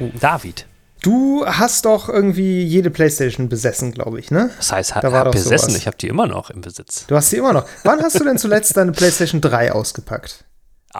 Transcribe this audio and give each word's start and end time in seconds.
Meru. 0.00 0.10
David. 0.20 0.66
Du 1.02 1.44
hast 1.46 1.84
doch 1.84 2.08
irgendwie 2.08 2.62
jede 2.64 2.90
Playstation 2.90 3.48
besessen, 3.50 3.92
glaube 3.92 4.18
ich, 4.20 4.30
ne? 4.30 4.50
Das 4.56 4.72
heißt, 4.72 4.94
Da 5.02 5.12
war 5.12 5.30
besessen, 5.30 5.68
sowas. 5.70 5.76
ich 5.76 5.86
habe 5.86 5.98
die 5.98 6.08
immer 6.08 6.26
noch 6.26 6.48
im 6.50 6.62
Besitz. 6.62 7.04
Du 7.06 7.14
hast 7.16 7.28
sie 7.30 7.36
immer 7.36 7.52
noch. 7.52 7.66
Wann 7.82 8.00
hast 8.02 8.18
du 8.18 8.24
denn 8.24 8.38
zuletzt 8.38 8.74
deine 8.76 8.92
Playstation 8.92 9.40
3 9.42 9.72
ausgepackt? 9.72 10.44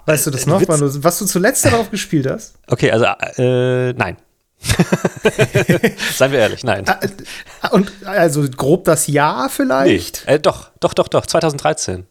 Weißt 0.07 0.27
du 0.27 0.31
das 0.31 0.47
Äh, 0.47 0.51
noch, 0.51 0.61
du, 0.63 1.05
was 1.05 1.19
du 1.21 1.25
zuletzt 1.25 1.65
darauf 1.65 1.91
gespielt 1.91 2.29
hast? 2.29 2.55
Okay, 2.67 2.91
also, 2.91 3.07
äh, 3.41 3.93
nein. 3.95 4.17
Seien 6.15 6.33
wir 6.33 6.39
ehrlich, 6.39 6.65
nein. 6.65 6.85
Ah, 6.87 7.69
Und 7.71 7.93
also 8.05 8.45
grob 8.49 8.85
das 8.85 9.07
Jahr 9.07 9.49
vielleicht? 9.49 10.27
Äh, 10.27 10.41
doch, 10.41 10.71
doch, 10.81 10.95
doch, 10.95 11.09
doch, 11.09 11.27
2013. 11.27 12.07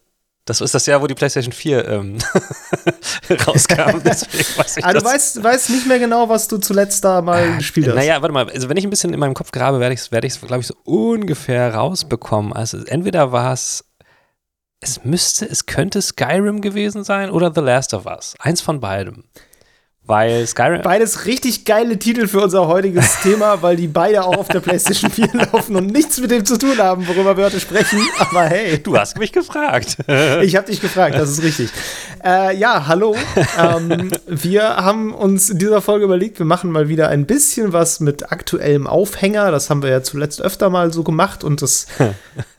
Das 0.45 0.59
ist 0.59 0.75
das 0.75 0.85
Jahr, 0.88 1.02
wo 1.02 1.07
die 1.07 1.13
PlayStation 1.13 1.53
4 1.53 1.88
ähm, 1.88 2.17
rauskam. 3.47 4.02
Deswegen 4.05 4.57
weiß 4.57 4.77
ich 4.77 4.85
Ah, 4.85 4.91
du 4.91 5.03
weißt, 5.03 5.41
weißt 5.41 5.69
nicht 5.69 5.88
mehr 5.88 5.99
genau, 5.99 6.27
was 6.27 6.49
du 6.49 6.57
zuletzt 6.57 7.03
da 7.05 7.21
mal 7.21 7.57
gespielt 7.57 7.88
hast. 7.88 7.95
Naja, 7.95 8.21
warte 8.21 8.33
mal, 8.33 8.49
also 8.49 8.67
wenn 8.67 8.75
ich 8.75 8.83
ein 8.83 8.89
bisschen 8.89 9.13
in 9.13 9.19
meinem 9.19 9.35
Kopf 9.35 9.52
grabe, 9.52 9.79
werde 9.79 9.93
ich 9.93 10.02
es, 10.02 10.11
werde 10.11 10.27
ich 10.27 10.39
glaube 10.41 10.59
ich, 10.59 10.67
so 10.67 10.75
ungefähr 10.83 11.73
rausbekommen. 11.73 12.52
Also 12.52 12.77
entweder 12.85 13.31
war 13.31 13.53
es, 13.53 13.85
es 14.81 15.05
müsste, 15.05 15.45
es 15.45 15.66
könnte 15.66 16.02
Skyrim 16.02 16.59
gewesen 16.59 17.05
sein 17.05 17.30
oder 17.30 17.53
The 17.55 17.61
Last 17.61 17.94
of 17.94 18.05
Us. 18.05 18.35
Eins 18.39 18.59
von 18.59 18.81
beidem. 18.81 19.23
Weil 20.06 20.46
Skyrim, 20.46 20.82
Beides 20.82 21.26
richtig 21.26 21.64
geile 21.64 21.98
Titel 21.98 22.28
für 22.28 22.42
unser 22.42 22.68
heutiges 22.68 23.20
Thema, 23.23 23.62
weil 23.62 23.78
die 23.78 23.88
beide 23.88 24.26
auch 24.26 24.36
auf 24.36 24.48
der 24.50 24.59
PlayStation 24.59 25.09
4 25.09 25.30
laufen 25.34 25.78
und 25.78 25.88
nichts 25.88 26.20
mit 26.20 26.30
dem 26.30 26.44
zu 26.44 26.58
tun 26.58 26.78
haben, 26.78 27.08
worüber 27.08 27.38
wir 27.38 27.46
heute 27.46 27.62
sprechen. 27.62 28.00
Aber 28.20 28.44
hey, 28.44 28.84
du 28.84 28.98
hast 28.98 29.18
mich 29.18 29.31
gefragt. 29.31 29.96
ich 30.42 30.58
habe 30.58 30.68
dich 30.68 30.81
gefragt, 30.81 31.16
das 31.16 31.30
ist 31.30 31.42
richtig. 31.42 31.70
Äh, 32.22 32.58
ja, 32.58 32.86
hallo. 32.88 33.16
Ähm, 33.58 34.12
wir 34.28 34.76
haben 34.76 35.14
uns 35.14 35.50
in 35.50 35.59
dieser 35.59 35.81
Folge 35.81 36.04
überlegt, 36.04 36.38
wir 36.38 36.46
machen 36.46 36.70
mal 36.70 36.90
wieder 36.90 37.08
ein 37.08 37.26
bisschen 37.26 37.72
was 37.72 38.02
mit 38.02 38.30
aktuellem 38.30 38.88
Aufhänger. 38.88 39.52
Das 39.52 39.70
haben 39.70 39.84
wir 39.84 39.90
ja 39.90 40.04
zuletzt 40.04 40.42
öfter 40.42 40.70
mal 40.70 40.92
so 40.92 41.04
gemacht 41.04 41.46
und 41.46 41.62
das 41.62 41.88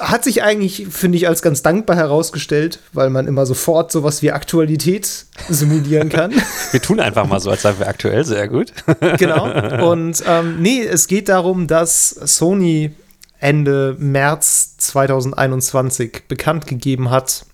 hat 0.00 0.24
sich 0.24 0.42
eigentlich, 0.42 0.86
finde 0.90 1.18
ich, 1.18 1.28
als 1.28 1.42
ganz 1.42 1.62
dankbar 1.62 1.96
herausgestellt, 1.96 2.80
weil 2.92 3.10
man 3.10 3.26
immer 3.26 3.44
sofort 3.44 3.92
sowas 3.92 4.22
wie 4.22 4.30
Aktualität 4.30 5.26
simulieren 5.48 6.08
kann. 6.08 6.32
Wir 6.70 6.80
tun 6.80 7.00
einfach 7.00 7.26
mal 7.26 7.40
so, 7.40 7.50
als 7.50 7.62
seien 7.62 7.78
wir 7.78 7.88
aktuell, 7.88 8.24
sehr 8.24 8.48
gut. 8.48 8.72
genau. 9.18 9.90
Und 9.90 10.22
ähm, 10.26 10.60
nee, 10.60 10.82
es 10.82 11.06
geht 11.06 11.28
darum, 11.28 11.66
dass 11.66 12.10
Sony 12.10 12.92
Ende 13.40 13.96
März 13.98 14.76
2021 14.78 16.24
bekannt 16.28 16.66
gegeben 16.66 17.10
hat, 17.10 17.46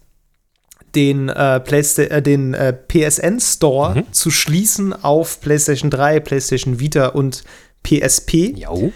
den, 0.95 1.29
äh, 1.29 1.61
Playsta 1.61 2.03
äh, 2.03 2.23
den 2.23 2.55
äh, 2.55 2.73
PSN 2.73 3.41
Store 3.41 4.05
zu 4.13 4.31
schließen 4.31 4.93
auf 4.93 5.41
PlayStation 5.41 5.91
3, 5.91 6.21
PlayStation 6.21 6.81
Vita 6.81 7.09
und 7.09 7.45
PSP. 7.83 8.55
Jo. 8.57 8.93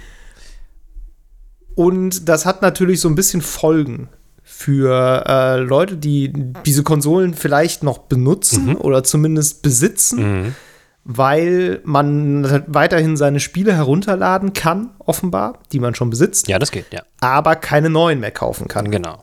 Und 1.78 2.28
das 2.28 2.44
hat 2.44 2.60
natürlich 2.60 3.00
so 3.00 3.08
ein 3.08 3.14
bisschen 3.14 3.40
Folgen 3.40 4.08
für 4.42 5.24
äh, 5.28 5.60
Leute, 5.60 5.96
die 5.96 6.32
diese 6.66 6.82
Konsolen 6.82 7.34
vielleicht 7.34 7.84
noch 7.84 7.98
benutzen 7.98 8.74
oder 8.74 9.04
zumindest 9.04 9.62
besitzen, 9.62 10.56
weil 11.04 11.80
man 11.84 12.64
weiterhin 12.66 13.16
seine 13.16 13.38
Spiele 13.38 13.74
herunterladen 13.74 14.54
kann, 14.54 14.90
offenbar, 14.98 15.60
die 15.70 15.78
man 15.78 15.94
schon 15.94 16.10
besitzt, 16.10 16.48
Ja, 16.48 16.58
das 16.58 16.72
geht, 16.72 16.86
ja. 16.90 17.02
aber 17.20 17.54
keine 17.54 17.90
neuen 17.90 18.18
mehr 18.18 18.32
kaufen 18.32 18.66
kann. 18.66 18.90
Genau. 18.90 19.22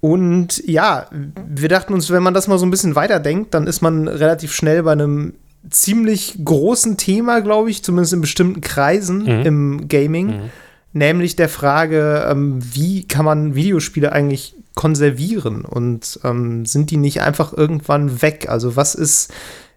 Und 0.00 0.66
ja, 0.66 1.08
wir 1.46 1.68
dachten 1.68 1.92
uns, 1.92 2.08
wenn 2.08 2.22
man 2.22 2.32
das 2.32 2.48
mal 2.48 2.58
so 2.58 2.64
ein 2.64 2.70
bisschen 2.70 2.94
weiterdenkt, 2.94 3.52
dann 3.52 3.66
ist 3.66 3.82
man 3.82 4.08
relativ 4.08 4.54
schnell 4.54 4.82
bei 4.82 4.92
einem 4.92 5.34
ziemlich 5.68 6.38
großen 6.42 6.96
Thema, 6.96 7.40
glaube 7.40 7.68
ich, 7.68 7.84
zumindest 7.84 8.14
in 8.14 8.22
bestimmten 8.22 8.62
Kreisen 8.62 9.26
im 9.26 9.88
Gaming, 9.88 10.50
nämlich 10.94 11.36
der 11.36 11.48
Frage, 11.48 12.26
ähm, 12.30 12.58
wie 12.74 13.06
kann 13.06 13.24
man 13.24 13.54
Videospiele 13.54 14.12
eigentlich 14.12 14.54
konservieren 14.74 15.64
und 15.64 16.18
ähm, 16.24 16.64
sind 16.66 16.90
die 16.90 16.96
nicht 16.96 17.20
einfach 17.20 17.52
irgendwann 17.52 18.22
weg? 18.22 18.48
Also 18.48 18.76
was 18.76 18.94
ist 18.94 19.32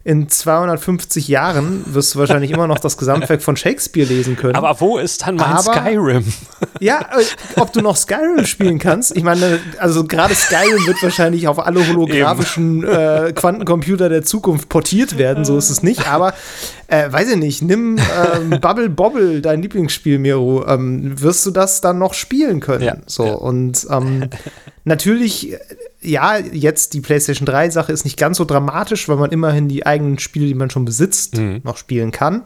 in 0.08 0.30
250 0.30 1.28
Jahren, 1.28 1.84
wirst 1.86 2.16
du 2.16 2.20
wahrscheinlich 2.20 2.52
immer 2.52 2.66
noch 2.66 2.80
das 2.80 2.98
Gesamtwerk 2.98 3.42
von 3.42 3.58
Shakespeare 3.58 4.08
lesen 4.08 4.38
können. 4.38 4.56
Aber 4.56 4.80
wo 4.80 4.98
ist 4.98 5.28
dann 5.28 5.36
mein 5.36 5.48
Aber- 5.48 5.74
Skyrim? 5.74 6.24
Ja, 6.80 7.02
äh, 7.02 7.60
ob 7.60 7.74
du 7.74 7.82
noch 7.82 7.98
Skyrim 7.98 8.46
spielen 8.46 8.80
kannst. 8.80 9.18
Ich 9.18 9.24
meine, 9.24 9.60
also 9.80 10.06
gerade 10.06 10.34
Skyrim 10.34 10.88
wird 10.88 11.04
wahrscheinlich 11.04 11.50
auf 11.50 11.60
alle 11.60 11.86
holographischen 11.86 12.86
äh, 12.86 13.34
Quantencomputer 13.36 14.08
der 14.08 14.24
Zukunft 14.24 14.70
portiert 14.70 15.18
werden, 15.18 15.44
so 15.44 15.58
ist 15.58 15.70
es 15.70 15.84
nicht. 15.84 16.08
Aber 16.08 16.34
äh, 16.88 17.12
weiß 17.12 17.32
ich 17.32 17.36
nicht, 17.36 17.62
nimm 17.62 17.98
ähm, 17.98 18.62
Bubble 18.62 18.90
Bobble, 18.90 19.42
dein 19.42 19.62
Lieblingsspiel, 19.62 20.20
Miro, 20.20 20.66
ähm, 20.68 21.22
wirst 21.22 21.46
du 21.46 21.52
das 21.52 21.82
dann 21.82 21.98
noch 22.00 22.14
spielen 22.14 22.62
können? 22.62 22.84
Ja, 22.86 22.96
so, 23.08 23.26
ja. 23.26 23.34
und 23.34 23.86
ähm, 23.90 24.30
natürlich, 24.86 25.52
äh, 25.52 25.60
ja, 26.02 26.38
jetzt 26.38 26.94
die 26.94 27.02
PlayStation 27.02 27.48
3-Sache 27.48 27.92
ist 27.92 28.04
nicht 28.06 28.18
ganz 28.18 28.38
so 28.38 28.46
dramatisch, 28.46 29.10
weil 29.10 29.18
man 29.18 29.32
immerhin 29.32 29.68
die 29.68 29.86
eigenen 29.86 30.20
Spiele, 30.20 30.46
die 30.46 30.54
man 30.54 30.70
schon 30.70 30.86
besitzt, 30.86 31.38
Mhm. 31.38 31.62
noch 31.64 31.78
spielen 31.78 32.12
kann. 32.12 32.44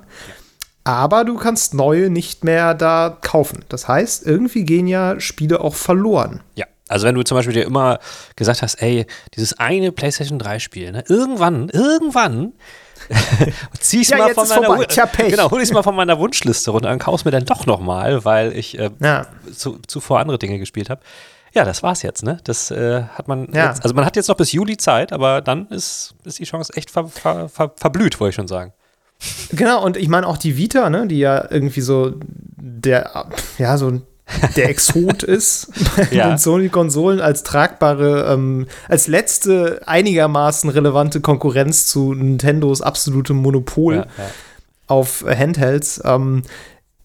Aber 0.84 1.26
du 1.26 1.36
kannst 1.38 1.74
neue 1.76 2.10
nicht 2.10 2.44
mehr 2.44 2.74
da 2.74 3.16
kaufen. 3.22 3.64
Das 3.70 3.88
heißt, 3.88 4.26
irgendwie 4.26 4.64
gehen 4.64 4.88
ja 4.88 5.20
Spiele 5.20 5.62
auch 5.62 5.76
verloren. 5.76 6.42
Ja, 6.56 6.66
also 6.88 7.06
wenn 7.06 7.14
du 7.14 7.22
zum 7.24 7.38
Beispiel 7.38 7.54
dir 7.54 7.66
immer 7.66 8.00
gesagt 8.36 8.62
hast, 8.64 8.82
ey, 8.82 9.06
dieses 9.36 9.60
eine 9.60 9.92
PlayStation 9.92 10.40
3 10.40 10.58
Spiel, 10.60 10.92
ne, 10.92 11.04
irgendwann, 11.08 11.70
irgendwann 11.70 12.54
zieh 13.80 14.04
Ja, 14.04 14.18
mal 14.18 14.34
von 14.34 14.48
meiner. 14.48 14.70
Wu- 14.70 14.84
Tja, 14.86 15.06
Pech. 15.06 15.32
Genau, 15.32 15.52
hol 15.52 15.62
ich's 15.62 15.72
mal 15.74 15.84
von 15.84 15.96
meiner 15.96 16.18
Wunschliste 16.18 16.72
runter 16.72 16.92
und 16.92 17.00
kauf's 17.00 17.26
mir 17.26 17.32
dann 17.32 17.46
doch 17.46 17.66
noch 17.66 17.80
mal, 17.82 18.24
weil 18.26 18.56
ich 18.56 18.80
äh, 18.80 18.90
Ja. 19.02 19.28
zu, 19.56 19.80
zuvor 19.88 20.20
andere 20.20 20.40
Dinge 20.40 20.58
gespielt 20.60 20.90
habe. 20.90 21.02
Ja, 21.54 21.66
das 21.66 21.84
war's 21.84 22.02
jetzt, 22.02 22.24
ne? 22.24 22.38
Das 22.46 22.72
äh, 22.72 23.04
hat 23.04 23.28
man 23.28 23.50
Ja. 23.54 23.68
jetzt, 23.70 23.84
also 23.84 23.94
man 23.94 24.06
hat 24.06 24.16
jetzt 24.16 24.30
noch 24.30 24.38
bis 24.38 24.52
Juli 24.54 24.78
Zeit, 24.78 25.12
aber 25.12 25.42
dann 25.42 25.68
ist, 25.68 26.16
ist 26.24 26.40
die 26.40 26.46
Chance 26.46 26.74
echt 26.76 26.90
ver, 26.92 27.08
ver, 27.08 27.50
ver, 27.50 27.72
verblüht, 27.76 28.20
wollte 28.20 28.30
ich 28.30 28.36
schon 28.36 28.48
sagen. 28.48 28.72
Genau, 29.52 29.84
und 29.84 29.98
ich 29.98 30.08
meine 30.08 30.28
auch 30.28 30.38
die 30.38 30.58
Vita, 30.58 30.90
ne, 30.90 31.08
die 31.08 31.20
ja 31.20 31.46
irgendwie 31.52 31.82
so 31.82 32.14
der, 32.58 33.26
ja, 33.58 33.78
so 33.78 34.02
der 34.56 34.70
Exot 34.70 35.24
ist 35.38 35.68
bei 35.98 36.16
Ja. 36.16 36.30
den 36.30 36.38
Sony-Konsolen 36.38 37.20
als 37.20 37.44
tragbare, 37.44 38.32
ähm, 38.34 38.68
als 38.88 39.08
letzte 39.08 39.82
einigermaßen 39.86 40.70
relevante 40.70 41.20
Konkurrenz 41.22 41.86
zu 41.88 42.14
Nintendos 42.14 42.82
absolutem 42.82 43.38
Monopol. 43.38 43.96
Ja, 43.98 44.06
auf 44.88 45.24
Handhelds, 45.26 46.02
ähm, 46.04 46.44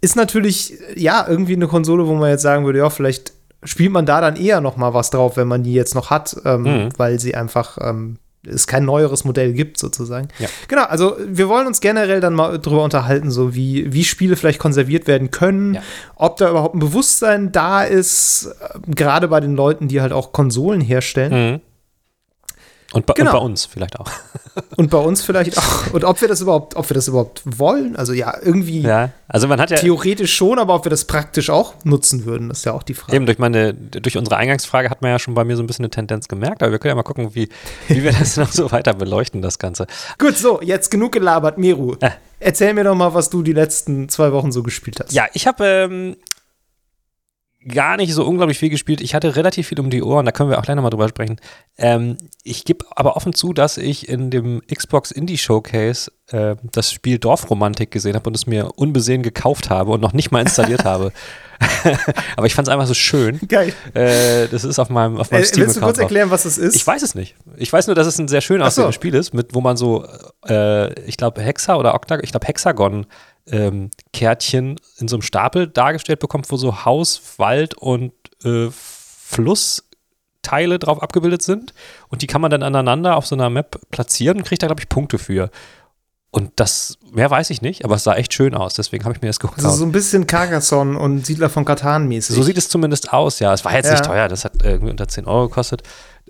ist 0.01 0.17
natürlich, 0.17 0.75
ja, 0.97 1.25
irgendwie 1.29 1.55
eine 1.55 1.69
Konsole, 1.69 2.07
wo 2.07 2.15
man 2.15 2.31
jetzt 2.31 2.43
sagen 2.43 2.65
würde, 2.65 2.79
ja, 2.81 2.91
vielleicht 2.91 3.33
spielt 3.67 3.93
man 3.93 4.07
da 4.07 4.21
dann 4.21 4.37
eher 4.37 4.61
noch 4.61 4.77
mal 4.77 4.95
was 4.95 5.11
drauf, 5.11 5.37
wenn 5.37 5.49
man 5.49 5.63
die 5.63 5.75
jetzt 5.75 5.95
noch 5.95 6.09
hat, 6.11 6.37
ähm, 6.45 6.63
Mhm. 6.63 6.89
weil 6.97 7.21
sie 7.21 7.35
einfach 7.35 7.77
ähm, 7.81 8.17
es 8.49 8.69
kein 8.69 8.85
neueres 8.85 9.25
Modell 9.25 9.53
gibt, 9.55 9.77
sozusagen. 9.77 10.29
Ja. 10.39 10.47
Genau, 10.69 10.85
also 10.85 11.17
wir 11.27 11.49
wollen 11.49 11.67
uns 11.67 11.81
generell 11.81 12.21
dann 12.21 12.33
mal 12.33 12.59
drüber 12.61 12.85
unterhalten, 12.85 13.33
so 13.33 13.57
wie, 13.57 13.93
wie 13.93 14.05
Spiele 14.05 14.37
vielleicht 14.37 14.61
konserviert 14.61 15.09
werden 15.09 15.33
können, 15.33 15.75
Ja. 15.75 15.83
ob 16.15 16.37
da 16.37 16.49
überhaupt 16.51 16.77
ein 16.77 16.79
Bewusstsein 16.79 17.51
da 17.51 17.83
ist, 17.83 18.47
äh, 18.61 18.79
gerade 18.95 19.27
bei 19.27 19.41
den 19.41 19.57
Leuten, 19.57 19.89
die 19.89 20.01
halt 20.01 20.13
auch 20.13 20.31
Konsolen 20.31 20.81
herstellen. 20.81 21.53
Mhm. 21.55 21.61
Und, 22.93 23.05
bei, 23.05 23.15
Genau. 23.15 23.33
und 23.33 23.37
bei 23.39 23.45
uns 23.45 23.67
vielleicht 23.67 23.99
auch. 23.99 24.11
Und 24.77 24.91
bei 24.91 24.99
uns 24.99 25.23
vielleicht 25.23 25.59
auch. 25.59 25.93
Und 25.93 26.05
ob 26.05 26.19
wir 26.23 26.29
das 26.29 26.41
überhaupt, 26.41 26.77
ob 26.77 26.89
wir 26.89 26.95
das 26.95 27.09
überhaupt 27.09 27.43
wollen. 27.45 27.95
Also 27.95 28.15
ja, 28.15 28.35
irgendwie 28.41 28.81
Ja, 28.81 29.11
also 29.29 29.49
man 29.49 29.61
hat 29.61 29.71
ja 29.71 29.77
Theoretisch 29.77 30.35
schon, 30.35 30.59
aber 30.59 30.75
ob 30.75 30.87
wir 30.87 30.91
das 30.91 31.05
praktisch 31.05 31.51
auch 31.51 31.75
nutzen 31.85 32.25
würden, 32.25 32.51
ist 32.51 32.65
ja 32.65 32.73
auch 32.73 32.83
die 32.83 32.95
Frage. 32.95 33.17
Eben 33.17 33.27
durch 33.27 33.39
meine, 33.39 33.75
durch 33.75 34.17
unsere 34.17 34.37
Eingangsfrage 34.39 34.89
hat 34.89 35.03
man 35.03 35.11
ja 35.11 35.19
schon 35.19 35.35
bei 35.35 35.45
mir 35.45 35.57
so 35.57 35.63
ein 35.63 35.67
bisschen 35.67 35.85
eine 35.85 35.91
Tendenz 35.91 36.27
gemerkt, 36.29 36.63
aber 36.63 36.73
wir 36.73 36.79
können 36.79 36.91
ja 36.91 36.95
mal 36.95 37.03
gucken, 37.03 37.35
wie, 37.35 37.51
wie 37.89 38.03
wir 38.03 38.13
das 38.13 38.37
noch 38.39 38.51
so 38.51 38.73
weiter 38.73 38.95
beleuchten, 38.95 39.43
das 39.43 39.59
Ganze. 39.59 39.87
Gut, 40.19 40.39
so, 40.39 40.63
jetzt 40.63 40.91
genug 40.91 41.13
gelabert, 41.13 41.59
Meru. 41.59 41.97
Äh. 42.01 42.11
Erzähl 42.41 42.73
mir 42.73 42.85
doch 42.85 42.95
mal, 42.95 43.13
was 43.13 43.29
du 43.29 43.43
die 43.43 43.53
letzten 43.53 44.09
zwei 44.09 44.33
Wochen 44.33 44.53
so 44.53 44.63
gespielt 44.63 45.01
hast. 45.01 45.13
Ja, 45.13 45.27
ich 45.35 45.47
habe 45.47 45.65
ähm, 45.67 46.17
gar 47.69 47.97
nicht 47.97 48.13
so 48.15 48.25
unglaublich 48.25 48.59
viel 48.59 48.71
gespielt. 48.71 49.01
Ich 49.01 49.15
hatte 49.15 49.37
relativ 49.37 49.69
viel 49.69 49.81
um 49.81 49.91
die 49.91 50.03
Ohren, 50.03 50.27
da 50.27 50.33
können 50.33 50.51
wir 50.51 50.59
auch 50.59 50.63
gleich 50.63 50.77
nochmal 50.77 50.91
drüber 50.91 51.09
sprechen. 51.09 51.41
Ähm, 51.79 52.17
ich 52.43 52.65
gebe 52.65 52.85
aber 52.95 53.17
offen 53.17 53.35
zu, 53.35 53.53
dass 53.53 53.77
ich 53.77 54.09
in 54.09 54.31
dem 54.31 54.63
Xbox 54.73 55.11
Indie 55.11 55.39
Showcase 55.39 56.11
äh, 56.31 56.57
das 56.73 56.93
Spiel 56.93 57.19
Dorfromantik 57.19 57.91
gesehen 57.91 58.15
habe 58.15 58.29
und 58.29 58.37
es 58.37 58.47
mir 58.47 58.71
unbesehen 58.77 59.23
gekauft 59.23 59.71
habe 59.71 59.93
und 59.93 60.01
noch 60.01 60.13
nicht 60.13 60.31
mal 60.31 60.41
installiert 60.41 60.85
habe. 60.85 61.13
aber 62.37 62.47
ich 62.47 62.55
fand 62.55 62.69
es 62.69 62.73
einfach 62.73 62.87
so 62.87 62.95
schön. 62.95 63.41
Geil. 63.49 63.73
Äh, 63.95 64.49
das 64.49 64.65
ist 64.65 64.79
auf 64.79 64.91
meinem, 64.91 65.17
auf 65.17 65.31
meinem 65.31 65.39
Äh, 65.39 65.43
willst 65.43 65.57
du 65.57 65.61
kurz 65.61 65.73
Steam-Account 65.73 65.99
erklären, 65.99 66.31
was 66.31 66.43
das 66.43 66.59
ist? 66.59 66.77
Ich 66.77 66.87
weiß 66.87 67.03
es 67.03 67.15
nicht. 67.15 67.35
Ich 67.57 67.73
weiß 67.73 67.87
nur, 67.87 67.97
dass 67.97 68.07
es 68.07 68.19
ein 68.19 68.29
sehr 68.29 68.43
schön 68.43 68.61
Ach 68.61 68.67
so. 68.67 68.83
aussehendes 68.83 68.95
Spiel 68.95 69.15
ist, 69.15 69.33
mit, 69.33 69.55
wo 69.55 69.61
man 69.61 69.77
so, 69.77 70.07
äh, 70.47 70.93
ich 71.03 71.17
glaube, 71.17 71.41
Hexa 71.41 71.77
oder 71.77 71.95
Octagon, 71.95 72.25
ich 72.25 72.31
glaube, 72.31 72.47
Hexagon 72.47 73.07
ähm, 73.51 73.91
Kärtchen 74.13 74.77
in 74.99 75.09
so 75.09 75.17
einem 75.17 75.23
Stapel 75.23 75.67
dargestellt 75.69 76.21
bekommt, 76.21 76.51
wo 76.51 76.57
so 76.57 76.85
Haus, 76.85 77.21
Wald 77.39 77.75
und 77.75 78.13
äh, 78.45 78.69
Flussteile 78.71 80.79
drauf 80.79 81.03
abgebildet 81.03 81.43
sind. 81.43 81.73
Und 82.09 82.23
die 82.23 82.27
kann 82.27 82.41
man 82.41 82.51
dann 82.51 82.63
aneinander 82.63 83.17
auf 83.17 83.27
so 83.27 83.35
einer 83.35 83.51
Map 83.51 83.81
platzieren 83.91 84.39
und 84.39 84.45
kriegt 84.45 84.63
da, 84.63 84.67
glaube 84.67 84.81
ich, 84.81 84.89
Punkte 84.89 85.19
für. 85.19 85.51
Und 86.31 86.53
das, 86.57 86.99
mehr 87.13 87.31
weiß 87.31 87.51
ich 87.51 87.63
nicht, 87.63 87.85
aber 87.85 87.95
es 87.95 88.05
sah 88.05 88.15
echt 88.15 88.35
schön 88.35 88.55
aus, 88.55 88.75
deswegen 88.75 89.05
habe 89.05 89.15
ich 89.15 89.23
mir 89.23 89.29
das 89.29 89.41
gekauft. 89.41 89.65
Also 89.65 89.77
so 89.77 89.85
ein 89.87 89.93
bisschen 89.93 90.27
Carcassonne 90.27 90.99
und 90.99 91.25
Siedler 91.25 91.49
von 91.49 91.65
Katan 91.65 92.09
mäßig. 92.09 92.37
So 92.37 92.43
sieht 92.43 92.59
es 92.59 92.69
zumindest 92.69 93.13
aus, 93.13 93.39
ja. 93.39 93.55
Es 93.55 93.65
war 93.65 93.73
jetzt 93.75 93.87
Ja. 93.87 93.93
nicht 93.93 94.05
teuer, 94.05 94.29
das 94.29 94.45
hat 94.45 94.53
irgendwie 94.63 94.91
unter 94.91 95.09
10 95.09 95.25
Euro 95.27 95.49
gekostet. 95.49 95.83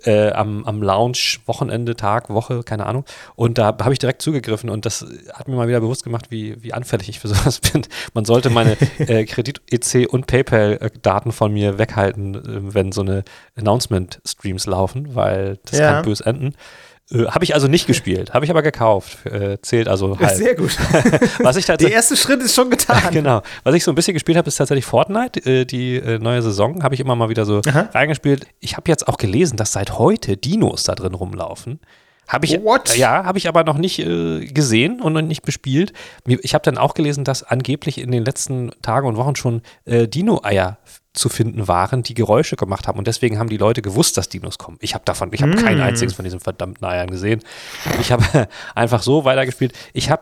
Äh, 0.03 0.29
am, 0.31 0.63
am 0.65 0.83
Lounge, 0.83 1.37
Wochenende, 1.47 1.95
Tag, 1.95 2.29
Woche, 2.29 2.61
keine 2.63 2.85
Ahnung. 2.85 3.03
Und 3.35 3.57
da 3.57 3.65
habe 3.79 3.93
ich 3.93 3.99
direkt 3.99 4.21
zugegriffen 4.21 4.69
und 4.69 4.85
das 4.85 5.03
hat 5.33 5.47
mir 5.47 5.55
mal 5.55 5.67
wieder 5.67 5.79
bewusst 5.79 6.03
gemacht, 6.03 6.27
wie, 6.29 6.61
wie 6.61 6.71
anfällig 6.73 7.09
ich 7.09 7.19
für 7.19 7.27
sowas 7.33 7.59
bin. 7.59 7.81
Man 8.13 8.23
sollte 8.23 8.51
meine 8.51 8.77
äh, 8.99 9.25
Kredit-EC 9.25 10.07
und 10.07 10.27
PayPal-Daten 10.27 11.31
von 11.31 11.51
mir 11.51 11.79
weghalten, 11.79 12.35
äh, 12.35 12.73
wenn 12.75 12.91
so 12.91 13.01
eine 13.01 13.23
Announcement-Streams 13.57 14.65
laufen, 14.67 15.15
weil 15.15 15.57
das 15.65 15.79
Ja. 15.79 15.93
kann 15.93 16.05
bös 16.05 16.21
enden. 16.21 16.53
Äh, 17.11 17.25
habe 17.25 17.43
ich 17.43 17.53
also 17.53 17.67
nicht 17.67 17.87
gespielt, 17.87 18.33
habe 18.33 18.45
ich 18.45 18.51
aber 18.51 18.61
gekauft. 18.61 19.25
Äh, 19.25 19.57
zählt 19.61 19.87
also 19.87 20.17
halb. 20.19 20.35
Sehr 20.35 20.55
gut. 20.55 20.77
Was 21.39 21.55
ich 21.55 21.65
Der 21.65 21.91
erste 21.91 22.17
Schritt 22.17 22.41
ist 22.41 22.55
schon 22.55 22.69
getan. 22.69 22.97
Genau. 23.11 23.41
Was 23.63 23.73
ich 23.73 23.83
so 23.83 23.91
ein 23.91 23.95
bisschen 23.95 24.13
gespielt 24.13 24.37
habe, 24.37 24.47
ist 24.47 24.57
tatsächlich 24.57 24.85
Fortnite. 24.85 25.39
Äh, 25.45 25.65
die 25.65 25.95
äh, 25.95 26.19
neue 26.19 26.41
Saison 26.41 26.83
habe 26.83 26.93
ich 26.93 27.01
immer 27.01 27.15
mal 27.15 27.29
wieder 27.29 27.45
so 27.45 27.61
Aha. 27.67 27.89
reingespielt. 27.93 28.47
Ich 28.59 28.75
habe 28.75 28.89
jetzt 28.89 29.07
auch 29.07 29.17
gelesen, 29.17 29.55
dass 29.57 29.71
seit 29.71 29.97
heute 29.97 30.37
Dinos 30.37 30.83
da 30.83 30.95
drin 30.95 31.13
rumlaufen. 31.13 31.79
Habe 32.27 32.45
ich, 32.45 32.61
What? 32.61 32.95
Ja, 32.97 33.23
habe 33.25 33.37
ich 33.37 33.47
aber 33.47 33.63
noch 33.63 33.77
nicht 33.77 33.99
äh, 33.99 34.45
gesehen 34.47 35.01
und 35.01 35.13
noch 35.13 35.21
nicht 35.21 35.43
bespielt. 35.43 35.93
Ich 36.25 36.53
habe 36.53 36.63
dann 36.63 36.77
auch 36.77 36.93
gelesen, 36.93 37.23
dass 37.23 37.43
angeblich 37.43 37.97
in 37.99 38.11
den 38.11 38.25
letzten 38.25 38.71
Tagen 38.81 39.07
und 39.07 39.15
Wochen 39.17 39.35
schon 39.35 39.61
äh, 39.85 40.07
Dino-Eier 40.07 40.77
zu 41.13 41.29
finden 41.29 41.67
waren, 41.67 42.03
die 42.03 42.13
Geräusche 42.13 42.55
gemacht 42.57 42.87
haben. 42.87 42.99
Und 42.99 43.07
deswegen 43.07 43.39
haben 43.39 43.49
die 43.49 43.57
Leute 43.57 43.81
gewusst, 43.81 44.17
dass 44.17 44.29
Dinos 44.29 44.57
kommen. 44.57 44.77
Ich 44.81 44.93
habe 44.93 45.03
davon, 45.05 45.31
ich 45.33 45.41
habe 45.41 45.53
Mm. 45.53 45.57
kein 45.57 45.81
einziges 45.81 46.13
von 46.13 46.23
diesen 46.25 46.39
verdammten 46.39 46.85
Eiern 46.85 47.09
gesehen. 47.09 47.41
Ich 47.99 48.11
habe 48.11 48.47
einfach 48.75 49.01
so 49.01 49.23
weitergespielt. 49.25 49.73
Ich 49.93 50.09
habe 50.11 50.21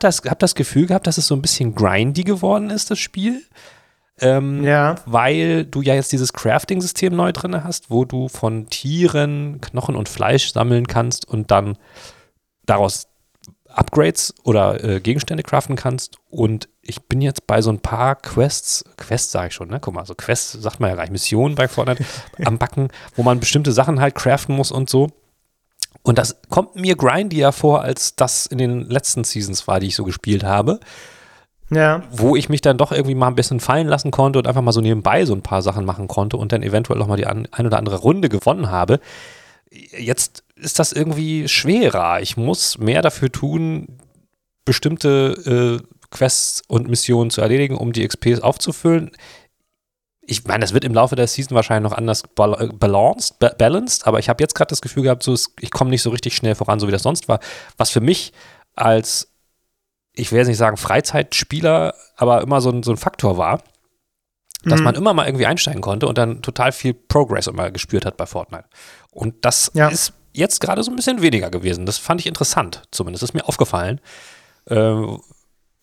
das, 0.00 0.22
hab 0.26 0.38
das 0.38 0.54
Gefühl 0.54 0.86
gehabt, 0.86 1.06
dass 1.06 1.18
es 1.18 1.26
so 1.26 1.36
ein 1.36 1.42
bisschen 1.42 1.74
grindy 1.74 2.24
geworden 2.24 2.70
ist, 2.70 2.90
das 2.90 2.98
Spiel. 2.98 3.42
Ähm, 4.22 4.64
Ja. 4.64 4.94
Weil 5.04 5.64
du 5.64 5.82
ja 5.82 5.94
jetzt 5.94 6.12
dieses 6.12 6.32
Crafting-System 6.32 7.14
neu 7.14 7.32
drin 7.32 7.64
hast, 7.64 7.90
wo 7.90 8.04
du 8.04 8.28
von 8.28 8.68
Tieren 8.70 9.60
Knochen 9.60 9.96
und 9.96 10.08
Fleisch 10.08 10.52
sammeln 10.52 10.86
kannst 10.86 11.28
und 11.28 11.50
dann 11.50 11.76
daraus 12.64 13.08
Upgrades 13.68 14.34
oder 14.44 14.84
äh, 14.84 15.00
Gegenstände 15.00 15.42
craften 15.42 15.76
kannst. 15.76 16.16
Und 16.30 16.68
ich 16.82 17.02
bin 17.02 17.20
jetzt 17.20 17.46
bei 17.46 17.62
so 17.62 17.70
ein 17.70 17.80
paar 17.80 18.16
Quests, 18.16 18.84
Quests 18.96 19.32
sage 19.32 19.48
ich 19.48 19.54
schon, 19.54 19.68
ne? 19.68 19.80
Guck 19.80 19.94
mal, 19.94 20.06
so 20.06 20.14
Quests 20.14 20.52
sagt 20.52 20.78
man 20.78 20.90
ja 20.90 20.94
gleich, 20.96 21.10
Missionen 21.10 21.54
bei 21.54 21.68
Fortnite 21.68 22.04
am 22.44 22.58
Backen, 22.58 22.88
wo 23.16 23.22
man 23.22 23.40
bestimmte 23.40 23.72
Sachen 23.72 24.00
halt 24.00 24.14
craften 24.14 24.54
muss 24.54 24.70
und 24.70 24.88
so. 24.88 25.08
Und 26.02 26.18
das 26.18 26.36
kommt 26.48 26.76
mir 26.76 26.96
grindier 26.96 27.52
vor, 27.52 27.82
als 27.82 28.16
das 28.16 28.46
in 28.46 28.58
den 28.58 28.88
letzten 28.88 29.24
Seasons 29.24 29.66
war, 29.68 29.80
die 29.80 29.86
ich 29.88 29.96
so 29.96 30.04
gespielt 30.04 30.44
habe 30.44 30.80
Ja. 31.72 32.02
wo 32.10 32.36
ich 32.36 32.48
mich 32.48 32.60
dann 32.60 32.76
doch 32.76 32.92
irgendwie 32.92 33.14
mal 33.14 33.28
ein 33.28 33.34
bisschen 33.34 33.60
fallen 33.60 33.88
lassen 33.88 34.10
konnte 34.10 34.38
und 34.38 34.46
einfach 34.46 34.62
mal 34.62 34.72
so 34.72 34.80
nebenbei 34.80 35.24
so 35.24 35.34
ein 35.34 35.42
paar 35.42 35.62
Sachen 35.62 35.84
machen 35.84 36.06
konnte 36.06 36.36
und 36.36 36.52
dann 36.52 36.62
eventuell 36.62 37.00
auch 37.00 37.06
mal 37.06 37.16
die 37.16 37.26
ein 37.26 37.46
oder 37.58 37.78
andere 37.78 37.96
Runde 37.96 38.28
gewonnen 38.28 38.70
habe. 38.70 39.00
Jetzt 39.70 40.44
ist 40.54 40.78
das 40.78 40.92
irgendwie 40.92 41.48
schwerer. 41.48 42.20
Ich 42.20 42.36
muss 42.36 42.78
mehr 42.78 43.00
dafür 43.00 43.32
tun, 43.32 43.88
bestimmte 44.64 45.80
äh, 45.82 45.86
Quests 46.10 46.62
und 46.68 46.88
Missionen 46.88 47.30
zu 47.30 47.40
erledigen, 47.40 47.76
um 47.76 47.92
die 47.92 48.06
XPs 48.06 48.40
aufzufüllen. 48.40 49.10
Ich 50.20 50.44
meine, 50.44 50.60
das 50.60 50.72
wird 50.72 50.84
im 50.84 50.94
Laufe 50.94 51.16
der 51.16 51.26
Season 51.26 51.56
wahrscheinlich 51.56 51.90
noch 51.90 51.96
anders 51.96 52.22
äh, 52.22 52.66
balanced, 52.68 53.38
ba 53.40 53.48
balanced, 53.58 54.06
aber 54.06 54.18
ich 54.20 54.28
habe 54.28 54.42
jetzt 54.42 54.54
gerade 54.54 54.68
das 54.68 54.82
Gefühl 54.82 55.02
gehabt, 55.02 55.22
so, 55.22 55.34
ich 55.58 55.70
komme 55.70 55.90
nicht 55.90 56.02
so 56.02 56.10
richtig 56.10 56.36
schnell 56.36 56.54
voran, 56.54 56.78
so 56.78 56.86
wie 56.86 56.92
das 56.92 57.02
sonst 57.02 57.28
war. 57.28 57.40
Was 57.76 57.90
für 57.90 58.00
mich 58.00 58.32
als 58.76 59.31
ich 60.14 60.30
will 60.32 60.38
jetzt 60.38 60.48
nicht 60.48 60.58
sagen 60.58 60.76
Freizeitspieler, 60.76 61.94
aber 62.16 62.42
immer 62.42 62.60
so 62.60 62.70
ein, 62.70 62.82
so 62.82 62.90
ein 62.90 62.96
Faktor 62.96 63.36
war, 63.38 63.62
dass 64.64 64.78
Mhm. 64.80 64.84
man 64.84 64.94
immer 64.94 65.14
mal 65.14 65.26
irgendwie 65.26 65.46
einsteigen 65.46 65.80
konnte 65.80 66.06
und 66.06 66.18
dann 66.18 66.42
total 66.42 66.72
viel 66.72 66.94
Progress 66.94 67.46
immer 67.46 67.70
gespürt 67.70 68.04
hat 68.04 68.16
bei 68.16 68.26
Fortnite. 68.26 68.64
Und 69.10 69.44
das 69.44 69.70
Ja. 69.74 69.88
ist 69.88 70.12
jetzt 70.32 70.60
gerade 70.60 70.82
so 70.82 70.90
ein 70.90 70.96
bisschen 70.96 71.20
weniger 71.22 71.50
gewesen. 71.50 71.84
Das 71.86 71.98
fand 71.98 72.20
ich 72.20 72.26
interessant, 72.26 72.82
zumindest. 72.90 73.22
ist 73.22 73.34
mir 73.34 73.46
aufgefallen. 73.48 74.00
Ähm, 74.68 75.20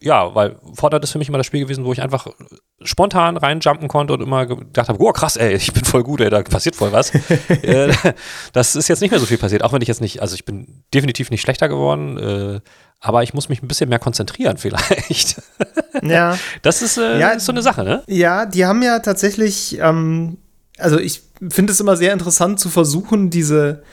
ja, 0.02 0.34
weil 0.34 0.56
Fortnite 0.76 1.04
ist 1.04 1.12
für 1.12 1.18
mich 1.18 1.28
immer 1.28 1.38
das 1.40 1.46
Spiel 1.48 1.60
gewesen, 1.60 1.84
wo 1.84 1.92
ich 1.92 2.02
einfach 2.02 2.28
spontan 2.81 3.36
reinjumpen 3.36 3.90
konnte 3.90 4.14
und 4.14 4.22
immer 4.22 4.46
gedacht 4.46 4.88
habe, 4.88 5.04
oh 5.04 5.12
krass, 5.12 5.36
ey, 5.36 5.54
ich 5.56 5.74
bin 5.74 5.84
voll 5.84 6.04
gut, 6.04 6.22
ey, 6.22 6.30
da 6.30 6.42
passiert 6.42 6.78
voll 6.78 6.94
was. 6.94 7.12
äh, 7.50 7.92
das 8.54 8.78
ist 8.78 8.88
jetzt 8.88 9.02
nicht 9.02 9.12
mehr 9.12 9.20
so 9.20 9.26
viel 9.26 9.38
passiert, 9.38 9.62
auch 9.64 9.74
wenn 9.74 9.81
ich 9.81 9.90
jetzt 9.90 10.00
nicht, 10.00 10.22
also 10.22 10.36
ich 10.36 10.46
bin 10.46 10.84
definitiv 10.94 11.30
nicht 11.31 11.42
schlechter 11.42 11.68
geworden, 11.68 12.18
äh, 12.18 12.62
aber 13.01 13.24
ich 13.24 13.34
muss 13.34 13.50
mich 13.50 13.62
ein 13.63 13.68
bisschen 13.68 13.90
mehr 13.90 14.00
konzentrieren 14.00 14.57
vielleicht. 14.63 15.42
Ja. 16.04 16.38
Das 16.62 16.81
ist, 16.81 16.98
äh, 16.98 17.19
Ja. 17.19 17.30
ist 17.31 17.46
so 17.46 17.51
eine 17.51 17.62
Sache, 17.62 17.84
ne? 17.84 18.04
Ja, 18.07 18.46
die 18.46 18.66
haben 18.66 18.81
ja 18.81 19.00
tatsächlich, 19.00 19.78
ähm, 19.80 20.38
also 20.78 20.98
ich 21.00 21.22
finde 21.50 21.72
es 21.74 21.80
immer 21.80 21.96
sehr 21.98 22.13
interessant 22.13 22.60
zu 22.60 22.69
versuchen, 22.69 23.30
diese 23.30 23.84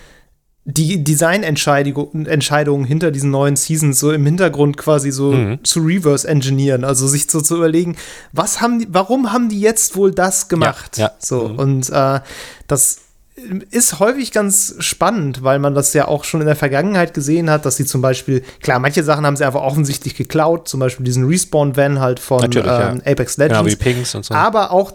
die 0.69 1.05
Designentscheidungen 1.05 2.26
Entscheidungen 2.26 2.85
hinter 2.85 3.12
diesen 3.12 3.31
neuen 3.31 3.55
Seasons 3.55 4.00
so 4.00 4.11
im 4.11 4.25
Hintergrund 4.26 4.76
quasi 4.76 5.12
so 5.12 5.31
Mhm. 5.31 5.61
zu 5.62 5.79
reverse 5.79 6.26
engineeren, 6.26 6.82
also 6.85 7.06
sich 7.06 7.31
so 7.31 7.41
zu 7.41 7.55
überlegen, 7.56 7.94
was 8.32 8.61
haben 8.61 8.81
die, 8.81 8.88
warum 8.91 9.32
haben 9.32 9.49
die 9.49 9.61
jetzt 9.61 9.94
wohl 9.94 10.11
das 10.11 10.49
gemacht? 10.49 10.99
ja. 10.99 11.12
So 11.20 11.50
Mhm. 11.50 11.59
und 11.61 11.91
äh, 11.91 12.19
das 12.67 12.99
ist 13.71 13.99
häufig 14.00 14.33
ganz 14.33 14.77
spannend, 14.79 15.43
weil 15.43 15.59
man 15.59 15.75
das 15.75 15.93
ja 15.93 16.09
auch 16.09 16.25
schon 16.25 16.41
in 16.41 16.47
der 16.47 16.56
Vergangenheit 16.56 17.12
gesehen 17.12 17.50
hat, 17.50 17.67
dass 17.67 17.77
sie 17.77 17.85
zum 17.85 18.00
Beispiel, 18.00 18.43
klar, 18.62 18.79
manche 18.79 19.03
Sachen 19.05 19.27
haben 19.27 19.37
sie 19.37 19.44
einfach 19.44 19.61
offensichtlich 19.62 20.15
geklaut, 20.17 20.69
zum 20.69 20.81
Beispiel 20.81 21.05
diesen 21.05 21.27
Respawn-Van 21.27 22.00
halt 22.00 22.19
von 22.19 22.41
Natürlich, 22.41 22.67
ja. 22.67 22.93
ähm, 22.93 23.03
Apex 23.05 23.37
Legends. 23.37 23.59
Genau, 23.59 23.71
wie 23.71 23.77
Pinks 23.77 24.15
und 24.15 24.25
so. 24.25 24.35
Aber 24.35 24.71
auch, 24.73 24.93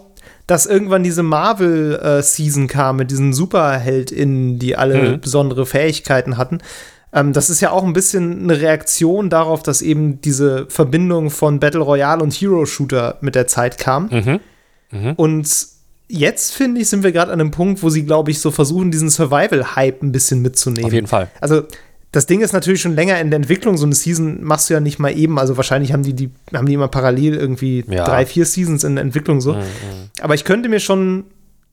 dass 0.48 0.66
irgendwann 0.66 1.04
diese 1.04 1.22
Marvel-Season 1.22 2.66
kam 2.66 2.96
mit 2.96 3.10
diesen 3.10 3.32
SuperheldInnen, 3.32 4.58
die 4.58 4.76
alle 4.76 5.12
Mhm. 5.12 5.20
besondere 5.20 5.64
Fähigkeiten 5.66 6.36
hatten. 6.36 6.58
Ähm, 7.12 7.32
das 7.32 7.48
ist 7.50 7.60
ja 7.60 7.70
auch 7.70 7.84
ein 7.84 7.92
bisschen 7.92 8.42
eine 8.44 8.60
Reaktion 8.60 9.30
darauf, 9.30 9.62
dass 9.62 9.82
eben 9.82 10.20
diese 10.20 10.66
Verbindung 10.68 11.30
von 11.30 11.60
Battle 11.60 11.80
Royale 11.80 12.22
und 12.22 12.32
Hero-Shooter 12.32 13.18
mit 13.20 13.34
der 13.34 13.46
Zeit 13.46 13.78
kam. 13.78 14.08
Mhm. 14.10 14.40
Mhm. 14.90 15.12
Und 15.16 15.48
jetzt, 16.12 16.52
finde 16.54 16.80
ich, 16.80 16.88
sind 16.88 17.02
wir 17.02 17.12
gerade 17.12 17.32
an 17.32 17.40
einem 17.40 17.50
Punkt, 17.50 17.82
wo 17.82 17.88
sie, 17.90 18.04
glaube 18.04 18.30
ich, 18.30 18.40
so 18.40 18.50
versuchen, 18.50 18.90
diesen 18.90 19.10
Survival-Hype 19.10 20.02
ein 20.02 20.12
bisschen 20.12 20.42
mitzunehmen. 20.42 20.84
Auf 20.86 20.92
jeden 20.92 21.06
Fall. 21.06 21.28
Also 21.40 21.62
das 22.12 22.26
Ding 22.26 22.42
ist 22.42 22.52
natürlich 22.52 22.82
schon 22.82 22.94
länger 22.94 23.18
in 23.20 23.30
der 23.30 23.38
Entwicklung. 23.38 23.78
So 23.78 23.86
eine 23.86 23.94
Season 23.94 24.44
machst 24.44 24.68
du 24.68 24.74
ja 24.74 24.80
nicht 24.80 24.98
mal 24.98 25.16
eben. 25.16 25.38
Also 25.38 25.56
wahrscheinlich 25.56 25.92
haben 25.94 26.02
die, 26.02 26.12
die, 26.12 26.30
haben 26.52 26.66
die 26.66 26.74
immer 26.74 26.88
parallel 26.88 27.34
irgendwie 27.36 27.84
Ja. 27.88 28.04
drei, 28.04 28.26
vier 28.26 28.44
Seasons 28.44 28.84
in 28.84 28.96
der 28.96 29.04
Entwicklung 29.04 29.40
so. 29.40 29.56
Aber 30.20 30.34
ich 30.34 30.44
könnte 30.44 30.68
mir 30.68 30.80
schon 30.80 31.24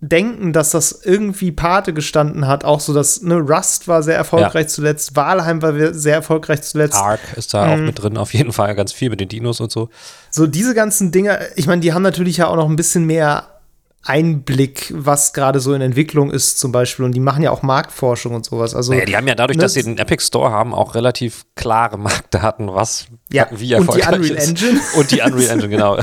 denken, 0.01 0.53
dass 0.53 0.71
das 0.71 1.01
irgendwie 1.03 1.51
Pate 1.51 1.93
gestanden 1.93 2.47
hat. 2.47 2.63
Auch 2.63 2.79
so, 2.79 2.93
dass 2.93 3.21
ne, 3.21 3.35
Rust 3.35 3.89
war 3.89 4.01
sehr 4.01 4.15
erfolgreich 4.15 4.69
zuletzt, 4.69 5.17
Walheim 5.17 5.61
war 5.61 5.93
sehr 5.93 6.15
erfolgreich 6.15 6.61
zuletzt. 6.61 6.95
Ark 6.95 7.19
ist 7.35 7.53
da 7.53 7.73
auch 7.73 7.77
mit 7.77 8.01
drin, 8.01 8.15
auf 8.15 8.33
jeden 8.33 8.53
Fall 8.53 8.75
ganz 8.75 8.93
viel 8.93 9.09
mit 9.09 9.19
den 9.19 9.27
Dinos 9.27 9.59
und 9.59 9.73
so. 9.73 9.89
So 10.31 10.47
diese 10.47 10.73
ganzen 10.73 11.11
Dinge, 11.11 11.39
ich 11.57 11.67
meine, 11.67 11.81
die 11.81 11.91
haben 11.91 12.01
natürlich 12.01 12.37
ja 12.37 12.47
auch 12.47 12.55
noch 12.55 12.69
ein 12.69 12.77
bisschen 12.77 13.05
mehr 13.05 13.58
Einblick, 14.03 14.93
was 14.95 15.33
gerade 15.33 15.59
so 15.59 15.73
in 15.73 15.81
Entwicklung 15.81 16.31
ist 16.31 16.57
zum 16.57 16.71
Beispiel. 16.71 17.03
Und 17.03 17.11
die 17.11 17.19
machen 17.19 17.43
ja 17.43 17.51
auch 17.51 17.63
Marktforschung 17.63 18.33
und 18.33 18.45
sowas. 18.45 18.73
Also 18.73 18.93
Naja, 18.93 19.05
die 19.05 19.17
haben 19.17 19.27
ja 19.27 19.35
dadurch, 19.35 19.57
ne, 19.57 19.63
dass 19.63 19.73
sie 19.73 19.83
den 19.83 19.97
Epic 19.97 20.23
Store 20.23 20.51
haben, 20.51 20.73
auch 20.73 20.95
relativ 20.95 21.45
klare 21.55 21.97
Marktdaten, 21.97 22.67
was 22.73 23.07
Ja, 23.29 23.47
wie 23.51 23.75
und 23.75 23.93
die 23.93 23.99
erfolgreich 23.99 24.19
Unreal 24.19 24.37
ist. 24.37 24.49
Engine. 24.49 24.79
Und 24.97 25.11
die 25.11 25.21
Unreal 25.21 25.49
Engine, 25.49 25.69
genau. 25.69 25.99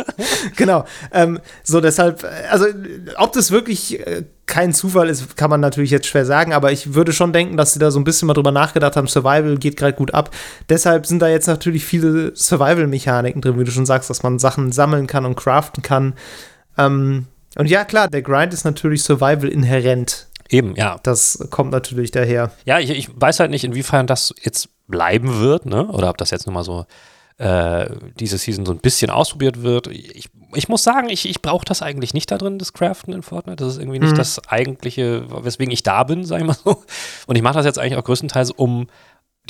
genau. 0.56 0.84
Ähm, 1.12 1.38
so 1.62 1.80
deshalb, 1.82 2.26
also 2.50 2.66
ob 3.16 3.32
das 3.34 3.50
wirklich 3.50 4.00
äh, 4.00 4.24
kein 4.46 4.72
Zufall 4.72 5.08
ist, 5.08 5.36
kann 5.36 5.50
man 5.50 5.60
natürlich 5.60 5.90
jetzt 5.90 6.06
schwer 6.06 6.24
sagen, 6.24 6.54
aber 6.54 6.72
ich 6.72 6.94
würde 6.94 7.12
schon 7.12 7.32
denken, 7.32 7.56
dass 7.58 7.74
sie 7.74 7.78
da 7.78 7.90
so 7.90 8.00
ein 8.00 8.04
bisschen 8.04 8.26
mal 8.26 8.34
drüber 8.34 8.52
nachgedacht 8.52 8.96
haben. 8.96 9.06
Survival 9.06 9.58
geht 9.58 9.76
gerade 9.76 9.96
gut 9.96 10.14
ab. 10.14 10.30
Deshalb 10.70 11.06
sind 11.06 11.20
da 11.20 11.28
jetzt 11.28 11.46
natürlich 11.46 11.84
viele 11.84 12.34
Survival-Mechaniken 12.34 13.42
drin, 13.42 13.58
wie 13.58 13.64
du 13.64 13.70
schon 13.70 13.86
sagst, 13.86 14.08
dass 14.08 14.22
man 14.22 14.38
Sachen 14.38 14.72
sammeln 14.72 15.06
kann 15.06 15.26
und 15.26 15.36
craften 15.36 15.82
kann. 15.82 16.14
Ähm, 16.76 17.26
und 17.56 17.66
ja, 17.66 17.84
klar, 17.84 18.08
der 18.08 18.22
Grind 18.22 18.52
ist 18.52 18.64
natürlich 18.64 19.02
Survival 19.02 19.48
inhärent. 19.48 20.28
Eben, 20.48 20.76
ja. 20.76 20.98
Das 21.02 21.46
kommt 21.50 21.70
natürlich 21.72 22.10
daher. 22.10 22.50
Ja, 22.64 22.78
ich, 22.78 22.90
ich 22.90 23.08
weiß 23.14 23.40
halt 23.40 23.50
nicht, 23.50 23.64
inwiefern 23.64 24.06
das 24.06 24.34
jetzt 24.42 24.68
bleiben 24.86 25.40
wird, 25.40 25.66
ne? 25.66 25.86
Oder 25.88 26.10
ob 26.10 26.18
das 26.18 26.30
jetzt 26.30 26.46
nochmal 26.46 26.64
so 26.64 26.84
äh, 27.38 27.88
diese 28.20 28.38
Season 28.38 28.64
so 28.66 28.72
ein 28.72 28.78
bisschen 28.78 29.10
ausprobiert 29.10 29.62
wird. 29.62 29.88
Ich, 29.88 30.28
ich 30.52 30.68
muss 30.68 30.84
sagen, 30.84 31.08
ich, 31.08 31.28
ich 31.28 31.42
brauche 31.42 31.64
das 31.64 31.82
eigentlich 31.82 32.14
nicht 32.14 32.30
da 32.30 32.38
drin, 32.38 32.58
das 32.58 32.72
Craften 32.72 33.12
in 33.12 33.22
Fortnite. 33.22 33.64
Das 33.64 33.72
ist 33.74 33.80
irgendwie 33.80 33.98
nicht 33.98 34.12
Mhm. 34.12 34.16
das 34.18 34.46
eigentliche, 34.48 35.24
weswegen 35.44 35.72
ich 35.72 35.82
da 35.82 36.04
bin, 36.04 36.24
sag 36.24 36.40
ich 36.40 36.46
mal 36.46 36.54
so. 36.54 36.84
Und 37.26 37.36
ich 37.36 37.42
mache 37.42 37.54
das 37.54 37.66
jetzt 37.66 37.78
eigentlich 37.78 37.96
auch 37.96 38.04
größtenteils, 38.04 38.52
um 38.52 38.86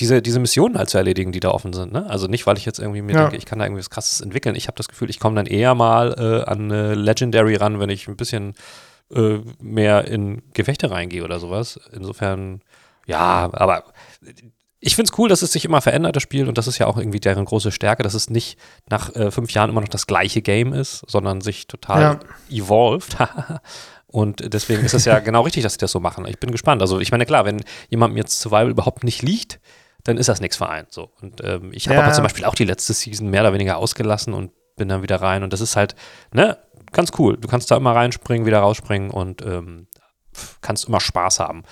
diese, 0.00 0.20
diese 0.22 0.40
Missionen 0.40 0.76
halt 0.76 0.90
zu 0.90 0.98
erledigen, 0.98 1.32
die 1.32 1.40
da 1.40 1.50
offen 1.50 1.72
sind. 1.72 1.92
Ne? 1.92 2.08
Also 2.08 2.26
nicht, 2.26 2.46
weil 2.46 2.58
ich 2.58 2.64
jetzt 2.64 2.80
irgendwie 2.80 3.02
mir 3.02 3.12
Ja. 3.12 3.20
denke, 3.22 3.36
ich 3.36 3.46
kann 3.46 3.58
da 3.58 3.64
irgendwie 3.64 3.80
was 3.80 3.90
Krasses 3.90 4.20
entwickeln. 4.20 4.56
Ich 4.56 4.66
habe 4.66 4.76
das 4.76 4.88
Gefühl, 4.88 5.08
ich 5.08 5.20
komme 5.20 5.36
dann 5.36 5.46
eher 5.46 5.74
mal 5.74 6.14
äh, 6.18 6.50
an 6.50 6.70
eine 6.70 6.94
Legendary 6.94 7.54
ran, 7.56 7.78
wenn 7.78 7.90
ich 7.90 8.08
ein 8.08 8.16
bisschen 8.16 8.54
äh, 9.14 9.38
mehr 9.60 10.06
in 10.06 10.42
Gefechte 10.52 10.90
reingehe 10.90 11.22
oder 11.24 11.38
sowas. 11.38 11.78
Insofern, 11.92 12.62
ja, 13.06 13.48
aber 13.52 13.84
ich 14.80 14.96
finde 14.96 15.10
es 15.12 15.18
cool, 15.18 15.28
dass 15.28 15.42
es 15.42 15.52
sich 15.52 15.64
immer 15.64 15.80
verändert, 15.80 16.16
das 16.16 16.22
Spiel, 16.22 16.48
und 16.48 16.58
das 16.58 16.66
ist 16.66 16.78
ja 16.78 16.86
auch 16.86 16.98
irgendwie 16.98 17.20
deren 17.20 17.44
große 17.44 17.70
Stärke, 17.72 18.02
dass 18.02 18.14
es 18.14 18.28
nicht 18.28 18.58
nach 18.90 19.14
äh, 19.14 19.30
fünf 19.30 19.50
Jahren 19.52 19.70
immer 19.70 19.80
noch 19.80 19.88
das 19.88 20.06
gleiche 20.06 20.42
Game 20.42 20.72
ist, 20.72 21.04
sondern 21.06 21.40
sich 21.40 21.68
total 21.68 22.00
ja. 22.02 22.20
evolved. 22.50 23.16
und 24.08 24.52
deswegen 24.52 24.84
ist 24.84 24.92
es 24.92 25.04
ja 25.04 25.18
genau 25.20 25.42
richtig, 25.42 25.62
dass 25.62 25.74
sie 25.74 25.78
das 25.78 25.92
so 25.92 26.00
machen. 26.00 26.26
Ich 26.26 26.38
bin 26.38 26.50
gespannt. 26.50 26.82
Also, 26.82 27.00
ich 27.00 27.12
meine, 27.12 27.24
klar, 27.26 27.44
wenn 27.44 27.64
jemandem 27.88 28.18
jetzt 28.18 28.40
Survival 28.40 28.70
überhaupt 28.70 29.04
nicht 29.04 29.22
liegt, 29.22 29.60
dann 30.04 30.18
ist 30.18 30.28
das 30.28 30.40
nichts 30.40 30.56
für 30.56 30.68
einen. 30.68 30.86
So. 30.90 31.10
Und 31.20 31.42
ähm, 31.42 31.70
ich 31.72 31.88
habe 31.88 31.96
ja. 31.96 32.04
aber 32.04 32.12
zum 32.12 32.24
Beispiel 32.24 32.44
auch 32.44 32.54
die 32.54 32.64
letzte 32.64 32.92
Season 32.92 33.28
mehr 33.28 33.42
oder 33.42 33.52
weniger 33.52 33.78
ausgelassen 33.78 34.34
und 34.34 34.52
bin 34.76 34.88
dann 34.88 35.02
wieder 35.02 35.20
rein. 35.20 35.42
Und 35.42 35.52
das 35.52 35.60
ist 35.60 35.76
halt, 35.76 35.94
ne, 36.32 36.58
ganz 36.92 37.12
cool. 37.18 37.36
Du 37.36 37.48
kannst 37.48 37.70
da 37.70 37.76
immer 37.76 37.94
reinspringen, 37.94 38.46
wieder 38.46 38.60
rausspringen 38.60 39.10
und 39.10 39.42
ähm, 39.42 39.86
kannst 40.60 40.86
immer 40.86 41.00
Spaß 41.00 41.40
haben. 41.40 41.64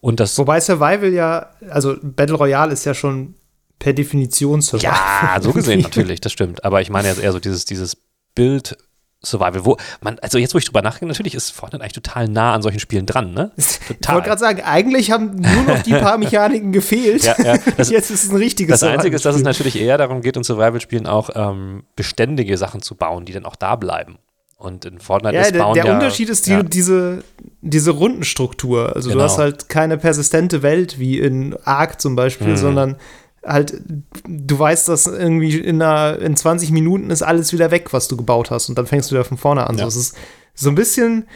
Und 0.00 0.20
das 0.20 0.36
Wobei 0.38 0.60
Survival 0.60 1.12
ja, 1.12 1.50
also 1.70 1.96
Battle 2.02 2.36
Royale 2.36 2.72
ist 2.72 2.84
ja 2.84 2.94
schon 2.94 3.34
per 3.78 3.92
Definition 3.92 4.60
Survival. 4.62 4.92
Ja, 4.92 5.38
so 5.40 5.52
gesehen 5.52 5.80
natürlich, 5.82 6.20
das 6.20 6.32
stimmt. 6.32 6.64
Aber 6.64 6.80
ich 6.80 6.90
meine 6.90 7.08
jetzt 7.08 7.20
eher 7.20 7.32
so 7.32 7.40
dieses, 7.40 7.64
dieses 7.64 7.96
Bild 8.34 8.76
Survival, 9.24 9.64
wo 9.64 9.76
man, 10.00 10.18
also 10.18 10.38
jetzt, 10.38 10.52
wo 10.52 10.58
ich 10.58 10.64
drüber 10.64 10.82
nachdenke, 10.82 11.06
natürlich 11.06 11.34
ist 11.34 11.50
Fortnite 11.50 11.82
eigentlich 11.82 11.92
total 11.92 12.28
nah 12.28 12.54
an 12.54 12.62
solchen 12.62 12.80
Spielen 12.80 13.06
dran, 13.06 13.32
ne? 13.32 13.52
Total. 13.56 13.96
Ich 14.00 14.08
wollte 14.08 14.28
gerade 14.28 14.40
sagen, 14.40 14.62
eigentlich 14.62 15.10
haben 15.12 15.36
nur 15.36 15.62
noch 15.62 15.82
die 15.82 15.92
paar 15.92 16.18
Mechaniken 16.18 16.72
gefehlt. 16.72 17.22
ja, 17.24 17.36
ja. 17.42 17.56
Das, 17.76 17.90
jetzt 17.90 18.10
ist 18.10 18.24
es 18.24 18.30
ein 18.30 18.36
richtiges 18.36 18.80
Das 18.80 18.88
Einzige 18.88 19.14
ist, 19.14 19.24
dass 19.24 19.36
es 19.36 19.42
natürlich 19.42 19.80
eher 19.80 19.96
darum 19.96 20.20
geht, 20.20 20.36
in 20.36 20.42
Survival-Spielen 20.42 21.06
auch 21.06 21.30
ähm, 21.34 21.84
beständige 21.94 22.58
Sachen 22.58 22.82
zu 22.82 22.96
bauen, 22.96 23.24
die 23.24 23.32
dann 23.32 23.44
auch 23.44 23.56
da 23.56 23.76
bleiben. 23.76 24.18
Und 24.62 24.84
in 24.84 25.00
Fortnite 25.00 25.34
ja, 25.34 25.42
ist 25.42 25.58
Bauen 25.58 25.74
der, 25.74 25.82
der 25.82 25.92
ja, 25.92 25.98
Unterschied 25.98 26.28
ist 26.28 26.46
die, 26.46 26.52
ja. 26.52 26.62
diese, 26.62 27.24
diese 27.62 27.90
Rundenstruktur. 27.90 28.94
Also 28.94 29.08
genau. 29.08 29.20
du 29.20 29.24
hast 29.24 29.38
halt 29.38 29.68
keine 29.68 29.98
persistente 29.98 30.62
Welt 30.62 31.00
wie 31.00 31.18
in 31.18 31.56
Ark 31.64 32.00
zum 32.00 32.14
Beispiel, 32.14 32.48
mhm. 32.48 32.56
sondern 32.56 32.96
halt, 33.44 33.82
du 34.26 34.58
weißt, 34.58 34.88
dass 34.88 35.06
irgendwie 35.06 35.58
in, 35.58 35.82
einer, 35.82 36.18
in 36.18 36.36
20 36.36 36.70
Minuten 36.70 37.10
ist 37.10 37.22
alles 37.22 37.52
wieder 37.52 37.70
weg, 37.70 37.92
was 37.92 38.08
du 38.08 38.16
gebaut 38.16 38.50
hast. 38.50 38.68
Und 38.68 38.78
dann 38.78 38.86
fängst 38.86 39.10
du 39.10 39.14
wieder 39.14 39.24
von 39.24 39.38
vorne 39.38 39.66
an. 39.66 39.76
Ja. 39.76 39.82
So, 39.82 39.88
es 39.88 39.96
ist 39.96 40.16
so 40.54 40.68
ein 40.68 40.74
bisschen. 40.74 41.26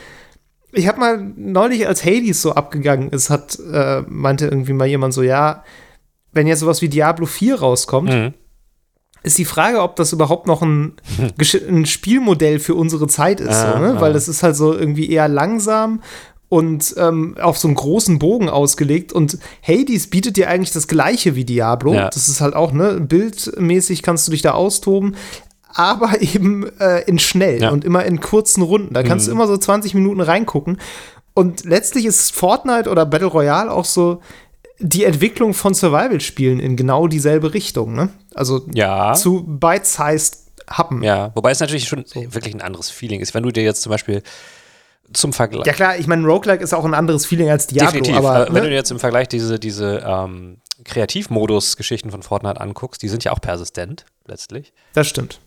Ich 0.73 0.89
habe 0.89 1.01
mal 1.01 1.33
neulich, 1.37 1.87
als 1.87 2.05
Hades 2.05 2.43
so 2.43 2.53
abgegangen 2.53 3.11
ist, 3.11 3.31
hat, 3.31 3.59
äh, 3.73 4.03
meinte 4.09 4.47
irgendwie 4.47 4.75
mal 4.75 4.87
jemand 4.87 5.15
so, 5.15 5.23
ja, 5.23 5.65
wenn 6.33 6.47
jetzt 6.47 6.61
sowas 6.61 6.83
wie 6.83 6.89
Diablo 6.89 7.25
4 7.27 7.61
rauskommt, 7.61 8.11
mhm 8.11 8.35
ist 9.27 9.39
die 9.39 9.45
Frage, 9.45 9.83
ob 9.83 9.97
das 9.97 10.13
überhaupt 10.13 10.47
noch 10.47 10.63
ein, 10.63 10.93
ein 11.69 11.85
Spielmodell 11.85 12.61
für 12.61 12.77
unsere 12.77 13.09
Zeit 13.09 13.41
ist, 13.41 13.51
ah, 13.51 13.73
so, 13.73 13.79
ne? 13.81 13.95
ah. 13.97 14.01
weil 14.01 14.13
das 14.13 14.29
ist 14.29 14.45
halt 14.45 14.55
so 14.55 14.73
irgendwie 14.73 15.11
eher 15.11 15.27
langsam 15.27 16.01
und 16.49 16.95
ähm, 16.97 17.37
auf 17.41 17.59
so 17.59 17.69
einen 17.69 17.75
großen 17.75 18.19
Bogen 18.19 18.49
ausgelegt. 18.49 19.13
Und 19.13 19.39
Hades 19.67 20.09
bietet 20.09 20.37
dir 20.37 20.49
eigentlich 20.49 20.73
das 20.73 20.87
gleiche 20.87 21.35
wie 21.35 21.45
Diablo. 21.45 21.95
Ja. 21.95 22.09
Das 22.09 22.29
ist 22.29 22.41
halt 22.41 22.55
auch, 22.55 22.73
ne, 22.73 23.01
bildmäßig 23.01 24.03
kannst 24.03 24.27
du 24.29 24.33
dich 24.33 24.43
da 24.43 24.53
austoben. 24.53 25.17
Aber 25.75 26.21
eben 26.23 26.69
äh, 26.79 27.01
in 27.03 27.19
schnell 27.19 27.63
ja. 27.63 27.71
und 27.71 27.85
immer 27.85 28.05
in 28.05 28.21
kurzen 28.21 28.63
Runden. 28.63 28.95
Da 28.95 29.03
kannst 29.03 29.27
mhm. 29.27 29.31
du 29.31 29.37
immer 29.37 29.47
so 29.49 29.57
20 29.57 29.95
Minuten 29.95 30.21
reingucken. 30.21 30.79
Und 31.35 31.65
letztlich 31.65 32.07
ist 32.07 32.35
Fortnite 32.35 32.89
oder 32.89 33.05
Battle 33.05 33.29
Royale 33.29 33.71
auch 33.71 33.85
so 33.85 34.23
die 34.79 35.05
Entwicklung 35.05 35.55
von 35.55 35.75
Survival-Spielen 35.75 36.61
in 36.61 36.77
genau 36.77 37.09
dieselbe 37.09 37.55
Richtung, 37.55 37.95
ne? 37.95 38.11
Also 38.35 38.67
ja. 38.73 39.15
zu 39.15 39.43
bite-sized 39.43 40.45
Happen. 40.69 41.03
Ja, 41.03 41.31
wobei 41.35 41.53
es 41.53 41.61
natürlich 41.61 41.89
schon 41.89 42.05
so. 42.07 42.21
wirklich 42.35 42.55
ein 42.55 42.61
anderes 42.61 42.91
Feeling 42.91 43.21
ist. 43.21 43.35
Wenn 43.35 43.43
du 43.43 43.51
dir 43.51 43.63
jetzt 43.63 43.83
zum 43.83 43.91
Beispiel 43.91 44.23
zum 45.13 45.33
Vergleich. 45.33 45.67
Ja, 45.67 45.73
klar, 45.73 45.97
ich 45.97 46.07
meine, 46.07 46.27
Roguelike 46.27 46.63
ist 46.63 46.75
auch 46.75 46.85
ein 46.85 46.95
anderes 46.95 47.27
Feeling 47.27 47.51
als 47.51 47.67
Diablo. 47.67 48.01
Definitiv. 48.01 48.17
Aber, 48.17 48.47
ne? 48.47 48.55
Wenn 48.55 48.65
du 48.65 48.73
jetzt 48.73 48.91
im 48.91 48.99
Vergleich 48.99 49.29
diese, 49.29 49.59
diese 49.59 50.03
ähm, 50.07 50.59
Kreativmodus-Geschichten 50.85 52.11
von 52.11 52.23
Fortnite 52.23 52.61
anguckst, 52.61 53.03
die 53.03 53.09
sind 53.09 53.25
ja 53.25 53.33
auch 53.33 53.41
persistent, 53.41 54.05
letztlich. 54.27 54.73
Das 54.95 55.07
stimmt. 55.07 55.41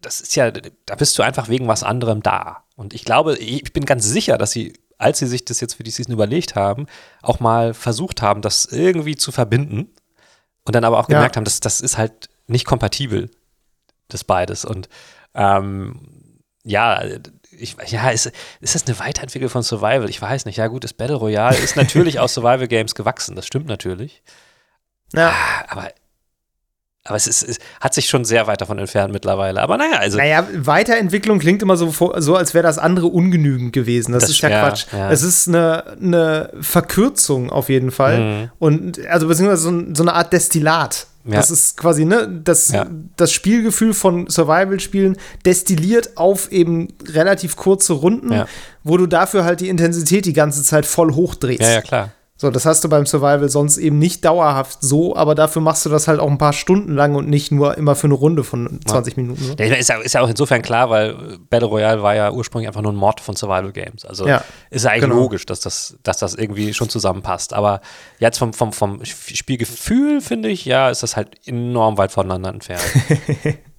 Das 0.00 0.20
ist 0.20 0.36
ja, 0.36 0.50
da 0.50 0.94
bist 0.94 1.18
du 1.18 1.22
einfach 1.22 1.48
wegen 1.48 1.66
was 1.66 1.82
anderem 1.82 2.22
da. 2.22 2.64
Und 2.76 2.94
ich 2.94 3.04
glaube, 3.04 3.36
ich 3.36 3.72
bin 3.72 3.84
ganz 3.84 4.04
sicher, 4.04 4.38
dass 4.38 4.50
sie 4.50 4.74
als 4.98 5.18
sie 5.18 5.26
sich 5.26 5.44
das 5.44 5.60
jetzt 5.60 5.74
für 5.74 5.82
die 5.82 5.90
Season 5.90 6.12
überlegt 6.12 6.54
haben, 6.54 6.86
auch 7.22 7.40
mal 7.40 7.74
versucht 7.74 8.22
haben, 8.22 8.42
das 8.42 8.64
irgendwie 8.66 9.16
zu 9.16 9.32
verbinden 9.32 9.90
und 10.64 10.74
dann 10.74 10.84
aber 10.84 10.98
auch 10.98 11.08
gemerkt 11.08 11.36
ja. 11.36 11.40
haben, 11.40 11.44
dass 11.44 11.60
das 11.60 11.80
ist 11.80 11.98
halt 11.98 12.28
nicht 12.46 12.64
kompatibel, 12.64 13.30
das 14.08 14.24
beides. 14.24 14.64
Und 14.64 14.88
ähm, 15.34 16.40
ja, 16.62 17.02
ich, 17.58 17.76
ja, 17.88 18.10
ist, 18.10 18.32
ist 18.60 18.74
das 18.74 18.86
eine 18.86 18.98
Weiterentwicklung 18.98 19.50
von 19.50 19.62
Survival? 19.62 20.08
Ich 20.08 20.20
weiß 20.20 20.44
nicht. 20.46 20.56
Ja, 20.56 20.66
gut, 20.66 20.84
das 20.84 20.92
Battle 20.92 21.16
Royale 21.16 21.56
ist 21.56 21.76
natürlich 21.76 22.18
aus 22.20 22.34
Survival 22.34 22.68
Games 22.68 22.94
gewachsen, 22.94 23.36
das 23.36 23.46
stimmt 23.46 23.66
natürlich. 23.66 24.22
Ja. 25.12 25.30
Ah, 25.30 25.64
aber 25.68 25.90
aber 27.06 27.16
es, 27.16 27.26
ist, 27.26 27.42
es 27.42 27.58
hat 27.82 27.92
sich 27.92 28.08
schon 28.08 28.24
sehr 28.24 28.46
weit 28.46 28.62
davon 28.62 28.78
entfernt 28.78 29.12
mittlerweile. 29.12 29.60
Aber 29.60 29.76
naja, 29.76 29.98
also. 29.98 30.16
Naja, 30.16 30.48
Weiterentwicklung 30.54 31.38
klingt 31.38 31.60
immer 31.60 31.76
so, 31.76 31.92
so 32.16 32.34
als 32.34 32.54
wäre 32.54 32.62
das 32.62 32.78
andere 32.78 33.08
ungenügend 33.08 33.74
gewesen. 33.74 34.12
Das, 34.12 34.22
das 34.22 34.30
ist 34.30 34.40
ja, 34.40 34.48
ja 34.48 34.60
Quatsch. 34.62 34.86
Ja. 34.90 35.10
Es 35.10 35.22
ist 35.22 35.46
eine, 35.46 35.98
eine 36.00 36.50
Verkürzung 36.62 37.50
auf 37.50 37.68
jeden 37.68 37.90
Fall. 37.90 38.18
Mhm. 38.18 38.50
Und 38.58 39.06
also 39.06 39.28
beziehungsweise 39.28 39.62
so, 39.62 39.94
so, 39.94 40.02
eine 40.02 40.14
Art 40.14 40.32
Destillat. 40.32 41.06
Ja. 41.24 41.36
Das 41.36 41.50
ist 41.50 41.76
quasi, 41.78 42.04
ne, 42.04 42.28
das, 42.44 42.72
das 43.16 43.32
Spielgefühl 43.32 43.94
von 43.94 44.28
Survival-Spielen 44.28 45.16
destilliert 45.46 46.16
auf 46.16 46.52
eben 46.52 46.88
relativ 47.06 47.56
kurze 47.56 47.94
Runden, 47.94 48.44
wo 48.82 48.96
du 48.98 49.06
dafür 49.06 49.44
halt 49.44 49.60
die 49.60 49.68
Intensität 49.68 50.26
die 50.26 50.34
ganze 50.34 50.62
Zeit 50.62 50.84
voll 50.84 51.14
hochdrehst. 51.14 51.62
Ja, 51.62 51.70
ja, 51.70 51.80
klar. 51.80 52.10
So, 52.44 52.50
das 52.50 52.66
hast 52.66 52.84
du 52.84 52.90
beim 52.90 53.06
Survival 53.06 53.48
sonst 53.48 53.78
eben 53.78 53.98
nicht 53.98 54.22
dauerhaft 54.22 54.82
so, 54.82 55.16
aber 55.16 55.34
dafür 55.34 55.62
machst 55.62 55.86
du 55.86 55.88
das 55.88 56.08
halt 56.08 56.20
auch 56.20 56.30
ein 56.30 56.36
paar 56.36 56.52
Stunden 56.52 56.92
lang 56.92 57.14
und 57.14 57.26
nicht 57.26 57.50
nur 57.50 57.78
immer 57.78 57.94
für 57.94 58.06
eine 58.06 58.12
Runde 58.12 58.44
von 58.44 58.80
20 58.86 59.16
ja. 59.16 59.22
Minuten. 59.22 59.42
So. 59.42 59.54
Ja, 59.54 59.74
ist, 59.74 59.88
ja, 59.88 59.96
ist 59.96 60.12
ja 60.12 60.20
auch 60.20 60.28
insofern 60.28 60.60
klar, 60.60 60.90
weil 60.90 61.38
Battle 61.48 61.68
Royale 61.68 62.02
war 62.02 62.14
ja 62.14 62.30
ursprünglich 62.30 62.68
einfach 62.68 62.82
nur 62.82 62.92
ein 62.92 62.96
Mod 62.96 63.22
von 63.22 63.34
Survival 63.34 63.72
Games. 63.72 64.04
Also 64.04 64.28
ja, 64.28 64.44
ist 64.68 64.84
ja 64.84 64.90
eigentlich 64.90 65.04
genau. 65.04 65.14
logisch, 65.14 65.46
dass 65.46 65.60
das, 65.60 65.96
dass 66.02 66.18
das 66.18 66.34
irgendwie 66.34 66.74
schon 66.74 66.90
zusammenpasst. 66.90 67.54
Aber 67.54 67.80
jetzt 68.18 68.36
vom, 68.36 68.52
vom, 68.52 68.74
vom 68.74 69.00
Spielgefühl, 69.06 70.20
finde 70.20 70.50
ich, 70.50 70.66
ja, 70.66 70.90
ist 70.90 71.02
das 71.02 71.16
halt 71.16 71.30
enorm 71.46 71.96
weit 71.96 72.12
voneinander 72.12 72.50
entfernt. 72.50 72.84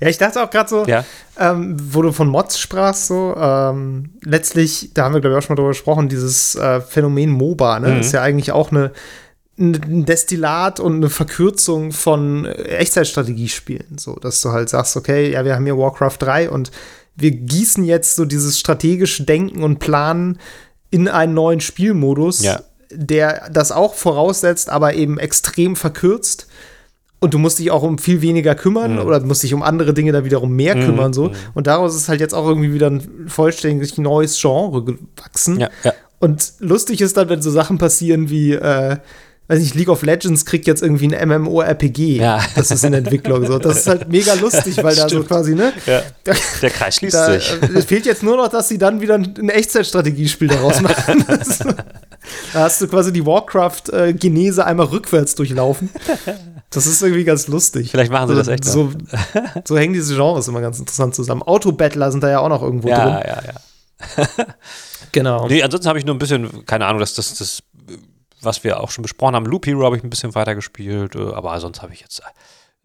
Ja, 0.00 0.08
ich 0.08 0.18
dachte 0.18 0.42
auch 0.42 0.50
gerade 0.50 0.68
so, 0.68 0.84
ja. 0.86 1.04
ähm, 1.38 1.76
wo 1.80 2.02
du 2.02 2.12
von 2.12 2.28
Mods 2.28 2.58
sprachst, 2.58 3.06
so, 3.06 3.34
ähm, 3.36 4.10
letztlich, 4.22 4.90
da 4.94 5.04
haben 5.04 5.14
wir, 5.14 5.20
glaube 5.20 5.36
ich, 5.36 5.38
auch 5.38 5.46
schon 5.46 5.54
mal 5.54 5.56
drüber 5.56 5.70
gesprochen, 5.70 6.08
dieses 6.08 6.54
äh, 6.54 6.80
Phänomen 6.80 7.30
MOBA, 7.30 7.80
ne, 7.80 7.88
mhm. 7.88 8.00
ist 8.00 8.12
ja 8.12 8.22
eigentlich 8.22 8.52
auch 8.52 8.70
eine, 8.70 8.92
ein 9.58 10.04
Destillat 10.04 10.80
und 10.80 10.96
eine 10.96 11.10
Verkürzung 11.10 11.92
von 11.92 12.44
Echtzeitstrategiespielen, 12.44 13.98
so, 13.98 14.16
dass 14.16 14.40
du 14.42 14.50
halt 14.50 14.68
sagst, 14.68 14.96
okay, 14.96 15.30
ja, 15.32 15.44
wir 15.44 15.54
haben 15.54 15.64
hier 15.64 15.78
Warcraft 15.78 16.18
3 16.18 16.50
und 16.50 16.70
wir 17.16 17.30
gießen 17.30 17.84
jetzt 17.84 18.16
so 18.16 18.24
dieses 18.24 18.58
strategische 18.58 19.22
Denken 19.22 19.62
und 19.62 19.78
Planen 19.78 20.40
in 20.90 21.08
einen 21.08 21.34
neuen 21.34 21.60
Spielmodus, 21.60 22.42
ja. 22.42 22.60
der 22.90 23.48
das 23.50 23.72
auch 23.72 23.94
voraussetzt, 23.94 24.68
aber 24.68 24.94
eben 24.94 25.18
extrem 25.18 25.76
verkürzt 25.76 26.48
und 27.20 27.32
du 27.32 27.38
musst 27.38 27.58
dich 27.58 27.70
auch 27.70 27.82
um 27.82 27.98
viel 27.98 28.22
weniger 28.22 28.54
kümmern 28.54 28.94
mhm. 28.94 29.00
oder 29.00 29.20
musst 29.20 29.42
dich 29.42 29.54
um 29.54 29.62
andere 29.62 29.94
Dinge 29.94 30.12
da 30.12 30.24
wiederum 30.24 30.54
mehr 30.54 30.76
mhm. 30.76 30.84
kümmern 30.84 31.12
so 31.12 31.28
mhm. 31.28 31.34
und 31.54 31.66
daraus 31.66 31.94
ist 31.94 32.08
halt 32.08 32.20
jetzt 32.20 32.34
auch 32.34 32.46
irgendwie 32.46 32.72
wieder 32.72 32.90
ein 32.90 33.26
vollständig 33.28 33.98
neues 33.98 34.40
Genre 34.40 34.84
gewachsen 34.84 35.60
ja, 35.60 35.70
ja. 35.82 35.92
und 36.20 36.54
lustig 36.58 37.00
ist 37.00 37.16
dann 37.16 37.28
wenn 37.28 37.42
so 37.42 37.50
Sachen 37.50 37.78
passieren 37.78 38.30
wie 38.30 38.52
äh, 38.52 38.96
weiß 39.48 39.60
nicht, 39.60 39.74
League 39.74 39.88
of 39.88 40.02
Legends 40.02 40.44
kriegt 40.46 40.66
jetzt 40.66 40.82
irgendwie 40.82 41.14
ein 41.14 41.28
MMORPG. 41.28 42.16
Ja. 42.16 42.40
Das 42.54 42.70
ist 42.70 42.84
in 42.84 42.94
Entwicklung 42.94 43.46
so. 43.46 43.58
Das 43.58 43.78
ist 43.78 43.86
halt 43.86 44.08
mega 44.08 44.34
lustig, 44.34 44.82
weil 44.82 44.96
da 44.96 45.08
so 45.08 45.22
quasi, 45.22 45.54
ne? 45.54 45.72
Ja. 45.86 46.02
Der 46.62 46.70
Kreis 46.70 46.96
schließt 46.96 47.14
da, 47.14 47.32
sich. 47.32 47.52
Äh, 47.62 47.78
es 47.78 47.84
fehlt 47.84 48.06
jetzt 48.06 48.22
nur 48.22 48.36
noch, 48.36 48.48
dass 48.48 48.68
sie 48.68 48.78
dann 48.78 49.00
wieder 49.00 49.16
ein 49.16 49.48
Echtzeitstrategiespiel 49.50 50.48
daraus 50.48 50.80
machen. 50.80 51.24
da 52.52 52.60
hast 52.60 52.80
du 52.80 52.88
quasi 52.88 53.12
die 53.12 53.24
Warcraft-Genese 53.26 54.62
äh, 54.62 54.64
einmal 54.64 54.86
rückwärts 54.86 55.34
durchlaufen. 55.34 55.90
Das 56.74 56.86
ist 56.86 57.02
irgendwie 57.02 57.24
ganz 57.24 57.46
lustig. 57.48 57.90
Vielleicht 57.90 58.10
machen 58.10 58.28
sie 58.28 58.34
das 58.34 58.48
echt. 58.48 58.64
So, 58.64 58.92
so, 59.64 59.78
hängen 59.78 59.94
diese 59.94 60.14
Genres 60.14 60.48
immer 60.48 60.60
ganz 60.60 60.78
interessant 60.78 61.14
zusammen. 61.14 61.42
Autobattler 61.42 62.10
sind 62.10 62.22
da 62.22 62.30
ja 62.30 62.40
auch 62.40 62.48
noch 62.48 62.62
irgendwo 62.62 62.88
ja, 62.88 63.04
drin. 63.04 63.14
Ja, 63.14 63.26
ja, 63.26 63.42
ja. 63.46 64.44
genau. 65.12 65.46
Nee, 65.46 65.62
ansonsten 65.62 65.88
habe 65.88 65.98
ich 65.98 66.04
nur 66.04 66.14
ein 66.14 66.18
bisschen, 66.18 66.66
keine 66.66 66.86
Ahnung, 66.86 67.00
dass 67.00 67.14
das, 67.14 67.34
das, 67.34 67.62
was 68.42 68.64
wir 68.64 68.80
auch 68.80 68.90
schon 68.90 69.02
besprochen 69.02 69.36
haben, 69.36 69.46
Loop 69.46 69.66
Hero 69.66 69.84
habe 69.84 69.96
ich 69.96 70.02
ein 70.02 70.10
bisschen 70.10 70.34
weiter 70.34 70.54
gespielt, 70.54 71.14
äh, 71.14 71.32
aber 71.32 71.58
sonst 71.60 71.80
habe 71.80 71.92
ich 71.92 72.00
jetzt 72.00 72.22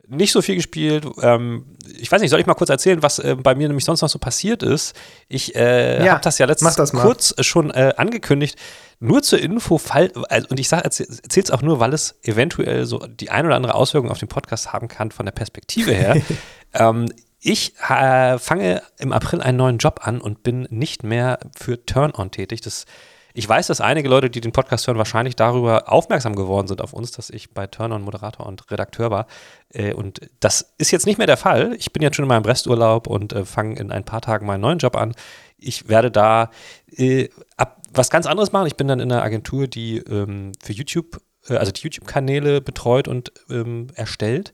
nicht 0.09 0.31
so 0.31 0.41
viel 0.41 0.55
gespielt. 0.55 1.05
Ähm, 1.21 1.65
ich 1.97 2.11
weiß 2.11 2.21
nicht, 2.21 2.31
soll 2.31 2.39
ich 2.39 2.45
mal 2.45 2.55
kurz 2.55 2.69
erzählen, 2.69 3.01
was 3.03 3.19
äh, 3.19 3.35
bei 3.35 3.55
mir 3.55 3.67
nämlich 3.67 3.85
sonst 3.85 4.01
noch 4.01 4.09
so 4.09 4.19
passiert 4.19 4.63
ist? 4.63 4.95
Ich 5.27 5.55
äh, 5.55 6.03
ja, 6.03 6.13
habe 6.13 6.21
das 6.21 6.37
ja 6.37 6.45
letztens 6.45 6.91
kurz 6.91 7.33
schon 7.45 7.71
äh, 7.71 7.93
angekündigt. 7.97 8.57
Nur 8.99 9.21
zur 9.21 9.39
Info, 9.39 9.77
fall, 9.77 10.11
also, 10.27 10.47
und 10.49 10.59
ich 10.59 10.67
sage, 10.67 10.83
erzähle 10.83 11.07
es 11.35 11.51
auch 11.51 11.61
nur, 11.61 11.79
weil 11.79 11.93
es 11.93 12.19
eventuell 12.23 12.85
so 12.85 12.99
die 12.99 13.29
ein 13.29 13.45
oder 13.45 13.55
andere 13.55 13.75
Auswirkung 13.75 14.11
auf 14.11 14.19
den 14.19 14.27
Podcast 14.27 14.73
haben 14.73 14.87
kann 14.87 15.11
von 15.11 15.25
der 15.25 15.31
Perspektive 15.31 15.93
her. 15.93 16.21
ähm, 16.73 17.09
ich 17.39 17.75
äh, 17.87 18.37
fange 18.37 18.81
im 18.97 19.13
April 19.13 19.41
einen 19.41 19.57
neuen 19.57 19.77
Job 19.77 20.01
an 20.03 20.19
und 20.19 20.43
bin 20.43 20.67
nicht 20.69 21.03
mehr 21.03 21.39
für 21.57 21.85
Turn-On 21.85 22.31
tätig. 22.31 22.61
Das 22.61 22.85
Ich 23.33 23.47
weiß, 23.47 23.67
dass 23.67 23.81
einige 23.81 24.09
Leute, 24.09 24.29
die 24.29 24.41
den 24.41 24.51
Podcast 24.51 24.87
hören, 24.87 24.97
wahrscheinlich 24.97 25.35
darüber 25.35 25.91
aufmerksam 25.91 26.35
geworden 26.35 26.67
sind 26.67 26.81
auf 26.81 26.93
uns, 26.93 27.11
dass 27.11 27.29
ich 27.29 27.51
bei 27.51 27.67
Turner 27.67 27.99
Moderator 27.99 28.45
und 28.45 28.69
Redakteur 28.71 29.11
war. 29.11 29.27
Äh, 29.73 29.93
und 29.93 30.21
das 30.39 30.73
ist 30.77 30.91
jetzt 30.91 31.05
nicht 31.05 31.17
mehr 31.17 31.27
der 31.27 31.37
Fall. 31.37 31.75
Ich 31.77 31.93
bin 31.93 32.01
jetzt 32.01 32.15
schon 32.15 32.25
in 32.25 32.29
meinem 32.29 32.45
Resturlaub 32.45 33.07
und 33.07 33.33
äh, 33.33 33.45
fange 33.45 33.79
in 33.79 33.91
ein 33.91 34.03
paar 34.03 34.21
Tagen 34.21 34.45
meinen 34.45 34.61
neuen 34.61 34.79
Job 34.79 34.95
an. 34.95 35.13
Ich 35.57 35.89
werde 35.89 36.09
da 36.09 36.49
äh, 36.95 37.29
ab, 37.57 37.81
was 37.93 38.09
ganz 38.09 38.25
anderes 38.25 38.51
machen. 38.51 38.67
Ich 38.67 38.75
bin 38.75 38.87
dann 38.87 38.99
in 38.99 39.11
einer 39.11 39.23
Agentur, 39.23 39.67
die 39.67 39.97
ähm, 39.97 40.53
für 40.61 40.73
YouTube, 40.73 41.21
äh, 41.47 41.55
also 41.55 41.71
die 41.71 41.81
YouTube-Kanäle 41.81 42.61
betreut 42.61 43.07
und 43.07 43.31
ähm, 43.49 43.87
erstellt 43.95 44.53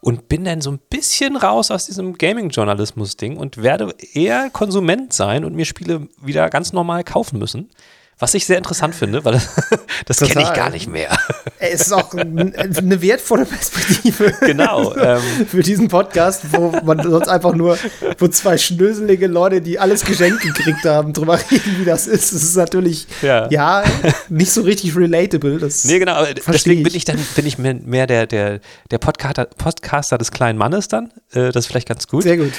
und 0.00 0.28
bin 0.28 0.44
dann 0.44 0.60
so 0.60 0.70
ein 0.70 0.78
bisschen 0.90 1.36
raus 1.36 1.70
aus 1.70 1.86
diesem 1.86 2.16
Gaming-Journalismus-Ding 2.16 3.36
und 3.36 3.62
werde 3.62 3.94
eher 4.12 4.50
Konsument 4.50 5.12
sein 5.12 5.44
und 5.44 5.54
mir 5.54 5.64
Spiele 5.64 6.08
wieder 6.20 6.48
ganz 6.50 6.72
normal 6.72 7.04
kaufen 7.04 7.38
müssen. 7.38 7.70
Was 8.20 8.34
ich 8.34 8.46
sehr 8.46 8.58
interessant 8.58 8.96
finde, 8.96 9.24
weil 9.24 9.34
das, 10.06 10.16
das 10.18 10.28
kenne 10.28 10.42
ich 10.42 10.52
gar 10.52 10.70
nicht 10.70 10.88
mehr. 10.88 11.16
Es 11.60 11.82
ist 11.82 11.92
auch 11.92 12.12
eine 12.14 13.02
wertvolle 13.02 13.44
Perspektive. 13.44 14.34
Genau. 14.48 14.94
Ähm, 14.98 15.46
für 15.46 15.62
diesen 15.62 15.88
Podcast, 15.88 16.42
wo 16.52 16.72
man 16.84 17.02
sonst 17.02 17.28
einfach 17.28 17.54
nur, 17.54 17.78
wo 18.18 18.28
zwei 18.28 18.58
schnöselige 18.58 19.26
Leute, 19.26 19.60
die 19.60 19.78
alles 19.78 20.04
geschenkt 20.04 20.40
gekriegt 20.42 20.84
haben, 20.84 21.12
drüber 21.12 21.38
reden, 21.50 21.76
wie 21.78 21.84
das 21.84 22.06
ist. 22.06 22.34
Das 22.34 22.42
ist 22.42 22.56
natürlich, 22.56 23.06
ja, 23.22 23.48
ja 23.50 23.84
nicht 24.28 24.50
so 24.50 24.62
richtig 24.62 24.96
relatable. 24.96 25.58
Das 25.58 25.84
nee, 25.84 25.98
genau. 25.98 26.24
Deswegen 26.48 26.82
bin 26.82 26.94
ich 26.94 27.04
dann, 27.04 27.18
bin 27.36 27.46
ich 27.46 27.58
mehr 27.58 28.06
der, 28.06 28.26
der, 28.26 28.60
der 28.90 28.98
Podcaster, 28.98 29.44
Podcaster 29.44 30.18
des 30.18 30.30
kleinen 30.30 30.58
Mannes 30.58 30.88
dann. 30.88 31.12
Äh, 31.32 31.52
das 31.52 31.64
ist 31.64 31.66
vielleicht 31.66 31.88
ganz 31.88 32.06
gut. 32.08 32.24
Sehr 32.24 32.36
gut. 32.36 32.52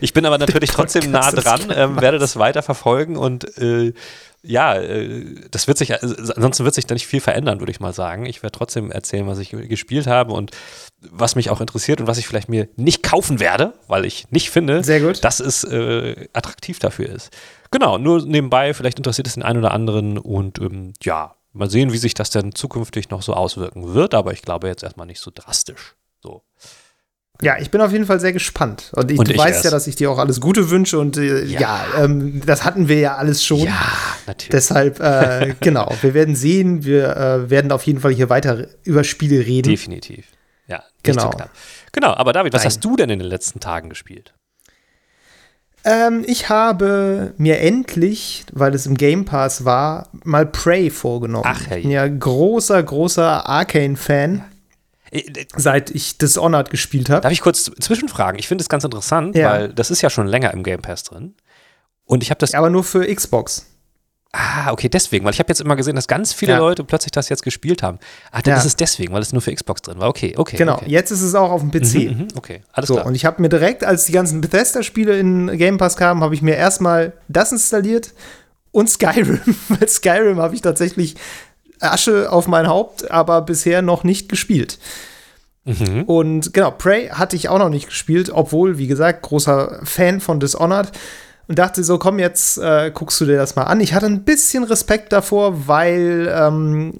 Ich 0.00 0.12
bin 0.12 0.24
aber 0.26 0.38
natürlich 0.38 0.70
trotzdem 0.70 1.10
nah 1.10 1.30
dran, 1.30 1.72
ähm, 1.74 2.00
werde 2.00 2.18
das 2.18 2.36
weiter 2.36 2.62
verfolgen 2.62 3.16
und 3.16 3.58
äh, 3.58 3.92
ja, 4.42 4.74
äh, 4.74 5.24
das 5.50 5.66
wird 5.66 5.78
sich, 5.78 5.92
also, 6.00 6.14
ansonsten 6.34 6.64
wird 6.64 6.74
sich 6.74 6.86
da 6.86 6.94
nicht 6.94 7.06
viel 7.06 7.20
verändern, 7.20 7.60
würde 7.60 7.72
ich 7.72 7.80
mal 7.80 7.92
sagen. 7.92 8.26
Ich 8.26 8.42
werde 8.42 8.56
trotzdem 8.56 8.90
erzählen, 8.90 9.26
was 9.26 9.38
ich 9.38 9.50
gespielt 9.50 10.06
habe 10.06 10.32
und 10.32 10.52
was 11.00 11.34
mich 11.36 11.50
auch 11.50 11.60
interessiert 11.60 12.00
und 12.00 12.06
was 12.06 12.18
ich 12.18 12.26
vielleicht 12.26 12.48
mir 12.48 12.68
nicht 12.76 13.02
kaufen 13.02 13.40
werde, 13.40 13.74
weil 13.88 14.04
ich 14.04 14.30
nicht 14.30 14.50
finde, 14.50 14.82
dass 15.22 15.40
es 15.40 15.64
äh, 15.64 16.28
attraktiv 16.32 16.78
dafür 16.78 17.08
ist. 17.08 17.30
Genau, 17.70 17.98
nur 17.98 18.24
nebenbei, 18.24 18.74
vielleicht 18.74 18.98
interessiert 18.98 19.26
es 19.26 19.34
den 19.34 19.42
einen 19.42 19.58
oder 19.58 19.72
anderen 19.72 20.18
und 20.18 20.58
ähm, 20.58 20.92
ja, 21.02 21.34
mal 21.52 21.70
sehen, 21.70 21.92
wie 21.92 21.98
sich 21.98 22.14
das 22.14 22.30
denn 22.30 22.54
zukünftig 22.54 23.10
noch 23.10 23.22
so 23.22 23.34
auswirken 23.34 23.94
wird, 23.94 24.14
aber 24.14 24.32
ich 24.32 24.42
glaube 24.42 24.68
jetzt 24.68 24.82
erstmal 24.82 25.06
nicht 25.06 25.20
so 25.20 25.30
drastisch. 25.34 25.96
So. 26.22 26.42
Ja, 27.40 27.56
ich 27.58 27.70
bin 27.70 27.80
auf 27.80 27.92
jeden 27.92 28.04
Fall 28.04 28.18
sehr 28.18 28.32
gespannt. 28.32 28.90
Und, 28.94 29.12
ich, 29.12 29.18
und 29.18 29.28
du 29.28 29.32
ich 29.32 29.38
weißt 29.38 29.56
erst. 29.56 29.64
ja, 29.64 29.70
dass 29.70 29.86
ich 29.86 29.94
dir 29.94 30.10
auch 30.10 30.18
alles 30.18 30.40
Gute 30.40 30.70
wünsche 30.70 30.98
und 30.98 31.16
äh, 31.16 31.44
ja, 31.44 31.60
ja 31.60 31.84
ähm, 32.04 32.42
das 32.44 32.64
hatten 32.64 32.88
wir 32.88 32.98
ja 32.98 33.16
alles 33.16 33.44
schon. 33.44 33.60
Ja, 33.60 33.78
natürlich. 34.26 34.50
Deshalb, 34.50 34.98
äh, 34.98 35.54
genau, 35.60 35.92
wir 36.00 36.14
werden 36.14 36.34
sehen, 36.34 36.84
wir 36.84 37.16
äh, 37.16 37.50
werden 37.50 37.70
auf 37.70 37.84
jeden 37.84 38.00
Fall 38.00 38.12
hier 38.12 38.28
weiter 38.28 38.66
über 38.82 39.04
Spiele 39.04 39.46
reden. 39.46 39.68
Definitiv. 39.68 40.26
Ja, 40.66 40.82
genau. 41.04 41.30
Genau, 41.92 42.12
aber 42.12 42.32
David, 42.32 42.52
was 42.52 42.62
Nein. 42.62 42.66
hast 42.66 42.84
du 42.84 42.96
denn 42.96 43.08
in 43.08 43.20
den 43.20 43.28
letzten 43.28 43.60
Tagen 43.60 43.88
gespielt? 43.88 44.34
Ähm, 45.84 46.24
ich 46.26 46.48
habe 46.48 47.34
mir 47.38 47.60
endlich, 47.60 48.46
weil 48.52 48.74
es 48.74 48.84
im 48.84 48.96
Game 48.96 49.24
Pass 49.24 49.64
war, 49.64 50.08
mal 50.24 50.44
Prey 50.44 50.90
vorgenommen. 50.90 51.46
Ach, 51.46 51.60
hey. 51.68 51.78
Ich 51.78 51.82
bin 51.84 51.92
ja 51.92 52.06
großer, 52.06 52.82
großer 52.82 53.48
Arcane-Fan. 53.48 54.38
Ja 54.38 54.44
seit 55.56 55.90
ich 55.90 56.18
Dishonored 56.18 56.70
gespielt 56.70 57.10
habe. 57.10 57.20
Darf 57.22 57.32
ich 57.32 57.40
kurz 57.40 57.70
zwischenfragen? 57.80 58.38
Ich 58.38 58.48
finde 58.48 58.62
es 58.62 58.68
ganz 58.68 58.84
interessant, 58.84 59.36
ja. 59.36 59.50
weil 59.50 59.68
das 59.72 59.90
ist 59.90 60.02
ja 60.02 60.10
schon 60.10 60.26
länger 60.26 60.52
im 60.52 60.62
Game 60.62 60.82
Pass 60.82 61.02
drin. 61.04 61.34
Und 62.04 62.22
ich 62.22 62.30
habe 62.30 62.38
das. 62.38 62.54
Aber 62.54 62.70
nur 62.70 62.84
für 62.84 63.06
Xbox. 63.12 63.66
Ah, 64.32 64.72
okay, 64.72 64.90
deswegen, 64.90 65.24
weil 65.24 65.32
ich 65.32 65.38
habe 65.38 65.48
jetzt 65.48 65.60
immer 65.60 65.74
gesehen, 65.74 65.96
dass 65.96 66.06
ganz 66.06 66.34
viele 66.34 66.52
ja. 66.52 66.58
Leute 66.58 66.84
plötzlich 66.84 67.12
das 67.12 67.30
jetzt 67.30 67.42
gespielt 67.42 67.82
haben. 67.82 67.98
Ah, 68.30 68.42
dann 68.42 68.52
ja. 68.52 68.58
ist 68.58 68.66
es 68.66 68.76
deswegen, 68.76 69.14
weil 69.14 69.22
es 69.22 69.32
nur 69.32 69.40
für 69.40 69.54
Xbox 69.54 69.80
drin 69.80 69.98
war. 69.98 70.08
Okay, 70.08 70.34
okay. 70.36 70.56
Genau, 70.56 70.74
okay. 70.74 70.84
jetzt 70.88 71.10
ist 71.10 71.22
es 71.22 71.34
auch 71.34 71.50
auf 71.50 71.62
dem 71.62 71.70
PC. 71.70 71.94
Mhm, 71.94 72.18
mhm, 72.18 72.28
okay, 72.36 72.60
alles 72.72 72.88
so, 72.88 72.94
klar. 72.94 73.06
Und 73.06 73.14
ich 73.14 73.24
habe 73.24 73.40
mir 73.40 73.48
direkt, 73.48 73.84
als 73.84 74.04
die 74.04 74.12
ganzen 74.12 74.42
Bethesda-Spiele 74.42 75.18
in 75.18 75.56
Game 75.56 75.78
Pass 75.78 75.96
kamen, 75.96 76.22
habe 76.22 76.34
ich 76.34 76.42
mir 76.42 76.56
erstmal 76.56 77.14
das 77.28 77.52
installiert 77.52 78.12
und 78.70 78.90
Skyrim. 78.90 79.40
weil 79.68 79.88
Skyrim 79.88 80.38
habe 80.40 80.54
ich 80.54 80.60
tatsächlich 80.60 81.16
Asche 81.80 82.30
auf 82.30 82.48
mein 82.48 82.68
Haupt, 82.68 83.10
aber 83.10 83.42
bisher 83.42 83.82
noch 83.82 84.04
nicht 84.04 84.28
gespielt. 84.28 84.78
Mhm. 85.64 86.04
Und 86.04 86.54
genau, 86.54 86.70
Prey 86.70 87.08
hatte 87.08 87.36
ich 87.36 87.48
auch 87.48 87.58
noch 87.58 87.68
nicht 87.68 87.88
gespielt, 87.88 88.30
obwohl, 88.32 88.78
wie 88.78 88.86
gesagt, 88.86 89.22
großer 89.22 89.80
Fan 89.84 90.20
von 90.20 90.40
Dishonored. 90.40 90.92
Und 91.46 91.58
dachte 91.58 91.82
so, 91.82 91.98
komm, 91.98 92.18
jetzt 92.18 92.58
äh, 92.58 92.90
guckst 92.92 93.20
du 93.20 93.24
dir 93.24 93.38
das 93.38 93.56
mal 93.56 93.64
an. 93.64 93.80
Ich 93.80 93.94
hatte 93.94 94.06
ein 94.06 94.24
bisschen 94.24 94.64
Respekt 94.64 95.12
davor, 95.12 95.66
weil 95.66 96.30
ähm, 96.34 96.94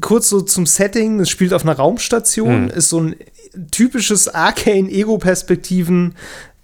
kurz 0.00 0.28
so 0.28 0.40
zum 0.40 0.66
Setting, 0.66 1.18
es 1.20 1.28
spielt 1.28 1.52
auf 1.52 1.64
einer 1.64 1.76
Raumstation, 1.76 2.64
mhm. 2.64 2.70
ist 2.70 2.88
so 2.88 3.00
ein 3.00 3.16
typisches 3.70 4.28
Arcane-Ego-Perspektiven 4.28 6.14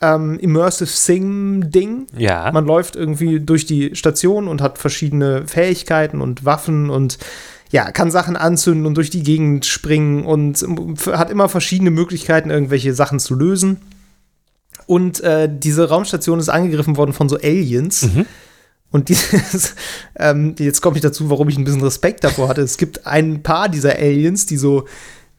ähm, 0.01 0.39
Immersive 0.39 0.91
Sim-Ding. 0.91 2.07
Ja. 2.17 2.51
Man 2.53 2.67
läuft 2.67 2.97
irgendwie 2.97 3.41
durch 3.41 3.67
die 3.67 3.95
Station 3.95 4.49
und 4.49 4.63
hat 4.63 4.79
verschiedene 4.79 5.47
Fähigkeiten 5.47 6.21
und 6.21 6.45
Waffen 6.45 6.91
und 6.91 7.19
ja, 7.71 7.93
kann 7.93 8.11
Sachen 8.11 8.37
anzünden 8.37 8.87
und 8.87 8.97
durch 8.97 9.11
die 9.11 9.23
Gegend 9.23 9.65
springen 9.65 10.25
und 10.25 10.65
hat 11.13 11.31
immer 11.31 11.49
verschiedene 11.49 11.91
Möglichkeiten, 11.91 12.51
irgendwelche 12.51 12.95
Sachen 12.95 13.21
zu 13.21 13.35
lösen. 13.37 13.81
Und 14.87 15.21
äh, 15.21 15.49
diese 15.51 15.89
Raumstation 15.89 16.41
ist 16.41 16.49
angegriffen 16.49 16.97
worden 16.97 17.13
von 17.13 17.29
so 17.29 17.37
Aliens. 17.37 18.03
Mhm. 18.03 18.27
Und 18.91 19.09
dieses, 19.09 19.77
ähm, 20.19 20.57
jetzt 20.59 20.81
komme 20.81 20.97
ich 20.97 21.03
dazu, 21.03 21.31
warum 21.31 21.49
ich 21.49 21.57
ein 21.57 21.65
bisschen 21.65 21.83
Respekt 21.83 22.25
davor 22.25 22.49
hatte. 22.49 22.63
Es 22.63 22.77
gibt 22.77 23.07
ein 23.07 23.43
paar 23.45 23.69
dieser 23.69 23.95
Aliens, 23.95 24.47
die 24.47 24.57
so 24.57 24.87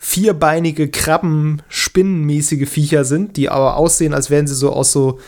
vierbeinige 0.03 0.89
Krabben, 0.89 1.61
spinnenmäßige 1.69 2.67
Viecher 2.67 3.05
sind, 3.05 3.37
die 3.37 3.49
aber 3.49 3.77
aussehen, 3.77 4.15
als 4.15 4.31
wären 4.31 4.47
sie 4.47 4.55
so 4.55 4.73
aus 4.73 4.91
so 4.91 5.19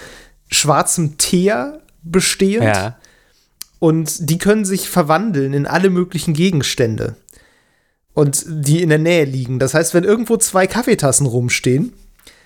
schwarzem 0.48 1.20
Teer 1.20 1.82
bestehend. 2.02 2.76
Ja. 2.76 2.98
Und 3.78 4.32
die 4.32 4.40
können 4.40 4.66
sich 4.66 4.90
verwandeln 4.90 5.54
in 5.54 5.68
alle 5.68 5.92
möglichen 5.92 6.34
Gegenstände. 6.34 7.16
Und 8.16 8.46
die 8.48 8.82
in 8.82 8.90
der 8.90 8.98
Nähe 8.98 9.26
liegen. 9.26 9.60
Das 9.60 9.76
heißt, 9.76 9.94
wenn 9.94 10.04
irgendwo 10.04 10.38
zwei 10.38 10.66
Kaffeetassen 10.66 11.28
rumstehen, 11.28 11.94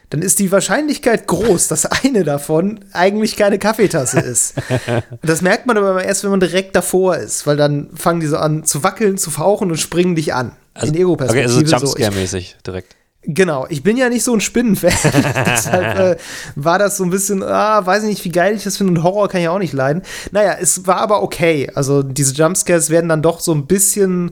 dann 0.10 0.22
ist 0.22 0.40
die 0.40 0.52
Wahrscheinlichkeit 0.52 1.28
groß, 1.28 1.70
dass 1.70 1.86
eine 1.86 2.26
davon 2.26 2.82
eigentlich 2.92 3.38
keine 3.38 3.58
Kaffeetasse 3.58 4.20
ist. 4.20 4.56
das 5.22 5.42
merkt 5.42 5.66
man 5.66 5.78
aber 5.78 6.04
erst, 6.04 6.26
wenn 6.26 6.32
man 6.32 6.40
direkt 6.42 6.76
davor 6.76 7.16
ist, 7.16 7.48
weil 7.48 7.56
dann 7.56 7.90
fangen 7.96 8.20
die 8.20 8.28
so 8.28 8.38
an 8.38 8.66
zu 8.66 8.84
wackeln, 8.84 9.18
zu 9.18 9.32
fauchen 9.32 9.72
und 9.72 9.78
springen 9.78 10.16
dich 10.16 10.34
an. 10.34 10.52
Also, 10.80 10.94
in 10.94 11.00
Ego-Perspektive. 11.00 11.54
Okay, 11.54 11.74
also 11.74 11.86
Jumpscare-mäßig 11.86 12.56
so. 12.56 12.62
direkt. 12.66 12.96
Genau, 13.30 13.66
ich 13.70 13.84
bin 13.84 13.98
ja 13.98 14.08
nicht 14.08 14.24
so 14.24 14.34
ein 14.34 14.40
Spinnenfan. 14.40 14.92
Deshalb 15.46 16.00
äh, 16.00 16.18
war 16.56 16.80
das 16.80 16.98
so 16.98 17.04
ein 17.04 17.10
bisschen, 17.10 17.44
ah, 17.44 17.86
weiß 17.86 18.04
ich 18.04 18.10
nicht, 18.10 18.26
wie 18.26 18.30
geil 18.30 18.56
ich 18.56 18.64
das 18.64 18.78
finde 18.78 18.94
und 18.94 19.04
Horror 19.04 19.28
kann 19.28 19.42
ich 19.42 19.50
auch 19.50 19.60
nicht 19.60 19.74
leiden. 19.74 20.02
Naja, 20.32 20.56
es 20.60 20.88
war 20.88 20.98
aber 20.98 21.22
okay. 21.22 21.70
Also 21.76 22.04
diese 22.04 22.34
Jumpscares 22.34 22.90
werden 22.90 23.10
dann 23.10 23.22
doch 23.22 23.42
so 23.42 23.54
ein 23.54 23.68
bisschen 23.68 24.32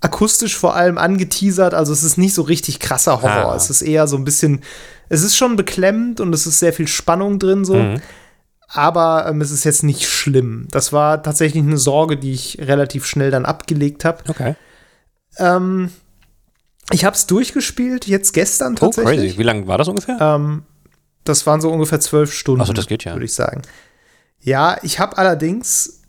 akustisch 0.00 0.56
vor 0.56 0.76
allem 0.76 0.96
angeteasert. 0.96 1.74
Also 1.74 1.92
es 1.92 2.04
ist 2.04 2.18
nicht 2.18 2.34
so 2.34 2.42
richtig 2.42 2.78
krasser 2.78 3.20
Horror. 3.22 3.52
Ah. 3.52 3.56
Es 3.56 3.68
ist 3.68 3.82
eher 3.82 4.06
so 4.06 4.16
ein 4.16 4.24
bisschen, 4.24 4.62
es 5.08 5.22
ist 5.22 5.36
schon 5.36 5.56
beklemmend 5.56 6.20
und 6.20 6.32
es 6.32 6.46
ist 6.46 6.60
sehr 6.60 6.72
viel 6.72 6.86
Spannung 6.86 7.40
drin 7.40 7.64
so. 7.64 7.74
Mhm. 7.74 8.00
Aber 8.68 9.26
ähm, 9.28 9.40
es 9.40 9.50
ist 9.50 9.64
jetzt 9.64 9.82
nicht 9.82 10.08
schlimm. 10.08 10.68
Das 10.70 10.92
war 10.92 11.22
tatsächlich 11.22 11.62
eine 11.62 11.78
Sorge, 11.78 12.16
die 12.16 12.32
ich 12.32 12.58
relativ 12.60 13.06
schnell 13.06 13.30
dann 13.30 13.44
abgelegt 13.44 14.04
habe. 14.04 14.22
Okay. 14.28 14.54
Ähm, 15.38 15.90
ich 16.92 17.04
habe 17.04 17.16
es 17.16 17.26
durchgespielt, 17.26 18.06
jetzt 18.06 18.32
gestern 18.32 18.76
tatsächlich. 18.76 19.18
Oh, 19.18 19.22
crazy. 19.22 19.38
Wie 19.38 19.42
lange 19.42 19.66
war 19.66 19.78
das 19.78 19.88
ungefähr? 19.88 20.18
Ähm, 20.20 20.62
das 21.24 21.46
waren 21.46 21.60
so 21.60 21.70
ungefähr 21.70 22.00
zwölf 22.00 22.32
Stunden. 22.32 22.60
Also 22.60 22.72
das 22.72 22.86
geht 22.86 23.04
ja. 23.04 23.12
Würde 23.12 23.24
ich 23.24 23.34
sagen. 23.34 23.62
Ja, 24.40 24.76
ich 24.82 25.00
habe 25.00 25.18
allerdings 25.18 26.02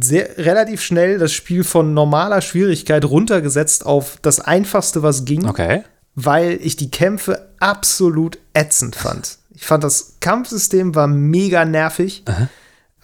sehr, 0.00 0.36
relativ 0.38 0.82
schnell 0.82 1.18
das 1.18 1.32
Spiel 1.32 1.64
von 1.64 1.94
normaler 1.94 2.40
Schwierigkeit 2.40 3.04
runtergesetzt 3.04 3.84
auf 3.84 4.18
das 4.22 4.40
einfachste, 4.40 5.02
was 5.02 5.24
ging. 5.24 5.46
Okay. 5.46 5.84
Weil 6.14 6.58
ich 6.62 6.76
die 6.76 6.90
Kämpfe 6.90 7.48
absolut 7.60 8.38
ätzend 8.52 8.96
fand. 8.96 9.38
Ich 9.54 9.64
fand, 9.64 9.84
das 9.84 10.16
Kampfsystem 10.20 10.94
war 10.94 11.06
mega 11.06 11.64
nervig. 11.64 12.22
Aha. 12.26 12.48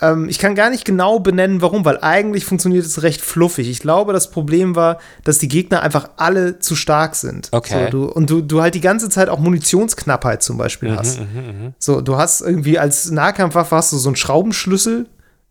Ähm, 0.01 0.29
ich 0.29 0.39
kann 0.39 0.55
gar 0.55 0.71
nicht 0.71 0.85
genau 0.85 1.21
benennen, 1.21 1.63
warum, 1.63 1.85
weil 1.85 1.99
eigentlich 2.01 2.45
funktioniert 2.45 2.85
es 2.85 3.03
recht 3.03 3.21
fluffig. 3.21 3.69
Ich 3.69 3.79
glaube, 3.79 4.13
das 4.13 4.31
Problem 4.31 4.75
war, 4.75 4.99
dass 5.23 5.39
die 5.39 5.49
Gegner 5.49 5.83
einfach 5.83 6.11
alle 6.17 6.59
zu 6.59 6.75
stark 6.75 7.15
sind. 7.15 7.49
Okay. 7.53 7.85
So, 7.85 7.91
du, 7.91 8.05
und 8.07 8.29
du, 8.29 8.41
du 8.41 8.61
halt 8.61 8.75
die 8.75 8.81
ganze 8.81 9.09
Zeit 9.09 9.29
auch 9.29 9.39
Munitionsknappheit 9.39 10.43
zum 10.43 10.59
Beispiel 10.59 10.91
mhm, 10.91 10.97
hast. 10.97 11.21
Mhm, 11.21 11.27
mh. 11.27 11.73
So, 11.79 12.01
du 12.01 12.17
hast 12.17 12.41
irgendwie 12.41 12.79
als 12.79 13.11
Nahkampfwaffe 13.11 13.77
hast 13.77 13.93
du 13.93 13.97
so 13.97 14.09
einen 14.09 14.17
Schraubenschlüssel. 14.17 15.07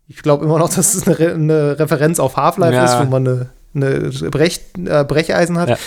Ich 0.08 0.22
glaube 0.22 0.44
immer 0.44 0.58
noch, 0.58 0.68
dass 0.74 0.94
es 0.94 1.06
eine, 1.06 1.18
Re 1.18 1.32
eine 1.32 1.78
Referenz 1.78 2.20
auf 2.20 2.36
Half-Life 2.36 2.74
ja. 2.74 2.84
ist, 2.84 3.06
wo 3.06 3.10
man 3.10 3.26
eine, 3.26 3.48
eine 3.74 4.10
Brech, 4.30 4.60
äh, 4.84 5.04
Brecheisen 5.04 5.58
hat. 5.58 5.70
Ja. 5.70 5.78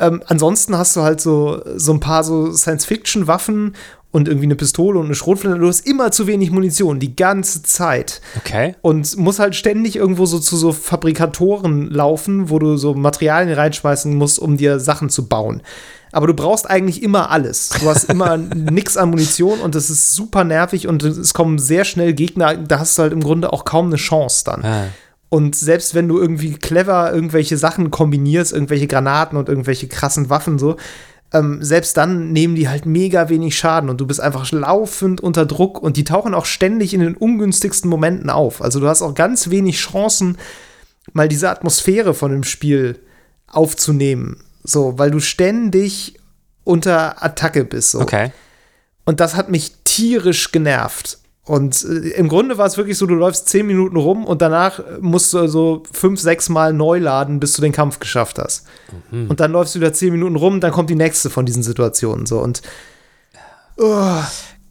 Ähm, 0.00 0.22
ansonsten 0.26 0.76
hast 0.76 0.94
du 0.94 1.02
halt 1.02 1.20
so, 1.20 1.62
so 1.76 1.92
ein 1.92 2.00
paar 2.00 2.22
so 2.22 2.52
Science-Fiction-Waffen 2.52 3.74
und 4.18 4.28
irgendwie 4.28 4.46
eine 4.46 4.56
Pistole 4.56 4.98
und 4.98 5.06
eine 5.06 5.14
Schrotflinte. 5.14 5.58
Du 5.58 5.68
hast 5.68 5.86
immer 5.86 6.10
zu 6.10 6.26
wenig 6.26 6.50
Munition, 6.50 7.00
die 7.00 7.16
ganze 7.16 7.62
Zeit. 7.62 8.20
Okay. 8.36 8.74
Und 8.82 9.16
musst 9.16 9.38
halt 9.38 9.54
ständig 9.54 9.96
irgendwo 9.96 10.26
so 10.26 10.38
zu 10.38 10.56
so 10.56 10.72
Fabrikatoren 10.72 11.88
laufen, 11.90 12.50
wo 12.50 12.58
du 12.58 12.76
so 12.76 12.94
Materialien 12.94 13.54
reinschmeißen 13.54 14.14
musst, 14.14 14.38
um 14.38 14.56
dir 14.56 14.80
Sachen 14.80 15.08
zu 15.08 15.28
bauen. 15.28 15.62
Aber 16.10 16.26
du 16.26 16.34
brauchst 16.34 16.68
eigentlich 16.68 17.02
immer 17.02 17.30
alles. 17.30 17.70
Du 17.80 17.88
hast 17.88 18.10
immer 18.10 18.36
nix 18.54 18.96
an 18.96 19.10
Munition 19.10 19.60
und 19.60 19.74
das 19.74 19.88
ist 19.88 20.14
super 20.14 20.44
nervig 20.44 20.88
und 20.88 21.02
es 21.02 21.32
kommen 21.32 21.58
sehr 21.58 21.84
schnell 21.84 22.12
Gegner, 22.12 22.56
da 22.56 22.80
hast 22.80 22.98
du 22.98 23.02
halt 23.02 23.12
im 23.12 23.20
Grunde 23.20 23.52
auch 23.52 23.64
kaum 23.64 23.86
eine 23.86 23.96
Chance 23.96 24.44
dann. 24.44 24.64
Ah. 24.64 24.84
Und 25.30 25.54
selbst 25.54 25.94
wenn 25.94 26.08
du 26.08 26.18
irgendwie 26.18 26.54
clever 26.54 27.12
irgendwelche 27.12 27.58
Sachen 27.58 27.90
kombinierst, 27.90 28.52
irgendwelche 28.52 28.86
Granaten 28.86 29.36
und 29.36 29.48
irgendwelche 29.48 29.86
krassen 29.86 30.30
Waffen 30.30 30.58
so, 30.58 30.76
ähm, 31.32 31.62
selbst 31.62 31.96
dann 31.96 32.32
nehmen 32.32 32.54
die 32.54 32.68
halt 32.68 32.86
mega 32.86 33.28
wenig 33.28 33.58
Schaden 33.58 33.90
und 33.90 34.00
du 34.00 34.06
bist 34.06 34.20
einfach 34.20 34.50
laufend 34.50 35.20
unter 35.20 35.44
Druck 35.44 35.82
und 35.82 35.96
die 35.96 36.04
tauchen 36.04 36.34
auch 36.34 36.46
ständig 36.46 36.94
in 36.94 37.00
den 37.00 37.16
ungünstigsten 37.16 37.90
Momenten 37.90 38.30
auf. 38.30 38.62
Also 38.62 38.80
du 38.80 38.88
hast 38.88 39.02
auch 39.02 39.14
ganz 39.14 39.50
wenig 39.50 39.78
Chancen, 39.78 40.38
mal 41.12 41.28
diese 41.28 41.50
Atmosphäre 41.50 42.14
von 42.14 42.32
dem 42.32 42.44
Spiel 42.44 42.98
aufzunehmen. 43.46 44.42
So, 44.64 44.98
weil 44.98 45.10
du 45.10 45.20
ständig 45.20 46.18
unter 46.64 47.22
Attacke 47.22 47.64
bist. 47.64 47.92
So. 47.92 48.00
Okay. 48.00 48.32
Und 49.04 49.20
das 49.20 49.36
hat 49.36 49.48
mich 49.48 49.72
tierisch 49.84 50.52
genervt. 50.52 51.18
Und 51.48 51.82
äh, 51.84 52.10
im 52.10 52.28
Grunde 52.28 52.58
war 52.58 52.66
es 52.66 52.76
wirklich 52.76 52.98
so, 52.98 53.06
du 53.06 53.14
läufst 53.14 53.48
zehn 53.48 53.66
Minuten 53.66 53.96
rum 53.96 54.24
und 54.26 54.42
danach 54.42 54.80
musst 55.00 55.32
du 55.32 55.48
so 55.48 55.82
fünf, 55.90 56.20
sechs 56.20 56.48
Mal 56.48 56.72
neu 56.72 56.98
laden, 56.98 57.40
bis 57.40 57.54
du 57.54 57.62
den 57.62 57.72
Kampf 57.72 57.98
geschafft 58.00 58.38
hast. 58.38 58.66
Mhm. 59.10 59.30
Und 59.30 59.40
dann 59.40 59.52
läufst 59.52 59.74
du 59.74 59.80
wieder 59.80 59.92
zehn 59.92 60.12
Minuten 60.12 60.36
rum, 60.36 60.60
dann 60.60 60.72
kommt 60.72 60.90
die 60.90 60.94
nächste 60.94 61.30
von 61.30 61.46
diesen 61.46 61.62
Situationen. 61.62 62.26
So. 62.26 62.38
Und 62.40 62.60
oh, 63.78 64.22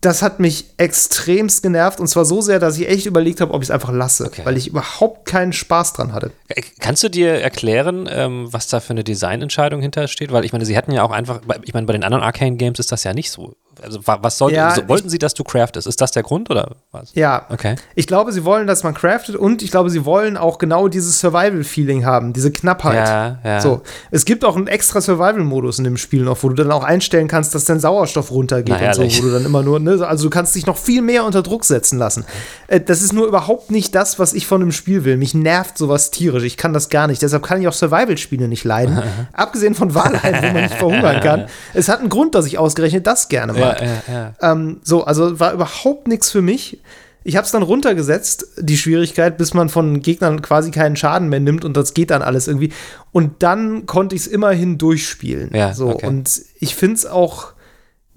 das 0.01 0.21
hat 0.21 0.39
mich 0.39 0.65
extremst 0.77 1.63
genervt 1.63 1.99
und 1.99 2.07
zwar 2.07 2.25
so 2.25 2.41
sehr, 2.41 2.59
dass 2.59 2.77
ich 2.77 2.87
echt 2.87 3.07
überlegt 3.07 3.41
habe, 3.41 3.53
ob 3.55 3.63
ich 3.63 3.69
es 3.69 3.71
einfach 3.71 3.91
lasse, 3.91 4.25
Okay. 4.25 4.43
weil 4.45 4.55
ich 4.55 4.67
überhaupt 4.67 5.27
keinen 5.27 5.53
Spaß 5.53 5.93
dran 5.93 6.13
hatte. 6.13 6.31
Äh, 6.49 6.61
Kannst 6.79 7.03
du 7.03 7.09
dir 7.09 7.31
erklären, 7.31 8.07
ähm, 8.11 8.47
was 8.51 8.67
da 8.67 8.79
für 8.79 8.91
eine 8.91 9.03
Designentscheidung 9.03 9.81
hintersteht? 9.81 10.31
Weil 10.31 10.45
ich 10.45 10.53
meine, 10.53 10.65
sie 10.65 10.77
hatten 10.77 10.91
ja 10.91 11.01
auch 11.01 11.11
einfach, 11.11 11.41
ich 11.63 11.73
meine, 11.73 11.87
bei 11.87 11.93
den 11.93 12.03
anderen 12.03 12.23
Arcane-Games 12.23 12.77
ist 12.77 12.91
das 12.91 13.03
ja 13.03 13.13
nicht 13.13 13.31
so. 13.31 13.55
Also 13.83 13.99
wa- 14.05 14.19
was 14.21 14.37
sollte, 14.37 14.55
Ja, 14.57 14.73
so, 14.75 14.87
wollten 14.87 15.09
sie, 15.09 15.17
dass 15.19 15.33
du 15.33 15.43
craftest? 15.43 15.87
Ist 15.87 16.01
das 16.01 16.11
der 16.11 16.23
Grund 16.23 16.49
oder 16.49 16.75
was? 16.91 17.11
Ja, 17.13 17.45
Okay. 17.49 17.75
ich 17.95 18.07
glaube, 18.07 18.31
sie 18.31 18.43
wollen, 18.45 18.67
dass 18.67 18.83
man 18.83 18.93
craftet 18.93 19.35
und 19.35 19.61
ich 19.61 19.71
glaube, 19.71 19.89
sie 19.89 20.05
wollen 20.05 20.37
auch 20.37 20.57
genau 20.57 20.87
dieses 20.87 21.19
Survival-Feeling 21.19 22.05
haben, 22.05 22.33
diese 22.33 22.51
Knappheit. 22.51 23.07
Ja, 23.07 23.37
ja. 23.43 23.61
So, 23.61 23.81
es 24.11 24.25
gibt 24.25 24.43
auch 24.45 24.55
einen 24.55 24.67
extra 24.67 25.01
Survival-Modus 25.01 25.77
in 25.79 25.83
dem 25.83 25.97
Spiel 25.97 26.23
noch, 26.23 26.41
wo 26.43 26.49
du 26.49 26.55
dann 26.55 26.71
auch 26.71 26.83
einstellen 26.83 27.27
kannst, 27.27 27.53
dass 27.55 27.65
dein 27.65 27.79
Sauerstoff 27.79 28.31
runtergeht 28.31 28.75
Na, 28.79 28.87
und 28.87 28.93
so, 28.95 29.03
wo 29.03 29.27
du 29.27 29.31
dann 29.33 29.45
immer 29.45 29.63
nur, 29.63 29.79
ne, 29.79 30.05
also 30.07 30.25
du 30.25 30.29
kannst 30.29 30.55
dich 30.55 30.65
noch 30.65 30.77
viel 30.77 31.01
mehr 31.01 31.23
unter 31.25 31.43
Druck 31.43 31.65
setzen 31.65 31.97
lassen. 31.99 32.25
Äh, 32.67 32.79
das 32.81 33.01
ist 33.01 33.13
nur 33.13 33.27
überhaupt 33.27 33.71
nicht 33.71 33.93
das, 33.95 34.19
was 34.19 34.33
ich 34.33 34.47
von 34.47 34.61
einem 34.61 34.71
Spiel 34.71 35.03
will. 35.05 35.17
Mich 35.17 35.33
nervt 35.33 35.77
sowas 35.77 36.11
tierisch. 36.11 36.43
Ich 36.43 36.57
kann 36.57 36.73
das 36.73 36.89
gar 36.89 37.07
nicht. 37.07 37.21
Deshalb 37.21 37.43
kann 37.43 37.61
ich 37.61 37.67
auch 37.67 37.73
Survival-Spiele 37.73 38.47
nicht 38.47 38.63
leiden. 38.63 39.01
Abgesehen 39.33 39.75
von 39.75 39.93
Valheim, 39.93 40.35
wo 40.35 40.47
man 40.53 40.63
nicht 40.63 40.73
verhungern 40.75 41.19
kann. 41.21 41.45
Es 41.73 41.89
hat 41.89 41.99
einen 41.99 42.09
Grund, 42.09 42.35
dass 42.35 42.45
ich 42.45 42.57
ausgerechnet 42.57 43.05
das 43.07 43.29
gerne 43.29 43.55
mag. 43.67 43.81
Ja, 43.81 43.87
ja, 43.87 44.33
ja. 44.41 44.51
Ähm, 44.51 44.79
so, 44.83 45.03
also 45.03 45.39
war 45.39 45.53
überhaupt 45.53 46.07
nichts 46.07 46.31
für 46.31 46.41
mich. 46.41 46.79
Ich 47.23 47.35
habe 47.35 47.45
es 47.45 47.51
dann 47.51 47.63
runtergesetzt, 47.63 48.47
die 48.57 48.77
Schwierigkeit, 48.77 49.37
bis 49.37 49.53
man 49.53 49.67
von 49.67 50.01
Gegnern 50.01 50.41
quasi 50.41 50.71
keinen 50.71 50.95
Schaden 50.95 51.27
mehr 51.27 51.41
nimmt 51.41 51.65
und 51.65 51.75
das 51.75 51.93
geht 51.93 52.09
dann 52.09 52.21
alles 52.21 52.47
irgendwie. 52.47 52.71
Und 53.11 53.43
dann 53.43 53.85
konnte 53.85 54.15
ich 54.15 54.21
es 54.21 54.27
immerhin 54.27 54.77
durchspielen. 54.77 55.51
Ja, 55.53 55.73
so, 55.73 55.89
okay. 55.89 56.07
Und 56.07 56.41
ich 56.59 56.75
finde 56.75 56.95
es 56.95 57.05
auch 57.05 57.53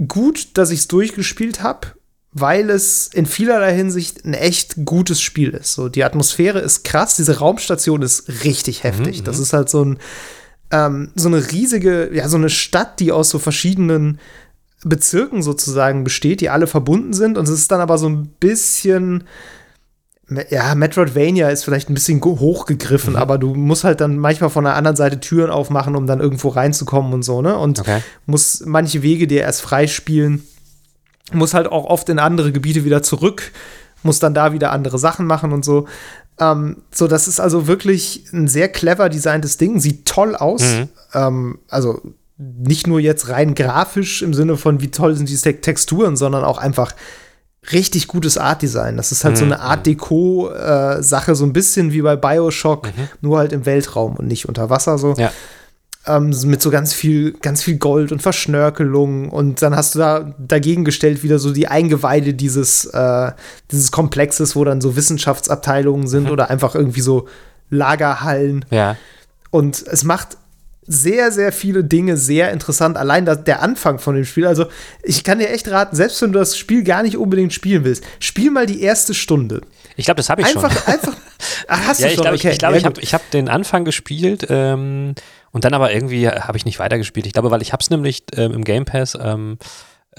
gut, 0.06 0.56
dass 0.56 0.70
ich 0.70 0.80
es 0.80 0.88
durchgespielt 0.88 1.60
habe, 1.60 1.88
weil 2.32 2.70
es 2.70 3.08
in 3.08 3.26
vielerlei 3.26 3.74
Hinsicht 3.74 4.24
ein 4.24 4.34
echt 4.34 4.76
gutes 4.84 5.20
Spiel 5.20 5.50
ist. 5.50 5.74
So, 5.74 5.88
die 5.88 6.04
Atmosphäre 6.04 6.60
ist 6.60 6.84
krass, 6.84 7.16
diese 7.16 7.38
Raumstation 7.38 8.02
ist 8.02 8.44
richtig 8.44 8.84
heftig. 8.84 9.24
das 9.24 9.40
ist 9.40 9.52
halt 9.52 9.68
so 9.68 9.84
ein 9.84 9.98
ähm, 10.70 11.10
so 11.14 11.28
eine 11.28 11.50
riesige, 11.50 12.10
ja, 12.12 12.28
so 12.28 12.36
eine 12.36 12.50
Stadt, 12.50 13.00
die 13.00 13.12
aus 13.12 13.30
so 13.30 13.38
verschiedenen 13.38 14.20
Bezirken 14.84 15.42
sozusagen 15.42 16.04
besteht, 16.04 16.40
die 16.40 16.48
alle 16.50 16.66
verbunden 16.66 17.12
sind. 17.12 17.36
Und 17.36 17.44
es 17.44 17.50
ist 17.50 17.70
dann 17.70 17.80
aber 17.80 17.98
so 17.98 18.08
ein 18.08 18.28
bisschen, 18.40 19.24
ja, 20.48 20.74
Metroidvania 20.74 21.48
ist 21.50 21.64
vielleicht 21.64 21.90
ein 21.90 21.94
bisschen 21.94 22.22
hochgegriffen, 22.22 23.16
aber 23.16 23.36
du 23.36 23.54
musst 23.54 23.84
halt 23.84 24.00
dann 24.00 24.16
manchmal 24.16 24.48
von 24.50 24.64
der 24.64 24.76
anderen 24.76 24.96
Seite 24.96 25.20
Türen 25.20 25.50
aufmachen, 25.50 25.96
um 25.96 26.06
dann 26.06 26.20
irgendwo 26.20 26.48
reinzukommen 26.48 27.12
und 27.12 27.22
so, 27.22 27.42
ne? 27.42 27.58
Und 27.58 27.80
Okay. 27.80 28.00
musst 28.26 28.64
manche 28.66 29.02
Wege 29.02 29.26
dir 29.26 29.42
erst 29.42 29.60
freispielen, 29.60 30.44
muss 31.32 31.52
halt 31.52 31.66
auch 31.66 31.84
oft 31.84 32.08
in 32.08 32.18
andere 32.18 32.52
Gebiete 32.52 32.84
wieder 32.84 33.02
zurück, 33.02 33.52
muss 34.02 34.18
dann 34.18 34.32
da 34.34 34.52
wieder 34.52 34.72
andere 34.72 34.98
Sachen 34.98 35.26
machen 35.26 35.52
und 35.52 35.64
so. 35.64 35.86
Ähm, 36.38 36.78
so, 36.90 37.06
das 37.06 37.28
ist 37.28 37.38
also 37.38 37.66
wirklich 37.66 38.24
ein 38.32 38.48
sehr 38.48 38.68
clever 38.70 39.10
designtes 39.10 39.58
Ding, 39.58 39.78
sieht 39.78 40.06
toll 40.06 40.34
aus. 40.34 40.62
Ähm, 41.12 41.58
also 41.68 42.00
nicht 42.42 42.86
nur 42.86 43.00
jetzt 43.00 43.28
rein 43.28 43.54
grafisch 43.54 44.22
im 44.22 44.32
Sinne 44.32 44.56
von, 44.56 44.80
wie 44.80 44.90
toll 44.90 45.14
sind 45.14 45.28
die 45.28 45.36
Te- 45.36 45.60
Texturen, 45.60 46.16
sondern 46.16 46.42
auch 46.44 46.58
einfach 46.58 46.92
richtig 47.72 48.06
gutes 48.08 48.38
Art-Design. 48.38 48.96
Das 48.96 49.12
ist 49.12 49.24
halt 49.24 49.36
so 49.36 49.44
eine 49.44 49.60
Art 49.60 49.84
Deko-Sache, 49.86 51.34
so 51.34 51.44
ein 51.44 51.52
bisschen 51.52 51.92
wie 51.92 52.00
bei 52.02 52.16
Bioshock, 52.16 52.88
nur 53.20 53.38
halt 53.38 53.52
im 53.52 53.66
Weltraum 53.66 54.16
und 54.16 54.26
nicht 54.26 54.48
unter 54.48 54.70
Wasser 54.70 54.96
so 54.96 55.14
Ja. 55.18 55.30
ähm, 56.06 56.34
mit 56.46 56.62
so 56.62 56.70
ganz 56.70 56.94
viel, 56.94 57.32
ganz 57.32 57.62
viel 57.62 57.76
Gold 57.76 58.12
und 58.12 58.22
Verschnörkelung 58.22 59.28
und 59.28 59.60
dann 59.60 59.76
hast 59.76 59.94
du 59.94 59.98
da 59.98 60.34
dagegen 60.38 60.84
gestellt 60.86 61.22
wieder 61.22 61.38
so 61.38 61.52
die 61.52 61.68
Eingeweide 61.68 62.32
dieses, 62.32 62.86
äh, 62.86 63.32
dieses 63.70 63.92
Komplexes, 63.92 64.56
wo 64.56 64.64
dann 64.64 64.80
so 64.80 64.96
Wissenschaftsabteilungen 64.96 66.06
sind 66.08 66.30
oder 66.30 66.48
einfach 66.48 66.74
irgendwie 66.74 67.02
so 67.02 67.28
Lagerhallen 67.68 68.64
Ja. 68.70 68.96
und 69.50 69.84
es 69.86 70.02
macht 70.02 70.38
sehr, 70.92 71.30
sehr 71.30 71.52
viele 71.52 71.84
Dinge 71.84 72.16
sehr 72.16 72.50
interessant. 72.50 72.96
Allein 72.96 73.24
das, 73.24 73.44
der 73.44 73.62
Anfang 73.62 74.00
von 74.00 74.16
dem 74.16 74.24
Spiel. 74.24 74.44
Also, 74.46 74.66
ich 75.04 75.22
kann 75.22 75.38
dir 75.38 75.48
echt 75.50 75.68
raten, 75.70 75.94
selbst 75.94 76.20
wenn 76.20 76.32
du 76.32 76.38
das 76.40 76.58
Spiel 76.58 76.82
gar 76.82 77.02
nicht 77.04 77.16
unbedingt 77.16 77.52
spielen 77.52 77.84
willst, 77.84 78.02
spiel 78.18 78.50
mal 78.50 78.66
die 78.66 78.82
erste 78.82 79.14
Stunde. 79.14 79.60
Ich 79.96 80.06
glaube, 80.06 80.16
das 80.16 80.28
habe 80.30 80.42
ich 80.42 80.48
Einfach, 80.48 80.72
schon. 80.72 80.92
einfach. 80.92 81.14
Ach, 81.68 81.86
hast 81.86 82.00
Ja, 82.00 82.06
du 82.06 82.10
ich 82.10 82.14
schon? 82.16 82.22
glaube, 82.22 82.36
ich, 82.36 82.42
okay. 82.42 82.52
ich, 82.52 82.58
glaub, 82.58 82.72
ja, 82.72 82.78
ich 82.78 82.84
habe 82.84 83.00
hab 83.00 83.30
den 83.30 83.48
Anfang 83.48 83.84
gespielt 83.84 84.46
ähm, 84.50 85.14
und 85.52 85.64
dann 85.64 85.74
aber 85.74 85.92
irgendwie 85.92 86.28
habe 86.28 86.58
ich 86.58 86.64
nicht 86.64 86.78
weitergespielt. 86.80 87.26
Ich 87.26 87.32
glaube, 87.32 87.50
weil 87.50 87.62
ich 87.62 87.72
habe 87.72 87.82
es 87.82 87.90
nämlich 87.90 88.24
ähm, 88.36 88.52
im 88.52 88.64
Game 88.64 88.84
Pass 88.84 89.16
ähm, 89.20 89.58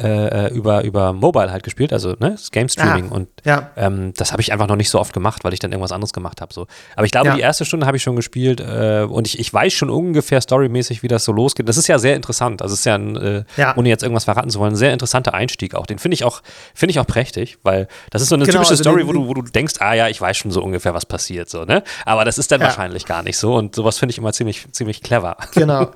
äh, 0.02 0.48
äh, 0.48 0.54
über, 0.54 0.84
über 0.84 1.14
Mobile 1.14 1.52
halt 1.52 1.64
gespielt, 1.64 1.94
also 1.94 2.10
ne, 2.20 2.32
das 2.32 2.52
Game 2.52 2.70
Streaming 2.70 3.10
Ah, 3.12 3.16
und 3.16 3.28
ja. 3.46 3.70
ähm, 3.76 4.14
das 4.18 4.32
habe 4.32 4.42
ich 4.42 4.52
einfach 4.52 4.68
noch 4.68 4.76
nicht 4.76 4.90
so 4.90 5.00
oft 5.00 5.14
gemacht, 5.14 5.44
weil 5.44 5.54
ich 5.54 5.60
dann 5.60 5.72
irgendwas 5.72 5.92
anderes 5.92 6.14
gemacht 6.14 6.42
habe. 6.42 6.54
So. 6.54 6.68
Aber 6.96 7.06
ich 7.06 7.12
glaube, 7.12 7.28
Ja. 7.28 7.36
die 7.36 7.42
erste 7.42 7.66
Stunde 7.66 7.86
habe 7.86 7.98
ich 7.98 8.04
schon 8.04 8.16
gespielt 8.16 8.60
äh, 8.62 9.06
und 9.10 9.28
ich, 9.28 9.40
ich 9.40 9.54
weiß 9.54 9.72
schon 9.74 9.90
ungefähr 9.90 10.42
storymäßig, 10.42 11.04
wie 11.04 11.08
das 11.08 11.24
so 11.26 11.32
losgeht. 11.32 11.68
Das 11.70 11.78
ist 11.78 11.88
ja 11.88 12.00
sehr 12.00 12.16
interessant. 12.16 12.62
Also 12.62 12.74
es 12.74 12.80
ist 12.80 12.86
ja, 12.86 12.96
ein, 12.96 13.16
äh, 13.18 13.44
Ja. 13.58 13.76
ohne 13.78 13.90
jetzt 13.90 14.04
irgendwas 14.04 14.26
verraten 14.26 14.50
zu 14.50 14.60
wollen, 14.60 14.74
ein 14.74 14.78
sehr 14.78 14.94
interessanter 14.94 15.34
Einstieg 15.34 15.76
auch. 15.76 15.86
Den 15.86 16.00
finde 16.00 16.16
ich 16.16 16.24
auch, 16.24 16.42
finde 16.74 16.92
ich 16.92 17.00
auch 17.00 17.08
prächtig, 17.08 17.58
weil 17.64 17.88
das 18.10 18.22
ist 18.22 18.30
so 18.30 18.36
eine 18.36 18.46
Genau, 18.46 18.60
typische 18.60 18.72
also 18.72 18.84
Story, 18.84 19.08
wo 19.08 19.14
du, 19.14 19.28
wo 19.28 19.34
du 19.34 19.42
denkst, 19.44 19.76
ah 19.80 19.94
ja, 19.94 20.08
ich 20.08 20.20
weiß 20.20 20.38
schon 20.38 20.52
so 20.52 20.62
ungefähr, 20.64 20.94
was 20.94 21.06
passiert, 21.06 21.50
so, 21.50 21.64
ne? 21.66 21.84
Aber 22.06 22.26
das 22.26 22.38
ist 22.38 22.52
dann 22.52 22.62
wahrscheinlich 22.62 23.06
gar 23.06 23.24
nicht 23.24 23.38
so 23.38 23.56
und 23.56 23.76
sowas 23.76 23.98
finde 24.00 24.12
ich 24.12 24.18
immer 24.18 24.34
ziemlich, 24.34 24.66
ziemlich 24.72 25.02
clever. 25.02 25.38
Genau. 25.54 25.92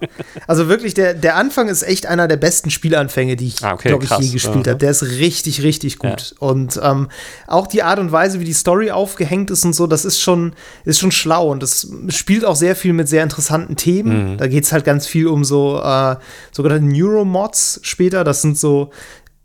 Also 0.47 0.67
wirklich, 0.67 0.93
der, 0.93 1.13
der 1.13 1.35
Anfang 1.35 1.67
ist 1.69 1.83
echt 1.83 2.05
einer 2.05 2.27
der 2.27 2.37
besten 2.37 2.69
Spielanfänge, 2.69 3.35
die 3.35 3.47
ich, 3.47 3.63
Ah, 3.63 3.73
okay, 3.73 3.89
glaube 3.99 4.03
ich, 4.05 4.09
krass. 4.09 4.25
je 4.25 4.31
gespielt 4.31 4.65
Aha. 4.67 4.71
habe. 4.71 4.77
Der 4.79 4.91
ist 4.91 5.03
richtig, 5.03 5.63
richtig 5.63 5.99
gut. 5.99 6.35
Und 6.39 6.79
ähm, 6.83 7.07
auch 7.47 7.67
die 7.67 7.83
Art 7.83 7.99
und 7.99 8.11
Weise, 8.11 8.39
wie 8.39 8.45
die 8.45 8.53
Story 8.53 8.91
aufgehängt 8.91 9.51
ist 9.51 9.65
und 9.65 9.73
so, 9.73 9.87
das 9.87 10.05
ist 10.05 10.19
schon, 10.21 10.53
ist 10.85 10.99
schon 10.99 11.11
schlau. 11.11 11.51
Und 11.51 11.61
das 11.63 11.87
spielt 12.09 12.45
auch 12.45 12.55
sehr 12.55 12.75
viel 12.75 12.93
mit 12.93 13.07
sehr 13.09 13.23
interessanten 13.23 13.75
Themen. 13.75 14.33
Mhm. 14.33 14.37
Da 14.37 14.47
geht 14.47 14.63
es 14.63 14.71
halt 14.71 14.85
ganz 14.85 15.07
viel 15.07 15.27
um 15.27 15.43
so 15.43 15.81
äh, 15.83 16.15
sogenannte 16.51 16.85
Neuromods 16.85 17.79
später. 17.83 18.23
Das 18.23 18.41
sind 18.41 18.57
so 18.57 18.91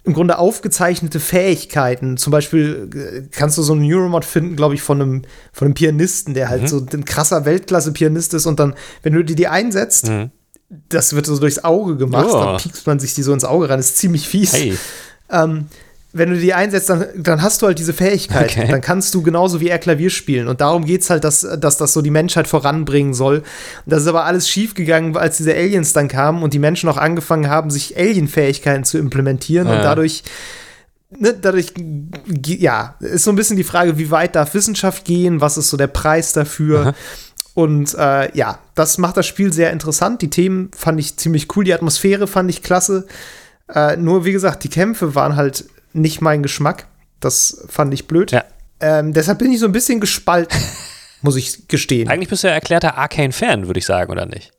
im 0.02 0.14
Grunde 0.14 0.38
aufgezeichnete 0.38 1.20
Fähigkeiten. 1.20 2.16
Zum 2.16 2.30
Beispiel 2.30 2.88
äh, 2.94 3.28
kannst 3.30 3.58
du 3.58 3.62
so 3.62 3.74
einen 3.74 3.86
Neuromod 3.86 4.24
finden, 4.24 4.56
glaube 4.56 4.74
ich, 4.74 4.80
von 4.82 5.00
einem, 5.00 5.22
von 5.52 5.66
einem 5.66 5.74
Pianisten, 5.74 6.32
der 6.34 6.46
Mhm. 6.46 6.50
halt 6.50 6.68
so 6.70 6.78
ein 6.92 7.04
krasser 7.04 7.44
Weltklasse-Pianist 7.44 8.32
ist. 8.34 8.46
Und 8.46 8.58
dann, 8.60 8.74
wenn 9.02 9.12
du 9.12 9.22
dir 9.22 9.36
die 9.36 9.48
einsetzt, 9.48 10.10
das 10.88 11.14
wird 11.14 11.26
so 11.26 11.38
durchs 11.38 11.64
Auge 11.64 11.96
gemacht, 11.96 12.28
Oh. 12.30 12.38
dann 12.40 12.56
piekst 12.58 12.86
man 12.86 12.98
sich 13.00 13.14
die 13.14 13.22
so 13.22 13.32
ins 13.32 13.44
Auge. 13.44 13.66
Das 13.68 13.80
ist 13.80 13.98
ziemlich 13.98 14.28
fies. 14.28 14.52
Hey, 14.52 14.78
Ähm, 15.30 15.66
wenn 16.12 16.30
du 16.30 16.36
die 16.40 16.54
einsetzt, 16.54 16.88
dann, 16.90 17.06
dann 17.16 17.40
hast 17.40 17.62
du 17.62 17.66
halt 17.66 17.78
diese 17.78 17.92
Fähigkeit. 17.92 18.50
Okay. 18.50 18.66
Dann 18.68 18.80
kannst 18.80 19.14
du 19.14 19.22
genauso 19.22 19.60
wie 19.60 19.68
er 19.68 19.78
Klavier 19.78 20.10
spielen. 20.10 20.48
Und 20.48 20.60
darum 20.60 20.84
geht 20.84 21.02
es 21.02 21.10
halt, 21.10 21.22
dass, 21.22 21.46
dass 21.58 21.76
das 21.76 21.92
so 21.92 22.02
die 22.02 22.10
Menschheit 22.10 22.48
voranbringen 22.48 23.14
soll. 23.14 23.36
Und 23.38 23.44
das 23.86 24.02
ist 24.02 24.08
aber 24.08 24.24
alles 24.24 24.48
schiefgegangen, 24.48 25.16
als 25.16 25.36
diese 25.36 25.54
Aliens 25.54 25.92
dann 25.92 26.08
kamen 26.08 26.42
und 26.42 26.52
die 26.52 26.58
Menschen 26.58 26.88
auch 26.88 26.96
angefangen 26.96 27.48
haben, 27.48 27.70
sich 27.70 27.96
Alien-Fähigkeiten 27.96 28.82
zu 28.82 28.98
implementieren. 28.98 29.68
Und 29.68 29.74
Ja. 29.74 29.82
dadurch, 29.82 30.24
ne, 31.16 31.32
dadurch, 31.40 31.74
ja, 32.44 32.96
ist 32.98 33.22
so 33.22 33.30
ein 33.30 33.36
bisschen 33.36 33.56
die 33.56 33.62
Frage, 33.64 33.96
wie 33.98 34.10
weit 34.10 34.34
darf 34.34 34.54
Wissenschaft 34.54 35.04
gehen? 35.04 35.40
Was 35.40 35.58
ist 35.58 35.70
so 35.70 35.76
der 35.76 35.86
Preis 35.86 36.32
dafür? 36.32 36.94
Und 37.60 37.94
äh, 37.94 38.34
ja, 38.34 38.58
das 38.74 38.96
macht 38.96 39.18
das 39.18 39.26
Spiel 39.26 39.52
sehr 39.52 39.70
interessant. 39.70 40.22
Die 40.22 40.30
Themen 40.30 40.70
fand 40.74 40.98
ich 40.98 41.18
ziemlich 41.18 41.54
cool. 41.54 41.64
Die 41.64 41.74
Atmosphäre 41.74 42.26
fand 42.26 42.48
ich 42.48 42.62
klasse. 42.62 43.06
Äh, 43.68 43.98
nur 43.98 44.24
wie 44.24 44.32
gesagt, 44.32 44.64
die 44.64 44.70
Kämpfe 44.70 45.14
waren 45.14 45.36
halt 45.36 45.66
nicht 45.92 46.22
mein 46.22 46.42
Geschmack. 46.42 46.86
Das 47.20 47.66
fand 47.68 47.92
ich 47.92 48.06
blöd. 48.06 48.30
Ja. 48.32 48.44
Ähm, 48.80 49.12
deshalb 49.12 49.40
bin 49.40 49.52
ich 49.52 49.58
so 49.58 49.66
ein 49.66 49.72
bisschen 49.72 50.00
gespalten, 50.00 50.58
muss 51.20 51.36
ich 51.36 51.68
gestehen. 51.68 52.08
Eigentlich 52.08 52.30
bist 52.30 52.44
du 52.44 52.48
ja 52.48 52.54
erklärter 52.54 52.96
Arcane-Fan, 52.96 53.66
würde 53.66 53.78
ich 53.78 53.84
sagen, 53.84 54.10
oder 54.10 54.24
nicht? 54.24 54.52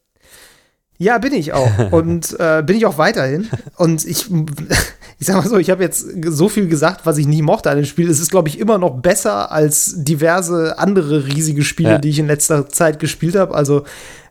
Ja, 1.02 1.18
bin 1.18 1.34
ich 1.34 1.52
auch. 1.54 1.72
Und 1.92 2.40
äh, 2.40 2.62
bin 2.64 2.78
ich 2.78 2.86
auch 2.86 3.00
weiterhin. 3.00 3.50
Und 3.78 4.06
ich, 4.06 4.30
ich 5.20 5.26
sag 5.28 5.36
mal 5.36 5.48
so, 5.50 5.58
ich 5.58 5.72
habe 5.72 5.82
jetzt 5.82 6.06
so 6.28 6.48
viel 6.48 6.68
gesagt, 6.68 7.08
was 7.08 7.18
ich 7.18 7.26
nie 7.26 7.42
mochte 7.42 7.72
an 7.72 7.78
dem 7.78 7.86
Spiel. 7.86 8.08
Es 8.08 8.20
ist, 8.20 8.30
glaube 8.30 8.50
ich, 8.50 8.60
immer 8.60 8.78
noch 8.78 9.02
besser 9.02 9.52
als 9.52 9.96
diverse 9.98 10.78
andere 10.78 11.26
riesige 11.26 11.64
Spiele, 11.64 11.90
Ja. 11.94 11.98
die 11.98 12.10
ich 12.10 12.20
in 12.20 12.28
letzter 12.28 12.70
Zeit 12.70 13.00
gespielt 13.00 13.36
habe. 13.36 13.56
Also 13.56 13.84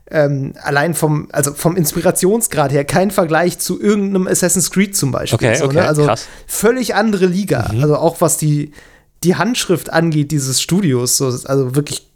ähm, 0.09 0.53
allein 0.63 0.93
vom, 0.93 1.27
also 1.33 1.53
vom 1.53 1.75
Inspirationsgrad 1.75 2.71
her 2.71 2.85
kein 2.85 3.11
Vergleich 3.11 3.59
zu 3.59 3.81
irgendeinem 3.81 4.27
Assassin's 4.27 4.71
Creed 4.71 4.95
zum 4.95 5.11
Beispiel. 5.11 5.49
Okay, 5.49 5.55
so, 5.57 5.65
okay, 5.65 5.75
ne? 5.75 5.87
Also 5.87 6.05
krass. 6.05 6.25
völlig 6.47 6.95
andere 6.95 7.25
Liga. 7.25 7.69
Mhm. 7.73 7.81
Also 7.83 7.97
auch 7.97 8.21
was 8.21 8.37
die, 8.37 8.71
die 9.25 9.35
Handschrift 9.35 9.91
angeht, 9.91 10.31
dieses 10.31 10.61
Studios. 10.61 11.17
So, 11.17 11.25
also 11.25 11.75
wirklich 11.75 12.10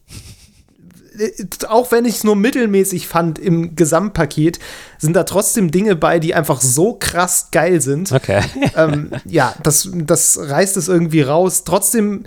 auch 1.68 1.92
wenn 1.92 2.06
ich 2.06 2.16
es 2.16 2.24
nur 2.24 2.36
mittelmäßig 2.36 3.08
fand 3.08 3.40
im 3.40 3.76
Gesamtpaket, 3.76 4.60
sind 4.98 5.16
da 5.16 5.24
trotzdem 5.24 5.72
Dinge 5.72 5.96
bei, 5.96 6.20
die 6.20 6.34
einfach 6.34 6.62
so 6.62 6.94
krass 6.94 7.50
geil 7.52 7.82
sind. 7.82 8.12
Okay. 8.12 8.42
ähm, 8.76 9.12
ja, 9.26 9.54
das, 9.64 9.90
das 9.94 10.40
reißt 10.42 10.78
es 10.78 10.88
irgendwie 10.88 11.22
raus. 11.22 11.64
Trotzdem, 11.64 12.24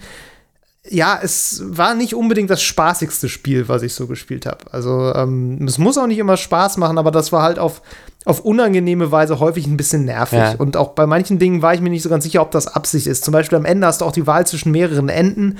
ja, 0.88 1.18
es 1.22 1.62
war 1.64 1.94
nicht 1.94 2.14
unbedingt 2.14 2.50
das 2.50 2.62
spaßigste 2.62 3.28
Spiel, 3.28 3.68
was 3.68 3.82
ich 3.82 3.94
so 3.94 4.06
gespielt 4.06 4.46
habe. 4.46 4.72
Also, 4.72 5.12
ähm, 5.14 5.64
es 5.66 5.78
muss 5.78 5.98
auch 5.98 6.06
nicht 6.06 6.18
immer 6.18 6.36
Spaß 6.36 6.76
machen, 6.76 6.98
aber 6.98 7.10
das 7.10 7.32
war 7.32 7.42
halt 7.42 7.58
auf, 7.58 7.82
auf 8.24 8.40
unangenehme 8.40 9.10
Weise 9.10 9.40
häufig 9.40 9.66
ein 9.66 9.76
bisschen 9.76 10.04
nervig. 10.04 10.38
Ja. 10.38 10.54
Und 10.58 10.76
auch 10.76 10.90
bei 10.90 11.06
manchen 11.06 11.38
Dingen 11.38 11.62
war 11.62 11.74
ich 11.74 11.80
mir 11.80 11.90
nicht 11.90 12.02
so 12.02 12.08
ganz 12.08 12.24
sicher, 12.24 12.42
ob 12.42 12.50
das 12.50 12.66
Absicht 12.66 13.06
ist. 13.06 13.24
Zum 13.24 13.32
Beispiel 13.32 13.58
am 13.58 13.64
Ende 13.64 13.86
hast 13.86 14.00
du 14.00 14.04
auch 14.04 14.12
die 14.12 14.26
Wahl 14.26 14.46
zwischen 14.46 14.72
mehreren 14.72 15.08
Enden. 15.08 15.58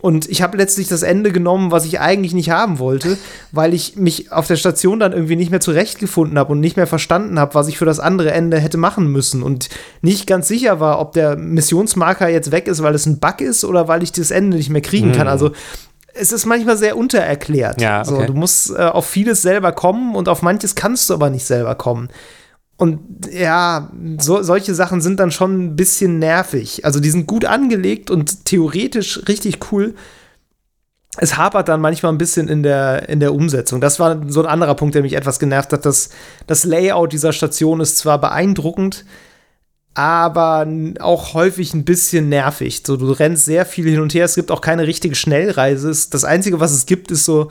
Und 0.00 0.28
ich 0.28 0.42
habe 0.42 0.56
letztlich 0.56 0.86
das 0.86 1.02
Ende 1.02 1.32
genommen, 1.32 1.72
was 1.72 1.84
ich 1.84 1.98
eigentlich 1.98 2.32
nicht 2.32 2.50
haben 2.50 2.78
wollte, 2.78 3.18
weil 3.50 3.74
ich 3.74 3.96
mich 3.96 4.30
auf 4.30 4.46
der 4.46 4.56
Station 4.56 5.00
dann 5.00 5.12
irgendwie 5.12 5.34
nicht 5.34 5.50
mehr 5.50 5.60
zurechtgefunden 5.60 6.38
habe 6.38 6.52
und 6.52 6.60
nicht 6.60 6.76
mehr 6.76 6.86
verstanden 6.86 7.38
habe, 7.40 7.54
was 7.54 7.66
ich 7.66 7.78
für 7.78 7.84
das 7.84 7.98
andere 7.98 8.30
Ende 8.30 8.60
hätte 8.60 8.78
machen 8.78 9.10
müssen. 9.10 9.42
Und 9.42 9.68
nicht 10.00 10.28
ganz 10.28 10.46
sicher 10.46 10.78
war, 10.78 11.00
ob 11.00 11.14
der 11.14 11.36
Missionsmarker 11.36 12.28
jetzt 12.28 12.52
weg 12.52 12.68
ist, 12.68 12.82
weil 12.82 12.94
es 12.94 13.06
ein 13.06 13.18
Bug 13.18 13.40
ist 13.40 13.64
oder 13.64 13.88
weil 13.88 14.04
ich 14.04 14.12
das 14.12 14.30
Ende 14.30 14.56
nicht 14.56 14.70
mehr 14.70 14.82
kriegen 14.82 15.10
kann. 15.12 15.26
Also 15.26 15.50
es 16.14 16.32
ist 16.32 16.46
manchmal 16.46 16.76
sehr 16.76 16.96
untererklärt. 16.96 17.80
Ja, 17.80 18.04
so, 18.04 18.16
okay. 18.16 18.26
du 18.26 18.34
musst 18.34 18.70
äh, 18.70 18.82
auf 18.82 19.06
vieles 19.06 19.42
selber 19.42 19.72
kommen 19.72 20.14
und 20.14 20.28
auf 20.28 20.42
manches 20.42 20.74
kannst 20.74 21.10
du 21.10 21.14
aber 21.14 21.30
nicht 21.30 21.44
selber 21.44 21.74
kommen. 21.74 22.08
Und 22.78 23.26
ja, 23.32 23.90
so, 24.18 24.40
solche 24.42 24.72
Sachen 24.72 25.00
sind 25.00 25.18
dann 25.18 25.32
schon 25.32 25.58
ein 25.58 25.76
bisschen 25.76 26.20
nervig. 26.20 26.84
Also 26.84 27.00
die 27.00 27.10
sind 27.10 27.26
gut 27.26 27.44
angelegt 27.44 28.08
und 28.08 28.44
theoretisch 28.44 29.20
richtig 29.26 29.72
cool. 29.72 29.96
Es 31.16 31.36
hapert 31.36 31.68
dann 31.68 31.80
manchmal 31.80 32.12
ein 32.12 32.18
bisschen 32.18 32.46
in 32.46 32.62
der, 32.62 33.08
in 33.08 33.18
der 33.18 33.34
Umsetzung. 33.34 33.80
Das 33.80 33.98
war 33.98 34.22
so 34.28 34.40
ein 34.40 34.46
anderer 34.46 34.76
Punkt, 34.76 34.94
der 34.94 35.02
mich 35.02 35.14
etwas 35.14 35.40
genervt 35.40 35.72
hat. 35.72 35.84
Das, 35.84 36.10
das 36.46 36.62
Layout 36.62 37.12
dieser 37.12 37.32
Station 37.32 37.80
ist 37.80 37.98
zwar 37.98 38.20
beeindruckend, 38.20 39.04
aber 39.94 40.64
auch 41.00 41.34
häufig 41.34 41.74
ein 41.74 41.84
bisschen 41.84 42.28
nervig. 42.28 42.84
So, 42.86 42.96
du 42.96 43.10
rennst 43.10 43.44
sehr 43.44 43.66
viel 43.66 43.90
hin 43.90 44.00
und 44.00 44.14
her. 44.14 44.24
Es 44.24 44.36
gibt 44.36 44.52
auch 44.52 44.60
keine 44.60 44.86
richtige 44.86 45.16
Schnellreise. 45.16 45.88
Das 46.10 46.22
Einzige, 46.22 46.60
was 46.60 46.70
es 46.70 46.86
gibt, 46.86 47.10
ist 47.10 47.24
so, 47.24 47.48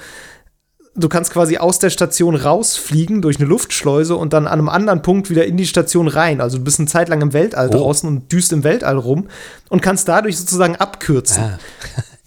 du 0.98 1.08
kannst 1.10 1.32
quasi 1.32 1.58
aus 1.58 1.80
der 1.80 1.90
Station 1.90 2.36
rausfliegen 2.36 3.22
durch 3.22 3.38
eine 3.40 3.46
Luftschleuse 3.48 4.16
und 4.16 4.34
dann 4.34 4.48
an 4.48 4.54
einem 4.60 4.70
anderen 4.70 5.02
Punkt 5.02 5.30
wieder 5.30 5.46
in 5.46 5.56
die 5.56 5.68
Station 5.68 6.08
rein. 6.08 6.42
Also 6.42 6.58
du 6.58 6.64
bist 6.64 6.80
eine 6.80 6.88
Zeit 6.88 7.08
lang 7.10 7.22
im 7.22 7.34
Weltall 7.34 7.70
Oh. 7.72 7.78
draußen 7.78 8.10
und 8.10 8.32
düst 8.32 8.52
im 8.52 8.64
Weltall 8.64 8.98
rum 8.98 9.28
und 9.70 9.82
kannst 9.82 10.08
dadurch 10.08 10.38
sozusagen 10.38 10.76
abkürzen. 10.76 11.44
Ah. 11.44 11.60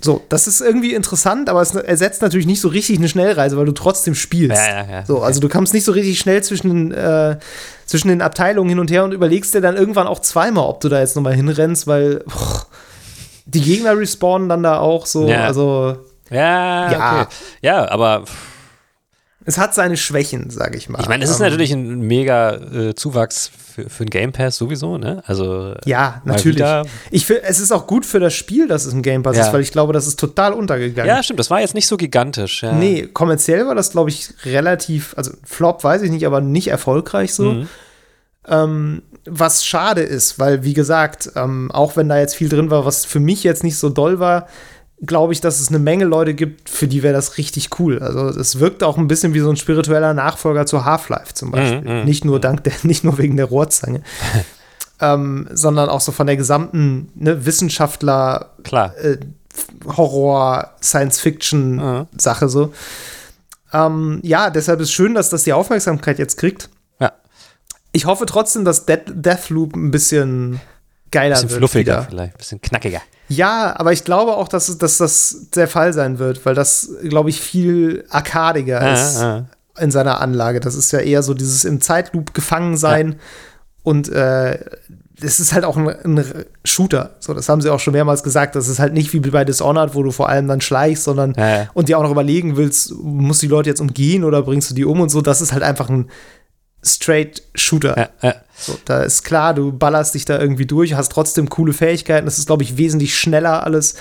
So, 0.03 0.23
das 0.31 0.47
ist 0.47 0.63
irgendwie 0.63 0.95
interessant, 0.95 1.51
aber 1.51 1.61
es 1.61 1.75
ersetzt 1.75 2.23
natürlich 2.23 2.47
nicht 2.47 2.63
so 2.63 2.69
richtig 2.69 2.97
eine 2.97 3.07
Schnellreise, 3.11 3.59
weil 3.59 3.67
du 3.67 3.73
trotzdem 3.73 4.15
spielst. 4.15 4.57
Ja, 4.57 4.79
ja, 4.83 4.91
ja. 4.91 5.05
So, 5.05 5.21
also 5.21 5.41
du 5.41 5.49
kommst 5.51 5.75
nicht 5.75 5.85
so 5.85 5.93
richtig 5.93 6.19
schnell 6.19 6.43
zwischen 6.43 6.71
den, 6.71 6.93
äh, 6.93 7.37
zwischen 7.85 8.09
den 8.09 8.23
Abteilungen 8.23 8.71
hin 8.71 8.79
und 8.79 8.91
her 8.91 9.05
und 9.05 9.13
überlegst 9.13 9.53
dir 9.53 9.61
dann 9.61 9.77
irgendwann 9.77 10.07
auch 10.07 10.21
zweimal, 10.21 10.65
ob 10.65 10.81
du 10.81 10.89
da 10.89 11.01
jetzt 11.01 11.17
nochmal 11.17 11.35
hinrennst, 11.35 11.87
weil 11.87 12.25
boah, 12.27 12.65
die 13.45 13.61
Gegner 13.61 13.95
respawnen 13.99 14.49
dann 14.49 14.63
da 14.63 14.79
auch 14.79 15.05
so. 15.05 15.29
Ja. 15.29 15.45
Also 15.45 15.99
Ja, 16.31 16.91
Ja. 16.93 17.21
okay. 17.21 17.35
Ja, 17.61 17.91
aber 17.91 18.25
es 19.51 19.59
hat 19.59 19.75
seine 19.75 19.97
Schwächen, 19.97 20.49
sag 20.51 20.75
ich 20.77 20.89
mal. 20.89 21.01
ich 21.01 21.09
meine, 21.09 21.25
es 21.25 21.31
ist 21.31 21.41
Ähm, 21.41 21.47
natürlich 21.47 21.73
ein 21.73 22.01
mega 22.01 22.55
äh, 22.55 22.95
Zuwachs 22.95 23.51
für, 23.75 23.89
für 23.91 24.05
den 24.05 24.11
Game 24.11 24.33
Pass 24.33 24.57
sowieso, 24.57 24.97
ne? 24.99 25.23
Also 25.27 25.75
Ja, 25.85 26.23
natürlich. 26.25 26.65
Ich 27.11 27.27
find, 27.27 27.41
es 27.45 27.61
ist 27.61 27.73
auch 27.73 27.87
gut 27.87 28.07
für 28.07 28.21
das 28.21 28.33
Spiel, 28.35 28.69
dass 28.69 28.85
es 28.87 28.93
im 28.93 29.03
Game 29.03 29.23
Pass 29.23 29.37
Ja. 29.37 29.47
ist, 29.47 29.53
weil 29.53 29.61
ich 29.61 29.73
glaube, 29.73 29.93
das 29.93 30.07
ist 30.07 30.19
total 30.19 30.53
untergegangen. 30.53 31.09
Ja, 31.09 31.23
stimmt, 31.23 31.39
das 31.41 31.51
war 31.51 31.61
jetzt 31.61 31.75
nicht 31.75 31.87
so 31.87 31.97
gigantisch. 31.97 32.63
Ja. 32.63 32.73
Nee, 32.73 33.09
kommerziell 33.13 33.67
war 33.67 33.75
das, 33.75 33.91
glaube 33.91 34.11
ich, 34.11 34.31
relativ, 34.45 35.15
also 35.17 35.33
Flop 35.45 35.85
weiß 35.85 36.03
ich 36.03 36.11
nicht, 36.11 36.27
aber 36.27 36.41
nicht 36.41 36.69
erfolgreich 36.69 37.35
so. 37.35 37.53
Mhm. 37.53 37.69
Ähm, 38.49 39.03
was 39.27 39.65
schade 39.67 40.01
ist, 40.01 40.39
weil, 40.39 40.65
wie 40.65 40.73
gesagt, 40.75 41.31
ähm, 41.37 41.71
auch 41.73 41.97
wenn 41.97 42.09
da 42.09 42.19
jetzt 42.19 42.35
viel 42.35 42.49
drin 42.49 42.71
war, 42.71 42.85
was 42.87 43.05
für 43.05 43.21
mich 43.21 43.45
jetzt 43.45 43.63
nicht 43.63 43.77
so 43.79 43.91
doll 43.91 44.19
war, 44.19 44.47
glaube 45.03 45.33
ich, 45.33 45.41
dass 45.41 45.61
es 45.61 45.69
eine 45.69 45.79
Menge 45.79 46.05
Leute 46.05 46.35
gibt, 46.35 46.69
für 46.69 46.87
die 46.87 47.03
wäre 47.03 47.15
das 47.15 47.39
richtig 47.39 47.79
cool. 47.79 48.01
Also 48.01 48.29
es 48.29 48.61
wirkt 48.61 48.83
auch 48.83 48.99
ein 48.99 49.09
bisschen 49.09 49.35
wie 49.35 49.41
so 49.41 49.51
ein 49.51 49.57
spiritueller 49.57 50.15
Nachfolger 50.15 50.67
zu 50.67 50.85
Half-Life 50.85 51.35
zum 51.35 51.51
Beispiel. 51.51 51.81
Mhm, 51.81 52.01
mhm, 52.01 52.05
nicht 52.05 52.25
nur 52.25 52.41
dank 52.41 52.65
der, 52.65 52.75
nicht 52.83 53.05
nur 53.05 53.19
wegen 53.19 53.37
der 53.37 53.47
Rohrzange. 53.47 54.03
ähm, 55.01 55.49
sondern 55.53 55.89
auch 55.89 56.01
so 56.01 56.13
von 56.13 56.27
der 56.27 56.37
gesamten 56.37 57.11
ne, 57.15 57.47
Wissenschaftler 57.47 58.51
äh, 58.71 59.17
Horror, 59.87 60.75
Science-Fiction-Sache 60.83 62.49
so. 62.49 62.73
Ähm, 63.73 64.21
ja, 64.23 64.51
deshalb 64.51 64.81
ist 64.81 64.93
schön, 64.93 65.15
dass 65.15 65.31
das 65.31 65.45
die 65.45 65.53
Aufmerksamkeit 65.53 66.19
jetzt 66.19 66.37
kriegt. 66.37 66.69
Ja. 66.99 67.13
Ich 67.93 68.05
hoffe 68.05 68.27
trotzdem, 68.27 68.65
dass 68.65 68.85
Death 68.85 69.05
Deathloop 69.09 69.75
ein 69.77 69.91
bisschen 69.91 70.61
geiler 71.11 71.37
Bisschen 71.37 71.51
wird. 71.51 71.59
fluffiger 71.59 71.93
wieder. 72.01 72.07
vielleicht, 72.09 72.39
bisschen 72.39 72.61
knackiger. 72.61 73.01
Ja, 73.31 73.75
aber 73.79 73.93
ich 73.93 74.05
glaube 74.05 74.37
auch, 74.37 74.49
dass, 74.49 74.77
dass 74.79 74.99
das 74.99 75.47
der 75.55 75.69
Fall 75.69 75.93
sein 75.93 76.19
wird, 76.19 76.45
weil 76.45 76.55
das, 76.55 76.91
glaube 77.05 77.31
ich, 77.31 77.41
viel 77.41 78.05
arkadiger 78.11 78.81
Ah, 78.81 78.93
ist 78.93 79.17
ah. 79.23 79.47
in 79.79 79.91
seiner 79.91 80.21
Anlage. 80.21 80.61
Das 80.61 80.75
ist 80.75 80.91
ja 80.93 80.99
eher 80.99 81.23
so 81.23 81.33
dieses 81.33 81.65
im 81.65 81.81
Zeitloop 81.81 82.35
gefangen 82.35 82.77
sein 82.77 83.17
und 83.85 84.09
äh, 84.11 84.59
es 85.23 85.39
ist 85.39 85.53
halt 85.53 85.65
auch 85.65 85.77
ein, 85.77 85.89
ein 85.89 86.25
Shooter. 86.65 87.11
So, 87.21 87.35
das 87.35 87.49
haben 87.49 87.61
sie 87.61 87.71
auch 87.71 87.79
schon 87.81 87.93
mehrmals 87.93 88.23
gesagt. 88.23 88.57
Das 88.57 88.69
ist 88.69 88.79
halt 88.79 88.95
nicht 88.95 89.13
wie 89.13 89.21
bei 89.21 89.45
Dishonored, 89.45 89.95
wo 89.95 90.03
du 90.03 90.11
vor 90.11 90.29
allem 90.29 90.49
dann 90.49 90.61
schleichst, 90.61 91.05
sondern 91.05 91.35
Ja, 91.37 91.49
ja. 91.49 91.69
und 91.75 91.89
dir 91.89 91.99
auch 91.99 92.03
noch 92.03 92.11
überlegen 92.11 92.57
willst, 92.57 92.95
musst 92.95 93.43
du 93.43 93.47
die 93.47 93.51
Leute 93.51 93.69
jetzt 93.71 93.81
umgehen 93.81 94.25
oder 94.25 94.43
bringst 94.43 94.71
du 94.71 94.75
die 94.75 94.85
um 94.85 95.01
und 95.01 95.11
so. 95.11 95.21
Das 95.21 95.41
ist 95.41 95.53
halt 95.53 95.63
einfach 95.63 95.89
ein 95.89 96.09
straight 96.85 97.43
Shooter. 97.55 97.97
Ja, 97.97 98.09
ja. 98.23 98.35
So, 98.57 98.79
da 98.85 99.03
ist 99.03 99.23
klar, 99.23 99.55
du 99.55 99.73
ballerst 99.73 100.15
dich 100.15 100.25
da 100.25 100.39
irgendwie 100.39 100.67
durch, 100.67 100.95
hast 100.95 101.13
trotzdem 101.13 101.49
coole 101.49 101.73
Fähigkeiten. 101.73 102.27
Das 102.27 102.39
ist, 102.39 102.47
glaube 102.47 102.63
ich, 102.63 102.77
wesentlich 102.77 103.19
schneller 103.19 103.65
alles. 103.65 103.95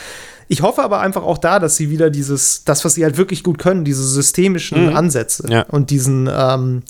Ich 0.47 0.61
hoffe 0.61 0.81
aber 0.83 0.99
einfach 0.99 1.23
auch 1.23 1.37
da, 1.37 1.59
dass 1.59 1.75
sie 1.75 1.89
wieder 1.91 2.09
dieses, 2.09 2.63
das, 2.63 2.83
was 2.83 2.95
sie 2.95 3.03
halt 3.03 3.17
wirklich 3.17 3.43
gut 3.43 3.59
können, 3.59 3.85
diese 3.85 4.03
systemischen 4.03 4.87
Mhm. 4.89 4.95
Ansätze 4.95 5.45
Ja. 5.49 5.61
und 5.63 5.91
diesen, 5.91 6.29
ähm, 6.31 6.83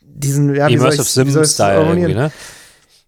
diesen, 0.00 0.54
ja, 0.54 0.68
wie 0.68 0.78
soll 0.78 0.92
Immersive 0.92 1.30
Sim-Style 1.30 1.86
irgendwie, 1.86 2.14
ne? 2.14 2.32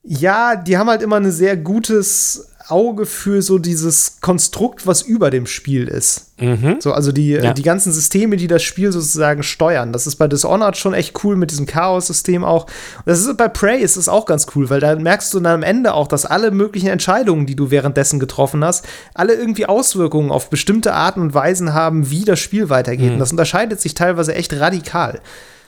Ja, 0.03 0.57
die 0.57 0.79
haben 0.79 0.89
halt 0.89 1.03
immer 1.03 1.17
ein 1.17 1.31
sehr 1.33 1.57
gutes 1.57 2.50
Auge 2.71 3.07
für 3.07 3.43
so 3.43 3.59
dieses 3.59 4.21
Konstrukt, 4.21 4.87
was 4.87 5.03
über 5.03 5.31
dem 5.31 5.47
Spiel 5.47 5.89
ist. 5.89 6.27
Mhm. 6.39 6.77
So, 6.81 6.93
also 6.93 7.13
die, 7.13 7.31
Ja. 7.31 7.53
die 7.53 7.63
ganzen 7.63 7.93
Systeme, 7.93 8.37
die 8.37 8.47
das 8.47 8.63
Spiel 8.63 8.93
sozusagen 8.93 9.43
steuern. 9.43 9.93
Das 9.93 10.07
ist 10.07 10.17
bei 10.17 10.27
Dishonored 10.27 10.77
schon 10.77 10.95
echt 10.95 11.23
cool 11.25 11.37
mit 11.37 11.51
diesem 11.51 11.67
Chaos-System 11.67 12.45
auch. 12.45 12.65
Und 12.65 13.07
das 13.07 13.21
ist 13.21 13.37
bei 13.37 13.49
Prey 13.49 13.81
ist 13.81 13.97
es 13.97 14.09
auch 14.09 14.27
ganz 14.27 14.47
cool, 14.55 14.71
weil 14.71 14.81
da 14.81 14.97
merkst 14.97 15.33
du 15.35 15.41
dann 15.41 15.53
am 15.53 15.63
Ende 15.63 15.95
auch, 15.95 16.09
dass 16.09 16.25
alle 16.25 16.51
möglichen 16.51 16.89
Entscheidungen, 16.89 17.47
die 17.47 17.57
du 17.57 17.71
währenddessen 17.71 18.21
getroffen 18.21 18.65
hast, 18.65 18.87
alle 19.15 19.35
irgendwie 19.35 19.67
Auswirkungen 19.67 20.31
auf 20.31 20.49
bestimmte 20.51 20.95
Arten 20.95 21.21
und 21.21 21.35
Weisen 21.35 21.75
haben, 21.75 22.11
wie 22.11 22.25
das 22.25 22.41
Spiel 22.41 22.69
weitergeht. 22.71 23.09
Mhm. 23.09 23.13
Und 23.15 23.19
das 23.19 23.33
unterscheidet 23.33 23.81
sich 23.81 23.95
teilweise 23.95 24.35
echt 24.35 24.53
radikal. 24.59 25.21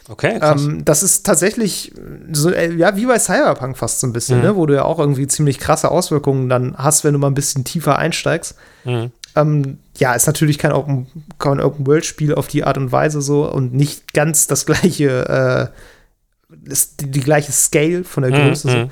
Okay, 0.09 0.39
krass. 0.41 0.63
Ähm, 0.63 0.85
das 0.85 1.03
ist 1.03 1.25
tatsächlich 1.25 1.93
so, 2.33 2.51
äh, 2.51 2.73
ja, 2.75 2.97
wie 2.97 3.07
bei 3.07 3.19
Cyberpunk 3.19 3.79
fast 3.79 4.01
so 4.01 4.07
ein 4.07 4.13
bisschen, 4.13 4.39
Mhm. 4.39 4.45
ne? 4.45 4.57
wo 4.57 4.67
du 4.67 4.75
ja 4.75 4.85
auch 4.85 4.99
irgendwie 4.99 5.27
ziemlich 5.29 5.59
krasse 5.59 5.91
Auswirkungen 5.91 6.49
dann 6.49 6.75
hast, 6.77 7.05
wenn 7.05 7.13
du 7.13 7.19
mal 7.21 7.29
ein 7.29 7.35
bisschen 7.35 7.65
tiefer 7.65 7.99
einsteigst. 7.99 8.57
Mhm. 8.85 9.13
Ähm, 9.37 9.79
ja, 9.97 10.13
ist 10.15 10.27
natürlich 10.27 10.59
kein 10.59 10.73
Open, 10.73 11.07
kein 11.39 11.61
Open 11.61 11.87
World 11.87 12.05
Spiel 12.05 12.35
auf 12.35 12.49
die 12.49 12.65
Art 12.65 12.77
und 12.79 12.93
Weise 12.93 13.23
so 13.23 13.51
und 13.51 13.73
nicht 13.75 14.13
ganz 14.13 14.47
das 14.49 14.67
gleiche, 14.67 15.71
äh, 15.71 16.69
ist 16.71 17.01
die, 17.01 17.11
die 17.11 17.21
gleiche 17.21 17.53
Scale 17.53 18.05
von 18.05 18.25
der 18.25 18.33
Mhm, 18.33 18.49
Größe. 18.49 18.71
So. 18.71 18.77
mhm. 18.77 18.91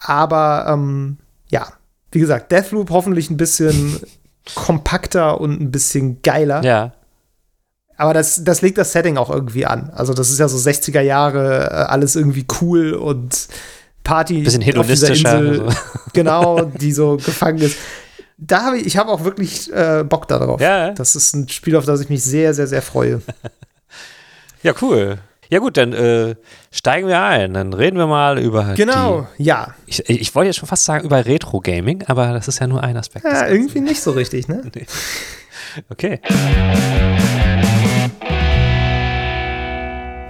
Aber 0.00 0.66
ähm, 0.68 1.18
ja, 1.50 1.68
wie 2.12 2.20
gesagt, 2.20 2.50
Deathloop 2.52 2.90
hoffentlich 2.90 3.30
ein 3.30 3.36
bisschen 3.36 4.00
kompakter 4.54 5.40
und 5.40 5.60
ein 5.60 5.70
bisschen 5.70 6.20
geiler. 6.22 6.62
Ja. 6.64 6.92
Aber 7.96 8.14
das, 8.14 8.42
das 8.44 8.62
legt 8.62 8.78
das 8.78 8.92
Setting 8.92 9.16
auch 9.16 9.30
irgendwie 9.30 9.66
an. 9.66 9.90
Also, 9.94 10.14
das 10.14 10.30
ist 10.30 10.40
ja 10.40 10.48
so 10.48 10.56
60er 10.56 11.00
Jahre, 11.00 11.70
äh, 11.70 11.74
alles 11.74 12.16
irgendwie 12.16 12.46
cool 12.60 12.94
und 12.94 13.48
Party 14.04 14.42
Bisschen 14.42 14.62
hedonistischer. 14.62 15.38
Insel, 15.38 15.56
so. 15.56 15.68
Genau, 16.12 16.62
die 16.62 16.92
so 16.92 17.16
gefangen 17.16 17.58
ist. 17.58 17.76
Da 18.36 18.64
habe 18.64 18.78
ich, 18.78 18.86
ich 18.86 18.96
habe 18.96 19.10
auch 19.10 19.24
wirklich 19.24 19.72
äh, 19.72 20.04
Bock 20.04 20.28
darauf. 20.28 20.60
Ja. 20.60 20.90
Das 20.90 21.16
ist 21.16 21.34
ein 21.34 21.48
Spiel, 21.48 21.76
auf 21.76 21.86
das 21.86 22.00
ich 22.00 22.08
mich 22.08 22.22
sehr, 22.22 22.52
sehr, 22.54 22.66
sehr 22.66 22.82
freue. 22.82 23.20
ja, 24.62 24.74
cool. 24.82 25.18
Ja 25.50 25.58
gut, 25.58 25.76
dann 25.76 25.92
äh, 25.92 26.34
steigen 26.70 27.06
wir 27.06 27.20
ein. 27.22 27.54
Dann 27.54 27.72
reden 27.72 27.96
wir 27.96 28.06
mal 28.06 28.38
über 28.38 28.74
Genau, 28.74 29.28
die, 29.38 29.44
ja. 29.44 29.74
Ich, 29.86 30.08
ich 30.08 30.34
wollte 30.34 30.48
jetzt 30.48 30.56
schon 30.56 30.68
fast 30.68 30.84
sagen 30.84 31.04
über 31.04 31.24
Retro-Gaming, 31.24 32.04
aber 32.06 32.32
das 32.32 32.48
ist 32.48 32.60
ja 32.60 32.66
nur 32.66 32.82
ein 32.82 32.96
Aspekt. 32.96 33.24
Ja, 33.24 33.46
irgendwie 33.46 33.80
nicht 33.80 34.00
so 34.00 34.12
richtig, 34.12 34.48
ne? 34.48 34.62
nee. 34.74 34.86
Okay. 35.90 36.20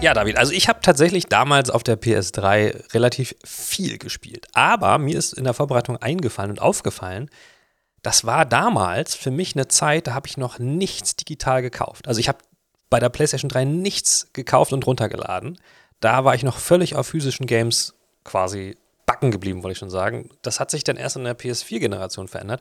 Ja, 0.04 0.12
David, 0.12 0.36
also 0.36 0.52
ich 0.52 0.68
habe 0.68 0.80
tatsächlich 0.82 1.28
damals 1.28 1.70
auf 1.70 1.82
der 1.82 1.98
PS3 1.98 2.92
relativ 2.92 3.34
viel 3.42 3.96
gespielt. 3.96 4.48
Aber 4.52 4.98
mir 4.98 5.16
ist 5.16 5.32
in 5.32 5.44
der 5.44 5.54
Vorbereitung 5.54 5.96
eingefallen 5.96 6.50
und 6.50 6.60
aufgefallen, 6.60 7.30
das 8.02 8.26
war 8.26 8.44
damals 8.44 9.14
für 9.14 9.30
mich 9.30 9.56
eine 9.56 9.66
Zeit, 9.66 10.06
da 10.06 10.12
habe 10.12 10.26
ich 10.26 10.36
noch 10.36 10.58
nichts 10.58 11.16
digital 11.16 11.62
gekauft. 11.62 12.06
Also 12.06 12.20
ich 12.20 12.28
habe 12.28 12.36
bei 12.90 13.00
der 13.00 13.08
PlayStation 13.08 13.48
3 13.48 13.64
nichts 13.64 14.28
gekauft 14.34 14.74
und 14.74 14.86
runtergeladen. 14.86 15.58
Da 16.00 16.22
war 16.22 16.34
ich 16.34 16.42
noch 16.42 16.58
völlig 16.58 16.96
auf 16.96 17.06
physischen 17.06 17.46
Games 17.46 17.94
quasi 18.24 18.76
backen 19.06 19.30
geblieben, 19.30 19.62
wollte 19.62 19.72
ich 19.72 19.78
schon 19.78 19.88
sagen. 19.88 20.28
Das 20.42 20.60
hat 20.60 20.70
sich 20.70 20.84
dann 20.84 20.98
erst 20.98 21.16
in 21.16 21.24
der 21.24 21.38
PS4-Generation 21.38 22.28
verändert. 22.28 22.60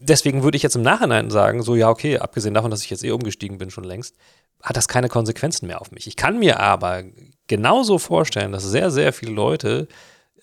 Deswegen 0.00 0.42
würde 0.42 0.56
ich 0.56 0.62
jetzt 0.62 0.76
im 0.76 0.82
Nachhinein 0.82 1.30
sagen, 1.30 1.62
so 1.62 1.76
ja, 1.76 1.88
okay, 1.88 2.18
abgesehen 2.18 2.52
davon, 2.52 2.70
dass 2.70 2.82
ich 2.82 2.90
jetzt 2.90 3.04
eh 3.04 3.12
umgestiegen 3.12 3.56
bin 3.56 3.70
schon 3.70 3.84
längst, 3.84 4.16
hat 4.62 4.76
das 4.76 4.88
keine 4.88 5.08
Konsequenzen 5.08 5.66
mehr 5.66 5.80
auf 5.80 5.90
mich. 5.90 6.06
Ich 6.06 6.16
kann 6.16 6.38
mir 6.38 6.60
aber 6.60 7.02
genauso 7.48 7.98
vorstellen, 7.98 8.52
dass 8.52 8.62
sehr, 8.62 8.90
sehr 8.90 9.12
viele 9.12 9.32
Leute, 9.32 9.88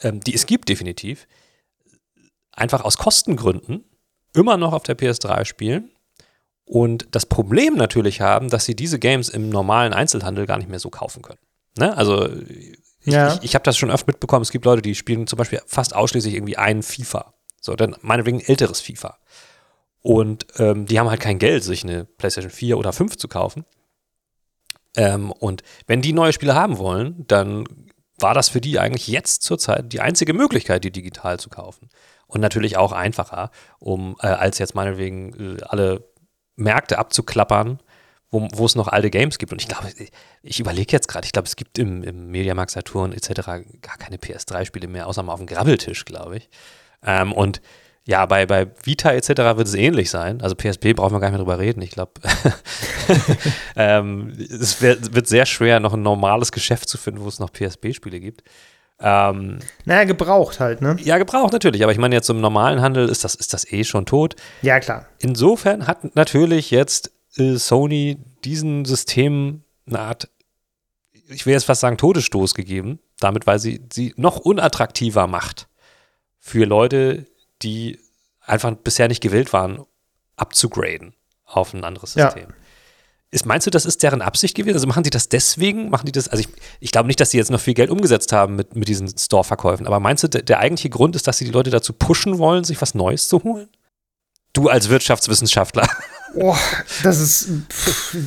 ähm, 0.01 0.19
die 0.19 0.35
es 0.35 0.45
gibt 0.45 0.69
definitiv, 0.69 1.27
einfach 2.51 2.83
aus 2.83 2.97
Kostengründen 2.97 3.85
immer 4.33 4.57
noch 4.57 4.73
auf 4.73 4.83
der 4.83 4.97
PS3 4.97 5.45
spielen 5.45 5.91
und 6.65 7.07
das 7.11 7.25
Problem 7.25 7.75
natürlich 7.75 8.21
haben, 8.21 8.49
dass 8.49 8.65
sie 8.65 8.75
diese 8.75 8.99
Games 8.99 9.29
im 9.29 9.49
normalen 9.49 9.93
Einzelhandel 9.93 10.45
gar 10.45 10.57
nicht 10.57 10.69
mehr 10.69 10.79
so 10.79 10.89
kaufen 10.89 11.21
können. 11.21 11.39
Ne? 11.77 11.95
Also 11.97 12.29
ich, 12.29 12.77
Ja. 13.05 13.33
ich, 13.35 13.43
ich 13.43 13.55
habe 13.55 13.63
das 13.63 13.77
schon 13.77 13.89
oft 13.89 14.05
mitbekommen, 14.05 14.43
es 14.43 14.51
gibt 14.51 14.65
Leute, 14.65 14.81
die 14.81 14.93
spielen 14.95 15.25
zum 15.25 15.37
Beispiel 15.37 15.61
fast 15.65 15.95
ausschließlich 15.95 16.35
irgendwie 16.35 16.57
ein 16.57 16.83
FIFA. 16.83 17.33
So, 17.61 17.75
dann 17.75 17.95
meinetwegen 18.01 18.39
älteres 18.41 18.81
FIFA. 18.81 19.17
Und 20.01 20.45
ähm, 20.57 20.85
die 20.85 20.99
haben 20.99 21.09
halt 21.09 21.19
kein 21.19 21.39
Geld, 21.39 21.63
sich 21.63 21.83
eine 21.83 22.05
PlayStation 22.05 22.51
4 22.51 22.77
oder 22.77 22.93
5 22.93 23.17
zu 23.17 23.27
kaufen. 23.27 23.65
Ähm, 24.95 25.31
und 25.31 25.63
wenn 25.87 26.01
die 26.01 26.13
neue 26.13 26.33
Spiele 26.33 26.55
haben 26.55 26.77
wollen, 26.77 27.25
dann 27.27 27.65
war 28.17 28.33
das 28.33 28.49
für 28.49 28.61
die 28.61 28.79
eigentlich 28.79 29.07
jetzt 29.07 29.43
zurzeit 29.43 29.91
die 29.93 30.01
einzige 30.01 30.33
Möglichkeit, 30.33 30.83
die 30.83 30.91
digital 30.91 31.39
zu 31.39 31.49
kaufen. 31.49 31.89
Und 32.27 32.41
natürlich 32.41 32.77
auch 32.77 32.91
einfacher, 32.91 33.51
um 33.79 34.15
äh, 34.21 34.27
als 34.27 34.59
jetzt 34.59 34.75
meinetwegen 34.75 35.57
äh, 35.57 35.63
alle 35.63 36.09
Märkte 36.55 36.99
abzuklappern, 36.99 37.79
wo, 38.31 38.65
es 38.65 38.75
noch 38.75 38.87
alte 38.87 39.09
Games 39.09 39.39
gibt. 39.39 39.51
Und 39.51 39.61
ich 39.61 39.67
glaube, 39.67 39.87
ich, 39.97 40.11
ich 40.43 40.59
überlege 40.59 40.91
jetzt 40.91 41.07
gerade, 41.07 41.25
ich 41.25 41.31
glaube, 41.31 41.47
es 41.47 41.55
gibt 41.55 41.79
im, 41.79 42.03
im 42.03 42.29
Mediamarkt 42.29 42.69
Saturn 42.69 43.11
etc. 43.11 43.41
gar 43.81 43.97
keine 43.97 44.17
PS3-Spiele 44.17 44.87
mehr, 44.87 45.07
außer 45.07 45.23
mal 45.23 45.33
auf 45.33 45.39
dem 45.39 45.47
Grabbeltisch, 45.47 46.05
glaube 46.05 46.37
ich. 46.37 46.49
Ähm, 47.03 47.31
und 47.31 47.61
ja, 48.05 48.25
bei, 48.25 48.45
bei 48.45 48.67
Vita 48.83 49.11
etc. 49.11 49.29
wird 49.29 49.67
es 49.67 49.75
ähnlich 49.75 50.09
sein. 50.09 50.41
Also 50.41 50.55
PSP 50.55 50.93
brauchen 50.95 51.13
wir 51.13 51.19
gar 51.19 51.29
nicht 51.29 51.37
mehr 51.37 51.45
drüber 51.45 51.59
reden. 51.59 51.81
Ich 51.81 51.91
glaube, 51.91 52.13
ähm, 53.75 54.33
es 54.37 54.81
wird, 54.81 55.13
wird 55.13 55.27
sehr 55.27 55.45
schwer, 55.45 55.79
noch 55.79 55.93
ein 55.93 56.01
normales 56.01 56.51
Geschäft 56.51 56.89
zu 56.89 56.97
finden, 56.97 57.21
wo 57.21 57.27
es 57.27 57.39
noch 57.39 57.51
PSP-Spiele 57.51 58.19
gibt. 58.19 58.43
Ähm, 59.01 59.59
Naja, 59.85 60.03
gebraucht 60.03 60.59
halt, 60.59 60.81
ne? 60.81 60.97
ja, 61.03 61.17
gebraucht 61.17 61.53
natürlich, 61.53 61.83
aber 61.83 61.91
ich 61.91 61.97
meine, 61.97 62.15
jetzt 62.15 62.29
im 62.29 62.41
normalen 62.41 62.81
Handel 62.81 63.07
ist 63.07 63.23
das, 63.23 63.35
ist 63.35 63.53
das 63.53 63.71
eh 63.71 63.83
schon 63.83 64.05
tot. 64.05 64.35
Ja, 64.61 64.79
klar. 64.79 65.05
Insofern 65.19 65.87
hat 65.87 66.15
natürlich 66.15 66.71
jetzt 66.71 67.11
äh, 67.37 67.55
Sony 67.55 68.17
diesen 68.43 68.83
System 68.85 69.63
eine 69.87 69.99
Art, 69.99 70.29
ich 71.29 71.45
will 71.45 71.53
jetzt 71.53 71.65
fast 71.65 71.81
sagen, 71.81 71.97
Todesstoß 71.97 72.53
gegeben, 72.55 72.99
damit, 73.19 73.47
weil 73.47 73.59
sie 73.59 73.81
sie 73.91 74.13
noch 74.17 74.37
unattraktiver 74.37 75.27
macht 75.27 75.67
für 76.39 76.65
Leute, 76.65 77.25
die 77.61 77.99
einfach 78.41 78.73
bisher 78.75 79.07
nicht 79.07 79.21
gewillt 79.21 79.53
waren, 79.53 79.85
abzugraden 80.35 81.13
auf 81.45 81.73
ein 81.73 81.83
anderes 81.83 82.15
Ja. 82.15 82.31
System. 82.31 82.53
Ist, 83.31 83.45
meinst 83.45 83.67
du, 83.67 83.71
das 83.71 83.85
ist 83.85 84.01
deren 84.01 84.23
Absicht 84.23 84.55
gewesen? 84.55 84.75
Also 84.75 84.87
machen 84.87 85.03
die 85.03 85.11
das 85.11 85.29
deswegen? 85.29 85.89
Machen 85.91 86.07
die 86.07 86.11
das? 86.11 86.27
Also 86.29 86.41
ich, 86.41 86.47
ich 86.79 86.91
glaube 86.91 87.05
nicht, 87.07 87.19
dass 87.19 87.29
sie 87.29 87.37
jetzt 87.37 87.51
noch 87.51 87.59
viel 87.59 87.75
Geld 87.75 87.91
umgesetzt 87.91 88.31
haben 88.33 88.55
mit, 88.55 88.75
mit 88.75 88.87
diesen 88.87 89.07
Store-Verkäufen, 89.15 89.85
aber 89.85 89.99
meinst 89.99 90.23
du, 90.23 90.27
der, 90.27 90.41
der 90.41 90.59
eigentliche 90.59 90.89
Grund 90.89 91.15
ist, 91.15 91.27
dass 91.27 91.37
sie 91.37 91.45
die 91.45 91.51
Leute 91.51 91.69
dazu 91.69 91.93
pushen 91.93 92.39
wollen, 92.39 92.63
sich 92.63 92.81
was 92.81 92.95
Neues 92.95 93.27
zu 93.27 93.43
holen? 93.43 93.69
Du 94.53 94.67
als 94.67 94.89
Wirtschaftswissenschaftler. 94.89 95.87
Oh, 96.35 96.55
das 97.03 97.19
ist, 97.19 97.49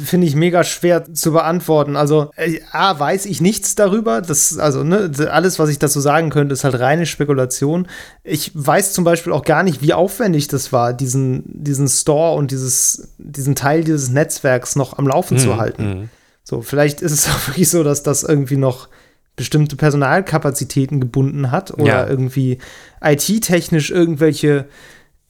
finde 0.05 0.27
ich, 0.27 0.35
mega 0.35 0.65
schwer 0.65 1.13
zu 1.15 1.33
beantworten. 1.33 1.97
Also, 1.97 2.31
äh, 2.37 2.61
A, 2.73 2.99
weiß 2.99 3.27
ich 3.27 3.41
nichts 3.41 3.75
darüber. 3.75 4.21
Das, 4.21 4.59
also, 4.59 4.83
ne, 4.83 5.11
alles, 5.31 5.59
was 5.59 5.69
ich 5.71 5.79
dazu 5.79 6.01
sagen 6.01 6.31
könnte, 6.31 6.53
ist 6.53 6.65
halt 6.65 6.79
reine 6.79 7.07
Spekulation. 7.07 7.87
Ich 8.25 8.51
weiß 8.55 8.93
zum 8.93 9.05
Beispiel 9.05 9.33
auch 9.33 9.45
gar 9.45 9.63
nicht, 9.63 9.83
wie 9.83 9.93
aufwendig 9.95 10.49
das 10.49 10.73
war, 10.73 10.93
diesen, 10.93 11.45
diesen 11.47 11.89
Store 11.89 12.37
und 12.37 12.51
dieses, 12.51 13.09
diesen 13.19 13.55
Teil 13.55 13.85
dieses 13.85 14.11
Netzwerks 14.11 14.75
noch 14.77 14.99
am 14.99 15.07
Laufen 15.07 15.39
zu 15.39 15.57
halten. 15.57 15.85
Mhm. 15.89 16.09
So, 16.45 16.61
vielleicht 16.63 17.01
ist 17.03 17.13
es 17.13 17.29
auch 17.29 17.49
wirklich 17.49 17.69
so, 17.71 17.85
dass 17.85 18.03
das 18.03 18.23
irgendwie 18.25 18.57
noch 18.57 18.89
bestimmte 19.37 19.77
Personalkapazitäten 19.77 21.01
gebunden 21.01 21.51
hat 21.51 21.71
oder 21.73 21.85
Ja. 21.87 22.07
irgendwie 22.07 22.59
IT-technisch 23.03 23.91
irgendwelche 23.91 24.67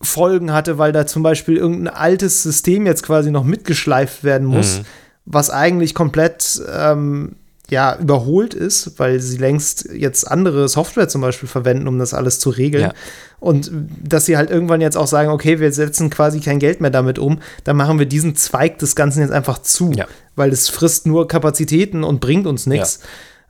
Folgen 0.03 0.53
hatte, 0.53 0.79
weil 0.79 0.93
da 0.93 1.07
zum 1.07 1.23
Beispiel 1.23 1.57
irgendein 1.57 1.95
altes 1.95 2.43
System 2.43 2.87
jetzt 2.87 3.03
quasi 3.03 3.31
noch 3.31 3.45
mitgeschleift 3.45 4.25
werden 4.25 4.47
muss, 4.47 4.79
Mhm. 4.79 4.85
was 5.27 5.51
eigentlich 5.51 5.95
komplett 5.95 6.61
ähm, 6.73 7.37
ja, 7.71 7.97
überholt 7.99 8.53
ist, 8.53 8.99
weil 8.99 9.19
sie 9.21 9.39
längst 9.39 9.89
jetzt 9.95 10.31
andere 10.31 10.69
Software 10.69 11.09
zum 11.09 11.23
Beispiel 11.23 11.49
verwenden, 11.49 11.89
um 11.89 11.99
das 11.99 12.13
alles 12.13 12.39
zu 12.39 12.51
regeln. 12.51 12.83
Ja. 12.85 12.93
Und 13.41 13.71
dass 14.03 14.27
sie 14.27 14.37
halt 14.37 14.51
irgendwann 14.51 14.83
jetzt 14.83 14.97
auch 14.97 15.07
sagen, 15.07 15.31
okay, 15.31 15.59
wir 15.59 15.73
setzen 15.73 16.11
quasi 16.11 16.41
kein 16.41 16.59
Geld 16.59 16.81
mehr 16.83 16.91
damit 16.91 17.19
um, 17.19 17.39
dann 17.65 17.77
machen 17.77 17.99
wir 17.99 18.05
diesen 18.07 18.37
Zweig 18.37 18.79
des 18.79 18.95
Ganzen 18.95 19.21
jetzt 19.21 19.33
einfach 19.33 19.59
zu, 19.63 19.91
Ja. 19.93 20.07
weil 20.37 20.53
es 20.53 20.69
frisst 20.69 21.07
nur 21.07 21.29
Kapazitäten 21.29 22.05
und 22.05 22.21
bringt 22.21 22.47
uns 22.47 22.67
nichts. 22.67 23.01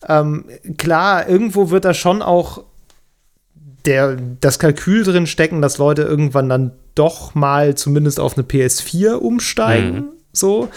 Ähm, 0.09 0.45
klar, 0.79 1.29
irgendwo 1.29 1.71
wird 1.71 1.85
da 1.85 1.93
schon 1.95 2.23
auch 2.23 2.63
der, 3.85 4.17
das 4.41 4.59
Kalkül 4.59 5.05
drin 5.05 5.27
stecken, 5.27 5.63
dass 5.63 5.79
Leute 5.79 6.03
irgendwann 6.03 6.49
dann 6.49 6.73
doch 6.95 7.35
mal 7.35 7.75
zumindest 7.75 8.21
auf 8.21 8.37
eine 8.37 8.47
PS4 8.47 9.15
umsteigen. 9.15 9.95
Mhm. 9.95 10.09
So. 10.33 10.69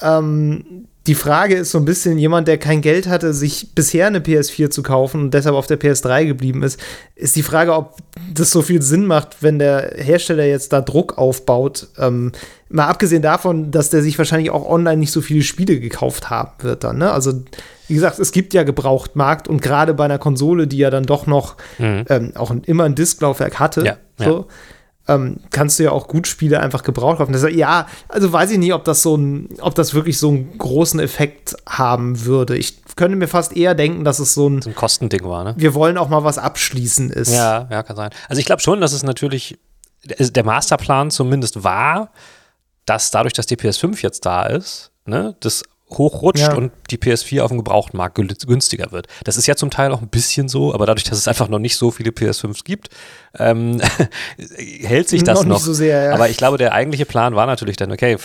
Ähm, 0.00 0.88
die 1.06 1.14
Frage 1.14 1.56
ist 1.56 1.70
so 1.70 1.78
ein 1.78 1.84
bisschen, 1.84 2.16
jemand, 2.16 2.48
der 2.48 2.56
kein 2.56 2.80
Geld 2.80 3.08
hatte, 3.08 3.34
sich 3.34 3.74
bisher 3.74 4.06
eine 4.06 4.20
PS4 4.20 4.70
zu 4.70 4.82
kaufen 4.82 5.20
und 5.20 5.34
deshalb 5.34 5.54
auf 5.54 5.66
der 5.66 5.78
PS3 5.78 6.24
geblieben 6.24 6.62
ist, 6.62 6.80
ist 7.14 7.36
die 7.36 7.42
Frage, 7.42 7.74
ob 7.74 7.96
das 8.32 8.50
so 8.50 8.62
viel 8.62 8.80
Sinn 8.80 9.06
macht, 9.06 9.42
wenn 9.42 9.58
der 9.58 9.92
Hersteller 9.96 10.44
jetzt 10.46 10.72
da 10.72 10.80
Druck 10.80 11.18
aufbaut. 11.18 11.88
Ähm, 11.98 12.32
mal 12.70 12.86
abgesehen 12.88 13.20
davon, 13.20 13.70
dass 13.70 13.90
der 13.90 14.00
sich 14.02 14.16
wahrscheinlich 14.16 14.50
auch 14.50 14.66
online 14.66 14.96
nicht 14.96 15.12
so 15.12 15.20
viele 15.20 15.42
Spiele 15.42 15.78
gekauft 15.78 16.30
haben 16.30 16.52
wird 16.62 16.84
dann. 16.84 16.96
Ne? 16.98 17.10
Also, 17.12 17.34
wie 17.86 17.94
gesagt, 17.94 18.18
es 18.18 18.32
gibt 18.32 18.54
ja 18.54 18.62
Gebrauchtmarkt 18.62 19.46
und 19.46 19.60
gerade 19.60 19.92
bei 19.92 20.06
einer 20.06 20.18
Konsole, 20.18 20.66
die 20.66 20.78
ja 20.78 20.88
dann 20.88 21.04
doch 21.04 21.26
noch 21.26 21.56
Mhm. 21.78 22.04
ähm, 22.08 22.32
auch 22.34 22.50
immer 22.64 22.84
ein 22.84 22.94
Disklaufwerk 22.94 23.60
hatte, 23.60 23.84
Ja, 23.84 23.96
so, 24.16 24.46
ähm, 25.08 25.38
kannst 25.50 25.78
du 25.78 25.84
ja 25.84 25.90
auch 25.90 26.08
gut 26.08 26.26
Spiele 26.26 26.60
einfach 26.60 26.82
gebraucht 26.82 27.18
kaufen. 27.18 27.32
Deshalb, 27.32 27.54
ja, 27.54 27.86
also 28.08 28.32
weiß 28.32 28.50
ich 28.50 28.58
nicht, 28.58 28.72
ob 28.72 28.84
das 28.84 29.02
so 29.02 29.16
ein, 29.16 29.48
ob 29.60 29.74
das 29.74 29.94
wirklich 29.94 30.18
so 30.18 30.28
einen 30.28 30.56
großen 30.56 31.00
Effekt 31.00 31.56
haben 31.68 32.24
würde. 32.24 32.56
Ich 32.56 32.82
könnte 32.96 33.16
mir 33.16 33.28
fast 33.28 33.56
eher 33.56 33.74
denken, 33.74 34.04
dass 34.04 34.18
es 34.18 34.34
so 34.34 34.48
ein, 34.48 34.62
So 34.62 34.70
ein 34.70 34.74
Kostending 34.74 35.24
war, 35.24 35.44
ne? 35.44 35.54
wir 35.56 35.74
wollen 35.74 35.98
auch 35.98 36.08
mal 36.08 36.24
was 36.24 36.38
abschließen 36.38 37.10
ist. 37.10 37.32
Ja, 37.32 37.68
ja, 37.70 37.82
kann 37.82 37.96
sein. 37.96 38.10
Also 38.28 38.40
ich 38.40 38.46
glaube 38.46 38.62
schon, 38.62 38.80
dass 38.80 38.92
es 38.92 39.02
natürlich, 39.02 39.58
der 40.04 40.44
Masterplan 40.44 41.10
zumindest 41.10 41.64
war, 41.64 42.10
dass 42.86 43.10
dadurch, 43.10 43.32
dass 43.32 43.46
die 43.46 43.56
PS5 43.56 44.02
jetzt 44.02 44.24
da 44.26 44.44
ist, 44.46 44.90
ne, 45.06 45.36
das 45.40 45.64
hochrutscht 45.90 46.42
Ja. 46.42 46.54
und 46.54 46.72
die 46.90 46.96
PS4 46.96 47.42
auf 47.42 47.48
dem 47.50 47.58
Gebrauchtmarkt 47.58 48.14
gün- 48.16 48.34
günstiger 48.46 48.90
wird. 48.90 49.06
Das 49.24 49.36
ist 49.36 49.46
ja 49.46 49.54
zum 49.54 49.70
Teil 49.70 49.92
auch 49.92 50.00
ein 50.02 50.08
bisschen 50.08 50.48
so, 50.48 50.72
aber 50.74 50.86
dadurch, 50.86 51.04
dass 51.04 51.18
es 51.18 51.28
einfach 51.28 51.48
noch 51.48 51.58
nicht 51.58 51.76
so 51.76 51.90
viele 51.90 52.10
PS5s 52.10 52.64
gibt, 52.64 52.88
ähm, 53.38 53.80
hält 54.58 55.08
sich 55.08 55.22
das 55.24 55.40
Noch 55.40 55.46
noch. 55.46 55.56
nicht 55.56 55.64
so 55.64 55.72
sehr, 55.74 56.04
ja. 56.04 56.14
Aber 56.14 56.28
ich 56.28 56.36
glaube, 56.36 56.58
der 56.58 56.72
eigentliche 56.72 57.06
Plan 57.06 57.34
war 57.34 57.46
natürlich 57.46 57.76
dann, 57.76 57.92
okay, 57.92 58.16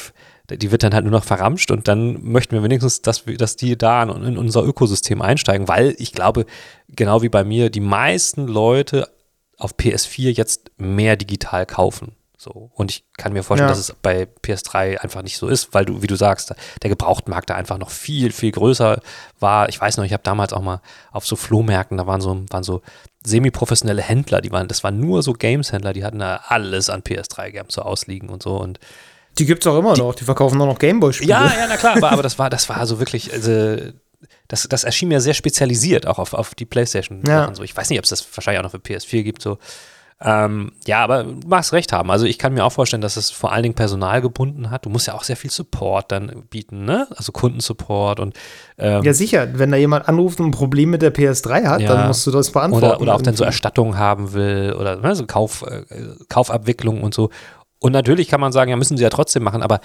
die 0.49 0.71
wird 0.71 0.81
dann 0.83 0.93
halt 0.95 1.03
nur 1.03 1.11
noch 1.11 1.23
verramscht 1.25 1.69
und 1.69 1.87
dann 1.87 2.23
möchten 2.23 2.55
wir 2.55 2.63
wenigstens, 2.63 3.01
dass, 3.03 3.27
wir, 3.27 3.37
dass 3.37 3.55
die 3.55 3.77
da 3.77 4.01
in, 4.03 4.23
in 4.23 4.37
unser 4.37 4.63
Ökosystem 4.63 5.21
einsteigen, 5.21 5.67
weil 5.67 5.95
ich 5.99 6.11
glaube, 6.11 6.45
genau 6.87 7.21
wie 7.21 7.29
bei 7.29 7.43
mir, 7.43 7.69
die 7.69 7.81
meisten 7.81 8.47
Leute 8.47 9.07
auf 9.57 9.75
PS4 9.75 10.31
jetzt 10.31 10.71
mehr 10.77 11.17
digital 11.17 11.65
kaufen. 11.67 12.13
So. 12.41 12.71
Und 12.73 12.89
ich 12.89 13.03
kann 13.17 13.33
mir 13.33 13.43
vorstellen, 13.43 13.67
Ja. 13.67 13.75
dass 13.75 13.89
es 13.89 13.93
bei 14.01 14.25
PS3 14.43 14.97
einfach 15.01 15.23
nicht 15.23 15.37
so 15.37 15.49
ist, 15.49 15.73
weil 15.73 15.83
du, 15.83 16.01
wie 16.01 16.07
du 16.07 16.15
sagst, 16.15 16.53
der 16.81 16.89
Gebrauchtmarkt 16.89 17.49
da 17.49 17.55
einfach 17.55 17.77
noch 17.77 17.89
viel, 17.89 18.31
viel 18.31 18.51
größer 18.51 19.01
war. 19.41 19.67
Ich 19.67 19.79
weiß 19.79 19.97
noch, 19.97 20.05
ich 20.05 20.13
habe 20.13 20.23
damals 20.23 20.53
auch 20.53 20.61
mal 20.61 20.81
auf 21.11 21.27
so 21.27 21.35
Flohmärkten, 21.35 21.97
da 21.97 22.07
waren 22.07 22.21
so, 22.21 22.45
waren 22.49 22.63
so 22.63 22.81
semi-professionelle 23.25 24.01
Händler, 24.01 24.39
die 24.39 24.53
waren, 24.53 24.69
das 24.69 24.85
waren 24.85 25.01
nur 25.01 25.21
so 25.21 25.33
Games-Händler, 25.33 25.91
die 25.91 26.05
hatten 26.05 26.19
da 26.19 26.37
alles 26.47 26.89
an 26.89 27.01
PS3 27.01 27.51
gehabt, 27.51 27.73
so 27.73 27.81
ausliegen 27.81 28.29
und 28.29 28.41
so. 28.41 28.55
Und 28.57 28.79
Die 29.37 29.45
gibt 29.45 29.65
es 29.65 29.67
auch 29.71 29.77
immer 29.77 29.97
noch. 29.97 30.15
Die 30.15 30.23
verkaufen 30.23 30.61
auch 30.61 30.65
noch 30.65 30.79
Gameboy-Spiele. 30.79 31.29
ja, 31.29 31.45
ja, 31.45 31.65
na 31.67 31.75
klar, 31.75 31.97
aber, 31.97 32.11
aber 32.13 32.23
das 32.23 32.39
war, 32.39 32.49
das 32.49 32.69
war 32.69 32.87
so 32.87 32.99
wirklich, 32.99 33.33
also, 33.33 33.75
das, 34.47 34.65
das 34.69 34.85
erschien 34.85 35.09
mir 35.09 35.19
sehr 35.19 35.33
spezialisiert, 35.33 36.07
auch 36.07 36.19
auf, 36.19 36.33
auf 36.33 36.55
die 36.55 36.65
Playstation. 36.65 37.21
Ja. 37.27 37.45
Und 37.45 37.55
so. 37.55 37.63
Ich 37.63 37.75
weiß 37.75 37.89
nicht, 37.89 37.99
ob 37.99 38.03
es 38.05 38.09
das 38.09 38.25
wahrscheinlich 38.35 38.59
auch 38.59 38.63
noch 38.63 38.71
für 38.71 38.77
PS4 38.77 39.23
gibt, 39.23 39.41
so. 39.41 39.57
Ähm, 40.21 40.73
ja, 40.85 41.01
aber 41.01 41.23
du 41.23 41.47
magst 41.47 41.71
recht 41.71 41.93
haben. 41.93 42.11
Also 42.11 42.25
ich 42.25 42.37
kann 42.37 42.53
mir 42.53 42.65
auch 42.65 42.71
vorstellen, 42.73 43.01
dass 43.01 43.15
es 43.15 43.29
vor 43.31 43.53
allen 43.53 43.63
Dingen 43.63 43.75
Personal 43.75 44.21
gebunden 44.21 44.69
hat. 44.69 44.85
Du 44.85 44.89
musst 44.89 45.07
ja 45.07 45.13
auch 45.13 45.23
sehr 45.23 45.37
viel 45.37 45.49
Support 45.49 46.11
dann 46.11 46.43
bieten, 46.49 46.83
ne? 46.83 47.07
Also 47.15 47.31
Kundensupport 47.31 48.19
und 48.19 48.35
ähm, 48.77 49.01
Ja, 49.03 49.13
sicher. 49.13 49.47
Wenn 49.57 49.71
da 49.71 49.77
jemand 49.77 50.09
anruft 50.09 50.41
und 50.41 50.47
ein 50.47 50.51
Problem 50.51 50.89
mit 50.89 51.01
der 51.01 51.13
PS3 51.13 51.65
hat, 51.65 51.79
Ja. 51.81 51.87
dann 51.95 52.07
musst 52.07 52.27
du 52.27 52.31
das 52.31 52.51
beantworten. 52.51 52.85
oder, 52.85 53.01
oder 53.01 53.15
auch 53.15 53.21
dann 53.21 53.35
so 53.35 53.43
irgendwie. 53.43 53.53
Erstattung 53.55 53.97
haben 53.97 54.33
will 54.33 54.75
oder 54.77 54.97
ne, 54.97 55.15
so 55.15 55.25
Kauf, 55.25 55.61
äh, 55.63 55.83
Kaufabwicklung 56.27 57.01
und 57.01 57.13
so. 57.13 57.29
Und 57.79 57.93
natürlich 57.93 58.27
kann 58.27 58.41
man 58.41 58.51
sagen, 58.51 58.69
ja, 58.71 58.75
müssen 58.75 58.97
sie 58.97 59.03
ja 59.03 59.09
trotzdem 59.09 59.43
machen, 59.43 59.61
aber 59.61 59.79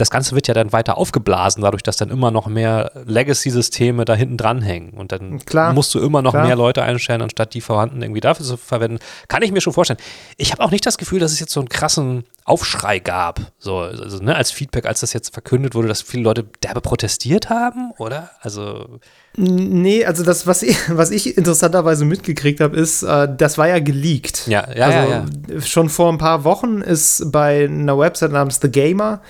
das 0.00 0.10
Ganze 0.10 0.34
wird 0.34 0.48
ja 0.48 0.54
dann 0.54 0.72
weiter 0.72 0.96
aufgeblasen, 0.96 1.62
dadurch, 1.62 1.82
dass 1.82 1.96
dann 1.96 2.10
immer 2.10 2.30
noch 2.30 2.46
mehr 2.46 2.92
Legacy-Systeme 3.04 4.04
da 4.04 4.14
hinten 4.14 4.36
dranhängen. 4.36 4.90
Und 4.90 5.12
dann 5.12 5.44
Klar, 5.44 5.72
musst 5.72 5.94
du 5.94 6.00
immer 6.00 6.22
noch 6.22 6.32
klar. 6.32 6.46
mehr 6.46 6.56
Leute 6.56 6.82
einstellen, 6.82 7.22
anstatt 7.22 7.54
die 7.54 7.60
vorhanden 7.60 8.02
irgendwie 8.02 8.20
dafür 8.20 8.46
zu 8.46 8.56
verwenden. 8.56 8.98
Kann 9.28 9.42
ich 9.42 9.52
mir 9.52 9.60
schon 9.60 9.72
vorstellen. 9.72 9.98
Ich 10.36 10.52
habe 10.52 10.62
auch 10.62 10.70
nicht 10.70 10.86
das 10.86 10.98
Gefühl, 10.98 11.20
dass 11.20 11.32
es 11.32 11.40
jetzt 11.40 11.52
so 11.52 11.60
einen 11.60 11.68
krassen 11.68 12.24
Aufschrei 12.44 12.98
gab, 12.98 13.40
so 13.58 13.78
also, 13.78 14.22
ne, 14.22 14.34
als 14.34 14.50
Feedback, 14.50 14.86
als 14.86 15.00
das 15.00 15.12
jetzt 15.12 15.34
verkündet 15.34 15.74
wurde, 15.74 15.88
dass 15.88 16.00
viele 16.00 16.22
Leute 16.22 16.46
derbe 16.62 16.80
protestiert 16.80 17.50
haben, 17.50 17.92
oder? 17.98 18.30
Also 18.40 19.00
Nee, 19.36 20.04
also 20.04 20.24
das, 20.24 20.46
was 20.46 20.62
ich, 20.62 20.76
was 20.88 21.10
ich 21.10 21.36
interessanterweise 21.36 22.04
mitgekriegt 22.04 22.60
habe, 22.60 22.76
ist, 22.76 23.02
äh, 23.02 23.28
das 23.36 23.56
war 23.58 23.68
ja 23.68 23.78
geleakt. 23.78 24.48
Ja, 24.48 24.66
ja, 24.74 24.86
also, 24.86 25.10
ja, 25.54 25.60
Schon 25.60 25.88
vor 25.88 26.10
ein 26.10 26.18
paar 26.18 26.44
Wochen 26.44 26.80
ist 26.80 27.30
bei 27.30 27.64
einer 27.64 27.98
Website 27.98 28.32
namens 28.32 28.58
The 28.60 28.70
Gamer, 28.70 29.20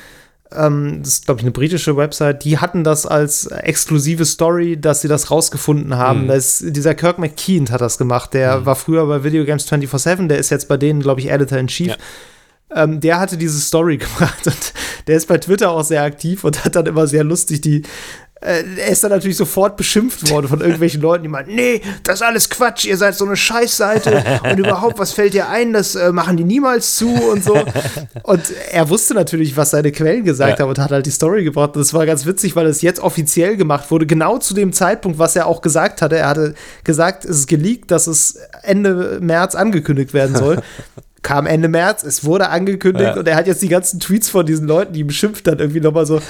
ähm, 0.54 1.00
das 1.02 1.14
ist, 1.14 1.26
glaube 1.26 1.40
ich, 1.40 1.44
eine 1.44 1.52
britische 1.52 1.96
Website, 1.96 2.44
die 2.44 2.58
hatten 2.58 2.84
das 2.84 3.06
als 3.06 3.46
exklusive 3.46 4.24
Story, 4.24 4.80
dass 4.80 5.02
sie 5.02 5.08
das 5.08 5.30
rausgefunden 5.30 5.96
haben. 5.96 6.24
Mhm. 6.24 6.28
Da 6.28 6.34
ist, 6.34 6.64
dieser 6.76 6.94
Kirk 6.94 7.18
McKean 7.18 7.70
hat 7.70 7.80
das 7.80 7.98
gemacht. 7.98 8.34
Der 8.34 8.64
war 8.64 8.76
früher 8.76 9.06
bei 9.06 9.24
Video 9.24 9.44
Games 9.44 9.70
24-7, 9.70 10.28
der 10.28 10.38
ist 10.38 10.50
jetzt 10.50 10.68
bei 10.68 10.76
denen, 10.76 11.00
glaube 11.00 11.20
ich, 11.20 11.30
Editor-in-Chief. 11.30 11.88
Ja. 11.88 11.96
Ähm, 12.84 13.00
der 13.00 13.18
hatte 13.18 13.36
diese 13.36 13.60
Story 13.60 13.96
gemacht 13.98 14.46
und 14.46 14.72
der 15.06 15.16
ist 15.16 15.26
bei 15.28 15.38
Twitter 15.38 15.70
auch 15.70 15.84
sehr 15.84 16.02
aktiv 16.02 16.44
und 16.44 16.64
hat 16.64 16.76
dann 16.76 16.86
immer 16.86 17.06
sehr 17.06 17.24
lustig 17.24 17.60
die. 17.60 17.82
Äh, 18.40 18.62
er 18.78 18.88
ist 18.88 19.02
dann 19.02 19.10
natürlich 19.10 19.36
sofort 19.36 19.76
beschimpft 19.76 20.30
worden 20.30 20.46
von 20.46 20.60
irgendwelchen 20.60 21.00
Leuten, 21.02 21.24
die 21.24 21.28
meinen, 21.28 21.54
nee, 21.54 21.80
das 22.04 22.16
ist 22.16 22.22
alles 22.22 22.48
Quatsch, 22.48 22.84
ihr 22.84 22.96
seid 22.96 23.16
so 23.16 23.24
eine 23.24 23.36
Scheißseite 23.36 24.40
und 24.44 24.58
überhaupt, 24.58 24.98
was 25.00 25.12
fällt 25.12 25.34
dir 25.34 25.48
ein, 25.48 25.72
das 25.72 25.96
äh, 25.96 26.12
machen 26.12 26.36
die 26.36 26.44
niemals 26.44 26.94
zu 26.96 27.08
und 27.12 27.42
so. 27.42 27.60
Und 28.22 28.42
er 28.70 28.88
wusste 28.90 29.14
natürlich, 29.14 29.56
was 29.56 29.70
seine 29.70 29.90
Quellen 29.90 30.24
gesagt 30.24 30.58
Ja. 30.58 30.62
haben 30.62 30.70
und 30.70 30.78
hat 30.78 30.92
halt 30.92 31.06
die 31.06 31.10
Story 31.10 31.42
gebracht. 31.42 31.74
Und 31.74 31.80
das 31.80 31.92
war 31.94 32.06
ganz 32.06 32.26
witzig, 32.26 32.54
weil 32.54 32.66
es 32.66 32.80
jetzt 32.80 33.00
offiziell 33.00 33.56
gemacht 33.56 33.90
wurde, 33.90 34.06
genau 34.06 34.38
zu 34.38 34.54
dem 34.54 34.72
Zeitpunkt, 34.72 35.18
was 35.18 35.34
er 35.34 35.46
auch 35.46 35.60
gesagt 35.60 36.00
hatte. 36.00 36.16
Er 36.16 36.28
hatte 36.28 36.54
gesagt, 36.84 37.24
es 37.24 37.38
ist 37.38 37.46
geleakt, 37.48 37.90
dass 37.90 38.06
es 38.06 38.38
Ende 38.62 39.18
März 39.20 39.54
angekündigt 39.56 40.14
werden 40.14 40.36
soll. 40.36 40.62
Kam 41.22 41.46
Ende 41.46 41.66
März, 41.68 42.04
es 42.04 42.24
wurde 42.24 42.48
angekündigt 42.48 43.04
Ja. 43.14 43.18
und 43.18 43.26
er 43.26 43.34
hat 43.34 43.48
jetzt 43.48 43.60
die 43.60 43.68
ganzen 43.68 43.98
Tweets 43.98 44.30
von 44.30 44.46
diesen 44.46 44.68
Leuten, 44.68 44.92
die 44.92 45.00
ihn 45.00 45.08
beschimpft 45.08 45.48
hat, 45.48 45.58
irgendwie 45.60 45.80
nochmal 45.80 46.06
so 46.06 46.20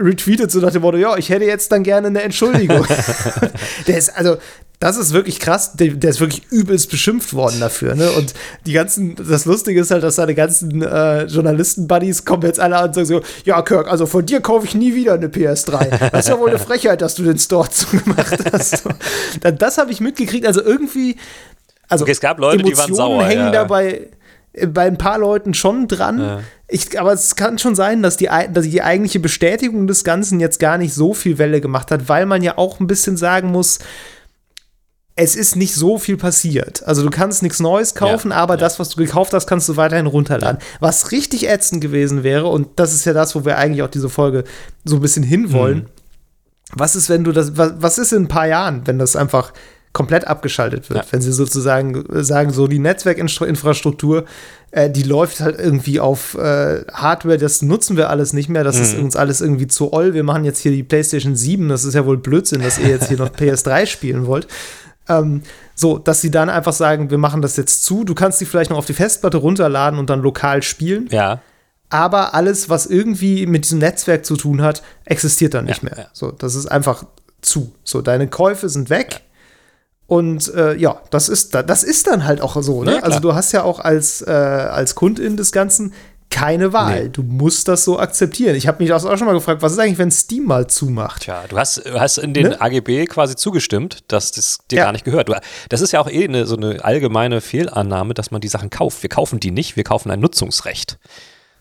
retweetet, 0.00 0.50
so 0.50 0.60
nach 0.60 0.72
dem 0.72 0.82
Motto, 0.82 0.96
ja, 0.96 1.16
ich 1.16 1.30
hätte 1.30 1.44
jetzt 1.44 1.72
dann 1.72 1.82
gerne 1.82 2.08
eine 2.08 2.22
Entschuldigung. 2.22 2.86
der 3.86 3.98
ist, 3.98 4.16
also, 4.16 4.36
das 4.82 4.96
ist 4.96 5.12
wirklich 5.12 5.38
krass, 5.38 5.74
der, 5.74 5.88
der 5.88 6.10
ist 6.10 6.20
wirklich 6.20 6.42
übelst 6.50 6.90
beschimpft 6.90 7.34
worden 7.34 7.60
dafür, 7.60 7.94
ne? 7.94 8.10
Und 8.10 8.34
die 8.66 8.72
ganzen, 8.72 9.14
das 9.14 9.44
Lustige 9.44 9.80
ist 9.80 9.92
halt, 9.92 10.02
dass 10.02 10.16
seine 10.16 10.34
ganzen 10.34 10.82
äh, 10.82 11.24
Journalisten-Buddies 11.26 12.24
kommen 12.24 12.42
jetzt 12.42 12.58
alle 12.58 12.76
an 12.76 12.88
und 12.88 12.94
sagen 12.94 13.06
so, 13.06 13.20
ja, 13.44 13.62
Kirk, 13.62 13.88
also 13.88 14.06
von 14.06 14.26
dir 14.26 14.40
kaufe 14.40 14.66
ich 14.66 14.74
nie 14.74 14.94
wieder 14.96 15.14
eine 15.14 15.28
PS3. 15.28 16.10
Das 16.10 16.24
ist 16.24 16.28
ja 16.30 16.38
wohl 16.38 16.50
eine 16.50 16.58
Frechheit, 16.58 17.00
dass 17.00 17.14
du 17.14 17.22
den 17.22 17.38
Store 17.38 17.68
zugemacht 17.70 18.38
hast. 18.52 18.82
Das, 19.56 19.78
habe 19.78 19.92
ich 19.92 20.00
mitgekriegt, 20.00 20.46
also 20.46 20.60
irgendwie, 20.60 21.16
also 21.88 22.04
Okay, 22.04 22.12
es 22.12 22.20
gab 22.20 22.40
Leute, 22.40 22.64
die 22.64 22.76
waren 22.76 22.88
Emotionen 22.88 23.18
sauer, 23.18 23.24
hängen 23.24 23.46
ja. 23.46 23.52
dabei 23.52 24.08
bei 24.68 24.82
ein 24.82 24.98
paar 24.98 25.18
Leuten 25.18 25.54
schon 25.54 25.88
dran. 25.88 26.20
Ja. 26.20 26.40
Ich, 26.68 26.98
aber 27.00 27.12
es 27.12 27.36
kann 27.36 27.58
schon 27.58 27.74
sein, 27.74 28.02
dass 28.02 28.16
die, 28.16 28.28
dass 28.52 28.66
die 28.66 28.82
eigentliche 28.82 29.20
Bestätigung 29.20 29.86
des 29.86 30.04
Ganzen 30.04 30.40
jetzt 30.40 30.58
gar 30.58 30.78
nicht 30.78 30.94
so 30.94 31.14
viel 31.14 31.38
Welle 31.38 31.60
gemacht 31.60 31.90
hat, 31.90 32.08
weil 32.08 32.26
man 32.26 32.42
ja 32.42 32.58
auch 32.58 32.80
ein 32.80 32.86
bisschen 32.86 33.16
sagen 33.16 33.50
muss, 33.50 33.78
es 35.14 35.36
ist 35.36 35.56
nicht 35.56 35.74
so 35.74 35.98
viel 35.98 36.16
passiert. 36.16 36.82
Also 36.86 37.02
du 37.02 37.10
kannst 37.10 37.42
nichts 37.42 37.60
Neues 37.60 37.94
kaufen, 37.94 38.30
Ja, 38.30 38.38
aber 38.38 38.54
ja. 38.54 38.60
das, 38.60 38.78
was 38.78 38.90
du 38.90 38.96
gekauft 38.96 39.34
hast, 39.34 39.46
kannst 39.46 39.68
du 39.68 39.76
weiterhin 39.76 40.06
runterladen. 40.06 40.58
Was 40.80 41.12
richtig 41.12 41.48
ätzend 41.48 41.82
gewesen 41.82 42.22
wäre, 42.22 42.46
und 42.46 42.68
das 42.76 42.94
ist 42.94 43.04
ja 43.04 43.12
das, 43.12 43.34
wo 43.34 43.44
wir 43.44 43.58
eigentlich 43.58 43.82
auch 43.82 43.90
diese 43.90 44.08
Folge 44.08 44.44
so 44.84 44.96
ein 44.96 45.02
bisschen 45.02 45.22
hinwollen. 45.22 45.78
Mhm. 45.78 45.86
Was 46.74 46.96
ist, 46.96 47.10
wenn 47.10 47.24
du 47.24 47.32
das, 47.32 47.58
was, 47.58 47.74
was 47.76 47.98
ist 47.98 48.12
in 48.12 48.24
ein 48.24 48.28
paar 48.28 48.46
Jahren, 48.46 48.86
wenn 48.86 48.98
das 48.98 49.14
einfach 49.14 49.52
komplett 49.92 50.26
abgeschaltet 50.26 50.88
wird? 50.90 51.04
Ja. 51.04 51.12
Wenn 51.12 51.20
sie 51.20 51.32
sozusagen 51.32 52.06
äh, 52.06 52.24
sagen, 52.24 52.50
so 52.52 52.66
die 52.66 52.78
Netzwerkinfrastruktur, 52.78 54.24
äh, 54.70 54.90
die 54.90 55.02
läuft 55.02 55.40
halt 55.40 55.58
irgendwie 55.58 56.00
auf 56.00 56.34
äh, 56.34 56.84
Hardware, 56.92 57.38
das 57.38 57.62
nutzen 57.62 57.96
wir 57.96 58.10
alles 58.10 58.32
nicht 58.32 58.48
mehr, 58.48 58.64
das 58.64 58.78
ist 58.78 58.96
Mhm. 58.96 59.04
uns 59.04 59.16
alles 59.16 59.40
irgendwie 59.40 59.66
zu 59.66 59.92
oll. 59.92 60.14
Wir 60.14 60.24
machen 60.24 60.44
jetzt 60.44 60.58
hier 60.60 60.72
die 60.72 60.82
PlayStation 60.82 61.36
7, 61.36 61.68
das 61.68 61.84
ist 61.84 61.94
ja 61.94 62.06
wohl 62.06 62.18
Blödsinn, 62.18 62.62
dass 62.62 62.78
ihr 62.78 62.88
jetzt 62.88 63.08
hier 63.08 63.18
noch 63.18 63.28
PS3 63.36 63.86
spielen 63.86 64.26
wollt. 64.26 64.46
Ähm, 65.08 65.42
so, 65.74 65.98
dass 65.98 66.20
sie 66.20 66.30
dann 66.30 66.48
einfach 66.48 66.72
sagen, 66.72 67.10
wir 67.10 67.18
machen 67.18 67.42
das 67.42 67.56
jetzt 67.56 67.84
zu. 67.84 68.04
Du 68.04 68.14
kannst 68.14 68.40
die 68.40 68.44
vielleicht 68.44 68.70
noch 68.70 68.78
auf 68.78 68.86
die 68.86 68.92
Festplatte 68.94 69.36
runterladen 69.38 69.98
und 69.98 70.08
dann 70.10 70.20
lokal 70.20 70.62
spielen. 70.62 71.08
ja. 71.10 71.40
Aber 71.94 72.32
alles, 72.32 72.70
was 72.70 72.86
irgendwie 72.86 73.44
mit 73.46 73.64
diesem 73.66 73.78
Netzwerk 73.78 74.24
zu 74.24 74.38
tun 74.38 74.62
hat, 74.62 74.82
existiert 75.04 75.52
dann 75.52 75.66
nicht 75.66 75.82
Ja, 75.82 75.90
mehr. 75.90 75.98
ja. 75.98 76.06
So, 76.14 76.30
das 76.30 76.54
ist 76.54 76.64
einfach 76.64 77.04
zu. 77.42 77.74
So, 77.84 78.00
deine 78.00 78.28
Käufe 78.28 78.70
sind 78.70 78.88
weg. 78.88 79.20
Und 80.12 80.52
äh, 80.54 80.76
ja, 80.76 81.00
das 81.08 81.30
ist, 81.30 81.54
da- 81.54 81.62
das 81.62 81.82
ist 81.82 82.06
dann 82.06 82.26
halt 82.26 82.42
auch 82.42 82.60
so. 82.62 82.84
Ne? 82.84 82.96
Ja, 82.96 83.00
also 83.02 83.18
du 83.18 83.34
hast 83.34 83.52
ja 83.52 83.62
auch 83.62 83.80
als, 83.80 84.20
äh, 84.20 84.30
als 84.30 84.94
Kundin 84.94 85.38
des 85.38 85.52
Ganzen 85.52 85.94
keine 86.28 86.74
Wahl. 86.74 87.04
Nee. 87.04 87.08
Du 87.08 87.22
musst 87.22 87.66
das 87.68 87.84
so 87.84 87.98
akzeptieren. 87.98 88.54
Ich 88.56 88.66
habe 88.66 88.82
mich 88.82 88.92
auch 88.92 89.00
schon 89.00 89.26
mal 89.26 89.32
gefragt, 89.32 89.62
was 89.62 89.72
ist 89.72 89.78
eigentlich, 89.78 89.96
wenn 89.98 90.10
Steam 90.10 90.44
mal 90.44 90.66
zumacht? 90.66 91.22
Tja, 91.22 91.44
du 91.48 91.56
hast, 91.58 91.82
hast 91.94 92.18
in 92.18 92.34
den 92.34 92.48
Ne? 92.48 92.60
AGB 92.60 93.06
quasi 93.06 93.36
zugestimmt, 93.36 94.00
dass 94.08 94.32
das 94.32 94.58
dir 94.70 94.78
Ja. 94.78 94.84
gar 94.84 94.92
nicht 94.92 95.04
gehört. 95.06 95.28
Du, 95.30 95.34
das 95.70 95.80
ist 95.80 95.92
ja 95.92 96.00
auch 96.00 96.08
eh 96.10 96.24
eine, 96.24 96.44
so 96.46 96.56
eine 96.56 96.84
allgemeine 96.84 97.40
Fehlannahme, 97.40 98.12
dass 98.12 98.30
man 98.30 98.40
die 98.42 98.48
Sachen 98.48 98.68
kauft. 98.68 99.02
Wir 99.02 99.08
kaufen 99.10 99.40
die 99.40 99.50
nicht, 99.50 99.76
wir 99.76 99.84
kaufen 99.84 100.10
ein 100.10 100.20
Nutzungsrecht. 100.20 100.98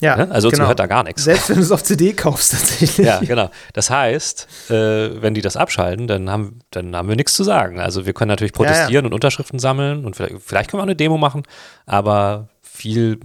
Ja, 0.02 0.18
Ne? 0.18 0.32
Also 0.32 0.49
uns 0.49 0.58
gehört 0.58 0.80
da 0.80 0.88
gar 0.88 1.04
nichts. 1.04 1.24
Selbst 1.24 1.49
wenn 1.49 1.56
du 1.58 1.62
es 1.62 1.72
auf 1.72 1.84
CD 1.84 2.12
kaufst, 2.14 2.52
tatsächlich. 2.60 2.97
Ja, 3.06 3.20
genau. 3.20 3.49
Das 3.74 3.89
heißt, 3.89 4.47
äh, 4.70 5.22
wenn 5.22 5.34
die 5.34 5.41
das 5.41 5.56
abschalten, 5.56 6.08
dann 6.08 6.30
haben, 6.30 6.60
dann 6.72 6.95
haben 6.95 7.08
wir 7.08 7.16
nichts 7.16 7.34
zu 7.36 7.43
sagen. 7.43 7.80
Also 7.80 8.06
wir 8.06 8.14
können 8.14 8.30
natürlich 8.30 8.52
Ja, 8.58 8.64
ja. 8.64 8.70
protestieren 8.72 9.06
und 9.06 9.14
Unterschriften 9.14 9.60
sammeln 9.60 10.04
und 10.06 10.16
vielleicht, 10.16 10.36
vielleicht 10.43 10.70
können 10.72 10.80
wir 10.80 10.84
auch 10.84 10.88
eine 10.88 10.95
Demo 10.95 11.18
machen, 11.18 11.43
aber 11.86 12.49
viel 12.62 13.20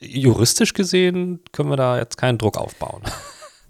juristisch 0.00 0.74
gesehen 0.74 1.40
können 1.52 1.70
wir 1.70 1.76
da 1.76 1.98
jetzt 1.98 2.16
keinen 2.18 2.38
Druck 2.38 2.58
aufbauen. 2.58 3.02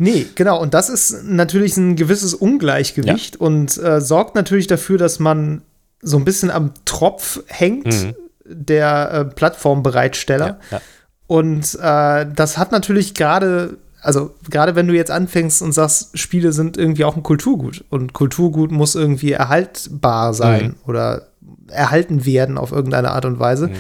Nee, 0.01 0.27
genau. 0.37 0.61
Und 0.61 0.75
das 0.75 0.91
ist 0.91 1.25
natürlich 1.25 1.77
ein 1.77 1.97
gewisses 1.97 2.33
Ungleichgewicht 2.33 3.35
und 3.35 3.77
äh, 3.79 4.01
sorgt 4.01 4.37
natürlich 4.37 4.69
dafür, 4.69 4.97
dass 4.97 5.19
man 5.19 5.63
so 6.01 6.17
ein 6.19 6.25
bisschen 6.25 6.53
am 6.53 6.73
Tropf 6.85 7.41
hängt 7.49 7.87
Mhm. 7.87 8.15
der 8.45 9.11
äh, 9.11 9.25
Plattformbereitsteller. 9.25 10.61
ja. 10.71 10.81
Und 11.29 11.79
äh, 11.81 12.27
das 12.35 12.59
hat 12.59 12.73
natürlich 12.73 13.15
gerade, 13.15 13.77
also 14.03 14.35
gerade 14.51 14.75
wenn 14.75 14.89
du 14.89 14.95
jetzt 14.95 15.11
anfängst 15.13 15.63
und 15.63 15.73
sagst, 15.73 16.19
Spiele 16.19 16.53
sind 16.53 16.77
irgendwie 16.77 17.05
auch 17.05 17.15
ein 17.17 17.23
Kulturgut 17.23 17.85
und 17.91 18.15
Kulturgut 18.15 18.73
muss 18.73 18.97
irgendwie 18.97 19.33
erhaltbar 19.33 20.35
sein 20.35 20.69
Mhm. 20.69 20.75
oder 20.87 21.29
erhalten 21.69 22.25
werden 22.25 22.57
auf 22.59 22.73
irgendeine 22.73 23.11
Art 23.11 23.27
und 23.27 23.39
Weise, 23.39 23.71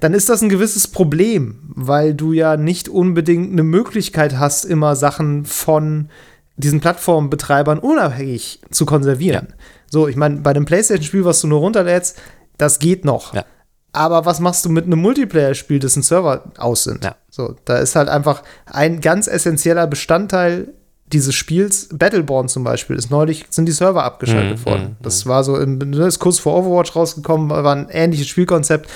dann 0.00 0.12
ist 0.12 0.28
das 0.28 0.42
ein 0.42 0.48
gewisses 0.48 0.88
Problem, 0.88 1.58
weil 1.68 2.14
du 2.14 2.32
ja 2.32 2.56
nicht 2.56 2.88
unbedingt 2.88 3.52
eine 3.52 3.62
Möglichkeit 3.62 4.36
hast, 4.38 4.64
immer 4.64 4.96
Sachen 4.96 5.44
von 5.44 6.08
diesen 6.56 6.80
Plattformbetreibern 6.80 7.78
unabhängig 7.78 8.60
zu 8.70 8.86
konservieren. 8.86 9.54
So, 9.88 10.08
ich 10.08 10.16
meine, 10.16 10.40
bei 10.40 10.50
einem 10.50 10.64
PlayStation-Spiel, 10.64 11.24
was 11.24 11.40
du 11.40 11.46
nur 11.46 11.60
runterlädst, 11.60 12.18
das 12.58 12.80
geht 12.80 13.04
noch. 13.04 13.34
Ja. 13.34 13.44
Aber 13.92 14.26
was 14.26 14.38
machst 14.40 14.64
du 14.64 14.68
mit 14.68 14.84
einem 14.84 15.00
Multiplayer-Spiel, 15.00 15.78
dessen 15.78 16.02
Server 16.02 16.44
aus 16.58 16.84
sind? 16.84 17.04
Ja. 17.04 17.16
So, 17.30 17.56
da 17.64 17.78
ist 17.78 17.96
halt 17.96 18.08
einfach 18.08 18.42
ein 18.66 19.00
ganz 19.00 19.26
essentieller 19.28 19.86
Bestandteil 19.86 20.68
dieses 21.06 21.34
Spiels, 21.34 21.88
Battleborn 21.90 22.48
zum 22.48 22.64
Beispiel, 22.64 22.96
ist 22.96 23.10
neulich, 23.10 23.46
sind 23.48 23.64
die 23.66 23.72
Server 23.72 24.04
abgeschaltet 24.04 24.58
Mhm, 24.58 24.64
worden. 24.66 24.96
Das 25.00 25.24
war 25.24 25.42
so, 25.42 25.56
im, 25.56 25.78
ne, 25.78 26.06
ist 26.06 26.18
kurz 26.18 26.38
vor 26.38 26.54
Overwatch 26.58 26.94
rausgekommen, 26.94 27.48
war 27.48 27.74
ein 27.74 27.88
ähnliches 27.90 28.28
Spielkonzept. 28.28 28.88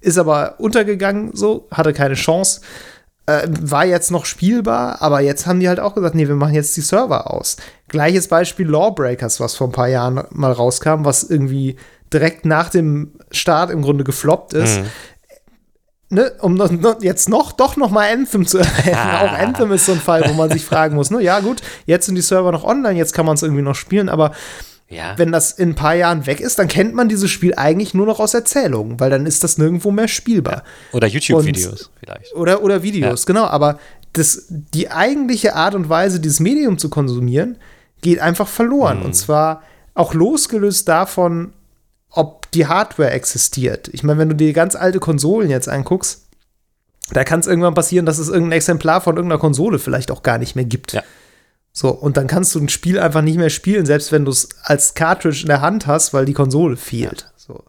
ist 0.00 0.16
aber 0.16 0.54
untergegangen, 0.58 1.32
so, 1.34 1.66
hatte 1.70 1.92
keine 1.92 2.14
Chance. 2.14 2.60
Äh, 3.26 3.48
war 3.60 3.84
jetzt 3.84 4.10
noch 4.10 4.24
spielbar, 4.24 5.02
aber 5.02 5.20
jetzt 5.20 5.46
haben 5.46 5.60
die 5.60 5.68
halt 5.68 5.80
auch 5.80 5.94
gesagt, 5.94 6.14
nee, 6.14 6.26
wir 6.28 6.36
machen 6.36 6.54
jetzt 6.54 6.74
die 6.78 6.80
Server 6.80 7.30
aus. 7.34 7.58
Gleiches 7.88 8.28
Beispiel 8.28 8.66
Lawbreakers, 8.66 9.38
was 9.40 9.54
vor 9.56 9.68
ein 9.68 9.72
paar 9.72 9.88
Jahren 9.88 10.22
mal 10.30 10.52
rauskam, 10.52 11.04
was 11.04 11.24
irgendwie 11.24 11.76
direkt 12.12 12.44
nach 12.44 12.70
dem 12.70 13.12
Start 13.30 13.70
im 13.70 13.82
Grunde 13.82 14.04
gefloppt 14.04 14.54
ist. 14.54 14.80
Mhm. 14.80 14.86
Ne, 16.10 16.32
um 16.40 16.56
jetzt 17.02 17.28
noch 17.28 17.52
doch 17.52 17.76
noch 17.76 17.90
mal 17.90 18.10
Anthem 18.10 18.46
zu 18.46 18.58
erwähnen. 18.58 18.96
Ah. 18.96 19.20
Auch 19.20 19.32
Anthem 19.32 19.72
ist 19.72 19.84
so 19.84 19.92
ein 19.92 20.00
Fall, 20.00 20.24
wo 20.26 20.32
man 20.32 20.50
sich 20.50 20.64
fragen 20.64 20.96
muss, 20.96 21.10
ne, 21.10 21.20
ja 21.20 21.40
gut, 21.40 21.60
jetzt 21.84 22.06
sind 22.06 22.14
die 22.14 22.22
Server 22.22 22.50
noch 22.50 22.64
online, 22.64 22.96
jetzt 22.96 23.12
kann 23.12 23.26
man 23.26 23.34
es 23.34 23.42
irgendwie 23.42 23.60
noch 23.60 23.74
spielen, 23.74 24.08
aber 24.08 24.32
ja. 24.88 25.18
wenn 25.18 25.32
das 25.32 25.52
in 25.52 25.70
ein 25.70 25.74
paar 25.74 25.94
Jahren 25.94 26.26
weg 26.26 26.40
ist, 26.40 26.58
dann 26.58 26.66
kennt 26.66 26.94
man 26.94 27.10
dieses 27.10 27.30
Spiel 27.30 27.54
eigentlich 27.54 27.92
nur 27.92 28.06
noch 28.06 28.20
aus 28.20 28.32
Erzählungen, 28.32 28.98
weil 29.00 29.10
dann 29.10 29.26
ist 29.26 29.44
das 29.44 29.58
nirgendwo 29.58 29.90
mehr 29.90 30.08
spielbar. 30.08 30.62
Ja. 30.92 30.96
Oder 30.96 31.06
YouTube-Videos 31.08 31.90
vielleicht. 32.00 32.34
Oder, 32.34 32.62
oder 32.62 32.82
Videos, 32.82 33.22
ja. 33.22 33.26
genau. 33.26 33.44
Aber 33.44 33.78
das, 34.14 34.46
die 34.48 34.90
eigentliche 34.90 35.54
Art 35.54 35.74
und 35.74 35.88
Weise, 35.90 36.20
dieses 36.20 36.40
Medium 36.40 36.78
zu 36.78 36.88
konsumieren, 36.88 37.58
geht 38.00 38.20
einfach 38.20 38.48
verloren. 38.48 39.00
Mhm. 39.00 39.06
Und 39.06 39.12
zwar 39.14 39.62
auch 39.94 40.14
losgelöst 40.14 40.88
davon, 40.88 41.52
ob 42.10 42.50
die 42.52 42.66
Hardware 42.66 43.10
existiert. 43.10 43.88
Ich 43.88 44.02
meine, 44.02 44.18
wenn 44.18 44.28
du 44.28 44.34
dir 44.34 44.52
ganz 44.52 44.74
alte 44.74 44.98
Konsolen 44.98 45.50
jetzt 45.50 45.68
anguckst, 45.68 46.26
da 47.10 47.24
kann 47.24 47.40
es 47.40 47.46
irgendwann 47.46 47.74
passieren, 47.74 48.06
dass 48.06 48.18
es 48.18 48.28
irgendein 48.28 48.58
Exemplar 48.58 49.00
von 49.00 49.16
irgendeiner 49.16 49.40
Konsole 49.40 49.78
vielleicht 49.78 50.10
auch 50.10 50.22
gar 50.22 50.38
nicht 50.38 50.56
mehr 50.56 50.64
gibt. 50.64 50.92
Ja. 50.92 51.02
So, 51.72 51.90
und 51.90 52.16
dann 52.16 52.26
kannst 52.26 52.54
du 52.54 52.60
ein 52.60 52.68
Spiel 52.68 52.98
einfach 52.98 53.22
nicht 53.22 53.38
mehr 53.38 53.50
spielen, 53.50 53.86
selbst 53.86 54.10
wenn 54.10 54.24
du 54.24 54.30
es 54.30 54.48
als 54.62 54.94
Cartridge 54.94 55.42
in 55.42 55.46
der 55.46 55.60
Hand 55.60 55.86
hast, 55.86 56.12
weil 56.12 56.24
die 56.24 56.32
Konsole 56.32 56.76
fehlt. 56.76 57.22
Ja. 57.22 57.28
So. 57.36 57.64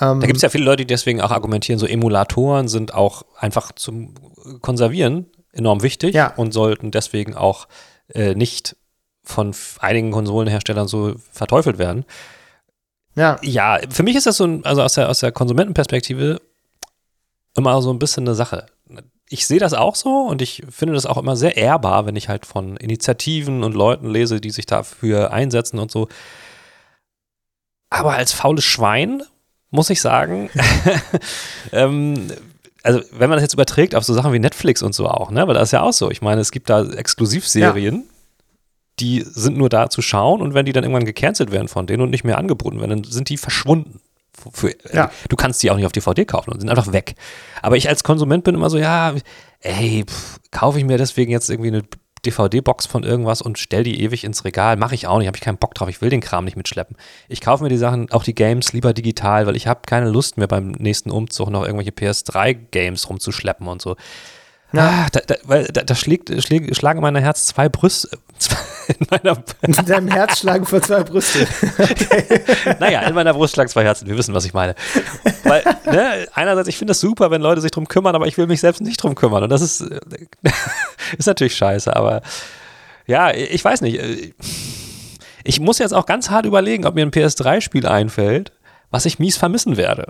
Ähm, 0.00 0.20
da 0.20 0.26
gibt 0.26 0.36
es 0.36 0.42
ja 0.42 0.48
viele 0.48 0.64
Leute, 0.64 0.84
die 0.84 0.86
deswegen 0.86 1.20
auch 1.20 1.30
argumentieren, 1.30 1.78
so 1.78 1.86
Emulatoren 1.86 2.68
sind 2.68 2.94
auch 2.94 3.24
einfach 3.36 3.72
zum 3.72 4.14
Konservieren 4.60 5.26
enorm 5.52 5.82
wichtig 5.82 6.14
ja. 6.14 6.32
und 6.34 6.52
sollten 6.52 6.90
deswegen 6.90 7.34
auch 7.34 7.68
äh, 8.14 8.34
nicht 8.34 8.76
von 9.22 9.54
einigen 9.80 10.10
Konsolenherstellern 10.10 10.88
so 10.88 11.14
verteufelt 11.30 11.78
werden. 11.78 12.04
Ja. 13.14 13.38
Ja, 13.42 13.78
für 13.90 14.02
mich 14.02 14.16
ist 14.16 14.26
das 14.26 14.36
so 14.36 14.44
ein, 14.44 14.64
also 14.64 14.82
aus 14.82 14.94
der, 14.94 15.08
aus 15.08 15.20
der 15.20 15.32
Konsumentenperspektive 15.32 16.40
immer 17.56 17.82
so 17.82 17.92
ein 17.92 17.98
bisschen 17.98 18.26
eine 18.26 18.34
Sache. 18.34 18.66
Ich 19.28 19.46
sehe 19.46 19.58
das 19.58 19.74
auch 19.74 19.94
so 19.94 20.26
und 20.26 20.42
ich 20.42 20.62
finde 20.70 20.94
das 20.94 21.06
auch 21.06 21.16
immer 21.16 21.36
sehr 21.36 21.56
ehrbar, 21.56 22.06
wenn 22.06 22.16
ich 22.16 22.28
halt 22.28 22.46
von 22.46 22.76
Initiativen 22.76 23.64
und 23.64 23.74
Leuten 23.74 24.08
lese, 24.10 24.40
die 24.40 24.50
sich 24.50 24.66
dafür 24.66 25.32
einsetzen 25.32 25.78
und 25.78 25.90
so. 25.90 26.08
Aber 27.90 28.14
als 28.14 28.32
faules 28.32 28.64
Schwein 28.64 29.22
muss 29.70 29.90
ich 29.90 30.00
sagen, 30.00 30.50
ähm, 31.72 32.30
also 32.82 33.00
wenn 33.12 33.30
man 33.30 33.36
das 33.36 33.42
jetzt 33.42 33.54
überträgt 33.54 33.94
auf 33.94 34.04
so 34.04 34.12
Sachen 34.12 34.32
wie 34.32 34.38
Netflix 34.38 34.82
und 34.82 34.94
so 34.94 35.08
auch, 35.08 35.30
ne, 35.30 35.46
weil 35.46 35.54
das 35.54 35.64
ist 35.64 35.72
ja 35.72 35.82
auch 35.82 35.92
so. 35.92 36.10
Ich 36.10 36.20
meine, 36.20 36.40
es 36.40 36.50
gibt 36.50 36.68
da 36.68 36.84
Exklusivserien, 36.84 38.04
die 39.00 39.24
sind 39.26 39.56
nur 39.56 39.68
da 39.68 39.88
zu 39.90 40.02
schauen 40.02 40.40
und 40.40 40.54
wenn 40.54 40.66
die 40.66 40.72
dann 40.72 40.84
irgendwann 40.84 41.04
gecancelt 41.04 41.50
werden 41.50 41.68
von 41.68 41.86
denen 41.86 42.02
und 42.02 42.10
nicht 42.10 42.24
mehr 42.24 42.38
angeboten 42.38 42.78
werden, 42.78 43.02
dann 43.02 43.04
sind 43.04 43.28
die 43.28 43.36
verschwunden. 43.36 44.00
Für, 44.52 44.70
äh, 44.70 44.96
ja. 44.96 45.10
Du 45.28 45.36
kannst 45.36 45.62
die 45.62 45.70
auch 45.70 45.76
nicht 45.76 45.86
auf 45.86 45.92
DVD 45.92 46.24
kaufen 46.24 46.50
und 46.50 46.60
sind 46.60 46.70
einfach 46.70 46.92
weg. 46.92 47.14
Aber 47.60 47.76
ich 47.76 47.88
als 47.88 48.04
Konsument 48.04 48.44
bin 48.44 48.54
immer 48.54 48.70
so, 48.70 48.78
ja, 48.78 49.14
ey, 49.60 50.04
pff, 50.06 50.40
kaufe 50.50 50.78
ich 50.78 50.84
mir 50.84 50.98
deswegen 50.98 51.30
jetzt 51.30 51.50
irgendwie 51.50 51.68
eine 51.68 51.82
DVD-Box 52.24 52.86
von 52.86 53.02
irgendwas 53.02 53.42
und 53.42 53.58
stell 53.58 53.82
die 53.82 54.00
ewig 54.00 54.24
ins 54.24 54.44
Regal. 54.44 54.76
Mache 54.76 54.94
ich 54.94 55.06
auch 55.06 55.18
nicht, 55.18 55.26
habe 55.26 55.36
ich 55.36 55.42
keinen 55.42 55.58
Bock 55.58 55.74
drauf. 55.74 55.88
Ich 55.88 56.00
will 56.00 56.10
den 56.10 56.20
Kram 56.20 56.44
nicht 56.44 56.56
mitschleppen. 56.56 56.96
Ich 57.28 57.40
kaufe 57.40 57.62
mir 57.62 57.68
die 57.68 57.76
Sachen, 57.76 58.10
auch 58.12 58.22
die 58.22 58.34
Games, 58.34 58.72
lieber 58.72 58.92
digital, 58.92 59.46
weil 59.46 59.56
ich 59.56 59.66
habe 59.66 59.80
keine 59.86 60.08
Lust 60.08 60.38
mehr 60.38 60.46
beim 60.46 60.70
nächsten 60.72 61.10
Umzug 61.10 61.50
noch 61.50 61.64
irgendwelche 61.64 61.90
PS3-Games 61.90 63.08
rumzuschleppen 63.08 63.66
und 63.66 63.82
so. 63.82 63.96
Ja. 64.72 64.88
Ah, 64.88 65.06
da, 65.12 65.20
da, 65.20 65.34
weil 65.44 65.64
da, 65.64 65.82
da 65.82 65.94
schlägt, 65.94 66.30
schlägt, 66.42 66.74
schlagen 66.76 66.98
in 66.98 67.02
meinem 67.02 67.22
Herz 67.22 67.46
zwei 67.46 67.68
Brüste. 67.68 68.08
In, 68.88 69.06
meiner 69.08 69.44
in 69.60 69.72
deinem 69.72 70.08
Herz 70.08 70.40
schlagen 70.40 70.66
für 70.66 70.80
zwei 70.80 71.04
Brüste. 71.04 71.46
Okay. 71.78 72.40
naja, 72.80 73.02
in 73.02 73.14
meiner 73.14 73.32
Brust 73.32 73.54
schlagen 73.54 73.70
zwei 73.70 73.84
Herzen. 73.84 74.08
Wir 74.08 74.18
wissen, 74.18 74.34
was 74.34 74.44
ich 74.44 74.54
meine. 74.54 74.74
Weil, 75.44 75.62
ne, 75.86 76.26
einerseits, 76.34 76.66
ich 76.66 76.76
finde 76.76 76.90
es 76.90 77.00
super, 77.00 77.30
wenn 77.30 77.40
Leute 77.40 77.60
sich 77.60 77.70
drum 77.70 77.86
kümmern, 77.86 78.16
aber 78.16 78.26
ich 78.26 78.36
will 78.38 78.48
mich 78.48 78.60
selbst 78.60 78.80
nicht 78.82 79.00
drum 79.00 79.14
kümmern. 79.14 79.44
Und 79.44 79.50
das 79.50 79.62
ist, 79.62 79.82
ist 81.16 81.26
natürlich 81.26 81.54
scheiße. 81.54 81.94
Aber 81.94 82.22
ja, 83.06 83.32
ich 83.32 83.64
weiß 83.64 83.82
nicht. 83.82 84.34
Ich 85.44 85.60
muss 85.60 85.78
jetzt 85.78 85.94
auch 85.94 86.06
ganz 86.06 86.30
hart 86.30 86.44
überlegen, 86.44 86.84
ob 86.84 86.96
mir 86.96 87.06
ein 87.06 87.12
PS3-Spiel 87.12 87.86
einfällt, 87.86 88.50
was 88.90 89.06
ich 89.06 89.20
mies 89.20 89.36
vermissen 89.36 89.76
werde. 89.76 90.06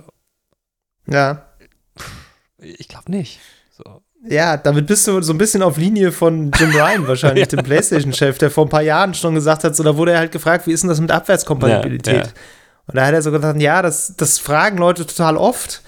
Ja. 1.07 1.47
Ich 2.59 2.89
glaube 2.89 3.11
nicht. 3.11 3.39
Ja, 4.29 4.57
damit 4.57 4.87
bist 4.87 5.07
du 5.09 5.21
so 5.21 5.33
ein 5.33 5.39
bisschen 5.39 5.63
auf 5.63 5.77
Linie 5.77 6.13
von 6.13 6.51
Jim 6.57 6.71
Ryan 6.75 7.09
wahrscheinlich, 7.09 7.51
ja. 7.51 7.57
dem 7.57 7.65
PlayStation-Chef, 7.65 8.39
der 8.39 8.51
vor 8.51 8.67
ein 8.67 8.71
paar 8.71 8.83
Jahren 8.83 9.15
schon 9.15 9.35
gesagt 9.35 9.65
hat, 9.65 9.75
so, 9.75 9.83
da 9.83 9.97
wurde 9.97 10.13
er 10.13 10.19
halt 10.19 10.33
gefragt, 10.33 10.67
wie 10.67 10.73
ist 10.73 10.83
denn 10.83 10.89
das 10.89 11.01
mit 11.01 11.11
Abwärtskompatibilität? 11.11 12.15
Ja, 12.15 12.23
ja. 12.23 12.29
Und 12.87 12.97
da 12.97 13.07
hat 13.07 13.15
er 13.15 13.23
so 13.23 13.31
gesagt, 13.31 13.61
ja, 13.61 13.83
das, 13.83 14.17
das 14.17 14.39
fragen 14.39 14.79
Leute 14.79 15.07
total 15.07 15.37
oft 15.37 15.83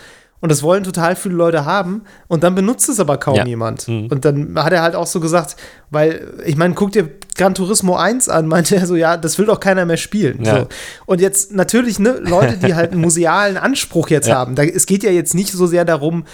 und 0.45 0.51
das 0.51 0.63
wollen 0.63 0.85
total 0.85 1.17
viele 1.17 1.35
Leute 1.37 1.65
haben 1.65 2.03
und 2.29 2.45
dann 2.45 2.55
benutzt 2.55 2.89
es 2.91 3.01
aber 3.01 3.17
kaum 3.17 3.47
jemand. 3.47 3.89
Mhm. 3.89 4.09
Und 4.09 4.27
dann 4.27 4.63
hat 4.63 4.75
er 4.75 4.83
halt 4.83 4.95
auch 4.95 5.07
so 5.07 5.19
gesagt, 5.19 5.57
weil, 5.91 6.35
ich 6.45 6.57
meine, 6.57 6.75
guck 6.75 6.93
dir 6.93 7.09
Gran 7.35 7.55
Turismo 7.55 7.97
1 7.97 8.29
an, 8.29 8.47
meinte 8.49 8.77
er 8.77 8.87
so, 8.87 8.95
ja, 8.95 9.17
das 9.17 9.39
will 9.39 9.47
doch 9.47 9.59
keiner 9.59 9.87
mehr 9.87 9.97
spielen. 9.97 10.45
So. 10.45 10.69
Und 11.07 11.23
jetzt 11.23 11.53
natürlich, 11.53 11.99
ne, 11.99 12.21
Leute, 12.21 12.59
die 12.59 12.75
halt 12.75 12.93
einen 12.93 13.01
musealen 13.03 13.57
Anspruch 13.57 14.09
jetzt 14.11 14.31
haben, 14.31 14.55
da, 14.55 14.65
es 14.65 14.85
geht 14.85 15.03
ja 15.03 15.11
jetzt 15.11 15.35
nicht 15.35 15.51
so 15.51 15.67
sehr 15.67 15.87
darum, 15.87 16.25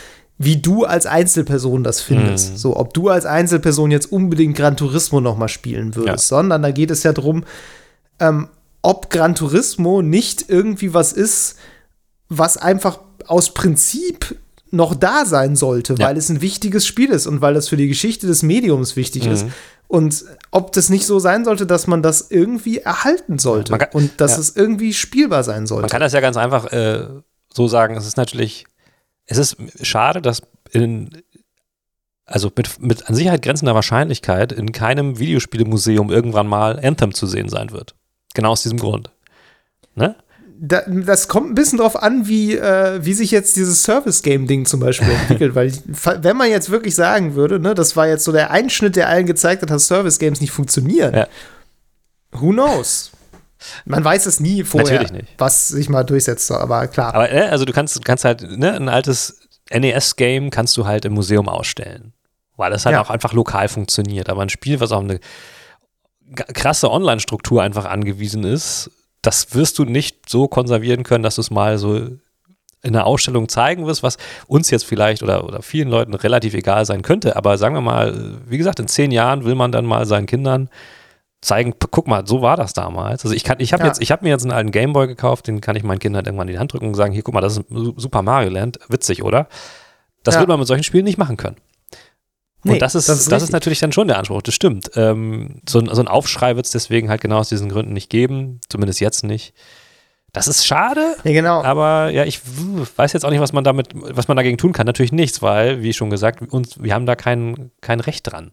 wie 0.42 0.56
du 0.56 0.86
als 0.86 1.04
Einzelperson 1.04 1.84
das 1.84 2.00
findest. 2.00 2.52
Mhm. 2.52 2.56
So, 2.56 2.76
ob 2.78 2.94
du 2.94 3.10
als 3.10 3.26
Einzelperson 3.26 3.90
jetzt 3.90 4.10
unbedingt 4.10 4.56
Gran 4.56 4.74
Turismo 4.74 5.20
noch 5.20 5.36
mal 5.36 5.48
spielen 5.48 5.94
würdest, 5.94 6.30
ja. 6.30 6.36
sondern 6.36 6.62
da 6.62 6.70
geht 6.70 6.90
es 6.90 7.02
ja 7.02 7.12
darum, 7.12 7.44
ähm, 8.18 8.48
ob 8.80 9.10
Gran 9.10 9.34
Turismo 9.34 10.00
nicht 10.00 10.48
irgendwie 10.48 10.94
was 10.94 11.12
ist, 11.12 11.56
was 12.30 12.56
einfach 12.56 13.00
aus 13.26 13.52
Prinzip 13.52 14.34
noch 14.70 14.94
da 14.94 15.26
sein 15.26 15.56
sollte, 15.56 15.96
ja. 15.98 16.06
weil 16.06 16.16
es 16.16 16.30
ein 16.30 16.40
wichtiges 16.40 16.86
Spiel 16.86 17.10
ist 17.10 17.26
und 17.26 17.42
weil 17.42 17.52
das 17.52 17.68
für 17.68 17.76
die 17.76 17.88
Geschichte 17.88 18.26
des 18.26 18.42
Mediums 18.42 18.96
wichtig 18.96 19.26
mhm. 19.26 19.32
ist. 19.32 19.46
Und 19.88 20.24
ob 20.52 20.72
das 20.72 20.88
nicht 20.88 21.04
so 21.04 21.18
sein 21.18 21.44
sollte, 21.44 21.66
dass 21.66 21.86
man 21.86 22.02
das 22.02 22.30
irgendwie 22.30 22.78
erhalten 22.78 23.38
sollte 23.38 23.76
kann, 23.76 23.88
und 23.92 24.22
dass 24.22 24.32
ja. 24.32 24.38
es 24.38 24.56
irgendwie 24.56 24.94
spielbar 24.94 25.44
sein 25.44 25.66
sollte. 25.66 25.82
Man 25.82 25.90
kann 25.90 26.00
das 26.00 26.14
ja 26.14 26.20
ganz 26.20 26.38
einfach 26.38 26.72
äh, 26.72 27.08
so 27.52 27.68
sagen. 27.68 27.94
Es 27.94 28.06
ist 28.06 28.16
natürlich 28.16 28.64
es 29.30 29.38
ist 29.38 29.86
schade, 29.86 30.20
dass 30.20 30.42
in, 30.72 31.10
also 32.26 32.50
mit, 32.56 32.80
mit 32.80 33.08
an 33.08 33.14
Sicherheit 33.14 33.42
grenzender 33.42 33.74
Wahrscheinlichkeit 33.74 34.52
in 34.52 34.72
keinem 34.72 35.18
Videospielemuseum 35.18 36.10
irgendwann 36.10 36.46
mal 36.46 36.80
Anthem 36.84 37.14
zu 37.14 37.26
sehen 37.26 37.48
sein 37.48 37.70
wird. 37.70 37.94
Genau 38.34 38.50
aus 38.50 38.62
diesem 38.62 38.78
Grund. 38.78 39.10
Ne? 39.94 40.16
Da, 40.62 40.82
das 40.86 41.28
kommt 41.28 41.50
ein 41.50 41.54
bisschen 41.54 41.78
drauf 41.78 42.00
an, 42.02 42.28
wie, 42.28 42.54
äh, 42.54 43.04
wie 43.04 43.14
sich 43.14 43.30
jetzt 43.30 43.56
dieses 43.56 43.82
Service-Game-Ding 43.82 44.66
zum 44.66 44.80
Beispiel 44.80 45.10
entwickelt. 45.22 45.54
Weil, 45.54 45.72
wenn 46.22 46.36
man 46.36 46.50
jetzt 46.50 46.70
wirklich 46.70 46.94
sagen 46.94 47.34
würde, 47.34 47.58
ne, 47.58 47.74
das 47.74 47.96
war 47.96 48.08
jetzt 48.08 48.24
so 48.24 48.32
der 48.32 48.50
Einschnitt, 48.50 48.96
der 48.96 49.08
allen 49.08 49.26
gezeigt 49.26 49.62
hat, 49.62 49.70
dass 49.70 49.86
Service-Games 49.86 50.40
nicht 50.40 50.52
funktionieren. 50.52 51.14
Ja. 51.14 51.28
Who 52.32 52.50
knows? 52.50 53.12
Man 53.84 54.04
weiß 54.04 54.26
es 54.26 54.40
nie 54.40 54.64
vorher, 54.64 55.06
was 55.38 55.68
sich 55.68 55.88
mal 55.88 56.04
durchsetzt, 56.04 56.50
aber 56.50 56.86
klar. 56.88 57.14
Aber 57.14 57.30
äh, 57.30 57.48
also 57.48 57.64
du 57.64 57.72
kannst, 57.72 58.04
kannst 58.04 58.24
halt, 58.24 58.42
ne, 58.42 58.72
ein 58.74 58.88
altes 58.88 59.40
NES-Game 59.70 60.50
kannst 60.50 60.76
du 60.76 60.86
halt 60.86 61.04
im 61.04 61.12
Museum 61.12 61.48
ausstellen. 61.48 62.12
Weil 62.56 62.70
das 62.70 62.84
halt 62.84 62.94
ja. 62.94 63.00
auch 63.00 63.10
einfach 63.10 63.32
lokal 63.32 63.68
funktioniert. 63.68 64.28
Aber 64.28 64.42
ein 64.42 64.50
Spiel, 64.50 64.80
was 64.80 64.92
auf 64.92 65.02
eine 65.02 65.20
krasse 66.52 66.90
Online-Struktur 66.90 67.62
einfach 67.62 67.86
angewiesen 67.86 68.44
ist, 68.44 68.90
das 69.22 69.54
wirst 69.54 69.78
du 69.78 69.84
nicht 69.84 70.28
so 70.28 70.48
konservieren 70.48 71.02
können, 71.02 71.22
dass 71.22 71.36
du 71.36 71.40
es 71.40 71.50
mal 71.50 71.78
so 71.78 71.96
in 72.82 72.96
einer 72.96 73.06
Ausstellung 73.06 73.48
zeigen 73.48 73.86
wirst, 73.86 74.02
was 74.02 74.16
uns 74.46 74.70
jetzt 74.70 74.86
vielleicht 74.86 75.22
oder, 75.22 75.44
oder 75.44 75.62
vielen 75.62 75.88
Leuten 75.88 76.14
relativ 76.14 76.54
egal 76.54 76.86
sein 76.86 77.02
könnte. 77.02 77.36
Aber 77.36 77.58
sagen 77.58 77.74
wir 77.74 77.82
mal, 77.82 78.38
wie 78.46 78.58
gesagt, 78.58 78.80
in 78.80 78.88
zehn 78.88 79.10
Jahren 79.10 79.44
will 79.44 79.54
man 79.54 79.72
dann 79.72 79.84
mal 79.84 80.06
seinen 80.06 80.26
Kindern 80.26 80.70
zeigen, 81.40 81.74
guck 81.78 82.06
mal, 82.06 82.26
so 82.26 82.42
war 82.42 82.56
das 82.56 82.72
damals. 82.72 83.24
Also 83.24 83.34
ich 83.34 83.44
kann, 83.44 83.60
ich 83.60 83.72
habe 83.72 83.82
ja. 83.82 83.88
jetzt, 83.88 84.02
ich 84.02 84.10
habe 84.10 84.24
mir 84.24 84.30
jetzt 84.30 84.42
einen 84.42 84.52
alten 84.52 84.72
Gameboy 84.72 85.06
gekauft, 85.06 85.46
den 85.46 85.60
kann 85.60 85.76
ich 85.76 85.82
meinen 85.82 85.98
Kindern 85.98 86.26
irgendwann 86.26 86.48
in 86.48 86.52
die 86.52 86.58
Hand 86.58 86.72
drücken 86.72 86.88
und 86.88 86.94
sagen, 86.94 87.12
hier, 87.12 87.22
guck 87.22 87.34
mal, 87.34 87.40
das 87.40 87.56
ist 87.56 87.66
Super 87.68 88.22
Mario 88.22 88.50
Land, 88.50 88.78
witzig, 88.88 89.22
oder? 89.22 89.48
Das 90.22 90.34
ja. 90.34 90.40
wird 90.40 90.48
man 90.48 90.58
mit 90.58 90.68
solchen 90.68 90.84
Spielen 90.84 91.04
nicht 91.04 91.18
machen 91.18 91.36
können. 91.36 91.56
Nee, 92.62 92.74
und 92.74 92.82
das 92.82 92.94
ist, 92.94 93.08
das 93.08 93.20
ist, 93.20 93.32
das 93.32 93.42
ist 93.42 93.52
natürlich 93.52 93.78
dann 93.78 93.92
schon 93.92 94.06
der 94.06 94.18
Anspruch, 94.18 94.42
das 94.42 94.54
stimmt. 94.54 94.90
Ähm, 94.94 95.62
so, 95.66 95.78
ein, 95.78 95.88
so 95.94 96.02
ein 96.02 96.08
Aufschrei 96.08 96.56
wird 96.56 96.66
es 96.66 96.72
deswegen 96.72 97.08
halt 97.08 97.22
genau 97.22 97.38
aus 97.38 97.48
diesen 97.48 97.70
Gründen 97.70 97.94
nicht 97.94 98.10
geben, 98.10 98.60
zumindest 98.68 99.00
jetzt 99.00 99.24
nicht. 99.24 99.54
Das 100.32 100.46
ist 100.46 100.66
schade. 100.66 101.16
Ja, 101.24 101.32
genau. 101.32 101.62
Aber 101.62 102.10
ja, 102.10 102.24
ich 102.24 102.40
weiß 102.96 103.14
jetzt 103.14 103.24
auch 103.24 103.30
nicht, 103.30 103.40
was 103.40 103.52
man 103.52 103.64
damit, 103.64 103.88
was 103.94 104.28
man 104.28 104.36
dagegen 104.36 104.58
tun 104.58 104.72
kann. 104.72 104.86
Natürlich 104.86 105.10
nichts, 105.10 105.42
weil, 105.42 105.82
wie 105.82 105.92
schon 105.92 106.10
gesagt, 106.10 106.42
uns, 106.52 106.80
wir 106.80 106.94
haben 106.94 107.06
da 107.06 107.16
kein, 107.16 107.72
kein 107.80 107.98
Recht 107.98 108.30
dran. 108.30 108.52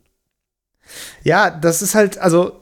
Ja, 1.23 1.51
das 1.51 1.81
ist 1.81 1.93
halt, 1.93 2.17
also 2.17 2.61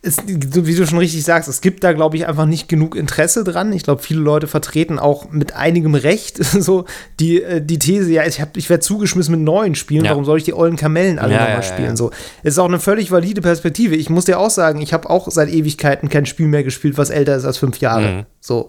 es, 0.00 0.16
wie 0.26 0.74
du 0.76 0.86
schon 0.86 0.98
richtig 0.98 1.24
sagst, 1.24 1.48
es 1.48 1.60
gibt 1.60 1.82
da, 1.82 1.92
glaube 1.92 2.16
ich, 2.16 2.28
einfach 2.28 2.46
nicht 2.46 2.68
genug 2.68 2.94
Interesse 2.94 3.42
dran. 3.42 3.72
Ich 3.72 3.82
glaube, 3.82 4.00
viele 4.00 4.20
Leute 4.20 4.46
vertreten 4.46 4.98
auch 4.98 5.30
mit 5.32 5.56
einigem 5.56 5.96
Recht 5.96 6.42
so 6.44 6.84
die, 7.18 7.42
äh, 7.42 7.60
die 7.60 7.80
These, 7.80 8.12
ja, 8.12 8.24
ich, 8.24 8.40
ich 8.54 8.70
werde 8.70 8.80
zugeschmissen 8.80 9.34
mit 9.34 9.40
neuen 9.40 9.74
Spielen, 9.74 10.04
ja. 10.04 10.12
warum 10.12 10.24
soll 10.24 10.38
ich 10.38 10.44
die 10.44 10.54
ollen 10.54 10.76
Kamellen 10.76 11.18
alle 11.18 11.32
ja, 11.32 11.40
nochmal 11.40 11.56
ja, 11.56 11.62
spielen? 11.62 11.96
So, 11.96 12.10
es 12.44 12.54
ist 12.54 12.58
auch 12.58 12.66
eine 12.66 12.78
völlig 12.78 13.10
valide 13.10 13.40
Perspektive. 13.40 13.96
Ich 13.96 14.08
muss 14.08 14.26
dir 14.26 14.38
auch 14.38 14.50
sagen, 14.50 14.80
ich 14.80 14.92
habe 14.92 15.10
auch 15.10 15.28
seit 15.30 15.48
Ewigkeiten 15.48 16.08
kein 16.08 16.26
Spiel 16.26 16.46
mehr 16.46 16.62
gespielt, 16.62 16.96
was 16.96 17.10
älter 17.10 17.34
ist 17.34 17.44
als 17.44 17.58
fünf 17.58 17.78
Jahre. 17.78 18.08
Mhm. 18.08 18.26
So. 18.40 18.68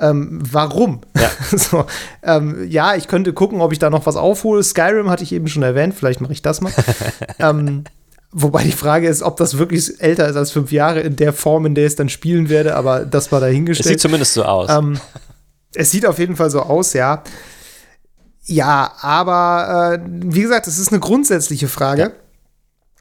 Ähm, 0.00 0.38
warum? 0.48 1.00
Ja. 1.16 1.28
so, 1.58 1.86
ähm, 2.22 2.64
ja, 2.68 2.94
ich 2.94 3.08
könnte 3.08 3.32
gucken, 3.32 3.60
ob 3.60 3.72
ich 3.72 3.80
da 3.80 3.90
noch 3.90 4.06
was 4.06 4.14
aufhole. 4.14 4.62
Skyrim 4.62 5.10
hatte 5.10 5.24
ich 5.24 5.32
eben 5.32 5.48
schon 5.48 5.64
erwähnt, 5.64 5.94
vielleicht 5.94 6.20
mache 6.20 6.32
ich 6.32 6.40
das 6.40 6.60
mal. 6.60 6.72
ähm, 7.40 7.82
Wobei 8.30 8.62
die 8.62 8.72
Frage 8.72 9.08
ist, 9.08 9.22
ob 9.22 9.38
das 9.38 9.56
wirklich 9.56 10.00
älter 10.00 10.28
ist 10.28 10.36
als 10.36 10.50
fünf 10.50 10.70
Jahre 10.70 11.00
in 11.00 11.16
der 11.16 11.32
Form, 11.32 11.64
in 11.64 11.74
der 11.74 11.84
ich 11.84 11.92
es 11.92 11.96
dann 11.96 12.10
spielen 12.10 12.48
werde, 12.50 12.76
aber 12.76 13.06
das 13.06 13.32
war 13.32 13.40
dahingestellt. 13.40 13.86
Es 13.86 13.90
sieht 13.92 14.00
zumindest 14.00 14.34
so 14.34 14.44
aus. 14.44 14.68
Ähm, 14.70 15.00
es 15.74 15.90
sieht 15.90 16.04
auf 16.04 16.18
jeden 16.18 16.36
Fall 16.36 16.50
so 16.50 16.60
aus, 16.60 16.92
ja. 16.92 17.22
Ja, 18.44 18.92
aber 19.00 19.94
äh, 19.94 20.06
wie 20.06 20.42
gesagt, 20.42 20.66
es 20.66 20.78
ist 20.78 20.90
eine 20.90 21.00
grundsätzliche 21.00 21.68
Frage. 21.68 22.02
Ja. 22.02 22.10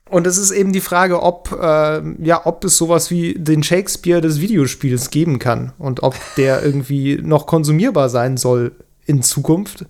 Und 0.10 0.26
es 0.26 0.38
ist 0.38 0.52
eben 0.52 0.72
die 0.72 0.82
Frage, 0.82 1.22
ob, 1.22 1.52
äh, 1.52 2.02
ja, 2.24 2.46
ob 2.46 2.64
es 2.64 2.78
sowas 2.78 3.12
wie 3.12 3.34
den 3.34 3.64
Shakespeare 3.64 4.22
des 4.22 4.40
Videospiels 4.40 5.10
geben 5.10 5.40
kann 5.40 5.74
und 5.78 6.04
ob 6.04 6.16
der 6.38 6.64
irgendwie 6.66 7.20
noch 7.22 7.46
konsumierbar 7.46 8.10
sein 8.10 8.38
soll 8.38 8.74
in 9.06 9.22
Zukunft 9.22 9.86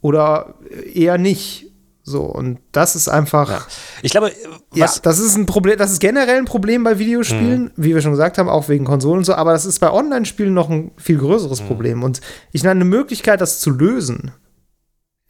oder 0.00 0.54
eher 0.92 1.18
nicht. 1.18 1.72
So, 2.08 2.22
und 2.22 2.60
das 2.70 2.94
ist 2.94 3.08
einfach. 3.08 3.50
Ja. 3.50 3.66
Ich 4.02 4.12
glaube, 4.12 4.30
ja, 4.72 4.88
das 5.02 5.18
ist 5.18 5.36
ein 5.36 5.46
Problem, 5.46 5.76
das 5.76 5.90
ist 5.90 5.98
generell 5.98 6.38
ein 6.38 6.44
Problem 6.44 6.84
bei 6.84 7.00
Videospielen, 7.00 7.64
mhm. 7.64 7.72
wie 7.74 7.96
wir 7.96 8.00
schon 8.00 8.12
gesagt 8.12 8.38
haben, 8.38 8.48
auch 8.48 8.68
wegen 8.68 8.84
Konsolen 8.84 9.18
und 9.18 9.24
so, 9.24 9.34
aber 9.34 9.52
das 9.52 9.66
ist 9.66 9.80
bei 9.80 9.90
Online-Spielen 9.90 10.54
noch 10.54 10.70
ein 10.70 10.92
viel 10.96 11.18
größeres 11.18 11.62
mhm. 11.62 11.66
Problem. 11.66 12.02
Und 12.04 12.20
ich 12.52 12.62
meine, 12.62 12.80
eine 12.80 12.84
Möglichkeit, 12.84 13.40
das 13.40 13.58
zu 13.58 13.70
lösen, 13.70 14.30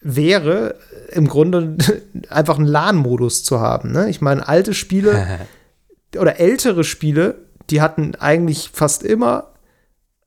wäre 0.02 0.74
im 1.12 1.28
Grunde 1.28 1.78
einfach 2.28 2.58
einen 2.58 2.66
LAN-Modus 2.66 3.42
zu 3.42 3.58
haben. 3.58 3.92
Ne? 3.92 4.10
Ich 4.10 4.20
meine, 4.20 4.46
alte 4.46 4.74
Spiele 4.74 5.46
oder 6.18 6.38
ältere 6.38 6.84
Spiele, 6.84 7.46
die 7.70 7.80
hatten 7.80 8.16
eigentlich 8.16 8.68
fast 8.74 9.02
immer 9.02 9.54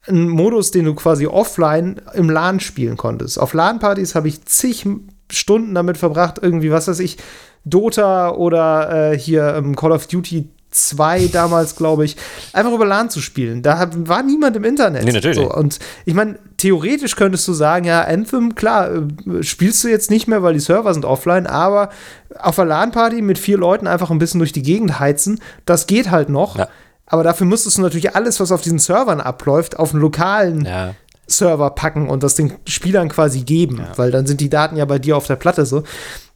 einen 0.07 0.29
Modus, 0.29 0.71
den 0.71 0.85
du 0.85 0.95
quasi 0.95 1.27
offline 1.27 2.01
im 2.15 2.31
LAN 2.31 2.59
spielen 2.59 2.97
konntest. 2.97 3.37
Auf 3.39 3.53
LAN-Partys 3.53 4.15
habe 4.15 4.27
ich 4.29 4.45
zig 4.45 4.87
Stunden 5.31 5.75
damit 5.75 5.97
verbracht, 5.97 6.39
irgendwie, 6.41 6.71
was 6.71 6.87
weiß 6.87 6.99
ich, 6.99 7.17
Dota 7.65 8.31
oder 8.31 9.11
äh, 9.11 9.17
hier 9.17 9.55
ähm, 9.55 9.75
Call 9.75 9.91
of 9.91 10.07
Duty 10.07 10.49
2 10.71 11.27
damals, 11.27 11.75
glaube 11.75 12.05
ich, 12.05 12.15
einfach 12.53 12.71
über 12.71 12.85
LAN 12.85 13.09
zu 13.09 13.21
spielen. 13.21 13.63
Da 13.63 13.89
war 14.05 14.21
niemand 14.21 14.55
im 14.55 14.63
Internet. 14.63 15.03
Nee, 15.03 15.11
natürlich. 15.11 15.37
So, 15.37 15.51
und 15.51 15.79
ich 16.05 16.13
meine, 16.13 16.37
theoretisch 16.57 17.15
könntest 17.15 17.47
du 17.47 17.53
sagen, 17.53 17.85
ja, 17.85 18.01
Anthem, 18.03 18.53
klar, 18.55 18.91
äh, 18.91 19.43
spielst 19.43 19.83
du 19.83 19.87
jetzt 19.87 20.11
nicht 20.11 20.27
mehr, 20.27 20.43
weil 20.43 20.53
die 20.53 20.59
Server 20.59 20.93
sind 20.93 21.05
offline, 21.05 21.47
aber 21.47 21.89
auf 22.37 22.59
einer 22.59 22.69
LAN-Party 22.69 23.21
mit 23.21 23.39
vier 23.39 23.57
Leuten 23.57 23.87
einfach 23.87 24.11
ein 24.11 24.19
bisschen 24.19 24.39
durch 24.39 24.51
die 24.53 24.61
Gegend 24.61 24.99
heizen, 24.99 25.41
das 25.65 25.87
geht 25.87 26.11
halt 26.11 26.29
noch. 26.29 26.57
Ja. 26.57 26.67
Aber 27.07 27.23
dafür 27.23 27.47
müsstest 27.47 27.79
du 27.79 27.81
natürlich 27.81 28.15
alles, 28.15 28.39
was 28.39 28.51
auf 28.51 28.61
diesen 28.61 28.77
Servern 28.77 29.19
abläuft, 29.19 29.79
auf 29.79 29.93
einen 29.93 30.01
lokalen 30.01 30.65
ja. 30.65 30.93
Server 31.29 31.69
packen 31.71 32.09
und 32.09 32.23
das 32.23 32.35
den 32.35 32.53
Spielern 32.67 33.09
quasi 33.09 33.41
geben, 33.41 33.77
ja. 33.77 33.97
weil 33.97 34.11
dann 34.11 34.27
sind 34.27 34.41
die 34.41 34.49
Daten 34.49 34.75
ja 34.75 34.85
bei 34.85 34.99
dir 34.99 35.17
auf 35.17 35.27
der 35.27 35.35
Platte 35.35 35.65
so. 35.65 35.83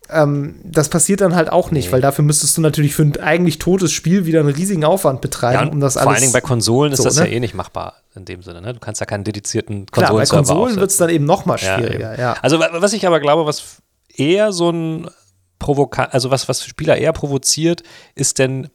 Ähm, 0.09 0.55
das 0.63 0.89
passiert 0.89 1.21
dann 1.21 1.33
halt 1.35 1.51
auch 1.51 1.71
nicht, 1.71 1.87
nee. 1.87 1.91
weil 1.93 2.01
dafür 2.01 2.25
müsstest 2.25 2.57
du 2.57 2.61
natürlich 2.61 2.93
für 2.93 3.03
ein 3.03 3.17
eigentlich 3.17 3.57
totes 3.57 3.91
Spiel 3.91 4.25
wieder 4.25 4.41
einen 4.41 4.49
riesigen 4.49 4.83
Aufwand 4.83 5.21
betreiben, 5.21 5.67
ja, 5.67 5.71
um 5.71 5.79
das 5.79 5.95
alles. 5.95 6.03
Vor 6.03 6.11
allen 6.13 6.21
Dingen 6.21 6.33
bei 6.33 6.41
Konsolen 6.41 6.91
ist 6.91 7.05
das 7.05 7.17
ne? 7.17 7.27
ja 7.27 7.31
eh 7.31 7.39
nicht 7.39 7.53
machbar 7.53 7.95
in 8.15 8.25
dem 8.25 8.43
Sinne. 8.43 8.61
Ne? 8.61 8.73
Du 8.73 8.79
kannst 8.79 8.99
ja 8.99 9.05
keinen 9.05 9.23
dedizierten 9.23 9.85
Konsolen 9.87 10.25
Klar, 10.25 10.41
bei 10.41 10.49
Konsolen 10.49 10.75
wird 10.75 10.91
es 10.91 10.97
dann 10.97 11.09
eben 11.09 11.25
noch 11.25 11.45
mal 11.45 11.57
schwieriger. 11.57 12.17
Ja, 12.17 12.19
ja. 12.19 12.35
Also 12.41 12.59
was 12.59 12.93
ich 12.93 13.07
aber 13.07 13.19
glaube, 13.19 13.45
was 13.45 13.77
eher 14.13 14.51
so 14.51 14.69
ein 14.69 15.09
Provoka 15.57 16.03
also 16.05 16.29
was 16.29 16.49
was 16.49 16.65
Spieler 16.65 16.97
eher 16.97 17.13
provoziert, 17.13 17.83
ist 18.15 18.39
denn 18.39 18.69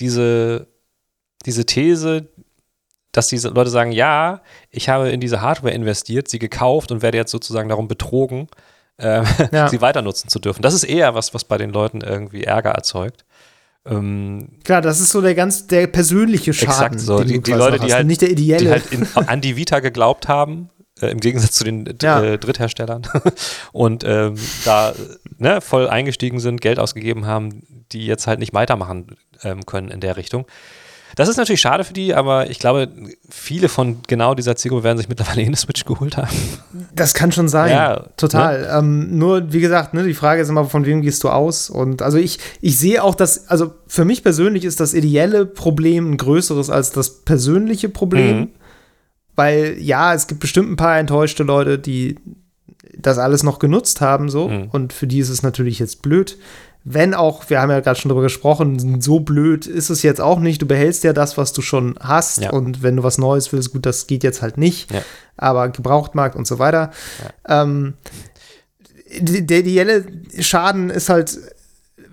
diese 0.00 0.68
diese 1.46 1.64
These, 1.66 2.28
dass 3.16 3.28
diese 3.28 3.48
Leute 3.48 3.70
sagen, 3.70 3.92
ja, 3.92 4.42
ich 4.70 4.88
habe 4.88 5.08
in 5.08 5.20
diese 5.20 5.40
Hardware 5.40 5.72
investiert, 5.72 6.28
sie 6.28 6.38
gekauft 6.38 6.90
und 6.90 7.00
werde 7.00 7.16
jetzt 7.16 7.30
sozusagen 7.30 7.68
darum 7.68 7.88
betrogen, 7.88 8.48
äh, 8.98 9.22
ja. 9.52 9.68
sie 9.70 9.80
weiter 9.80 10.02
nutzen 10.02 10.28
zu 10.28 10.38
dürfen. 10.38 10.62
Das 10.62 10.74
ist 10.74 10.84
eher 10.84 11.14
was, 11.14 11.32
was 11.32 11.44
bei 11.44 11.56
den 11.56 11.70
Leuten 11.70 12.00
irgendwie 12.00 12.44
Ärger 12.44 12.72
erzeugt. 12.72 13.24
Ähm, 13.86 14.48
Klar, 14.64 14.82
das 14.82 15.00
ist 15.00 15.10
so 15.10 15.20
der 15.20 15.34
ganz 15.34 15.66
der 15.66 15.86
persönliche 15.86 16.52
Schaden. 16.52 16.72
Exakt 16.72 17.00
so. 17.00 17.22
Die, 17.22 17.40
die 17.40 17.52
Leute, 17.52 17.78
die 17.78 17.92
halt, 17.92 18.06
nicht 18.06 18.22
der 18.22 18.30
ideelle. 18.30 18.64
die 18.64 18.70
halt 18.70 18.92
in, 18.92 19.06
an 19.28 19.40
die 19.40 19.56
Vita 19.56 19.78
geglaubt 19.78 20.26
haben, 20.26 20.70
äh, 21.00 21.08
im 21.08 21.20
Gegensatz 21.20 21.52
zu 21.52 21.64
den 21.64 21.96
ja. 22.02 22.22
äh, 22.22 22.38
Drittherstellern 22.38 23.02
und 23.72 24.02
ähm, 24.04 24.34
da 24.64 24.94
ne, 25.38 25.60
voll 25.60 25.88
eingestiegen 25.88 26.40
sind, 26.40 26.60
Geld 26.60 26.78
ausgegeben 26.78 27.26
haben, 27.26 27.62
die 27.92 28.06
jetzt 28.06 28.26
halt 28.26 28.40
nicht 28.40 28.54
weitermachen 28.54 29.16
ähm, 29.42 29.66
können 29.66 29.90
in 29.90 30.00
der 30.00 30.16
Richtung. 30.16 30.46
Das 31.16 31.28
ist 31.28 31.36
natürlich 31.36 31.60
schade 31.60 31.84
für 31.84 31.92
die, 31.92 32.14
aber 32.14 32.50
ich 32.50 32.58
glaube, 32.58 32.88
viele 33.30 33.68
von 33.68 33.98
genau 34.06 34.34
dieser 34.34 34.56
Zielgruppe 34.56 34.84
werden 34.84 34.98
sich 34.98 35.08
mittlerweile 35.08 35.42
eine 35.46 35.56
Switch 35.56 35.84
geholt 35.84 36.16
haben. 36.16 36.36
Das 36.94 37.14
kann 37.14 37.32
schon 37.32 37.48
sein. 37.48 37.70
Ja, 37.70 38.06
total. 38.16 38.62
Ne? 38.62 38.68
Ähm, 38.78 39.18
nur, 39.18 39.52
wie 39.52 39.60
gesagt, 39.60 39.94
ne, 39.94 40.04
die 40.04 40.14
Frage 40.14 40.42
ist 40.42 40.48
immer, 40.48 40.64
von 40.64 40.86
wem 40.86 41.02
gehst 41.02 41.22
du 41.24 41.28
aus? 41.28 41.70
Und 41.70 42.02
also 42.02 42.18
ich, 42.18 42.38
ich 42.60 42.78
sehe 42.78 43.02
auch, 43.02 43.14
dass, 43.14 43.48
also 43.48 43.74
für 43.86 44.04
mich 44.04 44.22
persönlich 44.22 44.64
ist 44.64 44.80
das 44.80 44.94
ideelle 44.94 45.46
Problem 45.46 46.12
ein 46.12 46.16
größeres 46.16 46.70
als 46.70 46.92
das 46.92 47.22
persönliche 47.24 47.88
Problem. 47.88 48.38
Mhm. 48.38 48.48
Weil 49.36 49.76
ja, 49.80 50.14
es 50.14 50.26
gibt 50.26 50.40
bestimmt 50.40 50.70
ein 50.70 50.76
paar 50.76 50.98
enttäuschte 50.98 51.42
Leute, 51.42 51.78
die 51.78 52.16
das 52.96 53.18
alles 53.18 53.42
noch 53.42 53.58
genutzt 53.58 54.00
haben, 54.00 54.28
so. 54.28 54.48
Mhm. 54.48 54.68
Und 54.70 54.92
für 54.92 55.06
die 55.06 55.18
ist 55.18 55.28
es 55.28 55.42
natürlich 55.42 55.78
jetzt 55.78 56.02
blöd 56.02 56.38
wenn 56.84 57.14
auch, 57.14 57.48
wir 57.48 57.60
haben 57.60 57.70
ja 57.70 57.80
gerade 57.80 57.98
schon 57.98 58.10
drüber 58.10 58.22
gesprochen, 58.22 59.00
so 59.00 59.20
blöd 59.20 59.66
ist 59.66 59.88
es 59.88 60.02
jetzt 60.02 60.20
auch 60.20 60.38
nicht. 60.38 60.60
Du 60.60 60.66
behältst 60.66 61.02
ja 61.02 61.14
das, 61.14 61.38
was 61.38 61.54
du 61.54 61.62
schon 61.62 61.94
hast. 61.98 62.42
Ja. 62.42 62.50
Und 62.50 62.82
wenn 62.82 62.96
du 62.96 63.02
was 63.02 63.16
Neues 63.16 63.52
willst, 63.52 63.72
gut, 63.72 63.86
das 63.86 64.06
geht 64.06 64.22
jetzt 64.22 64.42
halt 64.42 64.58
nicht. 64.58 64.92
Ja. 64.92 65.00
Aber 65.38 65.70
Gebrauchtmarkt 65.70 66.36
und 66.36 66.46
so 66.46 66.58
weiter. 66.58 66.90
Ja. 67.48 67.62
Ähm, 67.62 67.94
der 69.18 69.60
ideelle 69.60 70.04
Schaden 70.40 70.90
ist 70.90 71.08
halt 71.08 71.38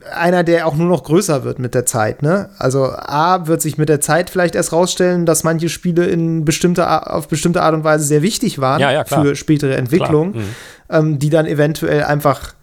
einer, 0.10 0.44
der 0.44 0.68
auch 0.68 0.76
nur 0.76 0.88
noch 0.88 1.04
größer 1.04 1.44
wird 1.44 1.60
mit 1.60 1.76
der 1.76 1.86
Zeit. 1.86 2.22
Ne? 2.22 2.50
Also 2.58 2.86
A 2.86 3.48
wird 3.48 3.62
sich 3.62 3.78
mit 3.78 3.90
der 3.90 4.00
Zeit 4.00 4.30
vielleicht 4.30 4.56
erst 4.56 4.72
rausstellen, 4.72 5.26
dass 5.26 5.44
manche 5.44 5.68
Spiele 5.70 6.06
in 6.06 6.46
bestimmte, 6.46 7.12
auf 7.12 7.28
bestimmte 7.28 7.62
Art 7.62 7.74
und 7.74 7.84
Weise 7.84 8.06
sehr 8.06 8.22
wichtig 8.22 8.60
waren 8.60 8.80
ja, 8.80 8.92
ja, 8.92 9.04
für 9.04 9.36
spätere 9.36 9.76
Entwicklungen, 9.76 10.38
mhm. 10.38 10.56
ähm, 10.90 11.20
die 11.20 11.30
dann 11.30 11.46
eventuell 11.46 12.04
einfach 12.04 12.54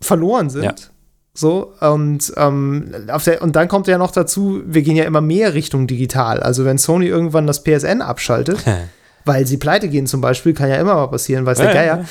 verloren 0.00 0.48
sind. 0.48 0.64
Ja. 0.64 0.74
So, 1.34 1.72
und, 1.80 2.32
ähm, 2.36 2.92
auf 3.08 3.24
der, 3.24 3.40
und 3.40 3.56
dann 3.56 3.68
kommt 3.68 3.86
ja 3.86 3.96
noch 3.96 4.10
dazu, 4.10 4.62
wir 4.66 4.82
gehen 4.82 4.96
ja 4.96 5.04
immer 5.04 5.22
mehr 5.22 5.54
Richtung 5.54 5.86
digital. 5.86 6.40
Also, 6.40 6.64
wenn 6.66 6.76
Sony 6.76 7.06
irgendwann 7.06 7.46
das 7.46 7.64
PSN 7.64 8.02
abschaltet, 8.02 8.62
weil 9.24 9.46
sie 9.46 9.56
pleite 9.56 9.88
gehen 9.88 10.06
zum 10.06 10.20
Beispiel, 10.20 10.52
kann 10.52 10.68
ja 10.68 10.76
immer 10.76 10.94
mal 10.94 11.06
passieren, 11.06 11.46
weiß 11.46 11.58
ja, 11.58 11.64
der 11.64 11.74
Geier. 11.74 12.04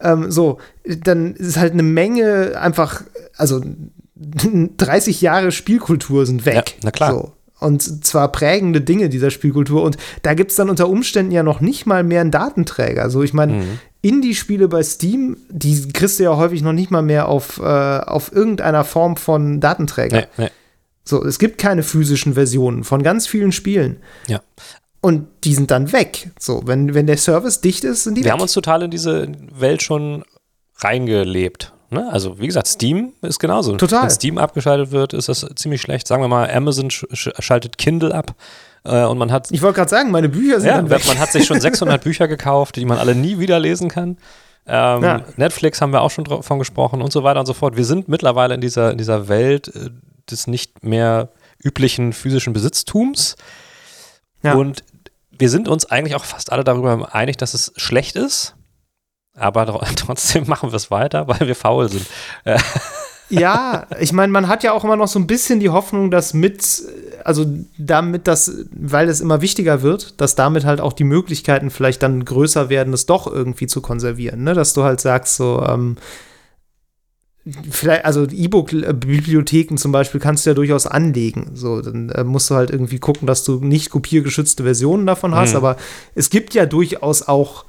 Ja. 0.00 0.12
Ähm, 0.12 0.30
so, 0.30 0.58
dann 0.84 1.34
ist 1.34 1.56
halt 1.56 1.72
eine 1.72 1.82
Menge 1.82 2.60
einfach, 2.60 3.02
also 3.36 3.62
30 4.76 5.22
Jahre 5.22 5.52
Spielkultur 5.52 6.26
sind 6.26 6.44
weg. 6.44 6.74
Ja, 6.76 6.80
na 6.82 6.90
klar. 6.90 7.12
So. 7.12 7.32
Und 7.58 8.04
zwar 8.04 8.30
prägende 8.32 8.82
Dinge 8.82 9.08
dieser 9.08 9.30
Spielkultur. 9.30 9.82
Und 9.82 9.96
da 10.20 10.34
gibt 10.34 10.50
es 10.50 10.56
dann 10.58 10.68
unter 10.68 10.90
Umständen 10.90 11.32
ja 11.32 11.42
noch 11.42 11.60
nicht 11.60 11.86
mal 11.86 12.04
mehr 12.04 12.20
einen 12.20 12.30
Datenträger. 12.30 13.02
Also 13.02 13.22
ich 13.22 13.32
meine, 13.32 13.54
mhm. 13.54 13.78
Indie-Spiele 14.08 14.68
bei 14.68 14.82
Steam, 14.82 15.36
die 15.48 15.88
kriegst 15.88 16.18
du 16.18 16.24
ja 16.24 16.36
häufig 16.36 16.62
noch 16.62 16.72
nicht 16.72 16.90
mal 16.90 17.02
mehr 17.02 17.28
auf, 17.28 17.58
äh, 17.58 17.62
auf 17.62 18.32
irgendeiner 18.32 18.84
Form 18.84 19.16
von 19.16 19.60
Datenträger. 19.60 20.20
Nee, 20.36 20.44
nee. 20.44 20.50
So, 21.04 21.24
es 21.24 21.38
gibt 21.38 21.58
keine 21.58 21.82
physischen 21.82 22.34
Versionen 22.34 22.82
von 22.82 23.02
ganz 23.02 23.26
vielen 23.26 23.52
Spielen. 23.52 23.98
Ja. 24.26 24.40
Und 25.00 25.28
die 25.44 25.54
sind 25.54 25.70
dann 25.70 25.92
weg. 25.92 26.30
So, 26.38 26.62
wenn, 26.66 26.94
wenn 26.94 27.06
der 27.06 27.16
Service 27.16 27.60
dicht 27.60 27.84
ist, 27.84 28.04
sind 28.04 28.16
die 28.16 28.22
Wir 28.22 28.26
weg. 28.26 28.32
haben 28.32 28.40
uns 28.40 28.52
total 28.52 28.82
in 28.82 28.90
diese 28.90 29.28
Welt 29.56 29.82
schon 29.82 30.24
reingelebt. 30.78 31.72
Ne? 31.90 32.10
Also, 32.10 32.40
wie 32.40 32.46
gesagt, 32.46 32.66
Steam 32.66 33.12
ist 33.22 33.38
genauso. 33.38 33.76
Total. 33.76 34.02
Wenn 34.02 34.10
Steam 34.10 34.38
abgeschaltet 34.38 34.90
wird, 34.90 35.12
ist 35.12 35.28
das 35.28 35.46
ziemlich 35.54 35.80
schlecht. 35.80 36.08
Sagen 36.08 36.22
wir 36.22 36.28
mal, 36.28 36.50
Amazon 36.50 36.90
sch 36.90 37.06
schaltet 37.38 37.78
Kindle 37.78 38.12
ab. 38.12 38.34
Äh, 38.86 39.04
und 39.04 39.18
man 39.18 39.32
hat. 39.32 39.50
Ich 39.50 39.62
wollte 39.62 39.76
gerade 39.76 39.90
sagen, 39.90 40.10
meine 40.10 40.28
Bücher 40.28 40.60
sind. 40.60 40.70
Ja, 40.70 40.82
man 40.82 41.18
hat 41.18 41.32
sich 41.32 41.44
schon 41.44 41.60
600 41.60 42.02
Bücher 42.02 42.28
gekauft, 42.28 42.76
die 42.76 42.84
man 42.84 42.98
alle 42.98 43.14
nie 43.14 43.38
wieder 43.38 43.58
lesen 43.58 43.88
kann. 43.88 44.18
Ähm, 44.66 45.02
ja. 45.02 45.20
Netflix 45.36 45.80
haben 45.80 45.92
wir 45.92 46.02
auch 46.02 46.10
schon 46.10 46.24
davon 46.24 46.58
gesprochen 46.58 47.02
und 47.02 47.12
so 47.12 47.22
weiter 47.22 47.40
und 47.40 47.46
so 47.46 47.54
fort. 47.54 47.76
Wir 47.76 47.84
sind 47.84 48.08
mittlerweile 48.08 48.54
in 48.54 48.60
dieser, 48.60 48.90
in 48.90 48.98
dieser 48.98 49.28
Welt 49.28 49.68
äh, 49.68 49.90
des 50.30 50.46
nicht 50.46 50.82
mehr 50.84 51.28
üblichen 51.62 52.12
physischen 52.12 52.52
Besitztums. 52.52 53.36
Ja. 54.42 54.54
Und 54.54 54.84
wir 55.30 55.50
sind 55.50 55.68
uns 55.68 55.86
eigentlich 55.86 56.14
auch 56.14 56.24
fast 56.24 56.52
alle 56.52 56.64
darüber 56.64 57.14
einig, 57.14 57.36
dass 57.36 57.54
es 57.54 57.72
schlecht 57.76 58.16
ist. 58.16 58.54
Aber 59.36 59.66
trotzdem 59.96 60.48
machen 60.48 60.72
wir 60.72 60.76
es 60.76 60.90
weiter, 60.90 61.28
weil 61.28 61.46
wir 61.46 61.54
faul 61.54 61.88
sind. 61.88 62.06
Ja, 63.28 63.86
ich 63.98 64.12
meine, 64.12 64.32
man 64.32 64.48
hat 64.48 64.62
ja 64.62 64.72
auch 64.72 64.84
immer 64.84 64.96
noch 64.96 65.08
so 65.08 65.18
ein 65.18 65.26
bisschen 65.26 65.60
die 65.60 65.70
Hoffnung, 65.70 66.10
dass 66.10 66.34
mit 66.34 66.82
also 67.26 67.44
damit 67.76 68.28
das, 68.28 68.66
weil 68.70 69.08
es 69.08 69.20
immer 69.20 69.40
wichtiger 69.40 69.82
wird, 69.82 70.20
dass 70.20 70.36
damit 70.36 70.64
halt 70.64 70.80
auch 70.80 70.92
die 70.92 71.02
Möglichkeiten 71.02 71.70
vielleicht 71.70 72.04
dann 72.04 72.24
größer 72.24 72.68
werden, 72.68 72.92
es 72.92 73.06
doch 73.06 73.26
irgendwie 73.26 73.66
zu 73.66 73.80
konservieren, 73.80 74.44
ne? 74.44 74.54
Dass 74.54 74.74
du 74.74 74.84
halt 74.84 75.00
sagst, 75.00 75.34
so, 75.34 75.60
ähm, 75.68 75.96
vielleicht, 77.68 78.04
also 78.04 78.28
E-Book-Bibliotheken 78.30 79.76
zum 79.76 79.90
Beispiel 79.90 80.20
kannst 80.20 80.46
du 80.46 80.50
ja 80.50 80.54
durchaus 80.54 80.86
anlegen. 80.86 81.50
So, 81.54 81.80
dann 81.82 82.10
äh, 82.10 82.22
musst 82.22 82.48
du 82.48 82.54
halt 82.54 82.70
irgendwie 82.70 83.00
gucken, 83.00 83.26
dass 83.26 83.42
du 83.42 83.56
nicht 83.56 83.90
kopiergeschützte 83.90 84.62
Versionen 84.62 85.04
davon 85.04 85.34
hast, 85.34 85.50
mhm. 85.50 85.56
aber 85.56 85.76
es 86.14 86.30
gibt 86.30 86.54
ja 86.54 86.64
durchaus 86.64 87.26
auch 87.26 87.64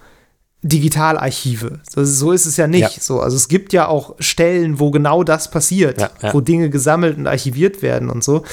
Digitalarchive. 0.63 1.79
So 1.89 2.31
ist 2.31 2.45
es 2.45 2.57
ja 2.57 2.67
nicht. 2.67 2.81
Ja. 2.81 3.01
So, 3.01 3.21
also 3.21 3.35
es 3.35 3.47
gibt 3.47 3.73
ja 3.73 3.87
auch 3.87 4.15
Stellen, 4.19 4.79
wo 4.79 4.91
genau 4.91 5.23
das 5.23 5.51
passiert, 5.51 6.01
ja, 6.01 6.09
ja. 6.21 6.33
wo 6.33 6.41
Dinge 6.41 6.69
gesammelt 6.69 7.17
und 7.17 7.27
archiviert 7.27 7.81
werden 7.81 8.09
und 8.09 8.23
so. 8.23 8.43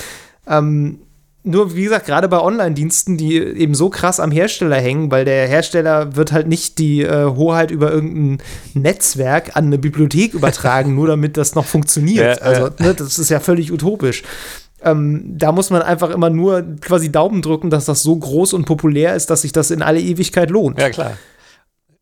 Ähm, 0.46 0.98
nur, 1.46 1.76
wie 1.76 1.84
gesagt, 1.84 2.06
gerade 2.06 2.26
bei 2.26 2.40
Online-Diensten, 2.40 3.18
die 3.18 3.36
eben 3.36 3.74
so 3.74 3.90
krass 3.90 4.18
am 4.18 4.30
Hersteller 4.30 4.76
hängen, 4.76 5.10
weil 5.10 5.26
der 5.26 5.46
Hersteller 5.46 6.16
wird 6.16 6.32
halt 6.32 6.46
nicht 6.46 6.78
die 6.78 7.02
äh, 7.02 7.26
Hoheit 7.26 7.70
über 7.70 7.92
irgendein 7.92 8.38
Netzwerk 8.72 9.54
an 9.54 9.66
eine 9.66 9.76
Bibliothek 9.76 10.32
übertragen, 10.34 10.94
nur 10.94 11.06
damit 11.06 11.36
das 11.36 11.54
noch 11.54 11.66
funktioniert. 11.66 12.40
Also, 12.40 12.70
ne, 12.78 12.94
das 12.94 13.18
ist 13.18 13.28
ja 13.28 13.40
völlig 13.40 13.72
utopisch. 13.72 14.22
Ähm, 14.82 15.22
da 15.36 15.52
muss 15.52 15.68
man 15.68 15.82
einfach 15.82 16.10
immer 16.10 16.30
nur 16.30 16.62
quasi 16.80 17.12
Daumen 17.12 17.42
drücken, 17.42 17.68
dass 17.68 17.84
das 17.84 18.02
so 18.02 18.16
groß 18.16 18.54
und 18.54 18.64
populär 18.64 19.14
ist, 19.14 19.28
dass 19.28 19.42
sich 19.42 19.52
das 19.52 19.70
in 19.70 19.82
alle 19.82 20.00
Ewigkeit 20.00 20.50
lohnt. 20.50 20.80
Ja, 20.80 20.90
klar. 20.90 21.18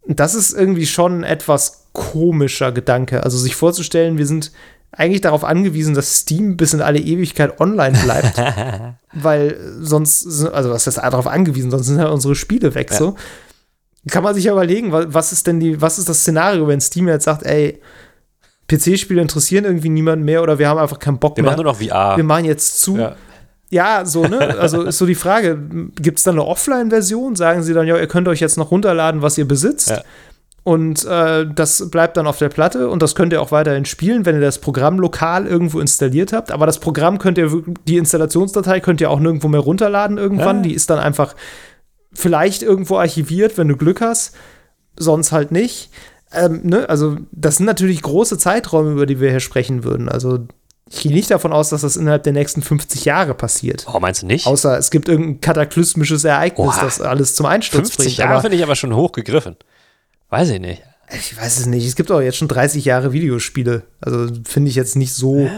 Das 0.07 0.35
ist 0.35 0.53
irgendwie 0.53 0.87
schon 0.87 1.21
ein 1.21 1.25
etwas 1.25 1.87
komischer 1.93 2.73
Gedanke. 2.73 3.23
Also 3.23 3.39
sich 3.39 3.55
vorzustellen, 3.55 4.19
wir 4.19 4.27
sind 4.27 4.53
eigentlich 4.91 5.21
darauf 5.21 5.45
angewiesen, 5.45 5.95
dass 5.95 6.17
Steam 6.17 6.57
bis 6.57 6.75
in 6.75 6.83
alle 6.83 6.99
Ewigkeit 6.99 7.61
online 7.61 7.99
bleibt. 7.99 8.37
weil 9.13 9.59
sonst, 9.81 10.45
also 10.47 10.71
was 10.71 10.87
ist 10.87 10.99
darauf 10.99 11.27
angewiesen, 11.27 11.71
sonst 11.71 11.87
sind 11.87 11.99
halt 11.99 12.11
unsere 12.11 12.35
Spiele 12.35 12.75
weg. 12.75 12.91
Ja. 12.91 12.97
So. 12.97 13.17
Kann 14.11 14.25
man 14.25 14.35
sich 14.35 14.45
ja 14.45 14.53
überlegen, 14.53 14.93
was 14.93 15.33
ist 15.33 15.47
denn 15.47 15.61
die, 15.61 15.81
was 15.81 15.99
ist 15.99 16.09
das 16.09 16.21
Szenario, 16.21 16.67
wenn 16.67 16.81
Steam 16.81 17.09
jetzt 17.09 17.25
sagt, 17.25 17.45
ey, 17.45 17.81
PC-Spiele 18.69 19.21
interessieren 19.21 19.65
irgendwie 19.65 19.91
niemanden 19.91 20.25
mehr 20.25 20.43
oder 20.43 20.59
wir 20.59 20.69
haben 20.69 20.79
einfach 20.79 20.99
keinen 20.99 21.19
Bock 21.19 21.37
wir 21.37 21.43
mehr. 21.43 21.53
Wir 21.53 21.57
machen 21.57 21.65
nur 21.65 21.73
noch 21.73 21.81
VR. 21.81 22.17
Wir 22.17 22.25
machen 22.25 22.45
jetzt 22.45 22.81
zu. 22.81 22.97
Ja. 22.97 23.17
Ja, 23.73 24.05
so, 24.05 24.27
ne? 24.27 24.59
Also 24.59 24.83
ist 24.83 24.99
so 24.99 25.07
die 25.07 25.15
Frage, 25.15 25.59
gibt 25.97 26.19
es 26.19 26.25
dann 26.25 26.35
eine 26.35 26.45
Offline-Version? 26.45 27.37
Sagen 27.37 27.63
sie 27.63 27.73
dann, 27.73 27.87
ja, 27.87 27.97
ihr 27.97 28.07
könnt 28.07 28.29
euch 28.29 28.39
jetzt 28.39 28.59
noch 28.59 28.71
runterladen, 28.71 29.23
was 29.23 29.39
ihr 29.39 29.49
besitzt. 29.49 29.89
Ja. 29.89 30.03
Und 30.63 31.07
äh, 31.07 31.47
das 31.47 31.91
bleibt 31.91 32.19
dann 32.19 32.27
auf 32.27 32.37
der 32.37 32.51
Platte 32.51 32.91
und 32.91 33.03
das 33.03 33.15
könnt 33.15 33.33
ihr 33.33 33.41
auch 33.41 33.51
weiterhin 33.51 33.87
spielen, 33.87 34.27
wenn 34.27 34.35
ihr 34.35 34.43
das 34.43 34.59
Programm 34.59 34.99
lokal 34.99 35.47
irgendwo 35.47 35.81
installiert 35.81 36.35
habt. 36.35 36.53
Aber 36.53 36.67
das 36.67 36.81
Programm 36.81 37.19
könnt 37.19 37.39
ihr, 37.39 37.51
die 37.89 37.97
Installationsdatei 37.97 38.81
könnt 38.81 39.01
ihr 39.01 39.11
auch 39.11 39.21
nirgendwo 39.21 39.49
mehr 39.49 39.61
runterladen 39.61 40.19
irgendwann. 40.19 40.59
Ja. 40.59 40.63
Die 40.65 40.75
ist 40.75 40.91
dann 40.91 40.99
einfach 40.99 41.35
vielleicht 42.13 42.63
irgendwo 42.63 42.99
archiviert, 42.99 43.57
wenn 43.57 43.69
du 43.69 43.77
Glück 43.79 44.03
hast, 44.03 44.35
sonst 44.99 45.33
halt 45.33 45.51
nicht. 45.51 45.91
Ähm, 46.31 46.61
ne? 46.63 46.91
Also, 46.91 47.17
das 47.33 47.57
sind 47.57 47.65
natürlich 47.67 48.03
große 48.03 48.37
Zeiträume, 48.37 48.93
über 48.93 49.07
die 49.07 49.19
wir 49.19 49.31
hier 49.31 49.41
sprechen 49.41 49.83
würden. 49.83 50.11
Also, 50.11 50.47
ich 50.93 51.01
gehe 51.01 51.13
nicht 51.13 51.31
davon 51.31 51.53
aus, 51.53 51.71
dass 51.71 51.81
das 51.81 51.97
innerhalb 51.97 52.23
der 52.25 52.35
nächsten 52.35 52.61
50 52.61 53.07
Jahre 53.07 53.33
passiert. 53.33 53.87
Oh, 53.93 53.99
meinst 53.99 54.23
du 54.23 54.27
nicht? 54.27 54.47
Außer 54.47 54.77
es 54.77 54.91
gibt 54.91 55.09
irgendein 55.09 55.41
kataklysmisches 55.41 56.25
Ereignis, 56.25 56.77
Oha. 56.77 56.85
das 56.85 57.01
alles 57.01 57.35
zum 57.35 57.47
Einsturz 57.47 57.89
50 57.89 57.97
bringt. 57.97 58.09
50 58.11 58.19
Jahre 58.19 58.41
finde 58.43 58.57
ich 58.59 58.63
aber 58.63 58.77
schon 58.77 58.95
hochgegriffen. 58.95 59.57
Weiß 60.29 60.51
ich 60.51 60.61
nicht. 60.61 60.83
Ich 61.15 61.37
weiß 61.37 61.61
es 61.61 61.67
nicht. 61.67 61.87
Es 61.87 61.97
gibt 61.97 62.11
auch 62.11 62.21
jetzt 62.21 62.37
schon 62.37 62.49
30 62.49 62.85
Jahre 62.85 63.13
Videospiele. 63.13 63.83
Also 64.01 64.29
finde 64.45 64.71
ich 64.71 64.77
jetzt 64.77 64.97
nicht 64.97 65.15
so. 65.15 65.49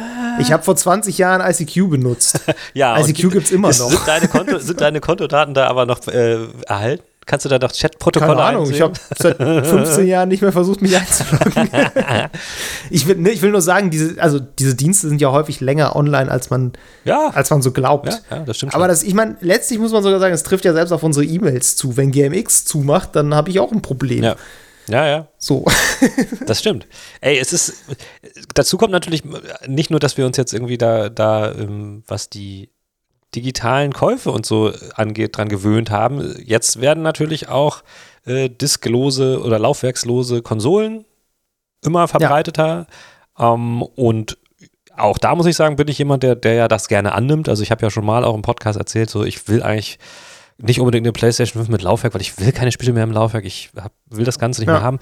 Ich 0.41 0.53
habe 0.53 0.63
vor 0.63 0.75
20 0.75 1.19
Jahren 1.19 1.49
ICQ 1.49 1.91
benutzt. 1.91 2.41
ja, 2.75 2.99
ICQ 2.99 3.31
gibt 3.31 3.47
es 3.47 3.53
immer 3.53 3.69
noch. 3.69 3.91
Sind 3.91 4.07
deine, 4.07 4.29
Konto, 4.29 4.59
sind 4.59 4.81
deine 4.81 5.01
Kontodaten 5.01 5.55
da 5.55 5.69
aber 5.69 5.87
noch 5.87 6.07
äh, 6.09 6.47
erhalten? 6.67 7.05
Kannst 7.27 7.45
du 7.45 7.49
da 7.49 7.59
doch 7.59 7.73
Chatprotokolle 7.73 8.37
Keine 8.37 8.43
Ahnung, 8.43 8.63
einsehen? 8.63 8.77
ich 8.77 8.83
habe 8.83 8.95
seit 9.17 9.37
15 9.39 10.07
Jahren 10.07 10.29
nicht 10.29 10.43
mehr 10.43 10.53
versucht, 10.53 10.83
mich 10.83 10.97
einzuloggen. 10.97 11.71
ich, 12.91 13.07
will, 13.07 13.17
ne, 13.17 13.31
ich 13.31 13.41
will 13.41 13.51
nur 13.51 13.63
sagen, 13.63 13.91
diese, 13.91 14.21
also 14.21 14.39
diese 14.39 14.75
Dienste 14.75 15.09
sind 15.09 15.21
ja 15.21 15.33
häufig 15.33 15.61
länger 15.61 15.97
online, 15.97 16.31
als 16.31 16.51
man, 16.51 16.73
ja. 17.05 17.31
als 17.33 17.51
man 17.51 17.63
so 17.63 17.73
glaubt. 17.73 18.09
Ja, 18.09 18.19
ja 18.37 18.45
das 18.45 18.59
stimmt. 18.59 18.75
Aber 18.75 18.89
das, 18.89 19.03
ich 19.03 19.15
meine, 19.15 19.37
letztlich 19.41 19.79
muss 19.79 19.93
man 19.93 20.03
sogar 20.03 20.21
sagen, 20.21 20.35
es 20.35 20.43
trifft 20.43 20.65
ja 20.65 20.73
selbst 20.73 20.93
auf 20.93 21.03
unsere 21.03 21.25
E-Mails 21.25 21.77
zu. 21.77 21.97
Wenn 21.97 22.11
GMX 22.11 22.67
zumacht, 22.67 23.17
dann 23.17 23.35
habe 23.35 23.51
ich 23.51 23.61
auch 23.61 23.73
ein 23.73 23.83
Problem. 23.83 24.23
Ja. 24.23 24.37
Ja, 24.89 25.07
ja. 25.07 25.29
So. 25.39 25.65
das 26.47 26.59
stimmt. 26.59 26.87
Ey, 27.21 27.39
es 27.39 27.53
ist, 27.53 27.85
dazu 28.55 28.77
kommt 28.77 28.93
natürlich 28.93 29.23
nicht 29.67 29.91
nur, 29.91 30.01
dass 30.01 30.17
wir 30.17 30.27
uns 30.27 30.37
jetzt 30.37 30.53
irgendwie 30.53 30.79
da, 30.79 31.09
da 31.09 31.53
ähm, 31.53 32.03
was 32.07 32.29
die 32.29 32.71
digitalen 33.35 33.93
Käufe 33.93 34.31
und 34.31 34.47
so 34.47 34.73
angeht, 34.95 35.37
dran 35.37 35.49
gewöhnt 35.49 35.91
haben. 35.91 36.35
Jetzt 36.45 36.81
werden 36.81 37.03
natürlich 37.03 37.49
auch 37.49 37.83
äh, 38.25 38.49
disklose 38.49 39.43
oder 39.43 39.59
laufwerkslose 39.59 40.43
Konsolen 40.43 41.05
immer 41.83 42.09
verbreiteter. 42.09 42.87
Ja. 43.39 43.55
Ähm, 43.55 43.83
und 43.83 44.39
auch 44.97 45.19
da 45.19 45.35
muss 45.35 45.47
ich 45.47 45.57
sagen, 45.57 45.77
bin 45.77 45.89
ich 45.89 45.99
jemand, 45.99 46.23
der, 46.23 46.37
der 46.37 46.55
ja 46.55 46.69
das 46.69 46.89
gerne 46.89 47.13
annimmt. 47.13 47.49
Also 47.49 47.63
ich 47.63 47.71
habe 47.71 47.83
ja 47.83 47.91
schon 47.91 48.05
mal 48.05 48.25
auch 48.25 48.35
im 48.35 48.43
Podcast 48.43 48.79
erzählt, 48.79 49.11
so 49.11 49.25
ich 49.25 49.49
will 49.49 49.63
eigentlich 49.63 49.99
nicht 50.59 50.79
unbedingt 50.79 51.05
eine 51.05 51.13
PlayStation 51.13 51.61
5 51.63 51.69
mit 51.69 51.83
Laufwerk, 51.83 52.15
weil 52.15 52.21
ich 52.21 52.39
will 52.39 52.53
keine 52.53 52.71
Spiele 52.71 52.93
mehr 52.93 53.05
im 53.05 53.11
Laufwerk. 53.11 53.45
Ich 53.45 53.71
hab, 53.77 53.93
will 54.09 54.25
das 54.25 54.39
Ganze 54.39 54.61
nicht 54.61 54.69
ja. 54.69 54.75
mehr 54.75 54.83
haben. 54.83 55.01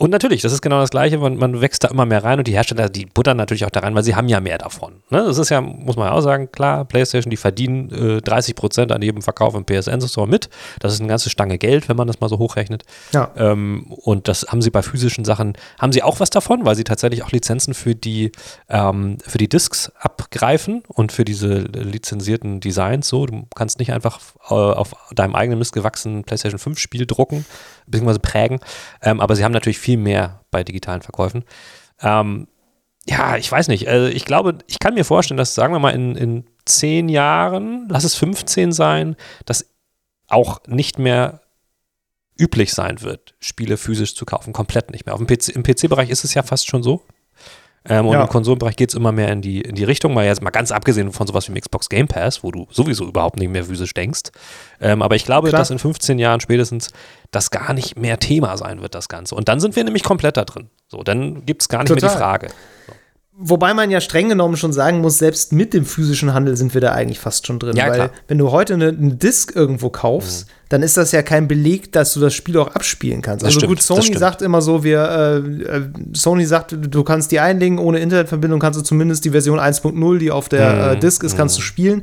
Und 0.00 0.08
natürlich, 0.08 0.40
das 0.40 0.54
ist 0.54 0.62
genau 0.62 0.80
das 0.80 0.88
Gleiche, 0.88 1.18
man, 1.18 1.36
man, 1.36 1.60
wächst 1.60 1.84
da 1.84 1.88
immer 1.88 2.06
mehr 2.06 2.24
rein 2.24 2.38
und 2.38 2.48
die 2.48 2.54
Hersteller, 2.54 2.88
die 2.88 3.04
buttern 3.04 3.36
natürlich 3.36 3.66
auch 3.66 3.70
da 3.70 3.80
rein, 3.80 3.94
weil 3.94 4.02
sie 4.02 4.16
haben 4.16 4.28
ja 4.28 4.40
mehr 4.40 4.56
davon. 4.56 4.94
Ne? 5.10 5.22
Das 5.26 5.36
ist 5.36 5.50
ja, 5.50 5.60
muss 5.60 5.96
man 5.96 6.06
ja 6.06 6.12
auch 6.12 6.22
sagen, 6.22 6.50
klar, 6.50 6.86
PlayStation, 6.86 7.30
die 7.30 7.36
verdienen 7.36 8.16
äh, 8.16 8.22
30 8.22 8.54
Prozent 8.54 8.92
an 8.92 9.02
jedem 9.02 9.20
Verkauf 9.20 9.54
im 9.54 9.66
PSN-Store 9.66 10.26
mit. 10.26 10.48
Das 10.78 10.94
ist 10.94 11.00
eine 11.00 11.08
ganze 11.10 11.28
Stange 11.28 11.58
Geld, 11.58 11.90
wenn 11.90 11.98
man 11.98 12.06
das 12.06 12.18
mal 12.18 12.30
so 12.30 12.38
hochrechnet. 12.38 12.84
Ja. 13.12 13.30
Ähm, 13.36 13.88
und 13.88 14.26
das 14.26 14.46
haben 14.48 14.62
sie 14.62 14.70
bei 14.70 14.80
physischen 14.80 15.26
Sachen, 15.26 15.52
haben 15.78 15.92
sie 15.92 16.02
auch 16.02 16.18
was 16.18 16.30
davon, 16.30 16.64
weil 16.64 16.76
sie 16.76 16.84
tatsächlich 16.84 17.22
auch 17.22 17.30
Lizenzen 17.30 17.74
für 17.74 17.94
die, 17.94 18.32
ähm, 18.70 19.18
für 19.26 19.36
die 19.36 19.50
Discs 19.50 19.92
abgreifen 20.00 20.82
und 20.88 21.12
für 21.12 21.26
diese 21.26 21.58
lizenzierten 21.58 22.60
Designs 22.60 23.06
so. 23.06 23.26
Du 23.26 23.46
kannst 23.54 23.78
nicht 23.78 23.92
einfach 23.92 24.18
äh, 24.48 24.54
auf 24.54 24.94
deinem 25.14 25.34
eigenen 25.34 25.58
missgewachsenen 25.58 26.24
PlayStation 26.24 26.58
5 26.58 26.78
Spiel 26.78 27.04
drucken, 27.04 27.44
beziehungsweise 27.90 28.20
prägen. 28.20 28.60
Ähm, 29.02 29.20
aber 29.20 29.36
sie 29.36 29.44
haben 29.44 29.52
natürlich 29.52 29.78
viel 29.78 29.98
mehr 29.98 30.40
bei 30.50 30.64
digitalen 30.64 31.02
Verkäufen. 31.02 31.44
Ähm, 32.00 32.48
ja, 33.06 33.36
ich 33.36 33.50
weiß 33.50 33.68
nicht. 33.68 33.88
Also 33.88 34.08
ich 34.08 34.24
glaube, 34.24 34.58
ich 34.66 34.78
kann 34.78 34.94
mir 34.94 35.04
vorstellen, 35.04 35.38
dass, 35.38 35.54
sagen 35.54 35.72
wir 35.72 35.78
mal, 35.78 35.90
in, 35.90 36.16
in 36.16 36.44
zehn 36.64 37.08
Jahren, 37.08 37.86
lass 37.88 38.04
es 38.04 38.14
15 38.14 38.72
sein, 38.72 39.16
dass 39.46 39.70
auch 40.28 40.60
nicht 40.66 40.98
mehr 40.98 41.40
üblich 42.38 42.72
sein 42.72 43.02
wird, 43.02 43.34
Spiele 43.38 43.76
physisch 43.76 44.14
zu 44.14 44.24
kaufen. 44.24 44.52
Komplett 44.52 44.90
nicht 44.90 45.06
mehr. 45.06 45.14
Auf 45.14 45.20
dem 45.20 45.26
PC, 45.26 45.48
Im 45.50 45.62
PC-Bereich 45.62 46.10
ist 46.10 46.24
es 46.24 46.34
ja 46.34 46.42
fast 46.42 46.68
schon 46.68 46.82
so. 46.82 47.02
Ähm, 47.88 48.06
und 48.06 48.12
ja. 48.12 48.22
im 48.22 48.28
Konsolenbereich 48.28 48.76
geht 48.76 48.90
es 48.90 48.94
immer 48.94 49.10
mehr 49.10 49.32
in 49.32 49.40
die, 49.40 49.62
in 49.62 49.74
die 49.74 49.84
Richtung, 49.84 50.12
mal 50.12 50.24
jetzt 50.24 50.42
mal 50.42 50.50
ganz 50.50 50.70
abgesehen 50.70 51.12
von 51.12 51.26
sowas 51.26 51.48
wie 51.48 51.52
dem 51.52 51.60
Xbox 51.60 51.88
Game 51.88 52.08
Pass, 52.08 52.44
wo 52.44 52.50
du 52.50 52.66
sowieso 52.70 53.06
überhaupt 53.06 53.38
nicht 53.38 53.50
mehr 53.50 53.64
physisch 53.64 53.94
denkst. 53.94 54.30
Ähm, 54.80 55.00
aber 55.00 55.16
ich 55.16 55.24
glaube, 55.24 55.48
Klar. 55.48 55.60
dass 55.60 55.70
in 55.70 55.78
15 55.78 56.18
Jahren 56.18 56.40
spätestens 56.40 56.90
das 57.30 57.50
gar 57.50 57.72
nicht 57.72 57.96
mehr 57.98 58.18
Thema 58.18 58.56
sein 58.58 58.82
wird, 58.82 58.94
das 58.94 59.08
Ganze. 59.08 59.34
Und 59.34 59.48
dann 59.48 59.60
sind 59.60 59.76
wir 59.76 59.84
nämlich 59.84 60.02
komplett 60.02 60.36
da 60.36 60.44
drin. 60.44 60.68
So, 60.88 61.02
dann 61.02 61.46
gibt 61.46 61.62
es 61.62 61.68
gar 61.68 61.78
nicht 61.78 61.88
Total. 61.88 62.02
mehr 62.02 62.12
die 62.12 62.18
Frage. 62.18 62.48
So. 62.86 62.92
Wobei 63.42 63.72
man 63.72 63.90
ja 63.90 64.02
streng 64.02 64.28
genommen 64.28 64.58
schon 64.58 64.74
sagen 64.74 65.00
muss, 65.00 65.16
selbst 65.16 65.54
mit 65.54 65.72
dem 65.72 65.86
physischen 65.86 66.34
Handel 66.34 66.58
sind 66.58 66.74
wir 66.74 66.82
da 66.82 66.92
eigentlich 66.92 67.18
fast 67.18 67.46
schon 67.46 67.58
drin. 67.58 67.74
Ja, 67.74 67.86
weil 67.86 67.94
klar. 67.94 68.10
wenn 68.28 68.36
du 68.36 68.50
heute 68.50 68.74
eine, 68.74 68.88
eine 68.88 69.14
Disc 69.14 69.56
irgendwo 69.56 69.88
kaufst, 69.88 70.48
mhm 70.48 70.59
dann 70.70 70.82
ist 70.82 70.96
das 70.96 71.10
ja 71.10 71.22
kein 71.22 71.48
Beleg, 71.48 71.92
dass 71.92 72.14
du 72.14 72.20
das 72.20 72.32
Spiel 72.32 72.56
auch 72.56 72.68
abspielen 72.68 73.22
kannst. 73.22 73.44
also 73.44 73.58
stimmt, 73.58 73.70
gut, 73.70 73.82
Sony 73.82 74.16
sagt 74.16 74.40
immer 74.40 74.62
so, 74.62 74.84
wir, 74.84 75.02
äh, 75.02 75.76
äh, 75.78 75.82
Sony 76.12 76.46
sagt, 76.46 76.76
du 76.80 77.04
kannst 77.04 77.32
die 77.32 77.40
einlegen, 77.40 77.78
ohne 77.78 77.98
Internetverbindung 77.98 78.60
kannst 78.60 78.78
du 78.78 78.84
zumindest 78.84 79.24
die 79.24 79.30
Version 79.30 79.58
1.0, 79.58 80.18
die 80.18 80.30
auf 80.30 80.48
der 80.48 80.72
mhm. 80.72 80.96
äh, 80.96 81.00
Disk 81.00 81.24
ist, 81.24 81.36
kannst 81.36 81.56
du 81.56 81.60
mhm. 81.60 81.64
spielen. 81.64 82.02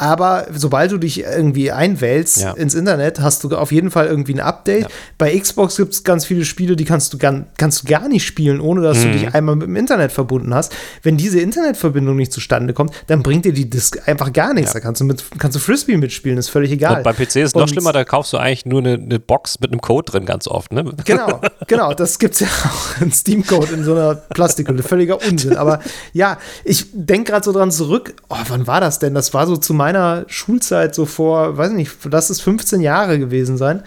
Aber 0.00 0.46
sobald 0.54 0.92
du 0.92 0.98
dich 0.98 1.24
irgendwie 1.24 1.72
einwählst 1.72 2.40
ja. 2.40 2.52
ins 2.52 2.74
Internet, 2.74 3.20
hast 3.20 3.44
du 3.44 3.54
auf 3.54 3.70
jeden 3.70 3.90
Fall 3.90 4.06
irgendwie 4.06 4.32
ein 4.32 4.40
Update. 4.40 4.84
Ja. 4.84 4.88
Bei 5.18 5.38
Xbox 5.38 5.76
gibt 5.76 5.92
es 5.92 6.04
ganz 6.04 6.24
viele 6.24 6.46
Spiele, 6.46 6.74
die 6.74 6.86
kannst 6.86 7.12
du, 7.12 7.18
gar, 7.18 7.44
kannst 7.58 7.82
du 7.82 7.86
gar 7.86 8.08
nicht 8.08 8.24
spielen, 8.24 8.60
ohne 8.60 8.80
dass 8.80 8.98
mhm. 8.98 9.02
du 9.02 9.18
dich 9.18 9.34
einmal 9.34 9.56
mit 9.56 9.66
dem 9.66 9.76
Internet 9.76 10.10
verbunden 10.10 10.54
hast. 10.54 10.72
Wenn 11.02 11.18
diese 11.18 11.40
Internetverbindung 11.40 12.16
nicht 12.16 12.32
zustande 12.32 12.72
kommt, 12.72 12.94
dann 13.08 13.22
bringt 13.22 13.44
dir 13.44 13.52
die 13.52 13.68
Disk 13.68 14.00
einfach 14.06 14.32
gar 14.32 14.54
nichts. 14.54 14.70
Ja. 14.70 14.80
Da 14.80 14.80
kannst 14.80 15.02
du, 15.02 15.04
mit, 15.04 15.22
kannst 15.38 15.56
du 15.56 15.60
Frisbee 15.60 15.98
mitspielen, 15.98 16.38
ist 16.38 16.48
völlig 16.48 16.70
egal. 16.70 16.98
Und 16.98 17.02
beim 17.02 17.16
PC 17.16 17.20
ist 17.20 17.36
es 17.36 17.54
noch 17.54 17.68
schlimmer, 17.68 17.92
da 17.92 17.99
kaufst 18.04 18.32
du 18.32 18.38
eigentlich 18.38 18.66
nur 18.66 18.80
eine, 18.80 18.94
eine, 18.94 19.18
Box 19.18 19.60
mit 19.60 19.70
einem 19.70 19.80
Code 19.80 20.10
drin 20.10 20.26
ganz 20.26 20.46
oft. 20.48 20.72
Ne? 20.72 20.84
Genau, 21.04 21.40
genau. 21.66 21.94
Das 21.94 22.18
gibt 22.18 22.34
es 22.34 22.40
ja 22.40 22.46
auch, 22.64 23.00
ein 23.00 23.12
Steam-Code 23.12 23.72
in 23.72 23.84
so 23.84 23.92
einer 23.92 24.14
Plastikhülle. 24.14 24.82
Völliger 24.82 25.22
Unsinn. 25.22 25.56
Aber 25.56 25.80
ja, 26.12 26.38
ich 26.64 26.86
denke 26.92 27.32
gerade 27.32 27.44
so 27.44 27.52
dran 27.52 27.70
zurück. 27.70 28.14
Oh, 28.28 28.36
wann 28.48 28.66
war 28.66 28.80
das 28.80 28.98
denn? 28.98 29.14
Das 29.14 29.34
war 29.34 29.46
so 29.46 29.56
zu 29.56 29.74
meiner 29.74 30.24
Schulzeit, 30.28 30.94
so 30.94 31.06
vor, 31.06 31.56
weiß 31.56 31.72
nicht, 31.72 31.92
lass 32.10 32.30
es 32.30 32.40
15 32.40 32.80
Jahre 32.80 33.18
gewesen 33.18 33.56
sein. 33.56 33.82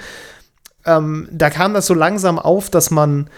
Ähm, 0.86 1.28
da 1.32 1.50
kam 1.50 1.74
das 1.74 1.86
so 1.86 1.94
langsam 1.94 2.38
auf, 2.40 2.70
dass 2.70 2.92
man 2.92 3.30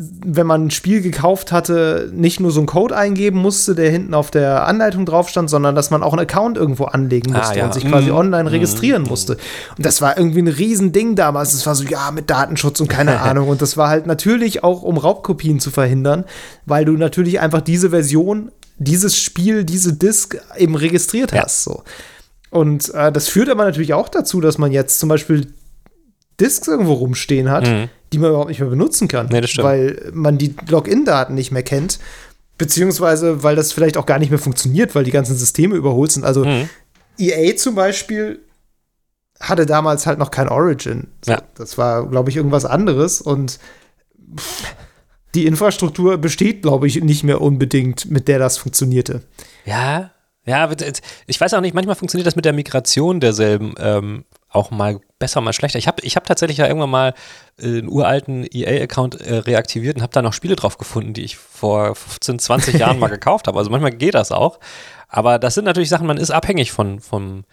wenn 0.00 0.46
man 0.46 0.66
ein 0.66 0.70
Spiel 0.70 1.00
gekauft 1.00 1.50
hatte, 1.50 2.08
nicht 2.14 2.38
nur 2.38 2.52
so 2.52 2.60
einen 2.60 2.68
Code 2.68 2.96
eingeben 2.96 3.40
musste, 3.40 3.74
der 3.74 3.90
hinten 3.90 4.14
auf 4.14 4.30
der 4.30 4.64
Anleitung 4.68 5.04
drauf 5.04 5.28
stand, 5.28 5.50
sondern 5.50 5.74
dass 5.74 5.90
man 5.90 6.04
auch 6.04 6.12
einen 6.12 6.22
Account 6.22 6.56
irgendwo 6.56 6.84
anlegen 6.84 7.32
musste 7.32 7.54
ah, 7.54 7.56
ja. 7.56 7.64
und 7.64 7.74
sich 7.74 7.84
quasi 7.84 8.10
mm. 8.10 8.14
online 8.14 8.52
registrieren 8.52 9.02
mm. 9.02 9.08
musste. 9.08 9.38
Und 9.76 9.84
das 9.84 10.00
war 10.00 10.16
irgendwie 10.16 10.42
ein 10.42 10.46
Riesending 10.46 11.16
damals. 11.16 11.52
Es 11.52 11.66
war 11.66 11.74
so, 11.74 11.82
ja, 11.82 12.12
mit 12.12 12.30
Datenschutz 12.30 12.80
und 12.80 12.86
keine 12.86 13.20
Ahnung. 13.22 13.48
Und 13.48 13.60
das 13.60 13.76
war 13.76 13.88
halt 13.88 14.06
natürlich 14.06 14.62
auch, 14.62 14.82
um 14.82 14.98
Raubkopien 14.98 15.58
zu 15.58 15.72
verhindern, 15.72 16.24
weil 16.64 16.84
du 16.84 16.92
natürlich 16.92 17.40
einfach 17.40 17.60
diese 17.60 17.90
Version, 17.90 18.52
dieses 18.76 19.16
Spiel, 19.16 19.64
diese 19.64 19.94
Disk 19.94 20.38
eben 20.56 20.76
registriert 20.76 21.32
ja. 21.32 21.42
hast. 21.42 21.64
So. 21.64 21.82
Und 22.50 22.94
äh, 22.94 23.10
das 23.10 23.26
führt 23.26 23.48
aber 23.48 23.64
natürlich 23.64 23.94
auch 23.94 24.08
dazu, 24.08 24.40
dass 24.40 24.58
man 24.58 24.70
jetzt 24.70 25.00
zum 25.00 25.08
Beispiel 25.08 25.52
Disks 26.40 26.68
irgendwo 26.68 26.92
rumstehen 26.92 27.50
hat, 27.50 27.66
mhm. 27.66 27.88
Die 28.12 28.18
man 28.18 28.30
überhaupt 28.30 28.48
nicht 28.48 28.60
mehr 28.60 28.68
benutzen 28.68 29.08
kann, 29.08 29.28
nee, 29.30 29.42
weil 29.58 30.10
man 30.12 30.38
die 30.38 30.54
Login-Daten 30.68 31.34
nicht 31.34 31.50
mehr 31.50 31.62
kennt, 31.62 31.98
beziehungsweise 32.56 33.42
weil 33.42 33.56
das 33.56 33.72
vielleicht 33.72 33.96
auch 33.96 34.06
gar 34.06 34.18
nicht 34.18 34.30
mehr 34.30 34.38
funktioniert, 34.38 34.94
weil 34.94 35.04
die 35.04 35.10
ganzen 35.10 35.36
Systeme 35.36 35.76
überholt 35.76 36.12
sind. 36.12 36.24
Also 36.24 36.44
mhm. 36.44 36.68
EA 37.18 37.56
zum 37.56 37.74
Beispiel 37.74 38.40
hatte 39.40 39.66
damals 39.66 40.06
halt 40.06 40.18
noch 40.18 40.30
kein 40.30 40.48
Origin. 40.48 41.08
So, 41.24 41.32
ja. 41.32 41.42
Das 41.54 41.78
war, 41.78 42.08
glaube 42.08 42.30
ich, 42.30 42.36
irgendwas 42.36 42.64
anderes 42.64 43.20
und 43.20 43.58
pff, 44.36 44.74
die 45.34 45.46
Infrastruktur 45.46 46.18
besteht, 46.18 46.62
glaube 46.62 46.86
ich, 46.86 47.00
nicht 47.02 47.22
mehr 47.22 47.40
unbedingt, 47.40 48.10
mit 48.10 48.28
der 48.28 48.38
das 48.38 48.58
funktionierte. 48.58 49.22
Ja, 49.64 50.10
ja, 50.44 50.70
ich 51.26 51.40
weiß 51.40 51.52
auch 51.54 51.60
nicht, 51.60 51.74
manchmal 51.74 51.96
funktioniert 51.96 52.26
das 52.26 52.36
mit 52.36 52.46
der 52.46 52.54
Migration 52.54 53.20
derselben 53.20 53.74
ähm, 53.78 54.24
auch 54.48 54.70
mal 54.70 55.00
besser, 55.18 55.40
mal 55.40 55.52
schlechter. 55.52 55.78
Ich 55.78 55.88
habe 55.88 56.02
ich 56.02 56.16
hab 56.16 56.26
tatsächlich 56.26 56.58
ja 56.58 56.66
irgendwann 56.66 56.90
mal 56.90 57.14
äh, 57.58 57.66
einen 57.66 57.88
uralten 57.88 58.46
EA-Account 58.50 59.20
äh, 59.20 59.36
reaktiviert 59.36 59.96
und 59.96 60.02
habe 60.02 60.12
da 60.12 60.22
noch 60.22 60.32
Spiele 60.32 60.56
drauf 60.56 60.78
gefunden, 60.78 61.14
die 61.14 61.24
ich 61.24 61.36
vor 61.36 61.94
15, 61.94 62.38
20 62.38 62.74
Jahren 62.78 62.98
mal 62.98 63.08
gekauft 63.08 63.46
habe. 63.46 63.58
Also 63.58 63.70
manchmal 63.70 63.92
geht 63.92 64.14
das 64.14 64.32
auch. 64.32 64.60
Aber 65.08 65.38
das 65.38 65.54
sind 65.54 65.64
natürlich 65.64 65.88
Sachen, 65.88 66.06
man 66.06 66.18
ist 66.18 66.30
abhängig 66.30 66.72
von, 66.72 67.00
vom 67.00 67.44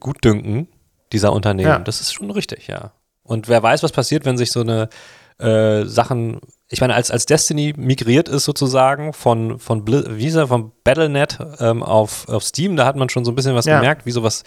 Gutdünken 0.00 0.68
dieser 1.12 1.32
Unternehmen. 1.32 1.68
Ja. 1.68 1.78
Das 1.78 2.00
ist 2.00 2.12
schon 2.12 2.30
richtig, 2.30 2.68
ja. 2.68 2.92
Und 3.22 3.48
wer 3.48 3.62
weiß, 3.62 3.82
was 3.82 3.92
passiert, 3.92 4.24
wenn 4.24 4.36
sich 4.36 4.52
so 4.52 4.60
eine 4.60 4.88
äh, 5.38 5.84
Sachen, 5.84 6.40
ich 6.68 6.80
meine, 6.80 6.94
als, 6.94 7.10
als 7.10 7.26
Destiny 7.26 7.74
migriert 7.76 8.28
ist 8.28 8.44
sozusagen 8.44 9.12
von, 9.12 9.58
von, 9.58 9.86
Visa, 9.86 10.46
von 10.46 10.72
Battlenet 10.84 11.38
ähm, 11.58 11.82
auf, 11.82 12.28
auf 12.28 12.44
Steam, 12.44 12.76
da 12.76 12.86
hat 12.86 12.96
man 12.96 13.08
schon 13.08 13.24
so 13.24 13.32
ein 13.32 13.34
bisschen 13.34 13.54
was 13.54 13.64
ja. 13.64 13.78
gemerkt, 13.78 14.06
wie 14.06 14.12
sowas 14.12 14.44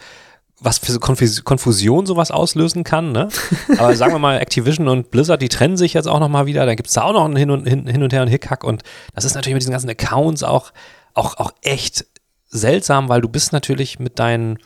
was 0.59 0.79
für 0.79 0.99
Konfusion 0.99 2.05
sowas 2.05 2.31
auslösen 2.31 2.83
kann, 2.83 3.11
ne? 3.11 3.29
Aber 3.77 3.95
sagen 3.95 4.13
wir 4.13 4.19
mal, 4.19 4.39
Activision 4.39 4.87
und 4.87 5.11
Blizzard, 5.11 5.41
die 5.41 5.49
trennen 5.49 5.77
sich 5.77 5.93
jetzt 5.93 6.07
auch 6.07 6.19
nochmal 6.19 6.47
wieder, 6.47 6.65
dann 6.65 6.75
gibt 6.75 6.87
es 6.87 6.95
da 6.95 7.03
auch 7.03 7.13
noch 7.13 7.25
ein 7.25 7.35
Hin 7.35 7.51
und, 7.51 7.67
hin, 7.67 7.85
hin 7.87 8.01
und 8.01 8.11
Her 8.11 8.23
und 8.23 8.27
Hickhack 8.27 8.63
und 8.63 8.83
das 9.13 9.23
ist 9.23 9.35
natürlich 9.35 9.53
mit 9.53 9.61
diesen 9.61 9.71
ganzen 9.71 9.89
Accounts 9.89 10.43
auch, 10.43 10.71
auch, 11.13 11.37
auch 11.37 11.51
echt 11.61 12.05
seltsam, 12.47 13.09
weil 13.09 13.21
du 13.21 13.29
bist 13.29 13.53
natürlich 13.53 13.99
mit 13.99 14.19
deinen 14.19 14.57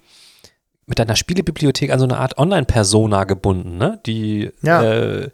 mit 0.87 0.99
deiner 0.99 1.15
Spielebibliothek 1.15 1.91
an 1.91 1.99
so 1.99 2.05
eine 2.05 2.17
Art 2.17 2.37
Online-Persona 2.37 3.23
gebunden, 3.25 3.77
ne? 3.77 4.01
Die 4.05 4.51
ja. 4.61 4.83
äh, 4.83 5.29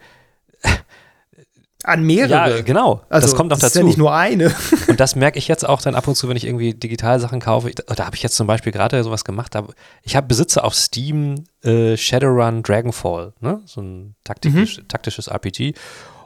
an 1.87 2.03
mehrere. 2.03 2.57
Ja, 2.57 2.61
genau. 2.61 3.01
Also, 3.09 3.27
das 3.27 3.35
kommt 3.35 3.49
noch 3.49 3.57
das 3.57 3.73
dazu. 3.73 3.79
Ist 3.79 3.83
ja 3.83 3.87
nicht 3.87 3.97
nur 3.97 4.13
eine. 4.13 4.53
und 4.87 4.99
das 4.99 5.15
merke 5.15 5.39
ich 5.39 5.47
jetzt 5.47 5.67
auch 5.67 5.81
dann 5.81 5.95
ab 5.95 6.07
und 6.07 6.15
zu, 6.15 6.27
wenn 6.29 6.37
ich 6.37 6.45
irgendwie 6.45 6.73
Digitalsachen 6.73 7.39
kaufe. 7.39 7.71
da 7.71 8.05
habe 8.05 8.15
ich 8.15 8.23
jetzt 8.23 8.35
zum 8.35 8.47
Beispiel 8.47 8.71
gerade 8.71 9.03
sowas 9.03 9.23
gemacht. 9.23 9.55
Da, 9.55 9.65
ich 10.03 10.15
habe 10.15 10.27
besitze 10.27 10.63
auf 10.63 10.75
Steam 10.75 11.45
äh, 11.63 11.95
Shadowrun 11.95 12.63
Dragonfall, 12.63 13.33
ne? 13.39 13.61
so 13.65 13.81
ein 13.81 14.15
taktisch, 14.23 14.77
mhm. 14.79 14.87
taktisches 14.87 15.27
RPG. 15.27 15.73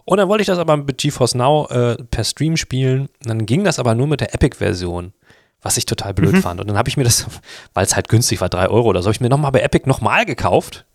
Und 0.05 0.17
dann 0.17 0.27
wollte 0.27 0.41
ich 0.41 0.47
das 0.47 0.57
aber 0.57 0.77
mit 0.77 0.97
GeForce 0.97 1.35
Now 1.35 1.67
äh, 1.69 2.03
per 2.03 2.23
Stream 2.23 2.57
spielen. 2.57 3.01
Und 3.23 3.27
dann 3.27 3.45
ging 3.45 3.63
das 3.63 3.79
aber 3.79 3.95
nur 3.95 4.07
mit 4.07 4.21
der 4.21 4.33
Epic-Version 4.33 5.13
was 5.63 5.77
ich 5.77 5.85
total 5.85 6.15
blöd 6.15 6.33
mhm. 6.33 6.41
fand. 6.41 6.59
Und 6.59 6.67
dann 6.67 6.77
habe 6.77 6.89
ich 6.89 6.97
mir 6.97 7.03
das, 7.03 7.27
weil 7.73 7.85
es 7.85 7.95
halt 7.95 8.09
günstig 8.09 8.41
war, 8.41 8.49
drei 8.49 8.67
Euro 8.67 8.89
oder 8.89 9.01
so, 9.01 9.07
habe 9.07 9.13
ich 9.13 9.21
mir 9.21 9.29
nochmal 9.29 9.51
bei 9.51 9.61
Epic 9.61 9.87
nochmal 9.87 10.25
gekauft, 10.25 10.85